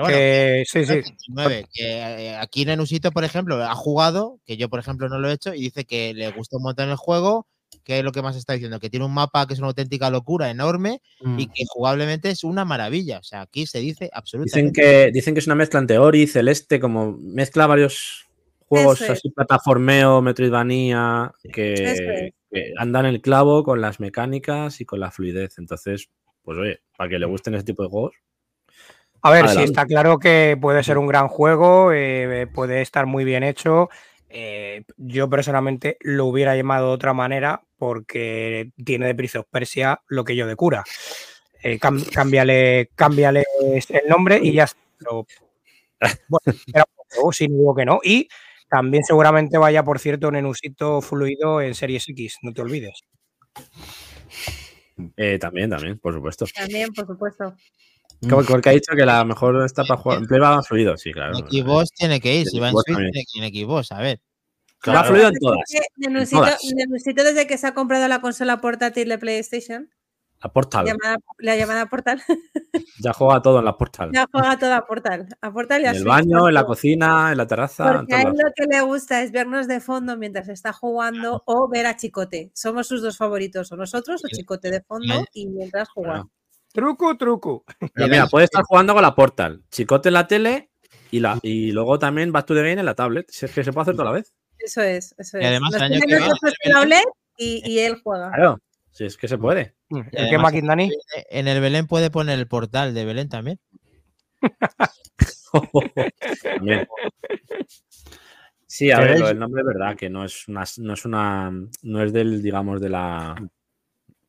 Bueno, 0.00 0.16
Que- 0.16 0.64
sí, 0.66 0.84
sí. 0.84 0.92
89, 0.92 1.66
que 1.72 1.84
eh, 1.98 2.36
aquí 2.36 2.64
Nenusito, 2.64 3.10
por 3.12 3.24
ejemplo, 3.24 3.62
ha 3.62 3.74
jugado, 3.74 4.38
que 4.46 4.56
yo, 4.56 4.68
por 4.68 4.80
ejemplo, 4.80 5.08
no 5.08 5.18
lo 5.18 5.28
he 5.30 5.32
hecho, 5.34 5.54
y 5.54 5.60
dice 5.60 5.84
que 5.84 6.14
le 6.14 6.30
gustó 6.32 6.56
un 6.58 6.64
montón 6.64 6.88
el 6.90 6.96
juego, 6.96 7.46
que 7.84 7.98
es 7.98 8.04
lo 8.04 8.12
que 8.12 8.22
más 8.22 8.36
está 8.36 8.52
diciendo, 8.54 8.80
que 8.80 8.90
tiene 8.90 9.06
un 9.06 9.14
mapa 9.14 9.46
que 9.46 9.54
es 9.54 9.58
una 9.60 9.68
auténtica 9.68 10.10
locura, 10.10 10.50
enorme, 10.50 11.00
Mm. 11.20 11.38
y 11.38 11.46
que 11.46 11.64
jugablemente 11.68 12.30
es 12.30 12.44
una 12.44 12.64
maravilla. 12.64 13.18
O 13.18 13.22
sea, 13.22 13.42
aquí 13.42 13.66
se 13.66 13.78
dice 13.80 14.04
Dicen 14.06 14.10
absolutamente. 14.12 14.80
que, 14.80 15.10
dicen 15.12 15.34
que 15.34 15.40
es 15.40 15.46
una 15.46 15.54
mezcla 15.56 15.80
entre 15.80 15.98
Ori, 15.98 16.26
Celeste, 16.26 16.80
como 16.80 17.12
mezcla 17.18 17.66
varios 17.66 18.26
juegos 18.66 19.00
es. 19.00 19.10
así, 19.10 19.30
plataformeo, 19.30 20.20
Metroidvania, 20.20 21.32
que, 21.52 21.72
es. 21.72 22.00
que 22.50 22.72
andan 22.78 23.06
el 23.06 23.20
clavo 23.22 23.64
con 23.64 23.80
las 23.80 24.00
mecánicas 24.00 24.80
y 24.80 24.84
con 24.84 25.00
la 25.00 25.10
fluidez. 25.10 25.56
Entonces, 25.58 26.08
pues 26.42 26.58
oye, 26.58 26.80
para 26.96 27.08
que 27.10 27.18
le 27.18 27.26
gusten 27.26 27.54
ese 27.54 27.64
tipo 27.64 27.82
de 27.82 27.88
juegos. 27.88 28.14
A 29.22 29.30
ver, 29.30 29.48
sí, 29.48 29.62
está 29.64 29.84
claro 29.86 30.18
que 30.18 30.56
puede 30.60 30.82
ser 30.82 30.98
un 30.98 31.06
gran 31.06 31.28
juego, 31.28 31.92
eh, 31.92 32.46
puede 32.54 32.80
estar 32.82 33.06
muy 33.06 33.24
bien 33.24 33.42
hecho. 33.42 33.88
Eh, 34.30 34.84
yo 34.96 35.28
personalmente 35.30 35.96
lo 36.00 36.26
hubiera 36.26 36.54
llamado 36.54 36.88
de 36.88 36.94
otra 36.94 37.14
manera 37.14 37.62
porque 37.78 38.70
tiene 38.84 39.06
de 39.06 39.14
Prince 39.14 39.38
of 39.38 39.46
Persia 39.50 40.00
lo 40.08 40.24
que 40.24 40.36
yo 40.36 40.46
de 40.46 40.54
cura. 40.56 40.84
Eh, 41.62 41.78
cam- 41.80 42.04
cámbiale, 42.12 42.90
cámbiale 42.94 43.44
el 43.88 44.08
nombre 44.08 44.38
y 44.42 44.52
ya 44.52 44.64
está. 44.64 44.78
Pero, 44.98 45.26
bueno, 46.28 46.40
era 46.74 46.84
un 46.96 47.04
juego, 47.08 47.32
sí, 47.32 47.48
no 47.48 47.56
digo 47.58 47.74
que 47.74 47.84
no. 47.86 48.00
Y 48.04 48.28
también 48.68 49.02
seguramente 49.02 49.56
vaya, 49.58 49.82
por 49.82 49.98
cierto, 49.98 50.28
un 50.28 50.36
enusito 50.36 51.00
fluido 51.00 51.60
en 51.62 51.74
Series 51.74 52.08
X, 52.08 52.38
no 52.42 52.52
te 52.52 52.60
olvides. 52.62 53.00
Eh, 55.16 55.38
también, 55.38 55.70
también, 55.70 55.98
por 55.98 56.12
supuesto. 56.14 56.44
También, 56.54 56.92
por 56.92 57.06
supuesto. 57.06 57.54
Como 58.20 58.42
porque 58.44 58.68
ha 58.70 58.72
dicho 58.72 58.92
que 58.96 59.04
la 59.06 59.24
mejor 59.24 59.64
está 59.64 59.84
para 59.84 60.00
jugar. 60.00 60.18
En 60.18 60.26
Play 60.26 60.40
va 60.40 60.62
fluido, 60.62 60.96
sí, 60.96 61.12
claro. 61.12 61.36
En 61.38 61.46
Xbox 61.46 61.90
tiene 61.92 62.20
que 62.20 62.34
ir, 62.36 62.46
si 62.46 62.58
va 62.58 62.68
en 62.68 62.74
Switch, 62.74 62.86
también. 62.86 63.12
tiene 63.12 63.26
que 63.52 63.58
ir 63.58 63.62
en 63.62 63.68
Xbox, 63.68 63.92
a 63.92 64.00
ver. 64.00 64.18
Va 64.20 64.80
Claro. 64.80 65.08
fluido 65.08 65.28
en 65.28 65.34
todas. 65.40 65.60
Nenusito, 65.96 67.24
desde 67.24 67.46
que 67.46 67.58
se 67.58 67.66
ha 67.66 67.74
comprado 67.74 68.06
la 68.08 68.20
consola 68.20 68.60
portátil 68.60 69.08
de 69.08 69.18
PlayStation, 69.18 69.90
La 70.42 70.52
Portal. 70.52 70.86
llamada, 70.86 71.16
la 71.38 71.56
llamada 71.56 71.86
Portal, 71.86 72.22
Ya 73.00 73.12
juega 73.12 73.42
todo 73.42 73.58
en 73.60 73.64
la 73.64 73.76
Portal. 73.76 74.10
ya 74.12 74.26
juega 74.32 74.58
toda 74.58 74.76
a 74.78 74.86
Portal. 74.86 75.28
A 75.40 75.52
Portal 75.52 75.82
y 75.82 75.86
a 75.86 75.90
En 75.90 75.96
el 75.96 76.02
Switch, 76.02 76.08
baño, 76.08 76.48
en 76.48 76.54
la 76.54 76.64
cocina, 76.64 77.30
en 77.32 77.38
la 77.38 77.46
terraza. 77.46 77.92
Porque 77.92 78.14
a 78.14 78.22
él 78.22 78.28
lo 78.28 78.50
que 78.54 78.64
le 78.70 78.80
gusta 78.82 79.22
es 79.22 79.32
vernos 79.32 79.66
de 79.68 79.80
fondo 79.80 80.16
mientras 80.16 80.48
está 80.48 80.72
jugando 80.72 81.42
o 81.46 81.68
ver 81.68 81.86
a 81.86 81.96
Chicote. 81.96 82.50
Somos 82.54 82.86
sus 82.88 83.02
dos 83.02 83.16
favoritos, 83.16 83.70
o 83.72 83.76
nosotros 83.76 84.24
o 84.24 84.28
Chicote 84.28 84.70
de 84.70 84.80
fondo 84.82 85.24
y 85.32 85.46
mientras. 85.48 85.88
Claro. 85.94 86.30
Truco, 86.78 87.16
truco. 87.16 87.64
Pero 87.92 88.06
mira, 88.06 88.28
puede 88.28 88.44
estar 88.44 88.62
jugando 88.62 88.94
con 88.94 89.02
la 89.02 89.12
Portal, 89.12 89.64
Chicote 89.68 90.10
en 90.10 90.12
la 90.12 90.28
tele 90.28 90.70
y, 91.10 91.18
la, 91.18 91.36
y 91.42 91.72
luego 91.72 91.98
también 91.98 92.30
Back 92.30 92.46
to 92.46 92.54
the 92.54 92.60
Game 92.60 92.78
en 92.78 92.86
la 92.86 92.94
tablet. 92.94 93.28
Si 93.28 93.46
es 93.46 93.52
que 93.52 93.64
se 93.64 93.72
puede 93.72 93.82
hacer 93.82 93.94
toda 93.94 94.04
la 94.04 94.12
vez. 94.12 94.32
Eso 94.60 94.82
es, 94.82 95.12
eso 95.18 95.38
Y 95.38 95.40
es. 95.40 95.46
además, 95.48 95.72
Nos 95.72 95.82
el 95.82 95.92
año 95.92 96.00
que 96.00 96.70
en 96.70 97.02
y, 97.36 97.68
y 97.68 97.80
él 97.80 98.00
juega. 98.00 98.30
Claro, 98.30 98.60
si 98.92 99.06
es 99.06 99.16
que 99.16 99.26
se 99.26 99.38
puede. 99.38 99.74
¿El 99.90 99.98
Y 99.98 100.02
qué, 100.10 100.18
además, 100.20 100.52
Maquin 100.52 100.66
Dani? 100.68 100.92
En 101.30 101.48
el 101.48 101.60
Belén 101.60 101.88
puede 101.88 102.12
poner 102.12 102.38
el 102.38 102.46
portal 102.46 102.94
de 102.94 103.04
Belén 103.04 103.28
también. 103.28 103.58
También. 106.44 106.86
Sí, 108.66 108.92
a 108.92 109.00
ver, 109.00 109.20
del 109.20 109.38
nombre 109.38 109.62
es 109.62 109.66
verdad 109.66 109.96
que 109.96 110.10
no 110.10 110.24
es 110.24 110.46
una, 110.46 110.62
no 110.76 110.92
es 110.92 111.04
una, 111.04 111.50
no 111.82 112.02
es 112.04 112.12
del, 112.12 112.40
digamos, 112.40 112.80
de 112.80 112.90
la, 112.90 113.34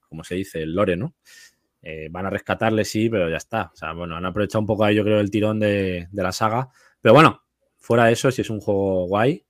¿cómo 0.08 0.24
se 0.24 0.36
dice? 0.36 0.64
El 0.64 0.74
lore, 0.74 0.95
¿no? 0.95 1.14
Eh, 1.82 2.07
van 2.11 2.25
a 2.25 2.30
rescatarle, 2.30 2.84
sí, 2.86 3.09
pero 3.09 3.30
ya 3.30 3.38
está. 3.38 3.71
O 3.73 3.75
sea, 3.75 3.93
bueno, 3.93 4.15
han 4.15 4.25
aprovechado 4.25 4.59
un 4.61 4.67
poco 4.67 4.84
ahí, 4.84 4.95
yo 4.95 5.03
creo, 5.03 5.19
el 5.19 5.32
tirón 5.32 5.59
de, 5.59 6.07
de 6.11 6.23
la 6.23 6.32
saga. 6.32 6.69
Pero 7.01 7.13
bueno, 7.13 7.41
fuera 7.77 8.05
de 8.05 8.13
eso, 8.13 8.30
si 8.32 8.41
es 8.41 8.49
un 8.49 8.59
juego 8.59 9.05
guay, 9.07 9.45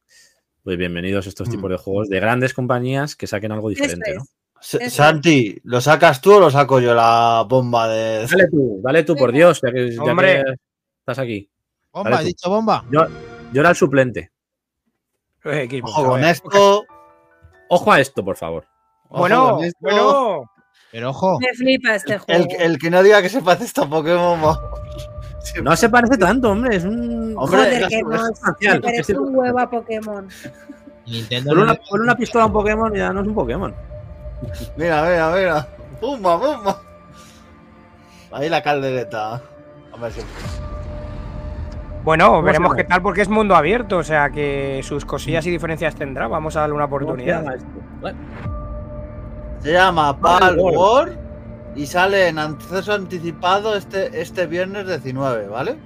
pues 0.63 0.77
bienvenidos 0.77 1.25
a 1.25 1.29
estos 1.29 1.47
Mm. 1.47 1.51
tipos 1.51 1.69
de 1.71 1.77
juegos 1.77 2.09
de 2.09 2.19
grandes 2.19 2.53
compañías 2.53 3.15
que 3.15 3.25
saquen 3.27 3.51
algo 3.51 3.69
diferente, 3.69 4.13
¿no? 4.15 4.23
S-. 4.61 4.89
Santi, 4.89 5.59
¿lo 5.63 5.81
sacas 5.81 6.21
tú 6.21 6.33
o 6.33 6.39
lo 6.39 6.51
saco 6.51 6.79
yo 6.79 6.93
la 6.93 7.45
bomba 7.49 7.87
de. 7.87 8.27
Dale 8.27 8.47
tú, 8.51 8.79
dale 8.83 9.03
tú, 9.03 9.15
por 9.15 9.31
Dios, 9.31 9.61
ya 9.65 9.71
que, 9.71 9.91
ya 9.95 10.03
Hombre. 10.03 10.43
que 10.45 10.53
estás 10.99 11.17
aquí. 11.19 11.49
Bomba, 11.91 12.09
Dale 12.11 12.15
¿has 12.15 12.21
tú. 12.23 12.27
dicho 12.27 12.49
bomba? 12.49 12.85
Yo, 12.91 13.05
yo 13.53 13.61
era 13.61 13.69
el 13.69 13.75
suplente. 13.75 14.31
Equipo, 15.45 15.87
Ojo 15.87 16.01
a 16.05 16.09
con 16.09 16.23
esto. 16.23 16.83
Ojo 17.69 17.91
a 17.91 17.99
esto, 18.01 18.23
por 18.23 18.35
favor. 18.35 18.65
ojo 19.07 19.19
Bueno, 19.19 19.63
esto. 19.63 19.77
bueno. 19.81 20.51
Pero 20.91 21.09
ojo, 21.11 21.39
Me 21.39 21.53
flipa 21.53 21.95
este 21.95 22.13
El, 22.13 22.19
juego. 22.19 22.45
el 22.59 22.79
que 22.79 22.89
no 22.89 23.03
diga 23.03 23.21
que 23.21 23.29
se 23.29 23.41
parece 23.41 23.79
a 23.81 23.85
Pokémon. 23.85 24.39
mo- 24.39 24.59
No 25.63 25.75
se 25.75 25.89
parece 25.89 26.17
tanto, 26.17 26.51
hombre. 26.51 26.75
Es 26.75 26.83
un. 26.83 27.33
Hombre, 27.37 27.57
Joder, 27.59 27.81
es 27.83 27.87
que 27.89 28.01
no, 28.03 28.09
me 28.73 28.79
parece 28.81 29.11
es 29.13 29.17
un 29.17 29.35
huevo 29.35 29.59
a 29.59 29.69
Pokémon. 29.69 30.27
Nintendo 31.07 31.55
no 31.55 31.61
una, 31.63 31.79
una 31.91 32.15
pistola 32.15 32.43
a 32.43 32.47
un 32.47 32.53
Pokémon 32.53 32.93
ya 32.93 33.11
no 33.13 33.21
es 33.21 33.27
un 33.27 33.33
Pokémon. 33.33 33.73
Mira, 34.77 35.01
mira, 35.03 35.31
mira. 35.35 35.67
Pumba, 35.99 36.39
pumba. 36.39 36.81
Ahí 38.31 38.47
la 38.49 38.61
caldereta. 38.61 39.41
Hombre, 39.91 40.11
sí. 40.11 40.21
Bueno, 42.03 42.41
veremos 42.41 42.75
qué 42.75 42.83
tal 42.83 43.01
porque 43.01 43.21
es 43.21 43.29
mundo 43.29 43.55
abierto, 43.55 43.97
o 43.97 44.03
sea 44.03 44.29
que 44.29 44.81
sus 44.83 45.03
cosillas 45.03 45.45
y 45.47 45.51
diferencias 45.51 45.95
tendrá. 45.95 46.27
Vamos 46.27 46.55
a 46.55 46.61
darle 46.61 46.75
una 46.75 46.85
oportunidad. 46.85 47.43
Se 49.61 49.73
llama 49.73 50.19
Pal 50.19 50.39
Pal 50.39 50.59
War. 50.59 50.75
War 50.75 51.17
y 51.75 51.85
sale 51.85 52.27
en 52.27 52.39
acceso 52.39 52.93
anticipado 52.93 53.75
este, 53.75 54.19
este 54.19 54.47
viernes 54.47 54.87
19, 54.87 55.47
¿vale? 55.47 55.77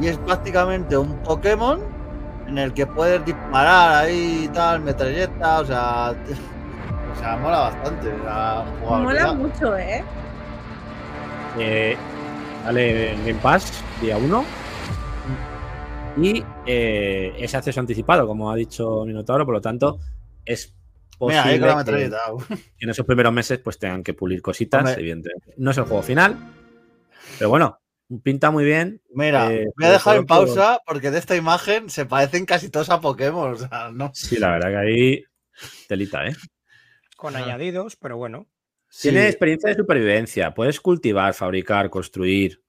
Y 0.00 0.08
es 0.08 0.18
prácticamente 0.18 0.96
un 0.96 1.16
Pokémon 1.22 1.80
en 2.46 2.58
el 2.58 2.72
que 2.74 2.86
puedes 2.86 3.24
disparar 3.24 4.04
ahí 4.04 4.44
y 4.44 4.48
tal, 4.48 4.80
metralleta, 4.80 5.60
o 5.60 5.64
sea. 5.64 6.14
O 7.14 7.16
sea, 7.16 7.36
mola 7.36 7.58
bastante 7.60 8.12
la 8.24 8.64
Mola 8.82 9.32
mucho, 9.34 9.76
¿eh? 9.78 10.02
Eh, 11.56 11.96
sale 12.64 13.12
en 13.12 13.24
Game 13.24 13.38
Pass 13.40 13.84
día 14.00 14.16
1. 14.16 14.44
Y 16.16 16.44
eh, 16.66 17.34
ese 17.38 17.56
acceso 17.56 17.78
anticipado, 17.78 18.26
como 18.26 18.50
ha 18.50 18.56
dicho 18.56 19.04
Minotauro, 19.06 19.44
por 19.46 19.54
lo 19.54 19.60
tanto, 19.60 20.00
es 20.44 20.74
Mira, 21.20 21.44
ahí 21.44 21.58
posible 21.58 21.60
con 21.60 21.68
la 21.68 21.84
que, 21.84 21.92
metralleta. 21.92 22.18
que 22.48 22.64
en 22.84 22.90
esos 22.90 23.06
primeros 23.06 23.32
meses 23.32 23.58
pues 23.58 23.78
tengan 23.78 24.02
que 24.02 24.14
pulir 24.14 24.42
cositas, 24.42 24.80
Hombre. 24.80 24.94
evidentemente. 25.00 25.54
No 25.56 25.70
es 25.70 25.78
el 25.78 25.84
juego 25.84 26.02
final, 26.02 26.36
pero 27.38 27.50
bueno, 27.50 27.78
pinta 28.22 28.50
muy 28.50 28.64
bien. 28.64 29.00
Mira, 29.10 29.52
Eh, 29.52 29.66
voy 29.76 29.86
a 29.86 29.92
dejar 29.92 30.16
en 30.16 30.26
todo 30.26 30.44
pausa 30.46 30.80
porque 30.86 31.10
de 31.10 31.18
esta 31.18 31.36
imagen 31.36 31.88
se 31.90 32.06
parecen 32.06 32.46
casi 32.46 32.68
todos 32.68 32.90
a 32.90 33.00
Pokémon. 33.00 33.52
O 33.52 33.56
sea, 33.56 33.90
no. 33.92 34.10
Sí, 34.14 34.36
la 34.38 34.50
verdad 34.52 34.68
que 34.70 34.76
ahí 34.76 35.24
telita, 35.88 36.26
¿eh? 36.26 36.34
Con 37.16 37.36
Ah. 37.36 37.40
añadidos, 37.44 37.96
pero 37.96 38.16
bueno. 38.16 38.46
Tiene 39.00 39.26
experiencia 39.28 39.70
de 39.70 39.76
supervivencia, 39.76 40.54
puedes 40.54 40.80
cultivar, 40.80 41.34
fabricar, 41.34 41.90
construir 41.90 42.62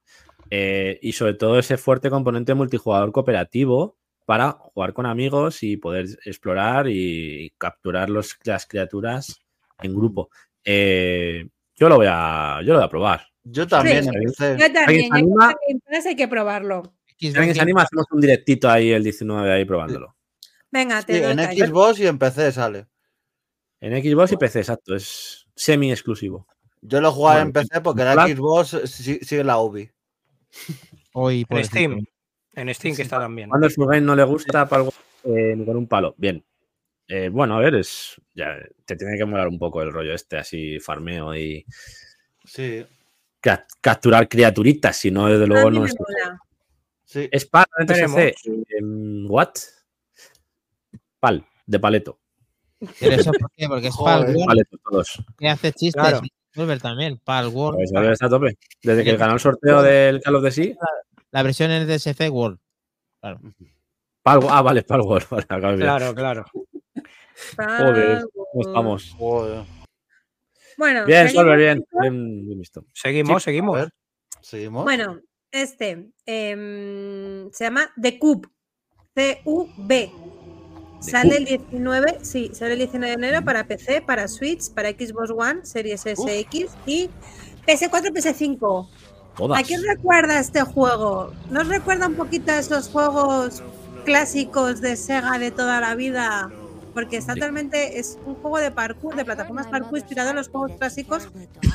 eh, 0.50 0.98
y 1.02 1.12
sobre 1.14 1.36
todo 1.36 1.60
ese 1.60 1.78
fuerte 1.78 2.10
componente 2.10 2.54
multijugador 2.56 3.12
cooperativo 3.12 3.98
para 4.26 4.52
jugar 4.52 4.94
con 4.94 5.06
amigos 5.06 5.62
y 5.64 5.78
poder 5.78 6.08
explorar 6.26 6.88
y 6.90 7.54
capturar 7.58 8.10
los, 8.10 8.36
las 8.44 8.66
criaturas 8.66 9.40
en 9.82 9.94
grupo. 9.96 10.30
Eh, 10.64 11.48
yo 11.76 11.90
lo 11.90 11.98
voy 11.98 12.08
a, 12.10 12.60
yo 12.64 12.74
lo 12.74 12.80
voy 12.80 12.86
a 12.86 12.90
probar. 12.90 13.28
Yo 13.44 13.68
también 13.68 14.04
Sí. 14.04 14.10
empecé. 14.14 14.58
Yo 14.60 14.74
también. 14.74 15.02
se 15.04 15.08
yo 15.10 15.14
anima? 15.14 15.54
en 15.68 15.80
Plus 15.80 16.06
hay 16.08 16.16
que 16.16 16.28
probarlo. 16.28 16.96
Si 17.18 17.28
alguien 17.36 17.54
se 17.56 17.62
anima, 17.62 17.84
hacemos 17.84 18.06
un 18.12 18.20
directito 18.22 18.70
ahí 18.70 18.92
el 18.92 19.04
19 19.04 19.54
ahí 19.54 19.64
probándolo. 19.66 20.16
Venga, 20.72 21.02
te 21.04 21.14
Sí, 21.16 21.22
doy 21.22 21.32
en. 21.32 21.68
Xbox 21.68 22.00
y 22.00 22.08
en 22.08 22.18
PC 22.18 22.52
sale. 22.52 22.88
En 23.80 23.94
Xbox 24.04 24.32
y 24.32 24.38
PC, 24.38 24.60
exacto. 24.60 24.96
Es 24.96 25.48
semi 25.56 25.92
exclusivo. 25.92 26.48
Yo 26.82 27.00
lo 27.02 27.12
jugaba 27.12 27.36
Bueno, 27.44 27.48
en 27.48 27.54
PC 27.54 27.82
porque 27.82 28.04
la 28.04 28.26
Plus. 28.26 28.36
Xbox 28.38 28.90
sí- 28.92 29.20
sigue 29.22 29.44
la 29.44 29.60
UBI. 29.60 29.90
Hoy, 31.14 31.42
En 31.42 31.46
pobrecito. 31.46 31.76
Steam. 31.78 32.06
En 32.56 32.74
Steam, 32.74 32.96
que 32.96 33.02
está 33.02 33.20
también. 33.20 33.50
Cuando 33.50 33.68
el 33.68 33.74
Game 33.76 34.02
no 34.02 34.16
le 34.16 34.24
gusta 34.24 34.68
para 34.68 34.82
algo, 34.82 34.94
eh, 35.24 35.56
ni 35.58 35.66
con 35.66 35.76
un 35.78 35.88
palo. 35.88 36.16
Bien. 36.18 36.44
Eh, 37.08 37.30
bueno, 37.30 37.56
a 37.58 37.60
ver, 37.60 37.76
es. 37.76 38.20
Ya, 38.34 38.58
te 38.86 38.96
tiene 38.96 39.18
que 39.18 39.26
molar 39.26 39.48
un 39.48 39.60
poco 39.60 39.82
el 39.82 39.92
rollo 39.92 40.14
este, 40.14 40.38
así, 40.38 40.80
farmeo 40.80 41.36
y 41.36 41.66
Sí, 42.46 42.86
ca- 43.40 43.66
capturar 43.82 44.28
criaturitas, 44.30 44.98
si 44.98 45.12
no, 45.12 45.28
desde 45.28 45.48
luego 45.48 45.70
no 45.72 45.86
es. 45.86 45.94
sí. 47.04 47.28
Es 47.32 47.46
PAL, 47.46 47.66
em, 48.80 49.30
¿What? 49.30 49.50
PAL, 51.20 51.46
de 51.66 51.80
paleto. 51.80 52.20
¿Pero 53.00 53.16
eso 53.16 53.32
por 53.32 53.52
qué? 53.56 53.68
Porque 53.68 53.88
es. 53.88 53.96
Pal 53.98 54.36
Paleto 54.46 54.78
todos. 54.90 55.24
que 55.38 55.48
hace 55.48 55.72
chistes. 55.74 56.02
Claro. 56.02 56.22
Wolver 56.56 56.80
también, 56.82 57.18
Pal 57.24 57.48
World. 57.50 57.78
Pues 57.78 58.12
está 58.14 58.28
a 58.28 58.30
tope. 58.30 58.58
Desde 58.82 59.04
que 59.04 59.18
ganó 59.18 59.34
el 59.34 59.40
sorteo 59.40 59.82
del 59.82 60.22
Call 60.22 60.36
of 60.36 60.44
the 60.44 60.52
Sea, 60.52 60.74
La 61.36 61.44
versión 61.44 61.70
en 61.70 61.86
DSF 61.86 62.30
World. 62.32 62.58
PAL, 63.20 64.40
ah, 64.50 64.62
vale, 64.62 64.84
PAL 64.84 65.02
World. 65.02 65.28
Vale, 65.50 65.76
de. 65.76 65.84
Claro, 65.84 66.16
claro. 66.16 66.46
Joder, 67.58 68.24
¿Cómo 68.34 68.62
estamos? 68.62 69.14
Joder. 69.18 69.66
Bueno, 70.78 71.06
Bien. 71.06 71.30
Solver, 71.30 71.58
bien. 71.58 71.86
Bien, 72.00 72.46
bien 72.46 72.58
visto. 72.58 72.86
Seguimos, 72.94 73.36
A 73.36 73.40
seguimos. 73.42 73.90
seguimos. 74.40 74.86
Bueno, 74.86 75.20
este 75.52 76.10
em, 76.26 77.52
se 77.52 77.66
llama 77.66 77.92
The 78.02 78.18
Cube. 78.18 78.48
C-U-B. 79.14 80.12
Sale 81.02 81.36
el 81.36 81.44
19, 81.44 82.20
sí, 82.22 82.52
sale 82.54 82.74
el 82.74 82.80
19 82.80 83.08
de 83.08 83.14
enero 83.14 83.44
para 83.44 83.68
PC, 83.68 84.02
para 84.02 84.30
Switch, 84.30 84.74
para 84.74 84.90
Xbox 84.90 85.32
One, 85.32 85.66
Series 85.66 86.00
SX 86.00 86.78
y 86.86 87.10
PS4, 87.68 88.14
PS5. 88.14 88.88
Todas. 89.36 89.60
¿A 89.60 89.64
quién 89.64 89.84
recuerda 89.84 90.40
este 90.40 90.62
juego? 90.62 91.34
¿Nos 91.50 91.68
recuerda 91.68 92.08
un 92.08 92.16
poquito 92.16 92.52
a 92.52 92.60
esos 92.60 92.90
juegos 92.90 93.62
clásicos 94.06 94.82
de 94.82 94.96
Sega 94.96 95.38
de 95.38 95.52
toda 95.52 95.82
la 95.82 95.96
vida? 95.96 96.50
Porque 96.94 97.18
está 97.18 97.34
totalmente, 97.34 98.00
es 98.00 98.18
un 98.26 98.36
juego 98.36 98.58
de 98.60 98.72
parkour, 98.72 99.16
de 99.16 99.26
plataformas 99.26 99.68
parkour 99.68 99.98
inspirado 99.98 100.30
en 100.30 100.38
los 100.38 100.48
juegos 100.48 100.72
clásicos 100.78 101.28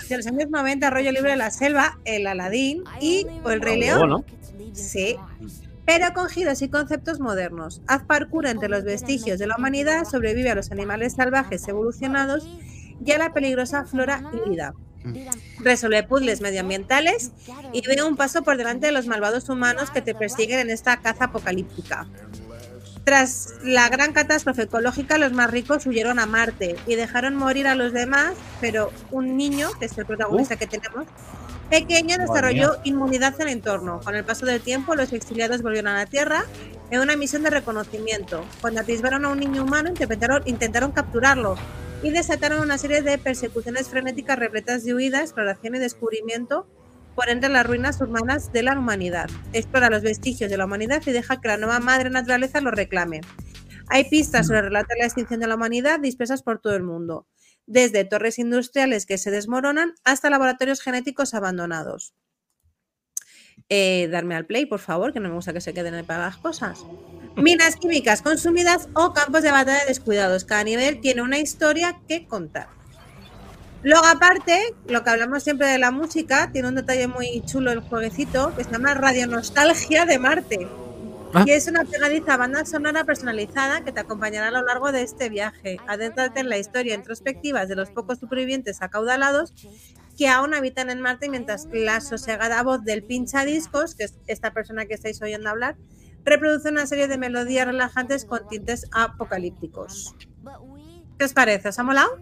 de 0.09 0.17
los 0.17 0.27
años 0.27 0.49
90, 0.49 0.89
rollo 0.89 1.13
libre 1.13 1.33
de 1.33 1.37
la 1.37 1.51
selva, 1.51 1.99
el 2.07 2.27
Aladdin 2.27 2.85
y 3.03 3.27
o 3.45 3.51
el 3.51 3.61
Rey 3.61 3.79
León. 3.79 4.09
¿no? 4.09 4.25
Sí, 4.73 5.17
pero 5.85 6.13
con 6.15 6.29
giros 6.29 6.63
y 6.63 6.69
conceptos 6.69 7.21
modernos. 7.21 7.83
Haz 7.87 8.05
parkour 8.05 8.47
entre 8.47 8.69
los 8.69 8.85
vestigios 8.85 9.39
de 9.39 9.47
la 9.47 9.57
humanidad, 9.57 10.05
sobrevive 10.05 10.49
a 10.49 10.55
los 10.55 10.71
animales 10.71 11.15
salvajes 11.15 11.67
evolucionados 11.69 12.49
y 13.05 13.13
a 13.13 13.19
la 13.19 13.33
peligrosa 13.33 13.85
flora 13.85 14.23
híbrida. 14.33 14.73
Resuelve 15.59 16.03
puzzles 16.03 16.41
medioambientales 16.41 17.33
y 17.73 17.87
ve 17.87 18.03
un 18.03 18.17
paso 18.17 18.43
por 18.43 18.57
delante 18.57 18.87
de 18.87 18.93
los 18.93 19.07
malvados 19.07 19.49
humanos 19.49 19.91
que 19.91 20.03
te 20.03 20.15
persiguen 20.15 20.61
en 20.61 20.71
esta 20.71 20.99
caza 20.99 21.27
apocalíptica. 21.27 22.07
Tras 23.05 23.55
la 23.65 23.89
gran 23.89 24.13
catástrofe 24.13 24.63
ecológica, 24.63 25.17
los 25.17 25.33
más 25.33 25.51
ricos 25.51 25.87
huyeron 25.87 26.19
a 26.19 26.27
Marte 26.27 26.77
y 26.87 26.97
dejaron 26.97 27.35
morir 27.35 27.67
a 27.67 27.75
los 27.75 27.93
demás, 27.93 28.35
pero 28.61 28.93
un 29.11 29.37
niño, 29.37 29.71
que 29.79 29.87
es 29.87 29.97
el 29.97 30.05
protagonista 30.05 30.57
que 30.57 30.67
tenemos, 30.67 31.07
pequeño 31.71 32.19
desarrolló 32.19 32.77
inmunidad 32.85 33.41
al 33.41 33.49
entorno. 33.49 34.01
Con 34.05 34.17
el 34.17 34.25
paso 34.25 34.45
del 34.45 34.61
tiempo, 34.61 34.95
los 34.95 35.13
exiliados 35.13 35.63
volvieron 35.63 35.93
a 35.93 35.97
la 35.97 36.07
Tierra 36.07 36.45
en 36.91 37.01
una 37.01 37.17
misión 37.17 37.43
de 37.43 37.51
reconocimiento. 37.51 38.45
Cuando 38.61 38.81
atisbaron 38.81 39.25
a 39.25 39.31
un 39.31 39.41
niño 39.41 39.63
humano, 39.63 39.89
intentaron, 39.89 40.43
intentaron 40.45 40.93
capturarlo 40.93 41.57
y 42.03 42.11
desataron 42.11 42.61
una 42.61 42.79
serie 42.79 43.03
de 43.03 43.19
persecuciones 43.19 43.89
frenéticas 43.89 44.39
repletas 44.39 44.85
de 44.85 44.95
huida, 44.95 45.21
exploración 45.21 45.75
y 45.75 45.79
descubrimiento 45.79 46.67
por 47.15 47.29
entre 47.29 47.51
las 47.51 47.67
ruinas 47.67 48.01
urbanas 48.01 48.53
de 48.53 48.63
la 48.63 48.79
humanidad. 48.79 49.29
Explora 49.53 49.91
los 49.91 50.03
vestigios 50.03 50.51
de 50.51 50.57
la 50.57 50.65
humanidad 50.65 51.03
y 51.05 51.11
deja 51.11 51.41
que 51.41 51.49
la 51.49 51.59
nueva 51.59 51.81
madre 51.81 52.09
naturaleza 52.09 52.61
lo 52.61 52.71
reclame. 52.71 53.21
Hay 53.89 54.09
pistas 54.09 54.47
sobre 54.47 54.61
el 54.61 54.67
relato 54.67 54.89
de 54.95 55.01
la 55.01 55.07
extinción 55.07 55.41
de 55.41 55.47
la 55.47 55.57
humanidad 55.57 56.01
dispersas 56.01 56.43
por 56.43 56.61
todo 56.61 56.75
el 56.77 56.85
mundo, 56.85 57.27
desde 57.67 58.05
torres 58.05 58.39
industriales 58.39 59.05
que 59.05 59.19
se 59.19 59.31
desmoronan 59.31 59.95
hasta 60.05 60.31
laboratorios 60.31 60.81
genéticos 60.81 61.35
abandonados. 61.35 62.15
Eh, 63.69 64.09
darme 64.11 64.37
al 64.37 64.47
play, 64.47 64.65
por 64.67 64.81
favor, 64.81 65.13
que 65.13 65.21
no 65.21 65.29
me 65.29 65.35
gusta 65.35 65.53
que 65.53 65.61
se 65.61 65.75
queden 65.75 66.05
para 66.07 66.27
las 66.27 66.37
cosas. 66.39 66.85
Minas 67.43 67.76
químicas 67.76 68.22
consumidas 68.22 68.88
o 68.95 69.12
campos 69.12 69.43
de 69.43 69.51
batalla 69.51 69.84
descuidados. 69.86 70.45
Cada 70.45 70.64
nivel 70.64 71.01
tiene 71.01 71.22
una 71.22 71.38
historia 71.38 71.99
que 72.07 72.26
contar. 72.26 72.68
Luego, 73.82 74.05
aparte, 74.05 74.74
lo 74.86 75.03
que 75.03 75.11
hablamos 75.11 75.43
siempre 75.43 75.66
de 75.68 75.78
la 75.78 75.91
música, 75.91 76.51
tiene 76.53 76.68
un 76.68 76.74
detalle 76.74 77.07
muy 77.07 77.43
chulo 77.47 77.72
el 77.72 77.80
jueguecito 77.80 78.55
que 78.55 78.64
se 78.64 78.70
llama 78.70 78.93
Radio 78.93 79.26
Nostalgia 79.26 80.05
de 80.05 80.18
Marte. 80.18 80.68
Ah. 81.32 81.45
Y 81.47 81.53
es 81.53 81.66
una 81.66 81.84
pegadiza 81.84 82.36
banda 82.36 82.66
sonora 82.66 83.05
personalizada 83.05 83.82
que 83.82 83.93
te 83.93 84.01
acompañará 84.01 84.49
a 84.49 84.51
lo 84.51 84.62
largo 84.62 84.93
de 84.93 85.03
este 85.03 85.30
viaje. 85.30 85.78
Adéntrate 85.86 86.41
en 86.41 86.51
la 86.51 86.59
historia 86.59 86.95
introspectiva 86.95 87.64
de 87.64 87.76
los 87.76 87.91
pocos 87.91 88.18
supervivientes 88.18 88.82
acaudalados 88.82 89.55
que 90.18 90.28
aún 90.28 90.53
habitan 90.53 90.91
en 90.91 91.01
Marte 91.01 91.30
mientras 91.30 91.66
la 91.72 92.03
sosegada 92.03 92.62
voz 92.62 92.84
del 92.84 93.03
pinchadiscos, 93.03 93.95
que 93.95 94.05
es 94.05 94.14
esta 94.26 94.53
persona 94.53 94.84
que 94.84 94.93
estáis 94.93 95.22
oyendo 95.22 95.49
hablar, 95.49 95.76
reproduce 96.25 96.68
una 96.68 96.87
serie 96.87 97.09
de 97.09 97.18
melodías 97.18 97.66
relajantes 97.66 98.25
con 98.25 98.47
tintes 98.49 98.87
apocalípticos. 98.93 100.14
¿Qué 101.18 101.25
os 101.25 101.33
parece? 101.33 101.68
¿Os 101.68 101.79
ha 101.79 101.83
molado? 101.83 102.18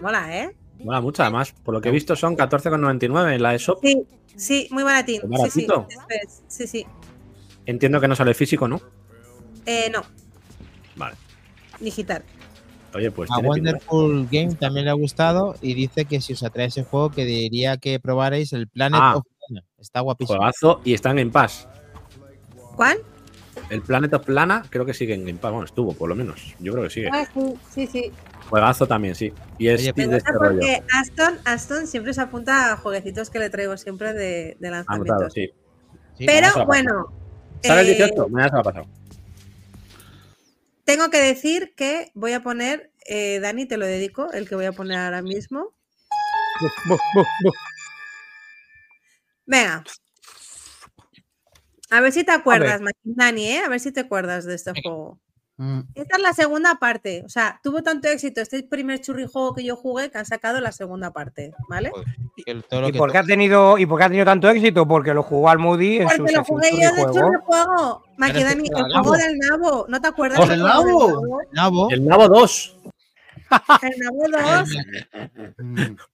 Mola, 0.00 0.36
¿eh? 0.36 0.56
Mola 0.82 1.00
mucho, 1.00 1.22
además. 1.22 1.52
Por 1.62 1.74
lo 1.74 1.80
que 1.80 1.88
he 1.90 1.92
visto 1.92 2.16
son 2.16 2.36
14,99 2.36 3.34
en 3.34 3.42
la 3.42 3.54
ESOP. 3.54 3.80
Sí, 3.82 4.02
sí, 4.36 4.68
muy 4.70 4.82
baratín. 4.82 5.20
Sí, 5.20 5.26
sí, 5.26 5.66
baratito. 5.66 5.86
eso 5.88 6.00
es. 6.08 6.42
sí, 6.48 6.66
sí. 6.66 6.86
Entiendo 7.66 8.00
que 8.00 8.08
no 8.08 8.16
sale 8.16 8.34
físico, 8.34 8.66
¿no? 8.66 8.80
Eh, 9.66 9.88
no, 9.92 10.02
Vale. 10.96 11.14
digital. 11.78 12.24
Oye, 12.94 13.10
pues 13.12 13.30
A 13.30 13.36
pinta. 13.36 13.48
Wonderful 13.48 14.28
Game 14.30 14.54
también 14.56 14.84
le 14.86 14.90
ha 14.90 14.94
gustado 14.94 15.54
y 15.62 15.74
dice 15.74 16.04
que 16.04 16.20
si 16.20 16.32
os 16.32 16.42
atrae 16.42 16.66
ese 16.66 16.82
juego 16.82 17.10
que 17.12 17.24
diría 17.24 17.76
que 17.76 18.00
probarais 18.00 18.52
el 18.52 18.66
Planet 18.68 19.00
Ah. 19.00 19.16
of 19.18 19.24
Lana. 19.48 19.64
Está 19.78 20.00
guapísimo. 20.00 20.36
Juegazo 20.36 20.80
y 20.84 20.94
está 20.94 21.10
en 21.12 21.30
Pass. 21.30 21.68
¿Cuál? 22.76 22.98
El 23.72 23.80
Planet 23.82 24.12
of 24.12 24.28
Lana 24.28 24.64
creo 24.68 24.84
que 24.84 24.92
sigue 24.92 25.14
en 25.14 25.24
Game 25.24 25.38
Pass. 25.38 25.50
Bueno, 25.50 25.64
estuvo 25.64 25.94
por 25.94 26.08
lo 26.08 26.14
menos. 26.14 26.54
Yo 26.58 26.72
creo 26.72 26.84
que 26.84 26.90
sigue. 26.90 27.08
Ah, 27.10 27.26
sí, 27.32 27.54
sí, 27.74 27.86
sí. 27.86 28.12
Juegazo 28.50 28.86
también, 28.86 29.14
sí. 29.14 29.32
Y 29.58 29.68
es 29.68 29.80
Oye, 29.80 30.06
de 30.08 30.16
este 30.18 30.32
rollo. 30.32 30.60
Aston, 30.92 31.38
Aston 31.46 31.86
siempre 31.86 32.12
se 32.12 32.20
apunta 32.20 32.72
a 32.72 32.76
jueguecitos 32.76 33.30
que 33.30 33.38
le 33.38 33.48
traigo 33.48 33.76
siempre 33.78 34.12
de, 34.12 34.56
de 34.60 34.68
Anotado, 34.68 35.30
lanzamientos. 35.30 35.32
sí. 35.32 35.50
Sí, 36.18 36.26
Pero 36.26 36.48
la 36.54 36.64
bueno, 36.66 37.12
¿Sale 37.62 37.80
el 37.80 37.88
eh, 37.88 37.94
18? 37.96 38.28
Me 38.28 38.44
se 38.44 38.50
la 38.52 38.58
ha 38.58 38.62
pasado. 38.62 38.86
tengo 40.84 41.08
que 41.08 41.22
decir 41.22 41.72
que 41.74 42.10
voy 42.14 42.34
a 42.34 42.42
poner, 42.42 42.92
eh, 43.06 43.40
Dani, 43.40 43.64
te 43.66 43.78
lo 43.78 43.86
dedico, 43.86 44.30
el 44.32 44.46
que 44.46 44.54
voy 44.54 44.66
a 44.66 44.72
poner 44.72 44.98
ahora 44.98 45.22
mismo. 45.22 45.72
Venga. 49.46 49.82
A 51.92 52.00
ver 52.00 52.10
si 52.12 52.24
te 52.24 52.32
acuerdas, 52.32 52.80
Ma- 52.80 52.90
Dani, 53.02 53.46
¿eh? 53.48 53.58
A 53.64 53.68
ver 53.68 53.78
si 53.78 53.92
te 53.92 54.00
acuerdas 54.00 54.46
de 54.46 54.54
este 54.54 54.72
juego. 54.82 55.18
Mm. 55.58 55.80
Esta 55.94 56.16
es 56.16 56.22
la 56.22 56.32
segunda 56.32 56.76
parte. 56.76 57.22
O 57.26 57.28
sea, 57.28 57.60
tuvo 57.62 57.82
tanto 57.82 58.08
éxito 58.08 58.40
este 58.40 58.62
primer 58.62 59.00
churrijuego 59.00 59.54
que 59.54 59.62
yo 59.62 59.76
jugué 59.76 60.10
que 60.10 60.16
han 60.16 60.24
sacado 60.24 60.60
la 60.60 60.72
segunda 60.72 61.12
parte, 61.12 61.52
¿vale? 61.68 61.92
¿Y 62.36 62.44
que 62.44 62.98
por, 62.98 63.12
qué 63.12 63.18
ha 63.18 63.22
tenido, 63.24 63.76
¿Y 63.76 63.84
por 63.84 63.98
qué 63.98 64.04
ha 64.04 64.08
tenido 64.08 64.24
tanto 64.24 64.48
éxito? 64.48 64.88
Porque 64.88 65.12
lo 65.12 65.22
jugó 65.22 65.50
al 65.50 65.58
Moody 65.58 65.98
en 65.98 66.08
su 66.08 66.16
Porque 66.16 66.32
lo 66.32 66.44
jugué 66.44 66.70
yo 66.72 66.78
de 66.78 67.02
juego. 67.02 67.12
churrijuego. 67.12 68.04
Maki, 68.16 68.32
Pero 68.32 68.48
Dani, 68.48 68.62
este 68.64 68.80
el 68.80 68.92
juego 68.92 69.12
del 69.16 69.38
nabo. 69.38 69.86
¿No 69.88 70.00
te 70.00 70.08
acuerdas? 70.08 70.38
¡Oh, 70.40 70.42
del 70.42 70.52
el 70.52 70.58
del 70.58 70.66
Nabo! 70.66 71.08
Nabo? 71.10 71.40
Nabo, 71.52 71.90
El 71.90 72.04
Nabo 72.06 72.28
2. 72.28 72.76
El 73.82 73.98
Nabo 73.98 74.28
2. 74.30 74.76
Mm. 75.58 75.96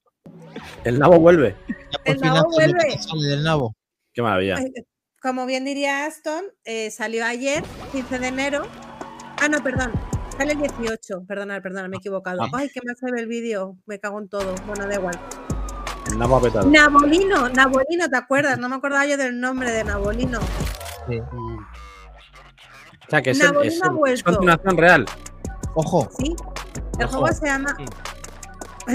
El 0.83 0.99
Nabo 0.99 1.19
vuelve. 1.19 1.55
el 2.03 2.19
Nabo 2.19 2.49
vuelve. 2.51 2.99
Nabo. 3.41 3.75
Qué 4.13 4.21
maravilla. 4.21 4.57
Ay, 4.57 4.73
Como 5.21 5.45
bien 5.45 5.65
diría 5.65 6.05
Aston, 6.05 6.45
eh, 6.63 6.91
salió 6.91 7.25
ayer, 7.25 7.63
15 7.91 8.19
de 8.19 8.27
enero. 8.27 8.67
Ah, 9.41 9.47
no, 9.49 9.61
perdón. 9.61 9.91
Sale 10.37 10.53
el 10.53 10.59
18. 10.59 11.25
Perdona, 11.27 11.59
perdona, 11.61 11.89
me 11.89 11.97
he 11.97 11.99
equivocado. 11.99 12.41
Ah. 12.43 12.49
Ay, 12.53 12.69
que 12.69 12.79
me 12.85 12.93
se 12.95 13.11
ve 13.11 13.19
el 13.19 13.27
vídeo. 13.27 13.77
Me 13.85 13.99
cago 13.99 14.19
en 14.19 14.29
todo. 14.29 14.55
Bueno, 14.65 14.87
da 14.87 14.95
igual. 14.95 15.19
Nabolino, 16.67 17.49
Nabolino, 17.49 18.09
¿te 18.09 18.17
acuerdas? 18.17 18.57
No 18.57 18.69
me 18.69 18.75
acordaba 18.77 19.05
yo 19.05 19.17
del 19.17 19.39
nombre 19.39 19.71
de 19.71 19.83
Nabolino. 19.83 20.39
Sí. 21.07 21.19
Mm. 21.19 21.57
O 21.59 23.09
sea, 23.09 23.21
que 23.21 23.31
es, 23.31 23.39
el- 23.39 23.47
Nabolino 23.47 24.05
es, 24.05 24.19
el- 24.19 24.23
continuación 24.23 24.77
real. 24.77 25.05
Ojo, 25.75 26.09
Sí, 26.17 26.35
el 26.97 27.05
Ojo. 27.05 27.19
juego 27.19 27.35
se 27.35 27.45
llama. 27.45 27.75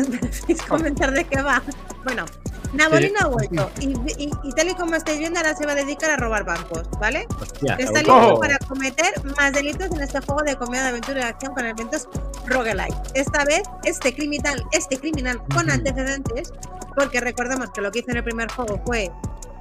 ¿Preferís 0.02 0.62
comentar 0.68 1.12
de 1.12 1.24
qué 1.24 1.40
va? 1.42 1.62
Bueno, 2.04 2.24
Nabolino 2.72 3.18
ha 3.20 3.26
vuelto 3.28 3.70
y, 3.80 3.90
y- 4.22 4.30
y 4.42 4.52
tal 4.52 4.68
y 4.68 4.74
como 4.74 4.94
estáis 4.96 5.18
viendo, 5.18 5.38
ahora 5.38 5.54
se 5.54 5.64
va 5.64 5.72
a 5.72 5.74
dedicar 5.76 6.10
a 6.10 6.16
robar 6.16 6.44
bancos, 6.44 6.88
¿vale? 7.00 7.26
Hostia, 7.40 7.74
Está 7.78 8.00
listo 8.02 8.40
para 8.40 8.58
cometer 8.58 9.12
más 9.38 9.52
delitos 9.52 9.86
en 9.92 10.00
este 10.02 10.20
juego 10.20 10.42
de 10.42 10.56
comedia 10.56 10.82
de 10.82 10.88
aventura 10.90 11.20
y 11.20 11.22
acción 11.24 11.54
con 11.54 11.64
elementos 11.64 12.08
roguelike. 12.46 12.94
Esta 13.14 13.44
vez, 13.44 13.62
este 13.84 14.14
criminal, 14.14 14.62
este 14.72 14.98
criminal 14.98 15.40
con 15.54 15.70
antecedentes, 15.70 16.52
porque 16.96 17.20
recordemos 17.20 17.70
que 17.70 17.80
lo 17.80 17.90
que 17.92 18.00
hizo 18.00 18.10
en 18.10 18.18
el 18.18 18.24
primer 18.24 18.50
juego 18.50 18.80
fue 18.84 19.10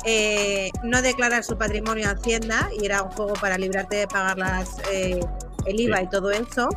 eh, 0.06 0.70
no 0.84 1.02
declarar 1.02 1.44
su 1.44 1.58
patrimonio 1.58 2.10
a 2.10 2.12
Hacienda 2.14 2.70
y 2.78 2.86
era 2.86 3.04
un 3.04 3.12
juego 3.12 3.34
para 3.34 3.58
librarte 3.58 3.96
de 3.98 4.08
pagar 4.08 4.38
las, 4.38 4.70
eh, 4.92 5.20
el 5.66 5.80
IVA 5.80 6.02
y 6.02 6.10
todo 6.10 6.32
eso, 6.32 6.68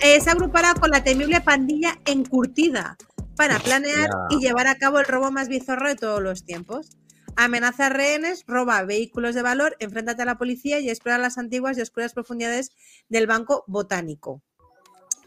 se 0.00 0.30
agrupará 0.30 0.74
con 0.74 0.90
la 0.90 1.02
temible 1.02 1.40
pandilla 1.40 1.98
encurtida 2.06 2.96
para 3.36 3.58
planear 3.58 4.10
y 4.30 4.38
llevar 4.38 4.66
a 4.66 4.76
cabo 4.76 4.98
el 4.98 5.06
robo 5.06 5.30
más 5.30 5.48
bizarro 5.48 5.88
de 5.88 5.96
todos 5.96 6.22
los 6.22 6.44
tiempos. 6.44 6.90
Amenaza 7.36 7.86
a 7.86 7.88
rehenes, 7.88 8.44
roba 8.48 8.82
vehículos 8.82 9.34
de 9.34 9.42
valor, 9.42 9.76
enfréntate 9.78 10.22
a 10.22 10.24
la 10.24 10.38
policía 10.38 10.80
y 10.80 10.90
explora 10.90 11.18
las 11.18 11.38
antiguas 11.38 11.78
y 11.78 11.82
oscuras 11.82 12.12
profundidades 12.12 12.70
del 13.08 13.28
Banco 13.28 13.64
Botánico. 13.68 14.42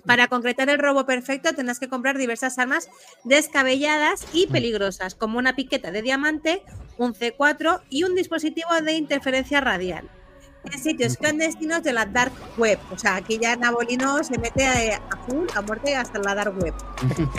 Para 0.05 0.27
concretar 0.27 0.69
el 0.69 0.79
robo 0.79 1.05
perfecto 1.05 1.53
tendrás 1.53 1.79
que 1.79 1.87
comprar 1.87 2.17
diversas 2.17 2.57
armas 2.57 2.89
descabelladas 3.23 4.25
y 4.33 4.47
peligrosas, 4.47 5.15
como 5.15 5.37
una 5.37 5.55
piqueta 5.55 5.91
de 5.91 6.01
diamante, 6.01 6.63
un 6.97 7.13
C4 7.13 7.81
y 7.89 8.03
un 8.03 8.15
dispositivo 8.15 8.69
de 8.83 8.93
interferencia 8.93 9.61
radial. 9.61 10.09
En 10.63 10.79
sitios 10.79 11.17
clandestinos 11.17 11.81
de 11.81 11.93
la 11.93 12.05
Dark 12.05 12.31
Web. 12.57 12.77
O 12.91 12.97
sea, 12.97 13.15
aquí 13.15 13.39
ya 13.41 13.55
Nabolino 13.55 14.23
se 14.23 14.37
mete 14.37 14.67
a, 14.67 14.97
a 14.97 15.17
full, 15.25 15.47
a 15.55 15.61
muerte 15.61 15.95
hasta 15.95 16.19
la 16.19 16.35
Dark 16.35 16.55
Web. 16.61 16.73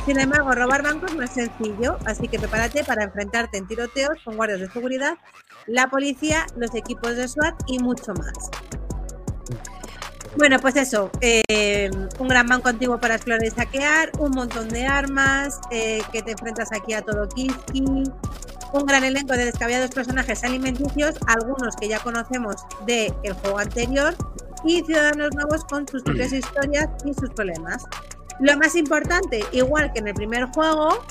Sin 0.06 0.18
embargo, 0.18 0.52
robar 0.52 0.82
bancos 0.82 1.14
no 1.14 1.22
es 1.22 1.30
sencillo, 1.30 1.98
así 2.04 2.26
que 2.26 2.38
prepárate 2.38 2.82
para 2.84 3.04
enfrentarte 3.04 3.58
en 3.58 3.66
tiroteos 3.66 4.18
con 4.24 4.36
guardias 4.36 4.60
de 4.60 4.70
seguridad, 4.70 5.18
la 5.66 5.88
policía, 5.88 6.46
los 6.56 6.74
equipos 6.74 7.16
de 7.16 7.28
SWAT 7.28 7.54
y 7.66 7.78
mucho 7.78 8.12
más. 8.14 8.50
Bueno, 10.36 10.58
pues 10.60 10.76
eso, 10.76 11.10
eh, 11.20 11.90
un 12.18 12.28
gran 12.28 12.46
banco 12.46 12.70
antiguo 12.70 12.98
para 12.98 13.16
explorar 13.16 13.44
y 13.44 13.50
saquear, 13.50 14.10
un 14.18 14.30
montón 14.30 14.70
de 14.70 14.86
armas, 14.86 15.60
eh, 15.70 16.02
que 16.10 16.22
te 16.22 16.32
enfrentas 16.32 16.72
aquí 16.72 16.94
a 16.94 17.02
todo 17.02 17.28
Kiski, 17.28 18.04
un 18.72 18.86
gran 18.86 19.04
elenco 19.04 19.34
de 19.34 19.46
descabellados 19.46 19.90
personajes 19.90 20.44
alimenticios, 20.44 21.16
algunos 21.26 21.76
que 21.76 21.88
ya 21.88 21.98
conocemos 22.00 22.56
del 22.86 23.12
juego 23.34 23.58
anterior, 23.58 24.14
y 24.64 24.82
ciudadanos 24.82 25.34
nuevos 25.34 25.64
con 25.64 25.86
sus 25.88 26.02
propias 26.02 26.32
historias 26.32 26.88
y 27.04 27.14
sus 27.14 27.30
problemas. 27.30 27.84
Lo 28.40 28.56
más 28.56 28.74
importante, 28.76 29.44
igual 29.52 29.92
que 29.92 30.00
en 30.00 30.08
el 30.08 30.14
primer 30.14 30.46
juego, 30.46 31.04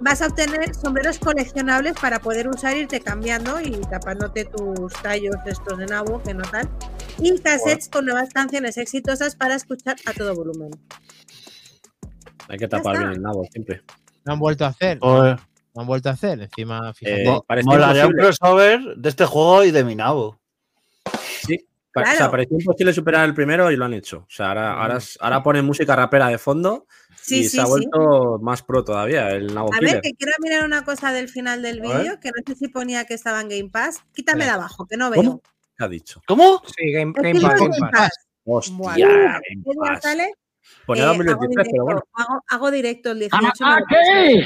vas 0.00 0.22
a 0.22 0.28
obtener 0.28 0.74
sombreros 0.74 1.18
coleccionables 1.18 1.94
para 2.00 2.20
poder 2.20 2.48
usar, 2.48 2.76
irte 2.76 3.00
cambiando 3.00 3.60
y 3.60 3.72
tapándote 3.82 4.46
tus 4.46 4.92
tallos 5.02 5.36
estos 5.46 5.78
de 5.78 5.86
nabo, 5.86 6.22
que 6.22 6.34
no 6.34 6.42
tal. 6.50 6.68
Y 7.18 7.38
cassettes 7.38 7.88
con 7.88 8.06
nuevas 8.06 8.30
canciones 8.30 8.78
exitosas 8.78 9.36
para 9.36 9.54
escuchar 9.54 9.96
a 10.06 10.12
todo 10.12 10.34
volumen. 10.34 10.70
Hay 12.48 12.58
que 12.58 12.66
tapar 12.66 12.98
bien 12.98 13.10
el 13.10 13.22
nabo 13.22 13.44
siempre. 13.50 13.82
lo 14.24 14.32
han 14.32 14.38
vuelto 14.38 14.64
a 14.64 14.68
hacer. 14.68 14.98
Lo 15.00 15.36
han 15.76 15.86
vuelto 15.86 16.08
a 16.08 16.12
hacer. 16.12 16.40
Encima, 16.40 16.92
fíjate. 16.94 17.24
Eh, 17.24 17.62
Molaría 17.64 18.06
un 18.06 18.12
crossover 18.14 18.80
de 18.96 19.08
este 19.08 19.24
juego 19.26 19.64
y 19.64 19.70
de 19.70 19.84
Minabo. 19.84 20.38
Sí. 21.42 21.56
O 21.94 22.00
sea, 22.04 22.14
Claro. 22.14 22.30
parecía 22.30 22.56
imposible 22.60 22.92
superar 22.92 23.24
el 23.24 23.34
primero 23.34 23.70
y 23.70 23.76
lo 23.76 23.84
han 23.84 23.94
hecho. 23.94 24.18
O 24.18 24.26
sea, 24.30 24.48
ahora, 24.50 24.80
ahora, 24.80 24.98
ahora 25.20 25.42
ponen 25.42 25.64
música 25.64 25.96
rapera 25.96 26.28
de 26.28 26.38
fondo 26.38 26.86
Sí, 27.20 27.40
y 27.40 27.42
sí, 27.44 27.48
se 27.56 27.60
ha 27.60 27.64
sí. 27.64 27.70
vuelto 27.70 28.38
más 28.40 28.62
pro 28.62 28.84
todavía, 28.84 29.28
el 29.30 29.52
Nabo 29.52 29.72
A 29.74 29.78
Killer. 29.78 29.94
ver, 29.94 30.00
que 30.02 30.12
quiero 30.12 30.32
mirar 30.40 30.64
una 30.64 30.84
cosa 30.84 31.12
del 31.12 31.28
final 31.28 31.62
del 31.62 31.80
vídeo, 31.80 32.18
que 32.20 32.28
no 32.30 32.42
sé 32.46 32.54
si 32.54 32.68
ponía 32.68 33.04
que 33.06 33.14
estaba 33.14 33.40
en 33.40 33.48
Game 33.48 33.70
Pass. 33.70 34.02
Quítame 34.14 34.44
de 34.44 34.50
abajo, 34.50 34.86
que 34.86 34.96
no 34.96 35.10
veo. 35.10 35.20
¿Cómo? 35.22 35.42
¿Qué 35.76 35.84
ha 35.84 35.88
dicho? 35.88 36.22
¿Cómo? 36.28 36.62
Sí, 36.76 36.92
Game, 36.92 37.12
Game 37.14 37.40
Pass, 37.40 37.60
Game 37.60 37.76
Pass. 37.80 37.90
Pass. 37.92 38.12
Hostia, 38.44 39.06
Game 39.08 39.40
¿Qué 39.64 39.70
día 39.72 39.80
Pass. 39.92 40.02
sale? 40.02 40.32
Ponía 40.86 41.02
Eh, 41.02 41.06
hago 41.06 41.14
2023, 41.18 41.68
pero 41.72 41.84
bueno. 41.84 42.00
directo, 42.00 42.22
hago, 42.22 42.44
hago 42.48 42.70
directo 42.70 43.10
el 43.10 43.18
18. 43.18 43.52
¡Ah, 43.64 43.78
qué! 43.88 44.44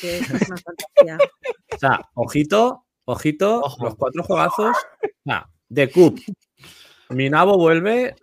Que 0.00 0.18
es 0.18 0.30
una 0.30 0.56
fantasía. 0.56 1.18
O 1.74 1.78
sea, 1.78 2.00
ojito, 2.14 2.86
ojito, 3.04 3.60
Ojo. 3.60 3.84
los 3.84 3.96
cuatro 3.96 4.22
juegazos. 4.22 4.74
O 5.02 5.08
sea, 5.24 5.46
The 5.72 5.90
Cup. 5.90 6.18
Mi 7.10 7.28
nabo 7.28 7.58
vuelve 7.58 8.14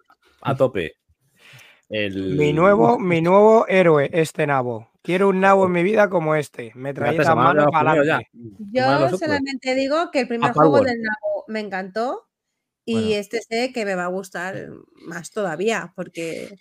a 0.41 0.56
tope. 0.56 0.94
El... 1.90 2.35
Mi 2.35 2.52
nuevo, 2.53 2.98
mi 2.98 3.22
nuevo 3.22 3.68
héroe, 3.68 4.10
este 4.14 4.48
nabo. 4.48 4.90
Quiero 5.03 5.30
un 5.30 5.40
nabo 5.41 5.65
en 5.68 5.73
mi 5.73 5.84
vida 5.84 6.10
como 6.10 6.34
este. 6.35 6.72
Me 6.76 6.94
trae 6.94 7.11
Espérate, 7.11 7.30
la 7.30 7.35
mano 7.35 7.65
para 7.72 7.91
adelante. 7.91 8.30
¿Cómo 8.31 8.56
eran 8.73 9.11
Yo 9.11 9.18
solamente 9.18 9.76
digo 9.76 10.10
que 10.11 10.22
el 10.22 10.27
primer 10.27 10.49
A 10.49 10.53
juego 10.53 10.77
Power. 10.77 10.88
del 10.90 11.02
Nabo 11.02 11.44
me 11.48 11.60
encantó 11.60 12.27
y 12.85 12.94
Bueno. 12.94 13.15
este 13.18 13.41
sé 13.41 13.72
que 13.73 13.85
me 13.85 13.95
va 13.95 14.06
a 14.06 14.07
gustar 14.07 14.69
más 15.06 15.30
todavía 15.31 15.94
porque... 15.95 16.56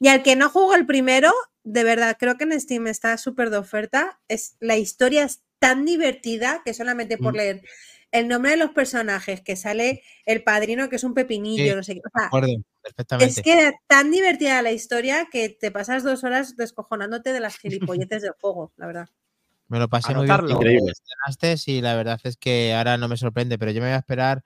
Y 0.00 0.08
al 0.08 0.22
que 0.22 0.34
no 0.36 0.48
jugó 0.48 0.74
el 0.74 0.86
primero, 0.86 1.30
de 1.66 1.82
verdad, 1.82 2.16
creo 2.18 2.36
que 2.36 2.44
en 2.44 2.58
Steam 2.60 2.86
está 2.86 3.18
súper 3.18 3.50
de 3.50 3.56
oferta. 3.56 4.20
Es, 4.28 4.56
la 4.60 4.76
historia 4.76 5.24
es 5.24 5.42
tan 5.58 5.84
divertida 5.84 6.62
que 6.64 6.72
solamente 6.72 7.18
por 7.18 7.32
Mm. 7.34 7.36
leer 7.36 7.62
el 8.12 8.28
nombre 8.28 8.52
de 8.52 8.56
los 8.56 8.70
personajes, 8.70 9.40
que 9.40 9.56
sale 9.56 10.02
el 10.26 10.44
padrino, 10.44 10.88
que 10.88 10.94
es 10.96 11.02
un 11.02 11.12
pepinillo, 11.12 11.72
Sí, 11.72 11.74
no 11.76 11.82
sé 11.82 11.94
qué. 11.94 12.00
o 12.04 12.10
sea, 12.16 12.26
acuerdo, 12.28 12.52
es 12.52 12.62
perfectamente. 12.82 13.42
que 13.42 13.52
era 13.52 13.74
tan 13.88 14.12
divertida 14.12 14.62
la 14.62 14.70
historia 14.70 15.26
que 15.30 15.48
te 15.48 15.72
pasas 15.72 16.04
dos 16.04 16.22
horas 16.22 16.56
descojonándote 16.56 17.32
de 17.32 17.40
las 17.40 17.58
gilipolleces 17.58 18.22
del 18.22 18.32
juego, 18.40 18.72
la 18.76 18.86
verdad. 18.86 19.08
Me 19.66 19.80
lo 19.80 19.88
pasé 19.88 20.14
muy 20.14 20.26
bien. 20.26 20.34
Anotarlo. 20.34 20.54
Increíble. 20.54 20.92
y 21.66 21.80
la 21.80 21.96
verdad 21.96 22.20
es 22.22 22.36
que 22.36 22.74
ahora 22.74 22.96
no 22.96 23.08
me 23.08 23.16
sorprende, 23.16 23.58
pero 23.58 23.72
yo 23.72 23.80
me 23.80 23.88
voy 23.88 23.94
a 23.94 23.98
esperar 23.98 24.44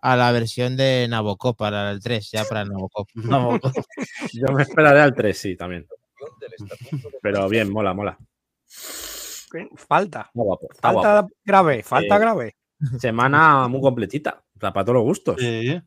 a 0.00 0.16
la 0.16 0.32
versión 0.32 0.78
de 0.78 1.06
Nabokov 1.06 1.54
para 1.54 1.90
el 1.90 2.00
3, 2.00 2.30
ya 2.32 2.44
para 2.46 2.62
el 2.62 2.70
Nabokov. 2.70 3.06
No, 3.14 3.60
Yo 4.32 4.52
me 4.52 4.62
esperaré 4.62 5.00
al 5.00 5.14
3, 5.14 5.36
sí, 5.36 5.54
también. 5.54 5.86
Pero 7.22 7.48
bien, 7.48 7.70
mola, 7.72 7.94
mola. 7.94 8.18
Falta. 9.76 10.30
Está 10.32 10.80
Falta 10.80 11.12
guapo. 11.20 11.28
grave, 11.44 11.82
falta 11.82 12.16
Eh, 12.16 12.18
grave. 12.18 12.56
Semana 12.98 13.68
muy 13.68 13.80
completita. 13.80 14.42
O 14.56 14.60
sea, 14.60 14.72
para 14.72 14.84
todos 14.84 14.96
los 14.96 15.04
gustos. 15.04 15.36
sí. 15.38 15.80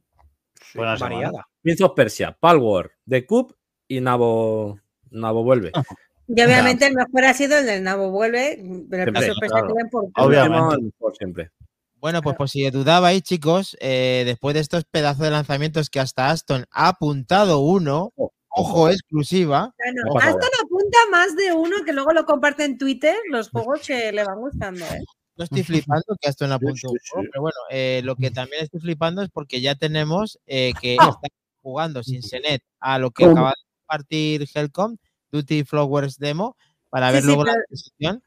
Buena 0.74 0.96
variada. 0.98 1.48
Prince 1.62 1.84
of 1.84 1.94
Persia, 1.96 2.36
Palworld, 2.40 2.92
The 3.08 3.26
Cup 3.26 3.56
y 3.88 4.02
Nabo, 4.02 4.80
Nabo 5.12 5.44
vuelve. 5.44 5.72
Y 6.28 6.42
obviamente 6.42 6.88
el 6.88 6.96
mejor 6.96 7.24
ha 7.24 7.36
sido 7.36 7.56
el 7.60 7.68
del 7.68 7.84
Nabo 7.84 8.10
Vuelve, 8.10 8.58
pero 8.90 9.04
el 9.04 9.10
Siempre, 9.16 9.28
peso 9.28 9.40
pesa 9.40 9.54
claro. 9.60 9.76
por. 9.92 10.06
Obviamente. 10.16 10.76
El 10.76 11.14
siempre. 11.20 11.52
Bueno, 11.98 12.24
pues 12.24 12.36
por 12.36 12.50
si 12.50 12.68
dudabais, 12.72 13.22
chicos, 13.22 13.78
eh, 13.80 14.24
después 14.26 14.56
de 14.56 14.62
estos 14.62 14.86
pedazos 14.86 15.20
de 15.22 15.30
lanzamientos 15.30 15.92
que 15.92 16.00
hasta 16.00 16.32
Aston 16.32 16.66
ha 16.72 16.88
apuntado 16.88 17.60
uno, 17.60 18.12
Oh, 18.16 18.32
ojo, 18.56 18.90
exclusiva, 18.90 19.74
Bueno, 19.78 20.02
No 20.08 20.14
pasa 20.14 20.28
Aston 20.30 20.50
apunta 20.64 20.98
más 21.12 21.36
de 21.36 21.54
uno 21.54 21.78
que 21.86 21.94
luego 21.94 22.12
lo 22.14 22.26
comparte 22.26 22.64
en 22.66 22.78
Twitter, 22.78 23.16
los 23.30 23.50
juegos 23.50 23.82
que 23.86 24.12
le 24.12 24.24
van 24.24 24.40
gustando. 24.40 24.86
¿eh? 24.86 25.00
no 25.38 25.44
estoy 25.44 25.64
flipando 25.64 26.16
que 26.22 26.30
sí, 26.78 26.88
un 26.88 26.98
sí. 27.00 27.10
juego, 27.12 27.28
pero 27.32 27.42
bueno, 27.42 27.58
eh, 27.70 28.02
lo 28.06 28.16
que 28.16 28.32
también 28.32 28.64
estoy 28.64 28.80
flipando 28.80 29.22
es 29.22 29.30
porque 29.30 29.60
ya 29.60 29.76
tenemos 29.76 30.40
eh, 30.48 30.72
que 30.80 30.94
está 30.96 31.28
jugando 31.62 32.04
sin 32.04 32.24
Senet 32.24 32.62
a 32.80 32.98
lo 33.00 33.12
que 33.12 33.24
¿Cómo? 33.26 33.34
acaba 33.34 33.50
de 33.50 33.64
compartir 33.82 34.48
Helcom, 34.54 34.96
Duty 35.32 35.66
Flowers 35.66 36.18
Demo, 36.20 36.56
para 36.90 37.08
Sí, 37.10 37.14
ver 37.14 37.22
sí, 37.22 37.28
luego 37.28 37.44
la 37.44 37.52
pero- 37.54 37.64
decisión. 37.70 38.24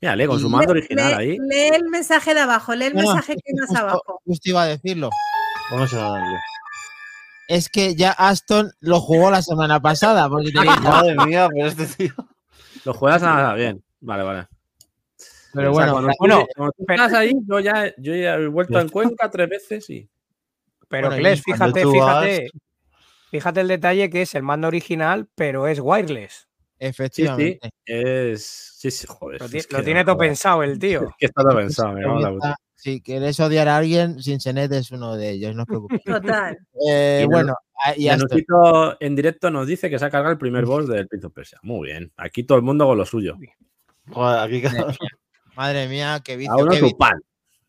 Mírale, 0.00 0.26
con 0.26 0.40
su 0.40 0.48
mando 0.50 0.72
original 0.72 1.08
lee, 1.08 1.14
ahí. 1.32 1.38
lee 1.38 1.74
el 1.74 1.84
mensaje 1.88 2.32
de 2.34 2.40
abajo, 2.40 2.74
lee 2.74 2.86
el 2.86 2.94
No, 2.94 3.02
no, 3.02 3.08
mensaje 3.14 3.34
que 3.34 3.40
hay 3.50 3.54
más 3.54 3.74
abajo. 3.80 4.20
Justo 4.24 4.48
iba 4.50 4.62
a 4.62 4.66
decirlo. 4.66 5.10
Vamos 5.70 5.92
a 5.94 5.96
darle. 5.96 6.36
Es 7.48 7.68
que 7.68 7.94
ya 7.94 8.10
Aston 8.12 8.72
lo 8.80 9.00
jugó 9.00 9.30
la 9.30 9.42
semana 9.42 9.80
pasada. 9.80 10.28
Porque 10.28 10.50
tenía- 10.50 10.76
Madre 10.80 11.14
mía, 11.26 11.48
pero 11.52 11.66
este 11.68 11.86
tío. 11.86 12.12
Lo 12.84 12.92
juegas 12.94 13.22
nada 13.22 13.54
bien. 13.54 13.82
Vale, 14.00 14.22
vale. 14.22 14.46
pero 15.52 15.72
O 15.72 15.74
sea, 15.74 15.92
bueno, 15.92 15.92
cuando, 15.92 16.08
la- 16.08 16.12
tú- 16.12 16.18
bueno, 16.18 16.46
cuando 16.56 16.72
tú 16.76 16.84
estás 16.88 17.12
ahí, 17.14 17.32
yo 17.48 17.60
ya, 17.60 17.92
yo 17.96 18.14
ya 18.14 18.34
he 18.34 18.46
vuelto 18.48 18.78
en 18.80 18.88
Cuenca 18.88 19.30
tres 19.30 19.48
veces 19.48 19.88
y. 19.90 20.08
Pero 20.88 21.08
Bueno, 21.08 21.20
Kles, 21.20 21.42
cuando 21.44 21.74
fíjate, 21.74 21.92
fíjate. 21.92 22.50
Fíjate 23.30 23.60
el 23.60 23.68
detalle 23.68 24.08
que 24.10 24.22
es 24.22 24.34
el 24.36 24.42
mando 24.44 24.68
original, 24.68 25.28
pero 25.34 25.66
es 25.66 25.80
wireless. 25.80 26.46
efectivamente. 26.78 27.70
Es. 27.84 28.74
Sí, 28.76 28.90
sí, 28.90 29.06
joder. 29.08 29.40
Lo, 29.40 29.46
es 29.46 29.66
tiene 29.66 30.04
todo 30.04 30.14
joder, 30.16 30.28
pensado 30.30 30.62
el 30.62 30.78
tío. 30.78 31.02
Es 31.02 31.14
que 31.18 31.26
está 31.26 31.42
todo 31.42 31.56
pensado, 31.56 31.96
en 31.98 32.22
la 32.22 32.30
puta. 32.30 32.56
Si 32.86 33.00
queréis 33.00 33.40
odiar 33.40 33.66
a 33.66 33.78
alguien, 33.78 34.22
sin 34.22 34.38
Senet 34.40 34.70
es 34.70 34.92
uno 34.92 35.16
de 35.16 35.30
ellos, 35.30 35.56
no 35.56 35.62
os 35.62 35.66
preocupéis. 35.66 36.04
Total. 36.04 36.56
Eh, 36.88 37.22
Y 37.24 37.26
bueno, 37.26 37.52
ah, 37.84 37.94
y 37.96 38.06
en 38.08 39.16
directo 39.16 39.50
nos 39.50 39.66
dice 39.66 39.90
que 39.90 39.98
se 39.98 40.04
ha 40.04 40.10
cargado 40.10 40.30
el 40.30 40.38
primer 40.38 40.64
boss 40.66 40.86
del 40.86 41.08
Prince 41.08 41.26
of 41.26 41.32
Persia. 41.32 41.58
Muy 41.62 41.88
bien. 41.88 42.12
Aquí 42.16 42.44
todo 42.44 42.58
el 42.58 42.62
mundo 42.62 42.86
con 42.86 42.96
lo 42.96 43.04
suyo. 43.04 43.36
Joder, 44.12 44.38
aquí 44.38 44.62
cada- 44.62 44.94
Madre 45.56 45.88
mía, 45.88 46.20
qué 46.24 46.36
vicio. 46.36 46.52
A 46.52 46.58
uno 46.58 46.70
qué 46.70 46.78
su 46.78 46.84
vicio. 46.84 46.96
pan. 46.98 47.20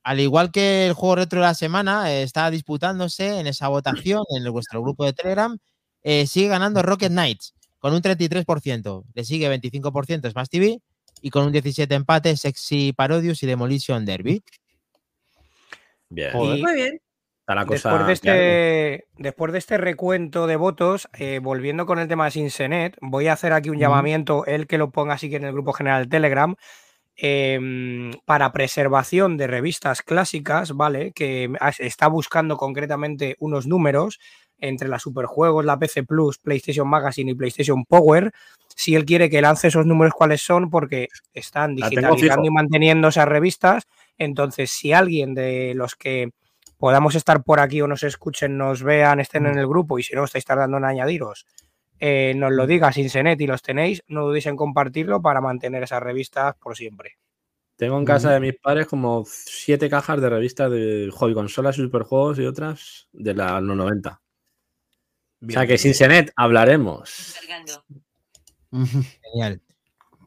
al 0.04 0.20
igual 0.20 0.52
que 0.52 0.86
el 0.86 0.94
juego 0.94 1.16
retro 1.16 1.40
de 1.40 1.48
la 1.48 1.56
semana, 1.56 2.14
eh, 2.14 2.22
está 2.22 2.52
disputándose 2.52 3.40
en 3.40 3.48
esa 3.48 3.70
votación 3.70 4.22
en 4.30 4.52
vuestro 4.52 4.84
grupo 4.84 5.04
de 5.04 5.14
Telegram, 5.14 5.58
eh, 6.04 6.28
sigue 6.28 6.50
ganando 6.50 6.84
Rocket 6.84 7.10
Knights 7.12 7.56
con 7.80 7.92
un 7.96 8.04
33%. 8.04 9.04
Le 9.16 9.26
sigue 9.26 9.50
25% 9.50 10.30
Smash 10.30 10.48
TV 10.48 10.80
y 11.24 11.32
con 11.32 11.44
un 11.48 11.52
17 11.52 11.96
empate 11.96 12.38
Sexy 12.38 12.94
Parodius 12.94 13.42
y 13.42 13.48
Demolition 13.48 14.06
Derby. 14.06 14.44
Bien. 16.10 16.32
Joder. 16.32 16.60
Muy 16.62 16.76
bien. 16.76 17.02
Está 17.48 17.56
la 17.56 17.66
cosa. 17.66 17.90
Después 17.90 18.08
de, 18.08 18.14
este, 18.14 19.08
después 19.18 19.54
de 19.54 19.60
este 19.60 19.78
recuento 19.78 20.48
de 20.48 20.58
votos, 20.58 21.08
eh, 21.18 21.40
volviendo 21.42 21.86
con 21.86 21.98
el 21.98 22.10
tema 22.10 22.26
de 22.26 22.32
Sinsenet, 22.32 22.98
voy 23.00 23.28
a 23.28 23.34
hacer 23.34 23.54
aquí 23.54 23.70
un 23.70 23.78
llamamiento, 23.78 24.46
el 24.46 24.68
que 24.68 24.78
lo 24.78 24.92
ponga 24.92 25.14
así 25.14 25.30
que 25.30 25.38
en 25.38 25.46
el 25.46 25.54
grupo 25.54 25.72
general 25.72 26.04
de 26.04 26.10
Telegram, 26.10 26.56
em, 27.16 28.12
para 28.26 28.52
preservación 28.52 29.38
de 29.38 29.48
revistas 29.48 30.02
clásicas, 30.02 30.74
¿vale? 30.74 31.14
Que 31.14 31.50
está 31.80 32.08
buscando 32.08 32.58
concretamente 32.58 33.38
unos 33.40 33.66
números 33.66 34.20
entre 34.60 34.90
la 34.90 35.00
Superjuegos, 35.00 35.64
la 35.64 35.80
PC 35.80 36.04
Plus, 36.04 36.40
PlayStation 36.40 36.88
Magazine 36.90 37.32
y 37.32 37.36
PlayStation 37.36 37.86
Power. 37.86 38.34
Si 38.76 38.94
él 38.94 39.06
quiere 39.06 39.30
que 39.30 39.42
lance 39.42 39.70
esos 39.70 39.86
números, 39.86 40.14
cuáles 40.14 40.42
son, 40.42 40.70
porque 40.70 41.08
están 41.34 41.76
digitalizando 41.76 42.46
y 42.46 42.52
manteniendo 42.52 43.08
esas 43.08 43.28
revistas. 43.28 43.88
Entonces, 44.18 44.72
si 44.72 44.94
alguien 44.94 45.34
de 45.34 45.74
los 45.76 45.96
que 45.96 46.32
podamos 46.78 47.16
estar 47.16 47.44
por 47.44 47.60
aquí 47.60 47.82
o 47.82 47.88
nos 47.88 48.04
escuchen, 48.04 48.58
nos 48.58 48.84
vean, 48.84 49.20
estén 49.20 49.46
en 49.46 49.58
el 49.58 49.68
grupo 49.68 50.00
y 50.00 50.04
si 50.04 50.16
no 50.16 50.24
estáis 50.24 50.46
tardando 50.46 50.78
en 50.78 50.86
añadiros, 50.86 51.46
eh, 52.00 52.34
nos 52.36 52.52
lo 52.52 52.68
diga 52.68 52.92
sin 52.92 53.10
senet 53.10 53.42
y 53.42 53.48
los 53.48 53.62
tenéis, 53.62 54.04
no 54.08 54.26
dudéis 54.26 54.46
en 54.46 54.56
compartirlo 54.56 55.22
para 55.22 55.42
mantener 55.42 55.84
esas 55.84 56.02
revistas 56.02 56.56
por 56.56 56.76
siempre. 56.76 57.18
Tengo 57.76 57.98
en 58.00 58.06
casa 58.06 58.32
de 58.32 58.40
mis 58.40 58.56
padres 58.56 58.88
como 58.88 59.24
siete 59.28 59.88
cajas 59.90 60.20
de 60.20 60.30
revistas 60.30 60.72
de 60.72 61.12
hobby 61.14 61.36
consolas 61.36 61.78
y 61.78 61.84
superjuegos 61.84 62.40
y 62.40 62.46
otras 62.46 63.08
de 63.14 63.36
la 63.36 63.62
los 63.62 63.78
90. 63.78 64.22
O 65.48 65.52
sea 65.52 65.68
que 65.68 65.78
sin 65.78 65.94
Senet 65.94 66.32
hablaremos. 66.36 67.36
Genial. 69.22 69.62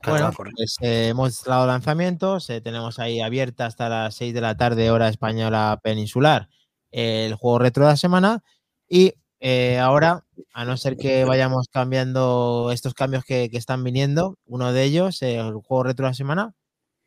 Bueno, 0.06 0.32
pues 0.32 0.77
eh, 0.81 1.09
hemos 1.09 1.44
dado 1.44 1.66
lanzamientos, 1.66 2.48
eh, 2.51 2.60
tenemos 2.60 2.98
ahí 2.98 3.20
abierta 3.20 3.66
hasta 3.66 3.89
las 3.89 4.14
6 4.14 4.32
de 4.32 4.40
la 4.40 4.56
tarde, 4.56 4.90
hora 4.90 5.09
española 5.09 5.78
peninsular, 5.82 6.48
el 6.90 7.35
juego 7.35 7.59
retro 7.59 7.85
de 7.85 7.90
la 7.90 7.97
semana. 7.97 8.43
Y 8.89 9.14
eh, 9.43 9.78
ahora, 9.78 10.27
a 10.52 10.64
no 10.66 10.77
ser 10.77 10.98
que 10.98 11.24
vayamos 11.24 11.68
cambiando 11.68 12.70
estos 12.72 12.93
cambios 12.93 13.24
que, 13.24 13.48
que 13.51 13.56
están 13.56 13.82
viniendo, 13.82 14.39
uno 14.44 14.74
de 14.74 14.85
ellos, 14.85 15.22
eh, 15.22 15.36
el 15.36 15.55
juego 15.55 15.85
retro 15.85 16.05
de 16.05 16.10
la 16.10 16.14
semana, 16.14 16.55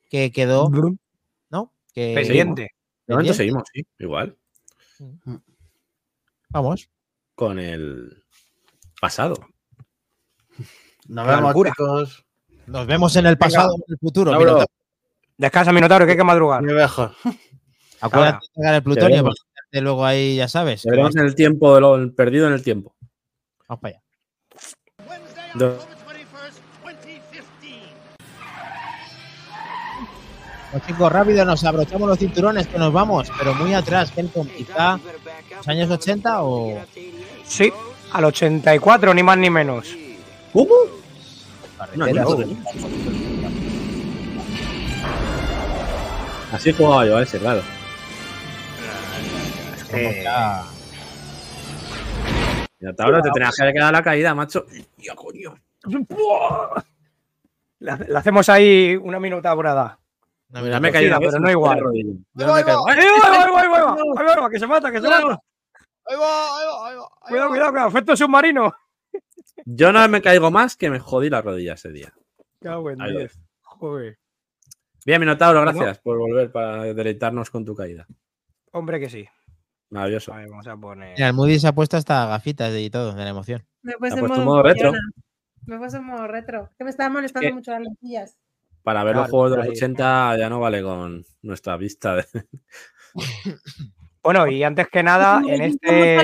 que 0.09 0.31
quedó, 0.31 0.69
¿no? 1.49 1.73
Que, 1.93 2.15
Pendiente. 2.15 2.71
De 3.05 3.13
momento 3.13 3.33
seguimos, 3.35 3.63
sí, 3.71 3.85
igual. 3.99 4.35
Vamos. 6.49 6.89
Con 7.35 7.59
el 7.59 8.23
pasado. 8.99 9.35
Nos 11.07 11.27
vemos, 11.27 11.53
chicos. 11.53 12.25
Nos 12.67 12.87
vemos 12.87 13.15
en 13.15 13.25
el 13.25 13.37
pasado, 13.37 13.75
en 13.75 13.83
el 13.93 13.97
futuro. 13.97 14.31
Lauro. 14.31 14.45
Minotauro. 14.45 14.71
Descansa, 15.37 15.73
Minotauro, 15.73 16.05
que 16.05 16.11
hay 16.11 16.17
que 16.17 16.23
madrugar. 16.23 16.61
Muy 16.63 16.73
mejor. 16.73 17.11
Acuérdate 18.01 18.45
de 18.47 18.53
cargar 18.55 18.75
el 18.75 18.83
plutonio, 18.83 19.23
quedarte 19.23 19.81
luego 19.81 20.05
ahí, 20.05 20.35
ya 20.35 20.47
sabes. 20.47 20.83
que 20.83 20.89
Veremos 20.89 21.15
en 21.15 21.25
el 21.25 21.35
tiempo, 21.35 21.73
de 21.75 21.81
lo, 21.81 21.95
el 21.95 22.13
perdido 22.13 22.47
en 22.47 22.53
el 22.53 22.63
tiempo. 22.63 22.95
Vamos 23.67 23.81
para 23.81 23.95
allá. 23.95 24.03
Do- 25.55 25.77
Pues 30.71 30.87
chicos, 30.87 31.11
rápido, 31.11 31.45
nos 31.45 31.63
abrochamos 31.63 32.09
los 32.09 32.17
cinturones 32.17 32.67
que 32.67 32.79
nos 32.79 32.91
vamos, 32.91 33.31
pero 33.37 33.53
muy 33.53 33.75
atrás, 33.75 34.11
Helcom, 34.15 34.47
quizá 34.47 34.99
los 35.55 35.67
años 35.67 35.89
80 35.91 36.41
o 36.43 36.81
Sí, 37.45 37.71
al 38.11 38.25
84, 38.25 39.13
ni 39.13 39.21
más 39.21 39.37
ni 39.37 39.51
menos. 39.51 39.95
¿Cómo? 40.51 40.73
No, 41.95 42.05
carretera. 42.05 42.23
no, 42.23 42.37
no. 42.37 42.57
Así 46.53 46.71
jugaba 46.71 47.05
yo 47.05 47.17
a 47.17 47.23
ese, 47.23 47.39
claro. 47.39 47.61
Y 52.79 52.85
hasta 52.87 53.03
ahora 53.03 53.21
te 53.21 53.29
tenías 53.31 53.55
que 53.55 53.63
haber 53.63 53.73
quedado 53.73 53.91
la 53.91 54.03
caída, 54.03 54.35
macho. 54.35 54.65
Hostia, 54.65 55.15
coño. 55.15 55.55
Le 57.79 57.97
le 58.07 58.17
hacemos 58.17 58.47
ahí 58.49 58.95
una 58.95 59.19
minuta 59.19 59.53
brada. 59.53 59.99
No, 60.49 60.61
mira, 60.61 60.79
me 60.79 60.89
he 60.89 60.91
caído, 60.91 61.17
pero 61.19 61.39
no 61.39 61.49
igual. 61.49 61.79
Yo 61.79 61.89
Ahí 61.89 62.45
no 62.45 62.53
me 62.53 62.61
va, 62.61 62.63
caigo. 62.63 62.87
¡Ahí 62.87 62.97
va, 62.97 63.61
ahí 63.61 63.67
va, 63.71 63.95
ahí 64.17 64.39
va, 64.41 64.49
que 64.51 64.59
se 64.59 64.67
mata, 64.67 64.91
que 64.91 65.01
se 65.01 65.09
mata! 65.09 65.39
Ahí 66.05 66.17
va, 66.17 66.59
ahí 66.59 66.65
va, 66.67 66.89
ahí 66.89 66.95
va, 66.97 67.09
Cuidado, 67.27 67.45
va. 67.45 67.49
cuidado, 67.49 67.71
cuidado, 67.71 67.87
efecto 67.87 68.15
submarino. 68.15 68.73
Yo 69.65 69.91
no 69.91 70.07
me 70.09 70.21
caigo 70.21 70.51
más 70.51 70.75
que 70.75 70.89
me 70.89 70.99
jodí 70.99 71.29
la 71.29 71.41
rodilla 71.41 71.73
ese 71.73 71.91
día. 71.91 72.13
Cago 72.59 72.89
en 72.91 73.01
Ahí 73.01 73.13
va. 73.13 73.19
10. 73.21 73.39
Joder. 73.61 74.19
Bien, 75.05 75.19
Minotauro, 75.19 75.61
gracias 75.61 75.99
por 75.99 76.17
volver 76.17 76.51
para 76.51 76.83
deleitarnos 76.93 77.49
con 77.49 77.65
tu 77.65 77.75
caída. 77.75 78.07
Hombre 78.71 78.99
que 78.99 79.09
sí. 79.09 79.27
Maravilloso. 79.89 80.33
A 80.33 80.37
ver, 80.37 80.49
vamos 80.49 80.67
a 80.67 80.77
poner. 80.77 81.13
Mira, 81.15 81.27
el 81.27 81.33
Moody 81.33 81.59
se 81.59 81.67
ha 81.67 81.75
puesto 81.75 81.97
hasta 81.97 82.25
gafitas 82.27 82.73
y 82.75 82.89
todo, 82.89 83.13
de 83.13 83.23
la 83.23 83.29
emoción. 83.29 83.65
Me 83.81 83.93
he 83.93 83.97
puesto 83.97 84.19
en 84.19 84.27
modo, 84.27 84.45
modo 84.45 84.63
retro. 84.63 84.91
Me 85.65 85.75
he 85.75 85.77
puesto 85.77 85.97
en 85.97 86.05
modo 86.05 86.27
retro. 86.27 86.69
Que 86.77 86.83
me 86.85 86.89
estaban 86.89 87.13
molestando 87.13 87.47
¿Qué? 87.47 87.53
mucho 87.53 87.71
las 87.71 87.81
lentillas. 87.81 88.37
Para 88.81 89.03
ver 89.03 89.15
los 89.15 89.29
juegos 89.29 89.51
de 89.51 89.57
los 89.57 89.65
ahí. 89.65 89.71
80 89.71 90.37
ya 90.37 90.49
no 90.49 90.59
vale 90.59 90.81
con 90.81 91.23
nuestra 91.41 91.77
vista. 91.77 92.15
de- 92.15 92.25
Bueno, 94.23 94.47
y 94.47 94.63
antes 94.63 94.87
que 94.87 95.03
nada, 95.03 95.39
Me 95.41 95.55
en 95.55 95.61
este, 95.63 96.17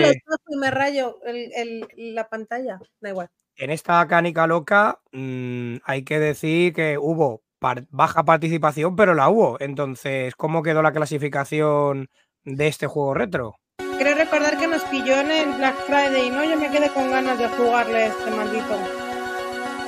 me 0.58 0.72
rayo 0.72 1.18
el- 1.26 1.52
el- 1.54 1.88
la 2.16 2.28
pantalla. 2.30 2.80
Da 3.02 3.10
igual. 3.10 3.30
en 3.62 3.72
esta 3.72 4.08
canica 4.08 4.48
loca 4.48 5.00
mm, 5.12 5.76
hay 5.84 6.04
que 6.04 6.18
decir 6.18 6.72
que 6.74 6.98
hubo 6.98 7.42
par- 7.60 7.84
baja 7.90 8.24
participación, 8.24 8.96
pero 8.96 9.14
la 9.16 9.28
hubo. 9.30 9.58
Entonces, 9.60 10.34
¿cómo 10.36 10.64
quedó 10.64 10.82
la 10.82 10.94
clasificación 10.94 12.08
de 12.46 12.68
este 12.68 12.88
juego 12.88 13.14
retro? 13.14 13.56
Quiero 13.98 14.16
recordar 14.16 14.58
que 14.58 14.68
nos 14.68 14.82
pilló 14.86 15.20
en 15.20 15.30
el 15.32 15.52
Black 15.58 15.76
Friday, 15.88 16.30
¿no? 16.30 16.46
Yo 16.46 16.58
me 16.58 16.72
quedé 16.72 16.88
con 16.90 17.12
ganas 17.12 17.38
de 17.38 17.50
jugarle 17.50 18.06
este 18.08 18.32
maldito. 18.32 18.78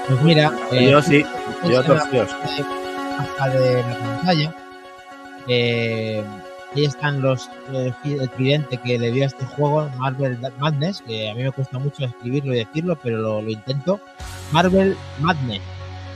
Pues 0.10 0.22
mira, 0.22 0.52
eh, 0.74 0.90
yo 0.92 1.02
sí, 1.02 1.24
yo 1.64 1.82
torcidos. 1.86 2.36
baja 3.18 3.50
de 3.50 3.84
la 3.84 3.98
pantalla. 3.98 4.56
eh, 5.48 6.24
ahí 6.74 6.86
están 6.86 7.22
los 7.22 7.50
eh, 7.74 7.94
el 8.06 8.30
tridente 8.32 8.78
que 8.78 8.98
le 8.98 9.12
dio 9.12 9.24
a 9.24 9.28
este 9.28 9.46
juego, 9.46 9.90
Marvel 9.98 10.40
Madness, 10.60 11.02
que 11.02 11.30
a 11.30 11.36
mí 11.36 11.44
me 11.44 11.52
cuesta 11.52 11.80
mucho 11.80 12.06
escribirlo 12.06 12.54
y 12.54 12.60
decirlo, 12.60 12.98
pero 13.02 13.18
lo, 13.18 13.50
intento. 13.50 14.00
Marvel 14.52 14.98
Madness, 15.20 15.62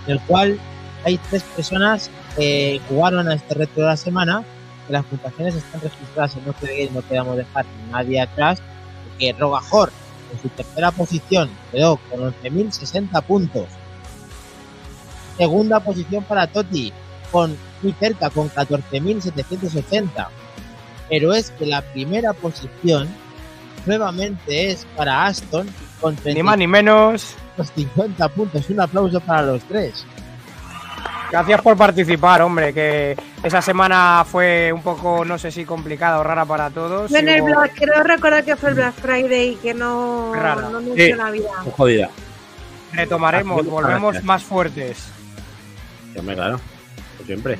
del 0.07 0.19
cual 0.21 0.59
hay 1.03 1.17
tres 1.29 1.43
personas 1.43 2.09
que 2.35 2.81
jugaron 2.89 3.27
a 3.29 3.35
este 3.35 3.53
reto 3.53 3.81
de 3.81 3.87
la 3.87 3.97
semana. 3.97 4.43
Las 4.89 5.05
puntuaciones 5.05 5.55
están 5.55 5.81
registradas 5.81 6.35
en 6.35 6.45
nuestro 6.45 6.67
no 6.93 7.01
queremos 7.07 7.37
dejar 7.37 7.65
nadie 7.91 8.21
atrás. 8.21 8.61
Que 9.17 9.31
Rogajor, 9.31 9.91
en 10.33 10.41
su 10.41 10.49
tercera 10.49 10.91
posición, 10.91 11.49
quedó 11.71 11.97
con 12.09 12.19
11.060 12.19 13.23
puntos. 13.23 13.67
Segunda 15.37 15.79
posición 15.79 16.23
para 16.23 16.47
Totti, 16.47 16.91
con 17.31 17.57
muy 17.81 17.93
cerca, 17.93 18.29
con 18.29 18.49
14.780. 18.49 20.27
Pero 21.09 21.33
es 21.33 21.51
que 21.51 21.65
la 21.65 21.81
primera 21.81 22.33
posición 22.33 23.07
nuevamente 23.85 24.71
es 24.71 24.85
para 24.95 25.25
Aston, 25.27 25.67
con 26.01 26.17
Ni 26.25 26.41
más 26.43 26.57
ni 26.57 26.67
menos. 26.67 27.35
350 27.55 28.29
puntos. 28.29 28.69
Un 28.69 28.81
aplauso 28.81 29.19
para 29.21 29.43
los 29.43 29.63
tres. 29.63 30.05
Gracias 31.31 31.61
por 31.61 31.75
participar, 31.75 32.41
hombre, 32.41 32.73
que 32.73 33.15
esa 33.43 33.61
semana 33.61 34.25
fue 34.29 34.71
un 34.71 34.81
poco, 34.81 35.25
no 35.25 35.37
sé 35.37 35.51
si 35.51 35.65
complicada 35.65 36.19
o 36.19 36.23
rara 36.23 36.45
para 36.45 36.69
todos. 36.69 37.11
Yo 37.11 37.17
en 37.17 37.27
el 37.29 37.41
Black, 37.41 37.73
creo 37.75 38.03
recordar 38.03 38.43
que 38.45 38.55
fue 38.55 38.69
el 38.69 38.75
Black 38.75 38.93
Friday 38.95 39.49
y 39.53 39.55
que 39.55 39.73
no, 39.73 40.31
Rara. 40.33 40.69
no 40.69 40.81
me 40.81 40.95
Sí. 40.95 41.01
hizo 41.07 41.15
la 41.17 41.31
vida. 41.31 41.49
Muy 41.63 41.73
jodida. 41.75 42.09
Retomaremos, 42.93 43.65
volvemos 43.65 44.23
más 44.23 44.43
fuertes. 44.43 45.07
Hombre, 46.17 46.35
claro. 46.35 46.59
Siempre. 47.25 47.57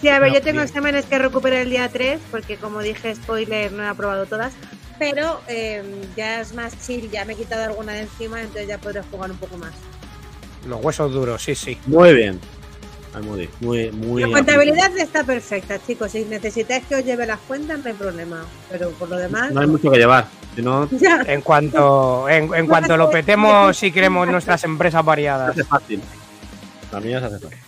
Sí, 0.00 0.08
a 0.08 0.12
ver, 0.18 0.30
Bueno, 0.30 0.34
yo 0.36 0.40
tengo 0.42 0.58
bien. 0.60 0.66
exámenes 0.68 1.04
que 1.06 1.18
recuperar 1.18 1.60
el 1.60 1.70
día 1.70 1.88
3, 1.88 2.20
porque 2.30 2.56
como 2.56 2.80
dije, 2.80 3.14
spoiler, 3.14 3.70
no 3.72 3.82
he 3.82 3.86
aprobado 3.88 4.26
todas. 4.26 4.52
Pero 4.98 5.40
eh, 5.48 5.82
ya 6.16 6.40
es 6.40 6.54
más 6.54 6.74
chill, 6.86 7.10
ya 7.10 7.24
me 7.24 7.32
he 7.32 7.36
quitado 7.36 7.64
alguna 7.64 7.92
de 7.92 8.00
encima, 8.02 8.40
entonces 8.40 8.68
ya 8.68 8.78
podré 8.78 9.02
jugar 9.10 9.30
un 9.30 9.36
poco 9.38 9.56
más. 9.56 9.72
Los 10.66 10.82
huesos 10.84 11.12
duros, 11.12 11.42
sí, 11.42 11.54
sí. 11.54 11.78
Muy 11.86 12.14
bien. 12.14 12.38
Muy, 13.60 13.90
muy. 13.90 14.22
La 14.22 14.28
contabilidad 14.30 14.96
está 14.96 15.24
perfecta, 15.24 15.78
chicos. 15.84 16.12
Si 16.12 16.24
necesitáis 16.26 16.84
que 16.84 16.94
os 16.94 17.04
lleve 17.04 17.26
las 17.26 17.40
cuentas, 17.40 17.80
no 17.80 17.86
hay 17.90 17.94
problema. 17.94 18.44
Pero 18.70 18.90
por 18.90 19.08
lo 19.08 19.16
demás, 19.16 19.50
No 19.52 19.60
hay 19.62 19.66
mucho 19.66 19.90
que 19.90 19.98
llevar. 19.98 20.26
Si 20.54 20.62
no, 20.62 20.88
ya. 20.92 21.22
En 21.26 21.40
cuanto, 21.40 22.28
en, 22.28 22.54
en 22.54 22.66
cuanto 22.68 22.96
lo 22.96 23.10
petemos, 23.10 23.76
si 23.76 23.90
queremos 23.90 24.28
nuestras 24.28 24.62
empresas 24.64 25.00
se 25.00 25.06
variadas. 25.06 25.50
hace 25.50 25.64
fácil. 25.64 26.00
La 26.92 27.00
mía 27.00 27.18
se 27.20 27.26
hace 27.26 27.38
fácil. 27.40 27.58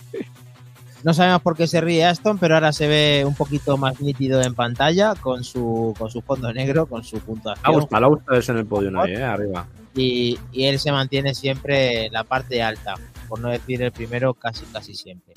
No 1.03 1.13
sabemos 1.13 1.41
por 1.41 1.57
qué 1.57 1.67
se 1.67 1.81
ríe 1.81 2.05
Aston, 2.05 2.37
pero 2.37 2.55
ahora 2.55 2.71
se 2.71 2.87
ve 2.87 3.23
un 3.27 3.35
poquito 3.35 3.77
más 3.77 3.99
nítido 3.99 4.41
en 4.41 4.55
pantalla 4.55 5.15
con 5.15 5.43
su, 5.43 5.93
con 5.97 6.09
su 6.09 6.21
fondo 6.21 6.53
negro, 6.53 6.85
con 6.85 7.03
su 7.03 7.19
puntuación. 7.19 7.65
ha 7.65 7.77
gustado 7.77 8.21
verse 8.25 8.51
en 8.53 8.57
el 8.59 8.65
podio 8.65 9.01
ahí, 9.01 9.13
eh, 9.13 9.23
arriba. 9.23 9.67
Y, 9.95 10.39
y 10.53 10.63
él 10.65 10.79
se 10.79 10.91
mantiene 10.91 11.33
siempre 11.33 12.05
en 12.05 12.13
la 12.13 12.23
parte 12.23 12.63
alta, 12.63 12.95
por 13.27 13.39
no 13.39 13.49
decir 13.49 13.81
el 13.81 13.91
primero 13.91 14.33
casi 14.33 14.65
casi 14.67 14.95
siempre. 14.95 15.33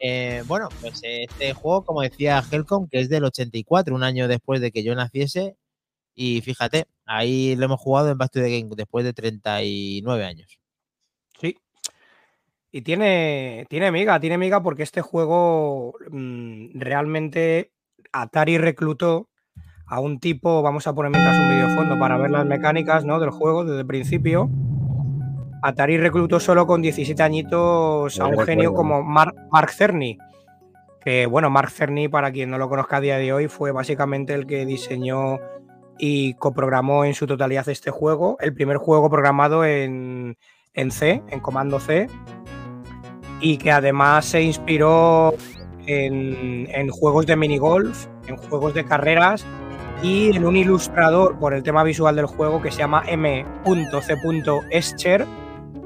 Eh, 0.00 0.44
bueno, 0.46 0.68
pues 0.80 1.00
este 1.02 1.52
juego, 1.54 1.84
como 1.84 2.02
decía 2.02 2.42
Helcom, 2.48 2.88
que 2.88 3.00
es 3.00 3.08
del 3.08 3.24
84, 3.24 3.94
un 3.94 4.04
año 4.04 4.28
después 4.28 4.60
de 4.60 4.70
que 4.70 4.82
yo 4.84 4.94
naciese. 4.94 5.56
Y 6.14 6.40
fíjate, 6.40 6.86
ahí 7.04 7.56
lo 7.56 7.66
hemos 7.66 7.80
jugado 7.80 8.10
en 8.10 8.18
Back 8.18 8.32
to 8.32 8.40
the 8.40 8.50
Game 8.60 8.70
después 8.76 9.04
de 9.04 9.12
39 9.12 10.24
años. 10.24 10.57
Y 12.70 12.82
tiene, 12.82 13.66
tiene 13.70 13.90
miga, 13.90 14.20
tiene 14.20 14.36
miga 14.36 14.62
porque 14.62 14.82
este 14.82 15.00
juego 15.00 15.94
mm, 16.10 16.78
realmente 16.78 17.72
Atari 18.12 18.58
reclutó 18.58 19.28
a 19.86 20.00
un 20.00 20.20
tipo, 20.20 20.60
vamos 20.60 20.86
a 20.86 20.94
poner 20.94 21.10
mientras 21.10 21.38
un 21.38 21.48
vídeo 21.48 21.68
de 21.68 21.74
fondo 21.74 21.98
para 21.98 22.18
ver 22.18 22.30
las 22.30 22.44
mecánicas 22.44 23.06
¿no? 23.06 23.18
del 23.20 23.30
juego 23.30 23.64
desde 23.64 23.80
el 23.80 23.86
principio. 23.86 24.50
Atari 25.62 25.96
reclutó 25.96 26.40
solo 26.40 26.66
con 26.66 26.82
17 26.82 27.22
añitos 27.22 28.20
a 28.20 28.26
un 28.26 28.38
genio 28.40 28.74
como 28.74 29.02
Mark, 29.02 29.34
Mark 29.50 29.70
Cerny. 29.70 30.18
Que 31.00 31.26
bueno, 31.26 31.48
Mark 31.48 31.70
Cerny, 31.70 32.08
para 32.08 32.30
quien 32.30 32.50
no 32.50 32.58
lo 32.58 32.68
conozca 32.68 32.98
a 32.98 33.00
día 33.00 33.16
de 33.16 33.32
hoy, 33.32 33.48
fue 33.48 33.72
básicamente 33.72 34.34
el 34.34 34.46
que 34.46 34.66
diseñó 34.66 35.38
y 35.98 36.34
coprogramó 36.34 37.04
en 37.04 37.14
su 37.14 37.26
totalidad 37.26 37.68
este 37.68 37.90
juego. 37.90 38.36
El 38.40 38.52
primer 38.52 38.76
juego 38.76 39.08
programado 39.10 39.64
en, 39.64 40.36
en 40.74 40.90
C, 40.90 41.22
en 41.28 41.40
comando 41.40 41.80
C, 41.80 42.08
y 43.40 43.58
que 43.58 43.70
además 43.70 44.24
se 44.24 44.42
inspiró 44.42 45.34
en, 45.86 46.88
juegos 46.90 47.26
de 47.26 47.36
minigolf, 47.36 48.06
en 48.26 48.36
juegos 48.36 48.74
de 48.74 48.84
carreras 48.84 49.46
y 50.02 50.36
en 50.36 50.44
un 50.44 50.56
ilustrador 50.56 51.38
por 51.38 51.54
el 51.54 51.62
tema 51.62 51.82
visual 51.82 52.14
del 52.16 52.26
juego 52.26 52.60
que 52.60 52.70
se 52.70 52.78
llama 52.78 53.02
M.C. 53.06 54.16
Escher, 54.70 55.26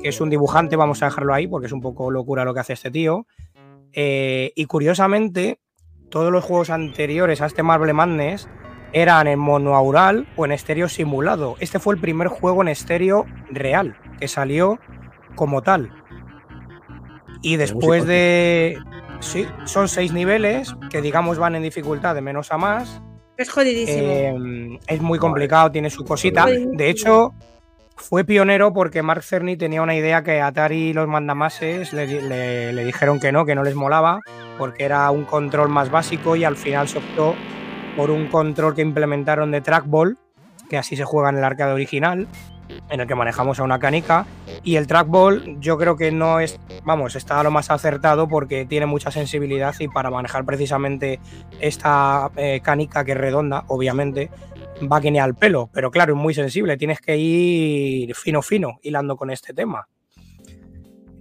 que 0.03 0.09
es 0.09 0.21
un 0.21 0.31
dibujante, 0.31 0.77
vamos 0.77 1.03
a 1.03 1.07
dejarlo 1.07 1.33
ahí 1.33 1.47
porque 1.47 1.67
es 1.67 1.73
un 1.73 1.81
poco 1.81 2.11
locura 2.11 2.45
lo 2.45 2.53
que 2.53 2.61
hace 2.61 2.73
este 2.73 2.91
tío. 2.91 3.27
Eh, 3.93 4.53
y 4.57 4.65
curiosamente, 4.67 5.61
todos 6.11 6.33
los 6.33 6.45
juegos 6.45 6.71
anteriores 6.71 7.41
a 7.41 7.47
este 7.47 7.63
Marble 7.63 7.93
Madness 7.93 8.49
eran 8.93 9.27
en 9.27 9.39
monoaural 9.39 10.27
o 10.37 10.45
en 10.45 10.53
estéreo 10.53 10.89
simulado. 10.89 11.57
Este 11.61 11.79
fue 11.79 11.95
el 11.95 12.01
primer 12.01 12.29
juego 12.29 12.63
en 12.63 12.69
estéreo 12.69 13.25
real 13.51 13.97
que 14.19 14.29
salió 14.29 14.79
como 15.35 15.63
tal. 15.63 16.02
Y 17.43 17.57
después 17.57 18.07
de. 18.07 18.79
Sí, 19.21 19.47
son 19.65 19.89
seis 19.89 20.13
niveles 20.13 20.75
que, 20.91 21.01
digamos, 21.01 21.39
van 21.39 21.55
en 21.55 21.63
dificultad 21.63 22.15
de 22.15 22.21
menos 22.23 22.51
a 22.53 22.59
más. 22.59 23.01
Es 23.37 23.51
jodidísimo. 23.51 23.99
Eh, 24.09 24.79
es 24.87 25.01
muy 25.01 25.19
complicado, 25.19 25.71
tiene 25.71 25.91
su 25.91 26.05
cosita. 26.05 26.47
De 26.47 26.91
hecho, 26.91 27.33
fue 27.97 28.25
pionero 28.25 28.73
porque 28.73 29.03
Mark 29.03 29.23
Cerny 29.23 29.57
tenía 29.57 29.83
una 29.83 29.95
idea 29.95 30.23
que 30.23 30.41
Atari 30.41 30.89
y 30.89 30.93
los 30.93 31.07
mandamases 31.09 31.93
le, 31.93 32.07
le- 32.07 32.73
le 32.73 32.85
dijeron 32.85 33.21
que 33.21 33.31
no, 33.33 33.45
que 33.45 33.55
no 33.55 33.63
les 33.63 33.75
molaba, 33.75 34.21
porque 34.59 34.85
era 34.85 35.11
un 35.11 35.25
control 35.25 35.69
más 35.69 35.91
básico 35.91 36.35
y 36.37 36.45
al 36.45 36.57
final 36.57 36.89
se 36.89 36.99
optó 36.99 37.35
por 37.97 38.11
un 38.11 38.27
control 38.29 38.75
que 38.75 38.83
implementaron 38.83 39.51
de 39.51 39.61
trackball, 39.61 40.17
que 40.69 40.79
así 40.79 40.97
se 40.97 41.05
juega 41.05 41.29
en 41.31 41.39
el 41.39 41.45
arcade 41.45 41.73
original, 41.73 42.27
en 42.91 43.01
el 43.01 43.07
que 43.07 43.15
manejamos 43.15 43.61
a 43.61 43.63
una 43.63 43.79
canica. 43.79 44.27
Y 44.63 44.77
el 44.77 44.87
trackball 44.87 45.61
yo 45.61 45.79
creo 45.79 45.97
que 45.97 46.11
no 46.11 46.41
es, 46.41 46.59
vamos, 46.85 47.17
está 47.17 47.43
lo 47.43 47.51
más 47.51 47.71
acertado 47.71 48.29
porque 48.29 48.65
tiene 48.65 48.87
mucha 48.87 49.11
sensibilidad 49.11 49.75
y 49.79 49.89
para 49.89 50.11
manejar 50.11 50.45
precisamente 50.45 51.21
esta 51.61 52.31
eh, 52.37 52.61
canica 52.63 53.05
que 53.05 53.13
es 53.13 53.19
redonda, 53.19 53.65
obviamente, 53.69 54.31
va 54.91 55.01
que 55.01 55.11
ni 55.11 55.19
al 55.19 55.35
pelo, 55.35 55.71
pero 55.73 55.91
claro, 55.91 56.15
es 56.15 56.19
muy 56.19 56.35
sensible, 56.35 56.77
tienes 56.77 57.01
que 57.01 57.17
ir 57.17 58.15
fino 58.15 58.43
fino 58.43 58.79
hilando 58.83 59.17
con 59.17 59.31
este 59.31 59.55
tema. 59.55 59.87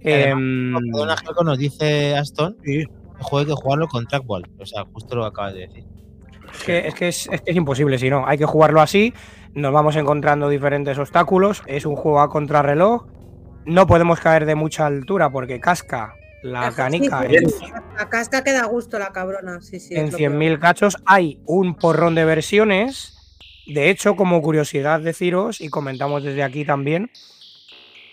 Em, 0.04 0.74
Perdona, 0.74 1.14
Helcom, 1.14 1.46
nos 1.46 1.58
dice 1.58 2.16
Aston 2.16 2.56
sí, 2.64 2.84
que 2.86 3.52
jugarlo 3.52 3.86
con 3.86 4.06
trackball. 4.06 4.44
O 4.58 4.66
sea, 4.66 4.84
justo 4.92 5.14
lo 5.14 5.22
que 5.22 5.28
acabas 5.28 5.54
de 5.54 5.60
decir. 5.60 5.84
Es 6.52 6.64
que, 6.64 6.88
es, 6.88 6.94
que 6.94 7.08
es, 7.08 7.28
es 7.32 7.40
que 7.40 7.50
es 7.50 7.56
imposible, 7.56 7.98
si 7.98 8.10
no, 8.10 8.26
hay 8.26 8.38
que 8.38 8.46
jugarlo 8.46 8.80
así, 8.80 9.14
nos 9.54 9.72
vamos 9.72 9.96
encontrando 9.96 10.48
diferentes 10.48 10.98
obstáculos, 10.98 11.62
es 11.66 11.86
un 11.86 11.96
juego 11.96 12.20
a 12.20 12.28
contrarreloj, 12.28 13.06
no 13.64 13.86
podemos 13.86 14.20
caer 14.20 14.46
de 14.46 14.54
mucha 14.54 14.86
altura 14.86 15.30
porque 15.30 15.60
casca 15.60 16.14
la 16.42 16.70
Sí, 16.70 16.76
canica 16.76 17.22
sí. 17.28 17.66
La 17.96 18.08
casca 18.08 18.42
queda 18.42 18.62
a 18.62 18.66
gusto, 18.66 18.98
la 18.98 19.12
cabrona. 19.12 19.60
Sí, 19.60 19.78
sí. 19.78 19.94
en 19.94 20.06
es 20.06 20.12
lo 20.12 20.18
peor. 20.18 20.32
100.000 20.32 20.58
cachos. 20.58 20.96
Hay 21.06 21.40
un 21.46 21.76
porrón 21.76 22.14
de 22.14 22.24
versiones. 22.24 23.16
De 23.66 23.90
hecho, 23.90 24.16
como 24.16 24.42
curiosidad 24.42 25.00
deciros, 25.00 25.60
y 25.60 25.68
comentamos 25.68 26.24
desde 26.24 26.42
aquí 26.42 26.64
también, 26.64 27.10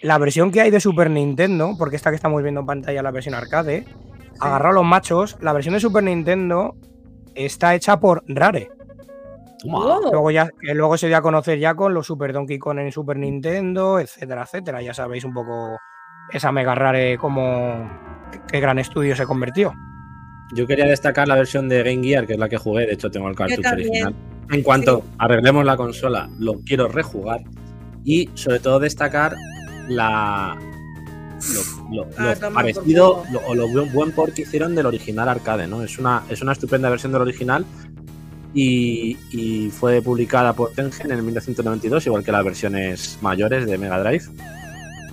la 0.02 0.20
versión 0.20 0.52
que 0.52 0.62
hay 0.62 0.70
de 0.70 0.80
Super 0.80 1.10
Nintendo, 1.10 1.76
porque 1.78 1.96
esta 1.96 2.12
que 2.12 2.16
estamos 2.16 2.42
viendo 2.44 2.62
en 2.62 2.68
pantalla, 2.68 3.02
la 3.02 3.12
versión 3.12 3.34
arcade, 3.34 3.86
agarrado 4.40 4.70
a 4.70 4.82
los 4.82 4.86
machos, 4.86 5.38
la 5.42 5.52
versión 5.52 5.74
de 5.74 5.80
Super 5.80 6.04
Nintendo 6.04 6.76
está 7.36 7.76
hecha 7.76 8.00
por 8.00 8.24
Rare. 8.28 8.70
Oh, 9.66 10.00
Luego, 10.12 10.32
ya, 10.32 10.50
que 10.60 10.74
luego 10.74 10.98
se 10.98 11.08
dio 11.08 11.18
a 11.18 11.22
conocer 11.22 11.60
ya 11.60 11.76
con 11.76 11.94
los 11.94 12.08
Super 12.08 12.32
Donkey 12.32 12.60
Kong 12.60 12.80
en 12.80 12.92
Super 12.92 13.18
Nintendo, 13.18 14.00
etcétera, 14.00 14.44
etcétera. 14.44 14.82
Ya 14.82 14.94
sabéis 14.94 15.26
un 15.26 15.34
poco 15.34 15.78
esa 16.32 16.52
mega 16.52 16.76
Rare 16.76 17.18
como 17.18 17.90
qué 18.48 18.60
gran 18.60 18.80
estudio 18.80 19.16
se 19.16 19.26
convirtió. 19.26 19.74
Yo 20.56 20.66
quería 20.66 20.86
destacar 20.86 21.28
la 21.28 21.36
versión 21.36 21.70
de 21.70 21.84
Game 21.84 22.04
Gear, 22.04 22.26
que 22.26 22.34
es 22.34 22.40
la 22.40 22.50
que 22.50 22.58
jugué, 22.58 22.88
de 22.88 22.94
hecho 22.94 23.12
tengo 23.12 23.30
el 23.30 23.36
cartucho 23.36 23.70
original. 23.70 24.16
En 24.52 24.64
cuanto 24.64 25.04
arreglemos 25.20 25.64
la 25.64 25.78
consola, 25.78 26.28
lo 26.40 26.56
quiero 26.66 26.88
rejugar 26.88 27.42
y 28.04 28.30
sobre 28.34 28.60
todo 28.60 28.80
destacar 28.80 29.36
la 29.88 30.58
lo, 31.92 31.96
lo- 32.04 32.10
Ah, 32.18 32.36
lo 32.42 32.54
parecido 32.54 33.24
lo- 33.32 33.40
o 33.48 33.56
lo 33.56 33.68
buen, 33.68 33.92
buen 33.94 34.12
port 34.12 34.34
que 34.34 34.42
hicieron 34.44 34.76
del 34.76 34.86
original 34.86 35.30
arcade, 35.30 35.68
¿no? 35.68 35.84
Es 35.84 35.98
una, 36.00 36.24
es 36.30 36.42
una 36.42 36.52
estupenda 36.54 36.90
versión 36.90 37.12
del 37.12 37.22
original 37.22 37.66
y, 38.54 39.16
y 39.32 39.70
fue 39.70 40.02
publicada 40.02 40.54
por 40.54 40.72
Tengen 40.72 41.12
en 41.12 41.24
1992, 41.26 42.06
igual 42.08 42.24
que 42.24 42.32
las 42.32 42.44
versiones 42.44 43.18
mayores 43.22 43.66
de 43.66 43.78
Mega 43.78 44.00
Drive. 44.04 44.24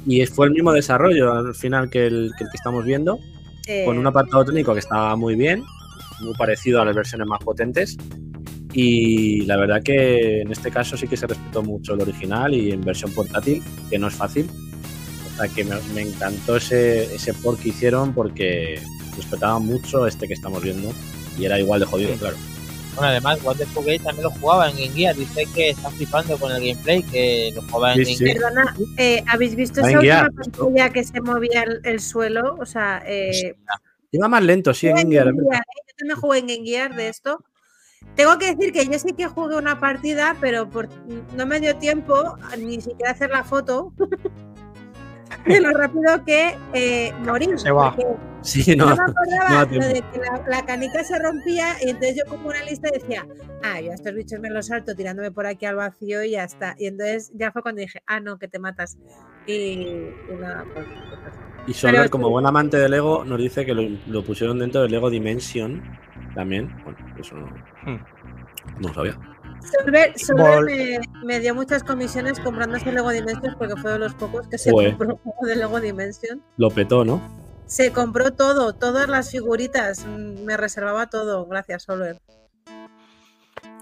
Y 0.06 0.24
fue 0.26 0.46
el 0.46 0.52
mismo 0.52 0.72
desarrollo 0.72 1.32
al 1.34 1.54
final 1.54 1.90
que 1.90 2.06
el 2.06 2.32
que, 2.38 2.44
el 2.44 2.50
que 2.50 2.56
estamos 2.56 2.84
viendo 2.84 3.18
eh, 3.66 3.84
con 3.84 3.98
un 3.98 4.06
apartado 4.06 4.44
técnico 4.44 4.72
que 4.72 4.78
estaba 4.80 5.16
muy 5.16 5.34
bien, 5.34 5.64
muy 6.20 6.32
parecido 6.34 6.80
a 6.80 6.84
las 6.84 6.94
versiones 6.94 7.26
más 7.26 7.40
potentes. 7.40 7.96
Y 8.72 9.40
la 9.46 9.56
verdad 9.56 9.82
que 9.82 10.42
en 10.42 10.52
este 10.52 10.70
caso 10.70 10.96
sí 10.96 11.08
que 11.08 11.16
se 11.16 11.26
respetó 11.26 11.62
mucho 11.62 11.94
el 11.94 12.02
original 12.02 12.54
y 12.54 12.72
en 12.72 12.82
versión 12.82 13.10
portátil, 13.12 13.62
que 13.90 13.98
no 13.98 14.08
es 14.08 14.14
fácil. 14.14 14.48
Sea 15.36 15.48
que 15.48 15.64
me, 15.64 15.76
me 15.94 16.02
encantó 16.02 16.56
ese, 16.56 17.14
ese 17.14 17.34
port 17.34 17.60
que 17.60 17.68
hicieron 17.70 18.12
porque 18.14 18.80
respetaba 19.16 19.58
mucho 19.58 20.06
este 20.06 20.26
que 20.26 20.34
estamos 20.34 20.62
viendo 20.62 20.92
y 21.38 21.44
era 21.44 21.58
igual 21.58 21.80
de 21.80 21.86
jodido, 21.86 22.12
Sí. 22.12 22.18
claro. 22.18 22.36
Bueno, 22.94 23.10
además, 23.10 23.42
Wonderful 23.44 23.84
Gate 23.84 23.98
también 23.98 24.24
lo 24.24 24.30
jugaba 24.30 24.70
en 24.70 24.76
Game 24.76 24.88
Gear. 24.94 25.14
Dice 25.14 25.44
que 25.54 25.68
está 25.70 25.90
flipando 25.90 26.38
con 26.38 26.50
el 26.50 26.60
gameplay, 26.66 27.02
que 27.02 27.52
lo 27.54 27.60
jugaba 27.60 27.92
en 27.92 28.06
Sí, 28.06 28.14
Game 28.14 28.16
sí. 28.16 28.24
Gear. 28.24 28.36
Perdona, 28.54 28.76
eh, 28.96 29.22
¿habéis 29.28 29.54
visto 29.54 29.82
Va 29.82 29.90
esa 29.90 29.98
última 29.98 30.30
pantalla 30.30 30.90
que 30.90 31.04
se 31.04 31.20
movía 31.20 31.62
el, 31.64 31.80
el 31.84 32.00
suelo? 32.00 32.56
O 32.58 32.64
sea, 32.64 33.02
eh, 33.06 33.54
Iba 34.12 34.28
más 34.28 34.42
lento, 34.42 34.72
sí, 34.72 34.86
en 34.86 34.92
jugué 34.96 35.02
en 35.02 35.08
Game 35.10 35.14
Gear, 35.14 35.26
Game 35.26 35.42
Gear, 35.50 35.60
¿eh? 35.60 35.82
Yo 35.88 35.94
también 35.98 36.20
jugué 36.20 36.38
en 36.38 36.46
Game 36.46 36.64
Gear 36.66 36.94
de 36.96 37.08
esto. 37.08 37.44
Tengo 38.14 38.38
que 38.38 38.54
decir 38.54 38.72
que 38.72 38.86
yo 38.86 38.98
sí 38.98 39.12
que 39.14 39.26
jugué 39.26 39.56
una 39.56 39.78
partida, 39.78 40.34
pero 40.40 40.70
por, 40.70 40.88
no 41.36 41.44
me 41.44 41.60
dio 41.60 41.76
tiempo 41.76 42.38
ni 42.58 42.80
siquiera 42.80 43.10
hacer 43.10 43.28
la 43.28 43.44
foto 43.44 43.92
de 45.46 45.60
lo 45.60 45.70
rápido 45.70 46.24
que 46.24 46.56
eh, 46.72 47.12
morí. 47.24 47.48
Se 47.56 47.70
va. 47.70 47.94
Sí, 48.42 48.76
No, 48.76 48.86
no. 48.86 48.96
me 48.96 49.02
acordaba 49.10 49.64
no 49.66 49.72
lo 49.78 49.86
de 49.86 50.02
que 50.12 50.18
la, 50.18 50.44
la 50.48 50.64
canica 50.66 51.02
se 51.02 51.18
rompía 51.18 51.74
y 51.82 51.90
entonces 51.90 52.16
yo 52.16 52.30
como 52.30 52.48
una 52.48 52.62
lista 52.62 52.88
decía, 52.92 53.26
ah, 53.64 53.80
yo 53.80 53.90
a 53.90 53.94
estos 53.94 54.14
bichos 54.14 54.38
me 54.40 54.50
los 54.50 54.66
salto 54.66 54.94
tirándome 54.94 55.30
por 55.32 55.46
aquí 55.46 55.66
al 55.66 55.76
vacío 55.76 56.22
y 56.22 56.30
ya 56.32 56.44
está. 56.44 56.76
Y 56.78 56.86
entonces 56.86 57.32
ya 57.34 57.50
fue 57.50 57.62
cuando 57.62 57.80
dije, 57.80 58.02
ah, 58.06 58.20
no, 58.20 58.38
que 58.38 58.46
te 58.48 58.58
matas. 58.60 58.98
Y, 59.46 59.52
y 59.52 60.14
nada, 60.40 60.64
pues, 60.74 60.86
pues, 60.86 61.34
Y 61.68 61.74
Solver, 61.74 62.00
Pero- 62.02 62.10
como 62.10 62.30
buen 62.30 62.46
amante 62.46 62.76
de 62.76 62.88
Lego, 62.88 63.24
nos 63.24 63.38
dice 63.38 63.64
que 63.66 63.74
lo, 63.74 63.82
lo 64.06 64.24
pusieron 64.24 64.58
dentro 64.58 64.82
del 64.82 64.90
Lego 64.92 65.10
Dimension 65.10 65.82
también. 66.34 66.72
Bueno, 66.84 66.98
eso 67.18 67.34
no, 67.36 67.46
Hmm. 67.84 67.98
no 68.80 68.88
lo 68.88 68.94
sabía. 68.94 69.18
Solver, 69.70 70.18
Solver 70.18 70.44
Vol- 70.60 70.64
me, 70.64 71.00
me 71.24 71.40
dio 71.40 71.54
muchas 71.54 71.82
comisiones 71.82 72.38
comprándose 72.40 72.92
Lego 72.92 73.10
Dimensions 73.10 73.54
porque 73.56 73.76
fue 73.76 73.92
de 73.92 73.98
los 73.98 74.14
pocos 74.14 74.46
que 74.48 74.58
se 74.58 74.70
compró 74.70 75.16
juego 75.22 75.38
de 75.46 75.56
Lego 75.56 75.80
Dimension. 75.80 76.42
Lo 76.56 76.70
petó, 76.70 77.04
¿no? 77.04 77.20
Se 77.66 77.90
compró 77.92 78.32
todo, 78.32 78.72
todas 78.74 79.08
las 79.08 79.30
figuritas, 79.30 80.06
mm, 80.06 80.44
me 80.44 80.56
reservaba 80.56 81.06
todo, 81.08 81.46
gracias 81.46 81.82
Solver. 81.84 82.18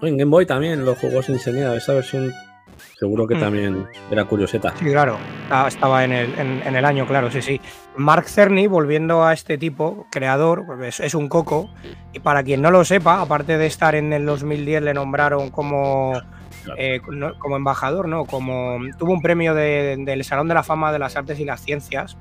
En 0.01 0.17
Game 0.17 0.29
Boy 0.31 0.45
también 0.45 0.83
los 0.85 0.97
jugó 0.97 1.21
sin 1.21 1.39
señal. 1.39 1.75
Esa 1.77 1.93
versión 1.93 2.33
Seguro 2.99 3.25
que 3.25 3.35
Mm. 3.35 3.39
también 3.39 3.87
era 4.11 4.25
curioseta. 4.25 4.73
Sí, 4.77 4.85
claro. 4.91 5.17
Ah, 5.49 5.65
Estaba 5.67 6.03
en 6.03 6.11
el, 6.11 6.39
en- 6.39 6.61
en 6.65 6.75
el 6.75 6.83
año, 6.83 7.07
claro, 7.07 7.31
sí, 7.31 7.41
sí. 7.41 7.61
Mark 7.97 8.27
Cerny, 8.27 8.67
volviendo 8.67 9.23
a 9.23 9.33
este 9.33 9.57
tipo, 9.57 10.05
creador, 10.11 10.65
pues 10.65 10.99
es, 10.99 11.07
es 11.07 11.15
un 11.15 11.29
coco. 11.29 11.69
Y 12.13 12.19
para 12.19 12.43
quien 12.43 12.61
no 12.61 12.71
lo 12.71 12.83
sepa, 12.83 13.21
aparte 13.21 13.57
de 13.57 13.65
estar 13.67 13.95
en 13.95 14.11
el 14.13 14.25
2010, 14.25 14.81
le 14.83 14.93
nombraron 14.93 15.49
como, 15.49 16.13
eh, 16.77 16.99
no- 17.09 17.37
como 17.39 17.55
embajador, 17.55 18.07
¿no? 18.07 18.25
Como 18.25 18.77
tuvo 18.97 19.13
un 19.13 19.21
premio 19.21 19.53
de- 19.53 19.95
del 19.99 20.23
Salón 20.23 20.47
de 20.47 20.53
la 20.55 20.63
Fama 20.63 20.91
de 20.91 20.99
las 20.99 21.15
Artes 21.15 21.39
y 21.39 21.45
las 21.45 21.61
Ciencias 21.61 22.17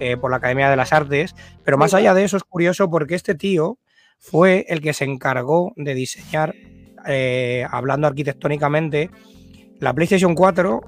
eh, 0.00 0.16
por 0.16 0.30
la 0.30 0.38
Academia 0.38 0.68
de 0.70 0.76
las 0.76 0.92
Artes. 0.92 1.34
Pero 1.64 1.76
más 1.78 1.92
allá 1.94 2.14
de 2.14 2.24
eso 2.24 2.36
es 2.36 2.44
curioso 2.44 2.90
porque 2.90 3.14
este 3.14 3.34
tío 3.34 3.78
fue 4.18 4.64
el 4.68 4.80
que 4.80 4.94
se 4.94 5.04
encargó 5.04 5.72
de 5.76 5.94
diseñar, 5.94 6.54
eh, 7.06 7.66
hablando 7.70 8.06
arquitectónicamente, 8.06 9.10
la 9.80 9.92
PlayStation 9.92 10.34
4 10.34 10.80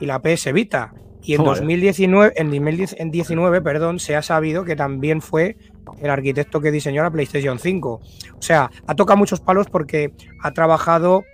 y 0.00 0.06
la 0.06 0.20
PS 0.22 0.52
Vita. 0.52 0.92
Y 1.24 1.34
en 1.34 1.38
Joder. 1.40 1.58
2019, 1.58 2.32
en 2.36 2.50
2019, 2.50 3.60
perdón, 3.62 4.00
se 4.00 4.16
ha 4.16 4.22
sabido 4.22 4.64
que 4.64 4.74
también 4.76 5.20
fue 5.22 5.56
el 6.00 6.10
arquitecto 6.10 6.60
que 6.60 6.70
diseñó 6.72 7.02
la 7.02 7.10
PlayStation 7.10 7.58
5. 7.58 8.00
O 8.36 8.42
sea, 8.42 8.70
ha 8.86 8.94
tocado 8.94 9.16
muchos 9.16 9.40
palos 9.40 9.68
porque 9.70 10.12
ha 10.42 10.50
trabajado 10.52 11.24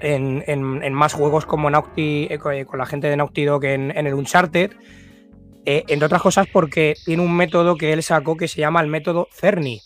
en, 0.00 0.42
en- 0.46 0.82
en 0.82 0.92
más 0.92 1.12
juegos 1.12 1.46
como 1.46 1.70
Naughty, 1.70 2.24
eh, 2.30 2.38
eh, 2.52 2.64
con 2.64 2.78
la 2.78 2.86
gente 2.86 3.08
de 3.08 3.16
Naughty 3.16 3.44
Dog 3.44 3.64
en, 3.64 3.90
en 3.96 4.06
el 4.06 4.14
Uncharted. 4.14 4.72
eh, 5.66 5.84
entre 5.88 6.06
otras 6.06 6.22
cosas 6.22 6.46
porque 6.52 6.94
tiene 7.04 7.22
un 7.22 7.36
método 7.36 7.76
que 7.76 7.92
él 7.92 8.02
sacó 8.02 8.36
que 8.36 8.48
se 8.48 8.60
llama 8.60 8.80
el 8.80 8.86
método 8.86 9.28
Cerny, 9.32 9.82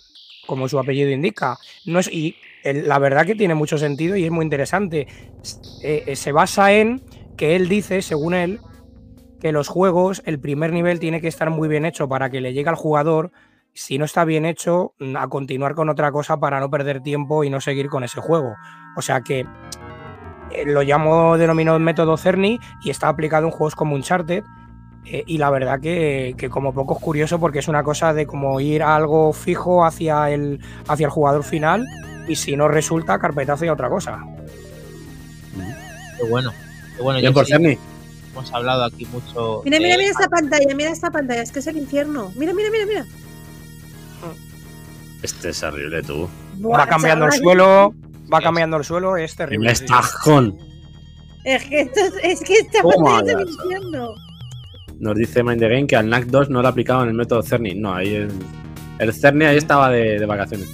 como 0.46 0.68
su 0.68 0.78
apellido 0.78 1.10
indica. 1.10 1.58
No 1.86 1.98
es, 1.98 2.08
y 2.12 2.36
el- 2.62 2.86
la 2.88 2.98
verdad 3.00 3.26
que 3.26 3.34
tiene 3.34 3.54
mucho 3.54 3.76
sentido 3.78 4.16
y 4.16 4.24
es 4.24 4.30
muy 4.30 4.44
interesante. 4.44 5.06
Eh, 5.82 6.14
se 6.14 6.30
basa 6.32 6.72
en 6.72 7.02
que 7.36 7.56
él 7.56 7.68
dice, 7.68 8.00
según 8.02 8.34
él, 8.34 8.60
que 9.42 9.50
los 9.50 9.66
juegos, 9.66 10.22
el 10.24 10.38
primer 10.38 10.72
nivel 10.72 11.00
tiene 11.00 11.20
que 11.20 11.26
estar 11.26 11.50
muy 11.50 11.68
bien 11.68 11.84
hecho 11.84 12.08
para 12.08 12.30
que 12.30 12.40
le 12.40 12.52
llegue 12.52 12.68
al 12.68 12.76
jugador. 12.76 13.32
Si 13.74 13.98
no 13.98 14.04
está 14.04 14.24
bien 14.24 14.46
hecho, 14.46 14.94
mm, 15.00 15.16
a 15.16 15.26
continuar 15.28 15.74
con 15.74 15.88
otra 15.88 16.12
cosa 16.12 16.38
para 16.38 16.60
no 16.60 16.70
perder 16.70 17.02
tiempo 17.02 17.42
y 17.42 17.50
no 17.50 17.60
seguir 17.60 17.88
con 17.88 18.04
ese 18.04 18.20
juego. 18.20 18.54
O 18.96 19.02
sea 19.02 19.22
que 19.22 19.40
eh, 20.52 20.64
lo 20.64 20.82
llamo 20.82 21.36
denominado 21.38 21.80
método 21.80 22.16
Cerny 22.16 22.60
y 22.84 22.90
está 22.90 23.08
aplicado 23.08 23.46
en 23.46 23.50
juegos 23.50 23.74
como 23.74 23.96
Uncharted. 23.96 24.44
eh, 25.06 25.24
y 25.26 25.38
la 25.38 25.50
verdad 25.50 25.80
que, 25.80 26.36
que 26.38 26.48
como 26.48 26.72
poco 26.72 26.94
es 26.94 27.00
curioso 27.02 27.40
porque 27.40 27.58
es 27.58 27.66
una 27.66 27.82
cosa 27.82 28.14
de 28.14 28.26
como 28.26 28.60
ir 28.60 28.84
a 28.84 28.94
algo 28.94 29.32
fijo 29.32 29.84
hacia 29.84 30.30
el, 30.30 30.60
hacia 30.86 31.06
el 31.06 31.10
jugador 31.10 31.42
final 31.42 31.84
y 32.28 32.36
si 32.36 32.56
no 32.56 32.68
resulta, 32.68 33.18
carpetazo 33.18 33.64
y 33.64 33.68
a 33.68 33.72
otra 33.72 33.88
cosa. 33.88 34.20
Qué 36.16 36.30
bueno. 36.30 36.52
Qué 36.96 37.02
bueno. 37.02 37.18
Bien 37.18 37.32
Yo 37.32 37.34
por 37.34 37.46
sí, 37.46 37.52
Cerny. 37.52 37.76
Hemos 38.32 38.52
hablado 38.52 38.84
aquí 38.84 39.06
mucho. 39.06 39.62
Mira, 39.64 39.78
mira, 39.78 39.90
de- 39.92 39.98
mira 39.98 40.10
esta 40.10 40.28
pantalla, 40.28 40.74
mira 40.74 40.90
esta 40.90 41.10
pantalla, 41.10 41.42
es 41.42 41.52
que 41.52 41.58
es 41.60 41.66
el 41.66 41.76
infierno. 41.76 42.32
Mira, 42.36 42.52
mira, 42.52 42.70
mira, 42.70 42.86
mira. 42.86 43.06
Este 45.22 45.50
es 45.50 45.62
horrible, 45.62 46.02
tú. 46.02 46.28
Buah, 46.56 46.78
va 46.80 46.86
cambiando 46.86 47.26
el 47.26 47.32
suelo, 47.32 47.94
va 48.32 48.40
cambiando 48.40 48.76
el 48.76 48.84
suelo, 48.84 49.16
es 49.16 49.32
Y 49.34 49.36
terrible. 49.36 49.70
estás 49.72 50.12
con. 50.16 50.56
Es 51.44 51.64
que 51.64 51.80
esto 51.82 52.00
es, 52.22 52.40
que 52.40 52.54
esta 52.54 52.82
pantalla 52.82 53.32
es 53.32 53.38
el 53.38 53.48
infierno. 53.48 54.14
Nos 54.98 55.16
dice 55.16 55.42
Mind 55.42 55.60
the 55.60 55.68
Game 55.68 55.86
que 55.86 55.96
al 55.96 56.08
NAC 56.08 56.26
2 56.26 56.50
no 56.50 56.62
le 56.62 56.68
aplicaban 56.68 57.08
el 57.08 57.14
método 57.14 57.42
Cerny. 57.42 57.74
No, 57.74 57.94
ahí 57.94 58.14
el, 58.14 58.30
el 58.98 59.12
Cerny 59.12 59.44
ahí 59.46 59.56
estaba 59.56 59.90
de, 59.90 60.18
de 60.20 60.26
vacaciones. 60.26 60.68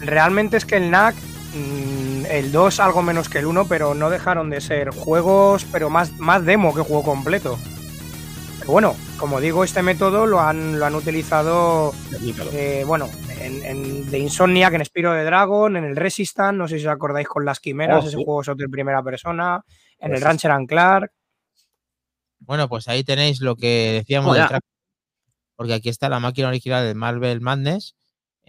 Realmente 0.00 0.56
es 0.56 0.64
que 0.64 0.76
el 0.76 0.90
NAC, 0.90 1.14
mm, 1.54 2.09
el 2.30 2.52
2 2.52 2.80
algo 2.80 3.02
menos 3.02 3.28
que 3.28 3.38
el 3.38 3.46
1, 3.46 3.66
pero 3.68 3.94
no 3.94 4.08
dejaron 4.10 4.50
de 4.50 4.60
ser 4.60 4.90
juegos, 4.90 5.66
pero 5.72 5.90
más, 5.90 6.12
más 6.18 6.44
demo 6.44 6.74
que 6.74 6.80
juego 6.82 7.02
completo. 7.02 7.58
Pero 8.60 8.72
bueno, 8.72 8.96
como 9.18 9.40
digo, 9.40 9.64
este 9.64 9.82
método 9.82 10.26
lo 10.26 10.40
han, 10.40 10.78
lo 10.78 10.86
han 10.86 10.94
utilizado, 10.94 11.92
eh, 12.52 12.84
bueno, 12.86 13.08
en, 13.40 13.64
en 13.64 14.10
The 14.10 14.18
Insomniac, 14.18 14.74
en 14.74 14.84
Spiro 14.84 15.12
de 15.12 15.24
Dragon, 15.24 15.76
en 15.76 15.84
el 15.84 15.96
Resistance, 15.96 16.56
no 16.56 16.68
sé 16.68 16.78
si 16.78 16.86
os 16.86 16.92
acordáis 16.92 17.26
con 17.26 17.44
las 17.44 17.58
quimeras, 17.60 18.04
Oh, 18.04 18.08
ese 18.08 18.16
sí. 18.16 18.22
juego 18.24 18.42
es 18.42 18.48
otro 18.48 18.64
en 18.64 18.70
primera 18.70 19.02
persona, 19.02 19.62
en 19.98 20.06
el 20.12 20.20
Resistance. 20.20 20.24
Rancher 20.28 20.50
and 20.52 20.68
Clark. 20.68 21.12
Bueno, 22.40 22.68
pues 22.68 22.88
ahí 22.88 23.04
tenéis 23.04 23.40
lo 23.40 23.56
que 23.56 23.92
decíamos 23.98 24.34
del 24.34 24.42
ya. 24.44 24.48
track. 24.48 24.62
Porque 25.56 25.74
aquí 25.74 25.88
está 25.90 26.08
la 26.08 26.20
máquina 26.20 26.48
original 26.48 26.86
de 26.86 26.94
Marvel 26.94 27.40
Madness, 27.40 27.94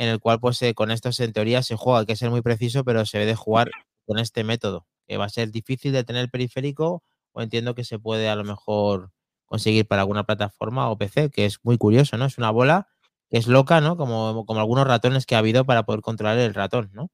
en 0.02 0.08
el 0.10 0.20
cual, 0.20 0.40
pues, 0.40 0.60
eh, 0.64 0.74
con 0.74 0.90
estos 0.90 1.20
en 1.20 1.32
teoría 1.32 1.62
se 1.62 1.76
juega, 1.76 2.00
hay 2.00 2.06
que 2.08 2.16
ser 2.16 2.32
muy 2.32 2.42
preciso, 2.42 2.84
pero 2.84 3.06
se 3.06 3.20
debe 3.20 3.36
jugar 3.36 3.70
con 4.08 4.18
este 4.18 4.44
método, 4.44 4.88
que 5.08 5.18
va 5.18 5.26
a 5.26 5.30
ser 5.30 5.52
difícil 5.52 5.92
de 5.92 6.04
tener 6.04 6.28
periférico, 6.32 7.04
o 7.34 7.42
entiendo 7.44 7.76
que 7.76 7.84
se 7.84 8.00
puede 8.00 8.28
a 8.28 8.36
lo 8.36 8.44
mejor 8.44 9.12
conseguir 9.46 9.86
para 9.86 10.02
alguna 10.02 10.24
plataforma 10.24 10.90
o 10.90 10.98
PC, 10.98 11.30
que 11.30 11.46
es 11.46 11.60
muy 11.62 11.78
curioso, 11.78 12.18
¿no? 12.18 12.26
Es 12.26 12.40
una 12.40 12.50
bola 12.50 12.88
que 13.30 13.38
es 13.38 13.46
loca, 13.46 13.80
¿no? 13.80 13.96
Como, 13.96 14.44
como 14.48 14.60
algunos 14.60 14.88
ratones 14.88 15.28
que 15.28 15.36
ha 15.36 15.38
habido 15.38 15.66
para 15.66 15.84
poder 15.84 16.02
controlar 16.02 16.40
el 16.40 16.56
ratón, 16.56 16.90
¿no? 16.94 17.12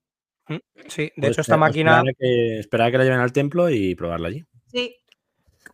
Sí, 0.87 1.03
de 1.03 1.11
Pues 1.17 1.31
hecho 1.33 1.41
esta 1.41 1.57
máquina... 1.57 1.97
Esperar 1.97 2.15
que, 2.17 2.59
esperar 2.59 2.87
a 2.87 2.91
que 2.91 2.97
la 2.99 3.03
lleven 3.03 3.19
al 3.19 3.33
templo 3.33 3.69
y 3.69 3.95
probarla 3.95 4.29
allí. 4.29 4.45
Sí. 4.71 4.95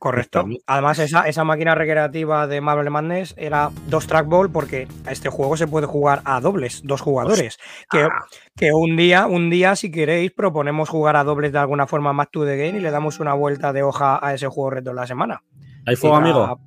Correcto. 0.03 0.45
Además, 0.67 0.99
esa, 0.99 1.29
esa 1.29 1.45
máquina 1.45 1.75
recreativa 1.75 2.45
de 2.45 2.59
Marvel 2.59 2.89
Madness 2.89 3.33
era 3.37 3.71
dos 3.87 4.05
trackball 4.05 4.51
porque 4.51 4.85
a 5.05 5.13
este 5.13 5.29
juego 5.29 5.55
se 5.55 5.65
puede 5.65 5.87
jugar 5.87 6.21
a 6.25 6.41
dobles, 6.41 6.81
dos 6.83 6.99
jugadores. 6.99 7.57
Que, 7.89 8.09
que 8.53 8.73
un 8.73 8.97
día, 8.97 9.27
un 9.27 9.49
día, 9.49 9.77
si 9.77 9.91
queréis, 9.91 10.33
proponemos 10.33 10.89
jugar 10.89 11.15
a 11.15 11.23
dobles 11.23 11.53
de 11.53 11.59
alguna 11.59 11.87
forma 11.87 12.11
más 12.11 12.29
to 12.31 12.43
the 12.43 12.57
game 12.57 12.79
y 12.79 12.81
le 12.81 12.91
damos 12.91 13.21
una 13.21 13.33
vuelta 13.33 13.71
de 13.71 13.81
hoja 13.81 14.19
a 14.21 14.33
ese 14.33 14.47
juego 14.47 14.71
reto 14.71 14.89
de 14.89 14.97
la 14.97 15.07
semana. 15.07 15.41
¿Hay 15.85 15.95
fuego, 15.95 16.17
Otra- 16.17 16.29
amigo? 16.29 16.59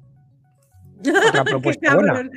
Otra 1.28 1.44
propuesta 1.44 1.94
buena. 1.94 2.30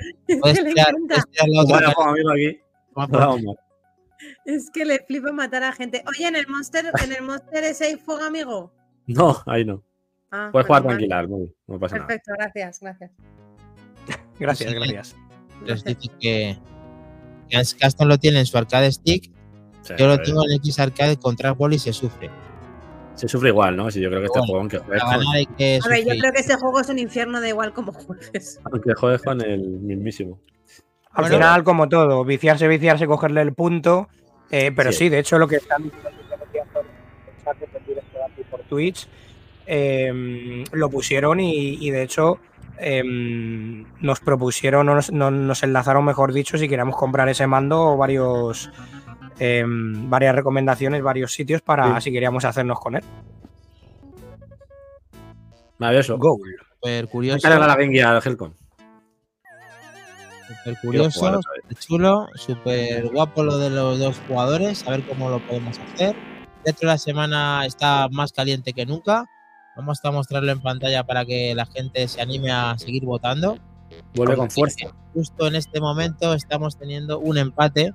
Es 4.43 4.69
que 4.69 4.83
le 4.83 4.99
flipa 5.07 5.31
matar 5.31 5.63
a 5.63 5.71
gente. 5.71 6.03
Oye, 6.09 6.27
en 6.27 6.35
el 6.35 6.47
Monster, 6.49 6.91
en 7.01 7.13
el 7.13 7.21
Monster 7.23 7.63
ese 7.63 7.85
hay 7.85 7.95
fuego, 7.95 8.25
amigo. 8.25 8.73
No, 9.07 9.37
ahí 9.45 9.63
no. 9.63 9.81
Ah, 10.31 10.49
Puedes 10.51 10.67
jugar 10.67 10.83
tranquila, 10.83 11.23
no 11.23 11.79
pasa 11.79 11.95
nada. 11.95 12.07
Perfecto, 12.07 12.31
gracias, 12.37 12.79
gracias. 12.81 13.11
Gracias, 14.39 14.69
Sí. 14.71 14.75
gracias. 14.75 15.15
Gracias. 15.65 15.83
dice 15.99 16.13
que, 16.19 16.57
Caston 17.79 18.07
lo 18.07 18.17
tiene 18.17 18.39
en 18.39 18.45
su 18.45 18.57
arcade 18.57 18.91
stick, 18.91 19.31
Sí, 19.81 19.93
yo 19.97 20.05
lo 20.07 20.13
joder. 20.13 20.25
tengo 20.25 20.43
en 20.45 20.51
X 20.57 20.79
arcade 20.79 21.17
con 21.17 21.35
trackball 21.35 21.73
y 21.73 21.79
se 21.79 21.91
sufre. 21.93 22.29
Se 23.15 23.27
sufre 23.27 23.49
igual, 23.49 23.75
¿no? 23.75 23.91
Si 23.91 23.99
yo 23.99 24.09
creo 24.09 24.21
que 24.21 24.27
este 24.27 24.39
juego, 24.39 24.59
aunque 24.59 24.77
juegues, 24.77 25.01
con, 25.03 25.11
ganar 25.11 25.35
hay 25.35 25.45
que 25.45 25.79
A 25.83 25.87
ver, 25.89 26.05
yo 26.05 26.13
creo 26.19 26.31
que 26.31 26.39
ese 26.39 26.55
juego 26.55 26.79
es 26.79 26.87
un 26.89 26.99
infierno, 26.99 27.41
da 27.41 27.49
igual 27.49 27.73
cómo 27.73 27.91
juegues. 27.91 28.59
aunque 28.71 28.93
juegues 28.93 29.21
con 29.23 29.41
el 29.41 29.59
mismísimo. 29.61 30.39
Al 31.11 31.23
Bueno. 31.23 31.35
final, 31.37 31.63
como 31.65 31.89
todo, 31.89 32.23
viciarse, 32.23 32.67
viciarse, 32.67 33.07
cogerle 33.07 33.41
el 33.41 33.53
punto. 33.53 34.07
eh, 34.51 34.71
pero 34.75 34.91
Sí. 34.91 34.97
sí. 34.99 35.09
de 35.09 35.19
hecho, 35.19 35.37
lo 35.37 35.47
que 35.47 35.57
están 35.57 35.83
diciendo 35.83 36.07
por 38.49 38.61
Twitch 38.63 39.07
eh, 39.71 40.63
lo 40.71 40.89
pusieron 40.89 41.39
y, 41.39 41.75
y 41.85 41.91
de 41.91 42.01
hecho 42.03 42.39
eh, 42.79 43.03
nos 43.03 44.19
propusieron, 44.19 44.89
o 44.89 44.95
nos, 44.95 45.11
no- 45.11 45.29
nos 45.31 45.61
enlazaron, 45.63 46.03
mejor 46.05 46.33
dicho, 46.33 46.57
si 46.57 46.67
queríamos 46.67 46.95
comprar 46.97 47.29
ese 47.29 47.45
mando 47.47 47.79
o 47.81 47.97
varios. 47.97 48.71
eh, 49.39 49.63
varias 49.65 50.35
recomendaciones, 50.35 51.01
varios 51.01 51.31
sitios 51.33 51.61
para 51.61 51.95
Sí. 51.95 52.01
si 52.05 52.11
queríamos 52.11 52.43
hacernos 52.45 52.79
con 52.79 52.95
él. 52.95 53.03
Maravilloso. 55.77 56.17
Me 56.83 57.07
curioso, 57.07 57.47
la 57.47 57.75
Helcom. 58.23 58.53
súper 60.47 60.77
Quiero 60.81 61.11
jugar 61.11 61.33
curioso, 61.35 61.41
chulo, 61.79 62.27
súper 62.35 63.07
guapo 63.11 63.43
lo 63.43 63.57
de 63.57 63.69
los 63.69 63.99
dos 63.99 64.19
jugadores, 64.27 64.85
a 64.87 64.91
ver 64.91 65.03
cómo 65.03 65.29
lo 65.29 65.39
podemos 65.39 65.77
hacer. 65.79 66.15
Dentro 66.65 66.87
de 66.87 66.93
la 66.93 66.97
semana 66.97 67.65
está 67.65 68.07
más 68.09 68.33
caliente 68.33 68.73
que 68.73 68.85
nunca. 68.85 69.25
Vamos 69.79 70.01
a 70.03 70.11
mostrarlo 70.11 70.51
en 70.51 70.59
pantalla 70.59 71.05
para 71.05 71.23
que 71.23 71.55
la 71.55 71.65
gente 71.65 72.05
se 72.09 72.19
anime 72.19 72.51
a 72.51 72.77
seguir 72.77 73.05
votando. 73.05 73.57
Vuelve 74.13 74.35
con 74.35 74.51
fuerza. 74.51 74.93
Justo 75.13 75.47
en 75.47 75.55
este 75.55 75.79
momento 75.79 76.33
estamos 76.33 76.77
teniendo 76.77 77.17
un 77.19 77.37
empate 77.37 77.93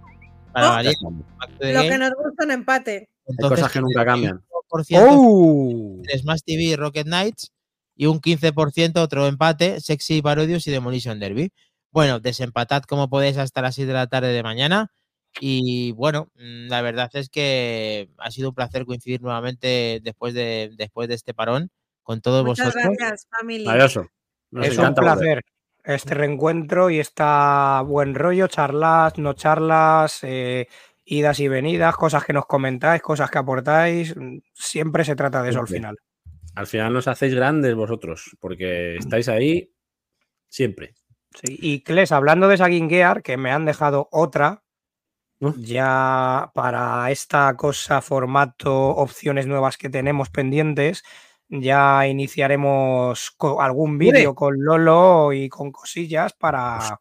para 0.51 0.71
Oh. 0.71 0.77
Hay 0.79 1.75
Lo 1.75 1.83
que 1.83 1.99
nos 1.99 2.11
gusta 2.15 2.45
un 2.45 2.53
empate. 2.53 3.11
Entonces, 3.27 3.59
cosas 3.59 3.73
que 3.73 3.83
nunca 3.83 4.03
cambian. 4.03 4.43
1% 4.71 5.07
¡Oh! 5.11 6.01
Smash 6.19 6.41
TV 6.47 6.63
y 6.63 6.77
Rocket 6.77 7.07
Knights 7.07 7.53
y 7.95 8.07
un 8.07 8.19
15% 8.19 8.97
otro 8.97 9.27
empate, 9.27 9.79
Sexy 9.83 10.23
Parodius 10.23 10.67
y 10.67 10.71
Demolition 10.71 11.21
Derby. 11.21 11.53
Bueno, 11.91 12.19
desempatad 12.19 12.85
como 12.85 13.11
podéis 13.11 13.37
hasta 13.37 13.61
las 13.61 13.75
6 13.75 13.87
de 13.89 13.93
la 13.93 14.07
tarde 14.07 14.33
de 14.33 14.43
mañana. 14.43 14.91
Y 15.41 15.93
bueno, 15.93 16.31
mm, 16.37 16.69
la 16.69 16.83
verdad 16.83 17.11
es 17.15 17.29
que 17.29 18.09
ha 18.19 18.31
sido 18.31 18.51
un 18.51 18.55
placer 18.55 18.85
coincidir 18.87 19.21
nuevamente 19.21 20.01
después 20.03 20.35
de, 20.35 20.71
después 20.77 21.09
de 21.09 21.15
este 21.15 21.35
parón 21.35 21.71
con 22.03 22.21
todos 22.21 22.45
Muchas 22.45 22.67
vosotros. 22.75 22.97
gracias, 22.99 23.27
familia. 23.31 23.87
Es 24.63 24.79
un 24.79 24.95
placer 24.95 25.43
este 25.85 26.15
reencuentro 26.15 26.89
y 26.91 26.99
está 26.99 27.83
buen 27.85 28.15
rollo, 28.15 28.47
charlas, 28.49 29.19
no 29.19 29.35
charlas, 29.35 30.21
eh, 30.23 30.67
idas 31.05 31.41
y 31.41 31.49
venidas, 31.49 31.97
cosas 31.97 32.25
que 32.25 32.33
nos 32.33 32.47
comentáis, 32.47 33.03
cosas 33.03 33.31
que 33.31 33.39
aportáis. 33.39 34.17
mm, 34.17 34.39
Siempre 34.55 35.05
se 35.05 35.17
trata 35.17 35.43
de 35.43 35.51
eso 35.51 35.61
al 35.61 35.69
final. 35.69 35.97
al 36.55 36.67
final 36.67 36.93
nos 36.93 37.09
hacéis 37.09 37.35
grandes 37.35 37.75
vosotros, 37.75 38.37
porque 38.41 38.97
estáis 38.97 39.29
ahí 39.29 39.73
siempre. 40.49 40.95
Sí, 41.35 41.59
y 41.61 41.83
Kles, 41.83 42.13
hablando 42.13 42.47
de 42.49 42.55
esa 42.55 42.69
Gear, 42.69 43.23
que 43.23 43.37
me 43.37 43.51
han 43.51 43.65
dejado 43.65 44.09
otra, 44.13 44.63
¿No? 45.41 45.55
ya 45.59 46.51
para 46.55 47.11
esta 47.11 47.55
cosa, 47.57 48.01
formato, 48.01 48.73
opciones 48.89 49.47
nuevas 49.47 49.77
que 49.77 49.91
tenemos 49.91 50.31
pendientes, 50.31 51.03
ya 51.49 52.07
iniciaremos 52.07 53.37
algún 53.61 53.99
vídeo 53.99 54.35
con 54.35 54.55
Lolo 54.59 55.33
y 55.33 55.49
con 55.49 55.73
cosillas 55.73 56.33
para, 56.33 57.01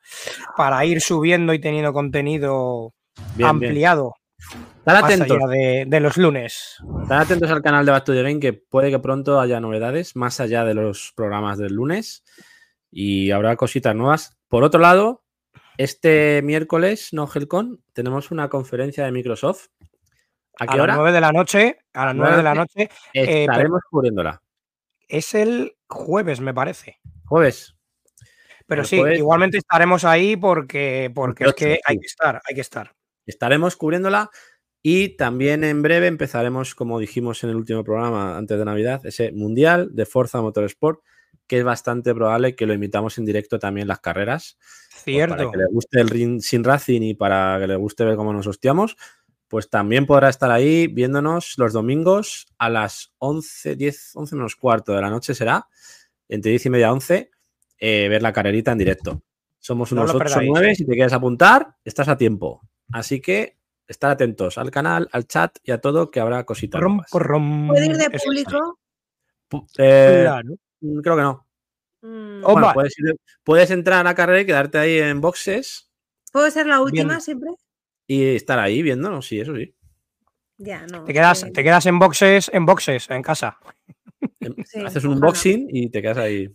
para 0.57 0.83
ir 0.85 0.99
subiendo 0.99 1.53
y 1.53 1.59
teniendo 1.59 1.93
contenido 1.93 2.93
Bien, 3.35 3.49
ampliado 3.49 4.15
Estad 4.77 5.01
más 5.01 5.03
atentos, 5.05 5.49
de, 5.49 5.85
de 5.87 5.99
los 6.01 6.17
lunes. 6.17 6.75
estad 7.01 7.21
atentos 7.21 7.49
al 7.49 7.61
canal 7.61 7.85
de 7.85 7.91
Back 7.93 8.03
to 8.03 8.13
the 8.13 8.21
Game, 8.21 8.39
que 8.39 8.51
puede 8.51 8.91
que 8.91 8.99
pronto 8.99 9.39
haya 9.39 9.61
novedades, 9.61 10.15
más 10.17 10.41
allá 10.41 10.65
de 10.65 10.73
los 10.73 11.13
programas 11.15 11.57
del 11.57 11.73
lunes, 11.73 12.25
y 12.91 13.31
habrá 13.31 13.55
cositas 13.55 13.95
nuevas. 13.95 14.37
Por 14.49 14.63
otro 14.63 14.81
lado, 14.81 15.22
este 15.77 16.41
miércoles, 16.43 17.09
no 17.13 17.29
Helcon, 17.33 17.81
tenemos 17.93 18.31
una 18.31 18.49
conferencia 18.49 19.05
de 19.05 19.11
Microsoft. 19.11 19.67
¿A 20.59 20.65
A 20.65 20.67
qué 20.67 20.77
las 20.77 20.83
hora? 20.83 20.95
9 20.95 21.11
de 21.11 21.21
la 21.21 21.31
noche, 21.31 21.77
a 21.93 22.05
las 22.07 22.15
9 22.15 22.37
de 22.37 22.43
la 22.43 22.53
noche, 22.55 22.89
eh, 23.13 23.41
Estaremos 23.43 23.81
cubriéndola. 23.89 24.41
es 25.07 25.33
el 25.33 25.75
jueves, 25.87 26.39
me 26.41 26.53
parece. 26.53 26.99
Jueves. 27.25 27.75
Pero 28.67 28.81
El 28.83 28.87
sí, 28.87 28.97
jueves- 28.99 29.17
igualmente 29.19 29.57
estaremos 29.57 30.05
ahí 30.05 30.35
porque, 30.37 31.11
porque 31.13 31.43
es 31.45 31.47
28, 31.55 31.55
que 31.57 31.79
hay 31.85 31.97
que 31.99 32.05
estar, 32.05 32.41
hay 32.47 32.55
que 32.55 32.61
estar. 32.61 32.93
Estaremos 33.25 33.75
cubriéndola 33.75 34.29
y 34.81 35.15
también 35.17 35.63
en 35.63 35.81
breve 35.81 36.07
empezaremos, 36.07 36.75
como 36.75 36.99
dijimos 36.99 37.43
en 37.43 37.49
el 37.49 37.55
último 37.55 37.83
programa 37.83 38.37
antes 38.37 38.57
de 38.59 38.65
Navidad, 38.65 39.05
ese 39.05 39.31
Mundial 39.31 39.89
de 39.93 40.05
Forza 40.05 40.41
Motorsport, 40.41 41.01
que 41.53 41.59
es 41.59 41.63
bastante 41.63 42.15
probable 42.15 42.55
que 42.55 42.65
lo 42.65 42.73
imitamos 42.73 43.19
en 43.19 43.25
directo 43.25 43.59
también 43.59 43.87
las 43.87 43.99
carreras. 43.99 44.57
pues, 44.59 45.03
Cierto. 45.03 45.35
para 45.37 45.51
que 45.51 45.57
le 45.57 45.65
guste 45.67 46.01
el 46.01 46.09
ring 46.09 46.41
sin 46.41 46.63
Racing 46.63 47.01
y 47.03 47.13
para 47.13 47.59
que 47.59 47.67
le 47.67 47.75
guste 47.75 48.03
ver 48.05 48.15
cómo 48.15 48.33
nos 48.33 48.47
hostiamos, 48.47 48.97
pues 49.47 49.69
también 49.69 50.07
podrá 50.07 50.29
estar 50.29 50.49
ahí 50.49 50.87
viéndonos 50.87 51.53
los 51.59 51.71
domingos 51.71 52.47
a 52.57 52.71
las 52.71 53.13
11, 53.19 53.75
10, 53.75 54.15
11 54.15 54.35
menos 54.35 54.55
cuarto 54.55 54.93
de 54.95 55.01
la 55.01 55.11
noche 55.11 55.35
será, 55.35 55.67
entre 56.27 56.49
10 56.49 56.65
y 56.65 56.69
media 56.71 56.91
11, 56.91 57.29
eh, 57.77 58.07
ver 58.09 58.23
la 58.23 58.33
carrerita 58.33 58.71
en 58.71 58.79
directo. 58.79 59.21
Somos 59.59 59.91
No 59.93 60.01
unos 60.01 60.13
lo 60.15 60.17
8 60.21 60.25
o 60.25 60.27
perdáis. 60.27 60.49
9, 60.51 60.75
si 60.75 60.85
te 60.87 60.93
quieres 60.93 61.13
apuntar, 61.13 61.75
estás 61.85 62.07
a 62.07 62.17
tiempo. 62.17 62.61
Así 62.91 63.21
que 63.21 63.59
estar 63.87 64.09
atentos 64.09 64.57
al 64.57 64.71
canal, 64.71 65.07
al 65.11 65.27
chat 65.27 65.55
y 65.63 65.69
a 65.71 65.77
todo, 65.79 66.09
que 66.09 66.19
habrá 66.19 66.45
cositas. 66.45 66.81
¿Puede 67.11 67.85
ir 67.85 67.97
de 67.97 68.09
público? 68.09 68.79
Eh, 69.77 70.21
Claro. 70.23 70.55
mm, 70.81 70.99
creo 71.01 71.15
que 71.15 71.21
no. 71.21 71.42
Mm, 72.05 72.41
Bueno, 72.41 72.71
puedes, 72.73 72.93
ir- 72.99 73.15
puedes 73.43 73.71
entrar 73.71 74.01
a 74.01 74.03
la 74.03 74.13
carrera 74.15 74.41
y 74.41 74.45
quedarte 74.45 74.77
ahí 74.77 74.97
en 74.99 75.21
boxes 75.21 75.89
¿Puedo 76.33 76.51
ser 76.51 76.67
la 76.67 76.81
última 76.81 77.19
siempre? 77.21 77.51
y 78.07 78.35
estar 78.35 78.59
ahí 78.59 78.81
viéndonos, 78.81 79.25
sí, 79.25 79.39
eso 79.39 79.55
sí. 79.55 79.73
Ya, 80.57 80.85
no. 80.87 81.05
Te 81.05 81.13
quedas, 81.13 81.43
eh, 81.43 81.51
te 81.51 81.63
quedas 81.63 81.85
en 81.85 81.97
boxes, 81.99 82.51
en 82.53 82.65
boxes, 82.65 83.09
en 83.09 83.21
casa. 83.21 83.57
Em, 84.39 84.53
Sí, 84.67 84.79
Haces 84.85 85.03
un 85.05 85.13
unboxing 85.13 85.67
y 85.69 85.89
te 85.89 86.01
quedas 86.01 86.17
ahí. 86.17 86.49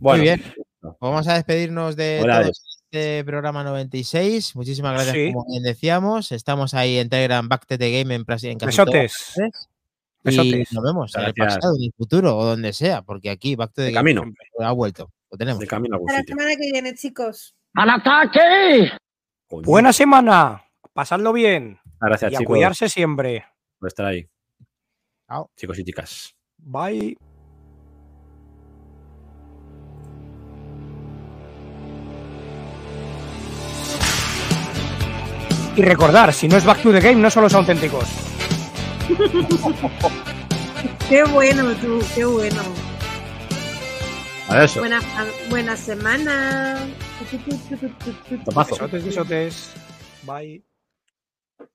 Bueno, 0.00 0.18
Muy 0.18 0.20
bien. 0.20 0.42
Vamos 1.00 1.26
a 1.28 1.34
despedirnos 1.34 1.96
de 1.96 2.20
Hola, 2.22 2.50
este 2.90 3.24
programa 3.24 3.62
96. 3.64 4.54
Muchísimas 4.56 4.92
gracias, 4.94 5.14
Sí. 5.14 5.32
como 5.32 5.46
bien 5.48 5.62
decíamos. 5.62 6.32
Estamos 6.32 6.74
ahí 6.74 6.98
en 6.98 7.08
Telegram, 7.08 7.48
Back 7.48 7.66
to 7.66 7.78
the 7.78 7.90
Game 8.02 8.14
en, 8.14 8.24
en 8.28 8.58
todas 8.58 9.16
Y 10.24 10.64
nos 10.70 10.84
vemos 10.84 11.14
en 11.16 11.22
el 11.22 11.34
pasado, 11.34 11.74
en 11.76 11.84
el 11.84 11.92
futuro 11.96 12.36
o 12.36 12.44
donde 12.44 12.72
sea, 12.72 13.02
porque 13.02 13.30
aquí 13.30 13.56
Back 13.56 13.70
to 13.70 13.74
the 13.76 13.86
de 13.86 13.92
Game 13.92 14.14
camino, 14.14 14.34
ha 14.60 14.72
vuelto. 14.72 15.10
Lo 15.30 15.36
tenemos. 15.38 15.58
de 15.60 15.66
camino 15.66 15.94
a 15.94 15.96
algún 15.96 16.10
Hasta 16.10 16.18
la 16.18 16.22
sitio. 16.22 16.36
semana 16.36 16.56
que 16.56 16.70
viene, 16.72 16.94
chicos. 16.94 17.54
Coño. 19.48 19.62
Buena 19.64 19.92
semana. 19.92 20.64
Pasadlo 20.92 21.32
bien. 21.32 21.78
Gracias, 22.00 22.32
y 22.32 22.34
a 22.34 22.38
chicos, 22.38 22.52
cuidarse 22.52 22.88
siempre. 22.88 23.46
por 23.78 23.88
estar 23.88 24.06
ahí. 24.06 24.28
Chao. 25.28 25.50
Chicos 25.56 25.78
y 25.78 25.84
chicas. 25.84 26.34
Bye. 26.58 27.16
Y 35.74 35.82
recordar, 35.82 36.32
si 36.34 36.48
no 36.48 36.56
es 36.56 36.64
Back 36.64 36.82
to 36.82 36.92
the 36.92 37.00
Game, 37.00 37.16
no 37.20 37.30
son 37.30 37.44
los 37.44 37.54
auténticos. 37.54 38.31
Qué 41.08 41.24
bueno 41.24 41.74
tú, 41.74 42.00
qué 42.14 42.24
bueno. 42.24 42.62
A 44.48 44.64
eso. 44.64 44.80
Buena, 44.80 45.00
buena 45.50 45.76
semana. 45.76 46.78
Topazo. 48.44 48.74
Besotes, 48.74 49.04
besotes. 49.04 49.70
Bye. 50.24 50.64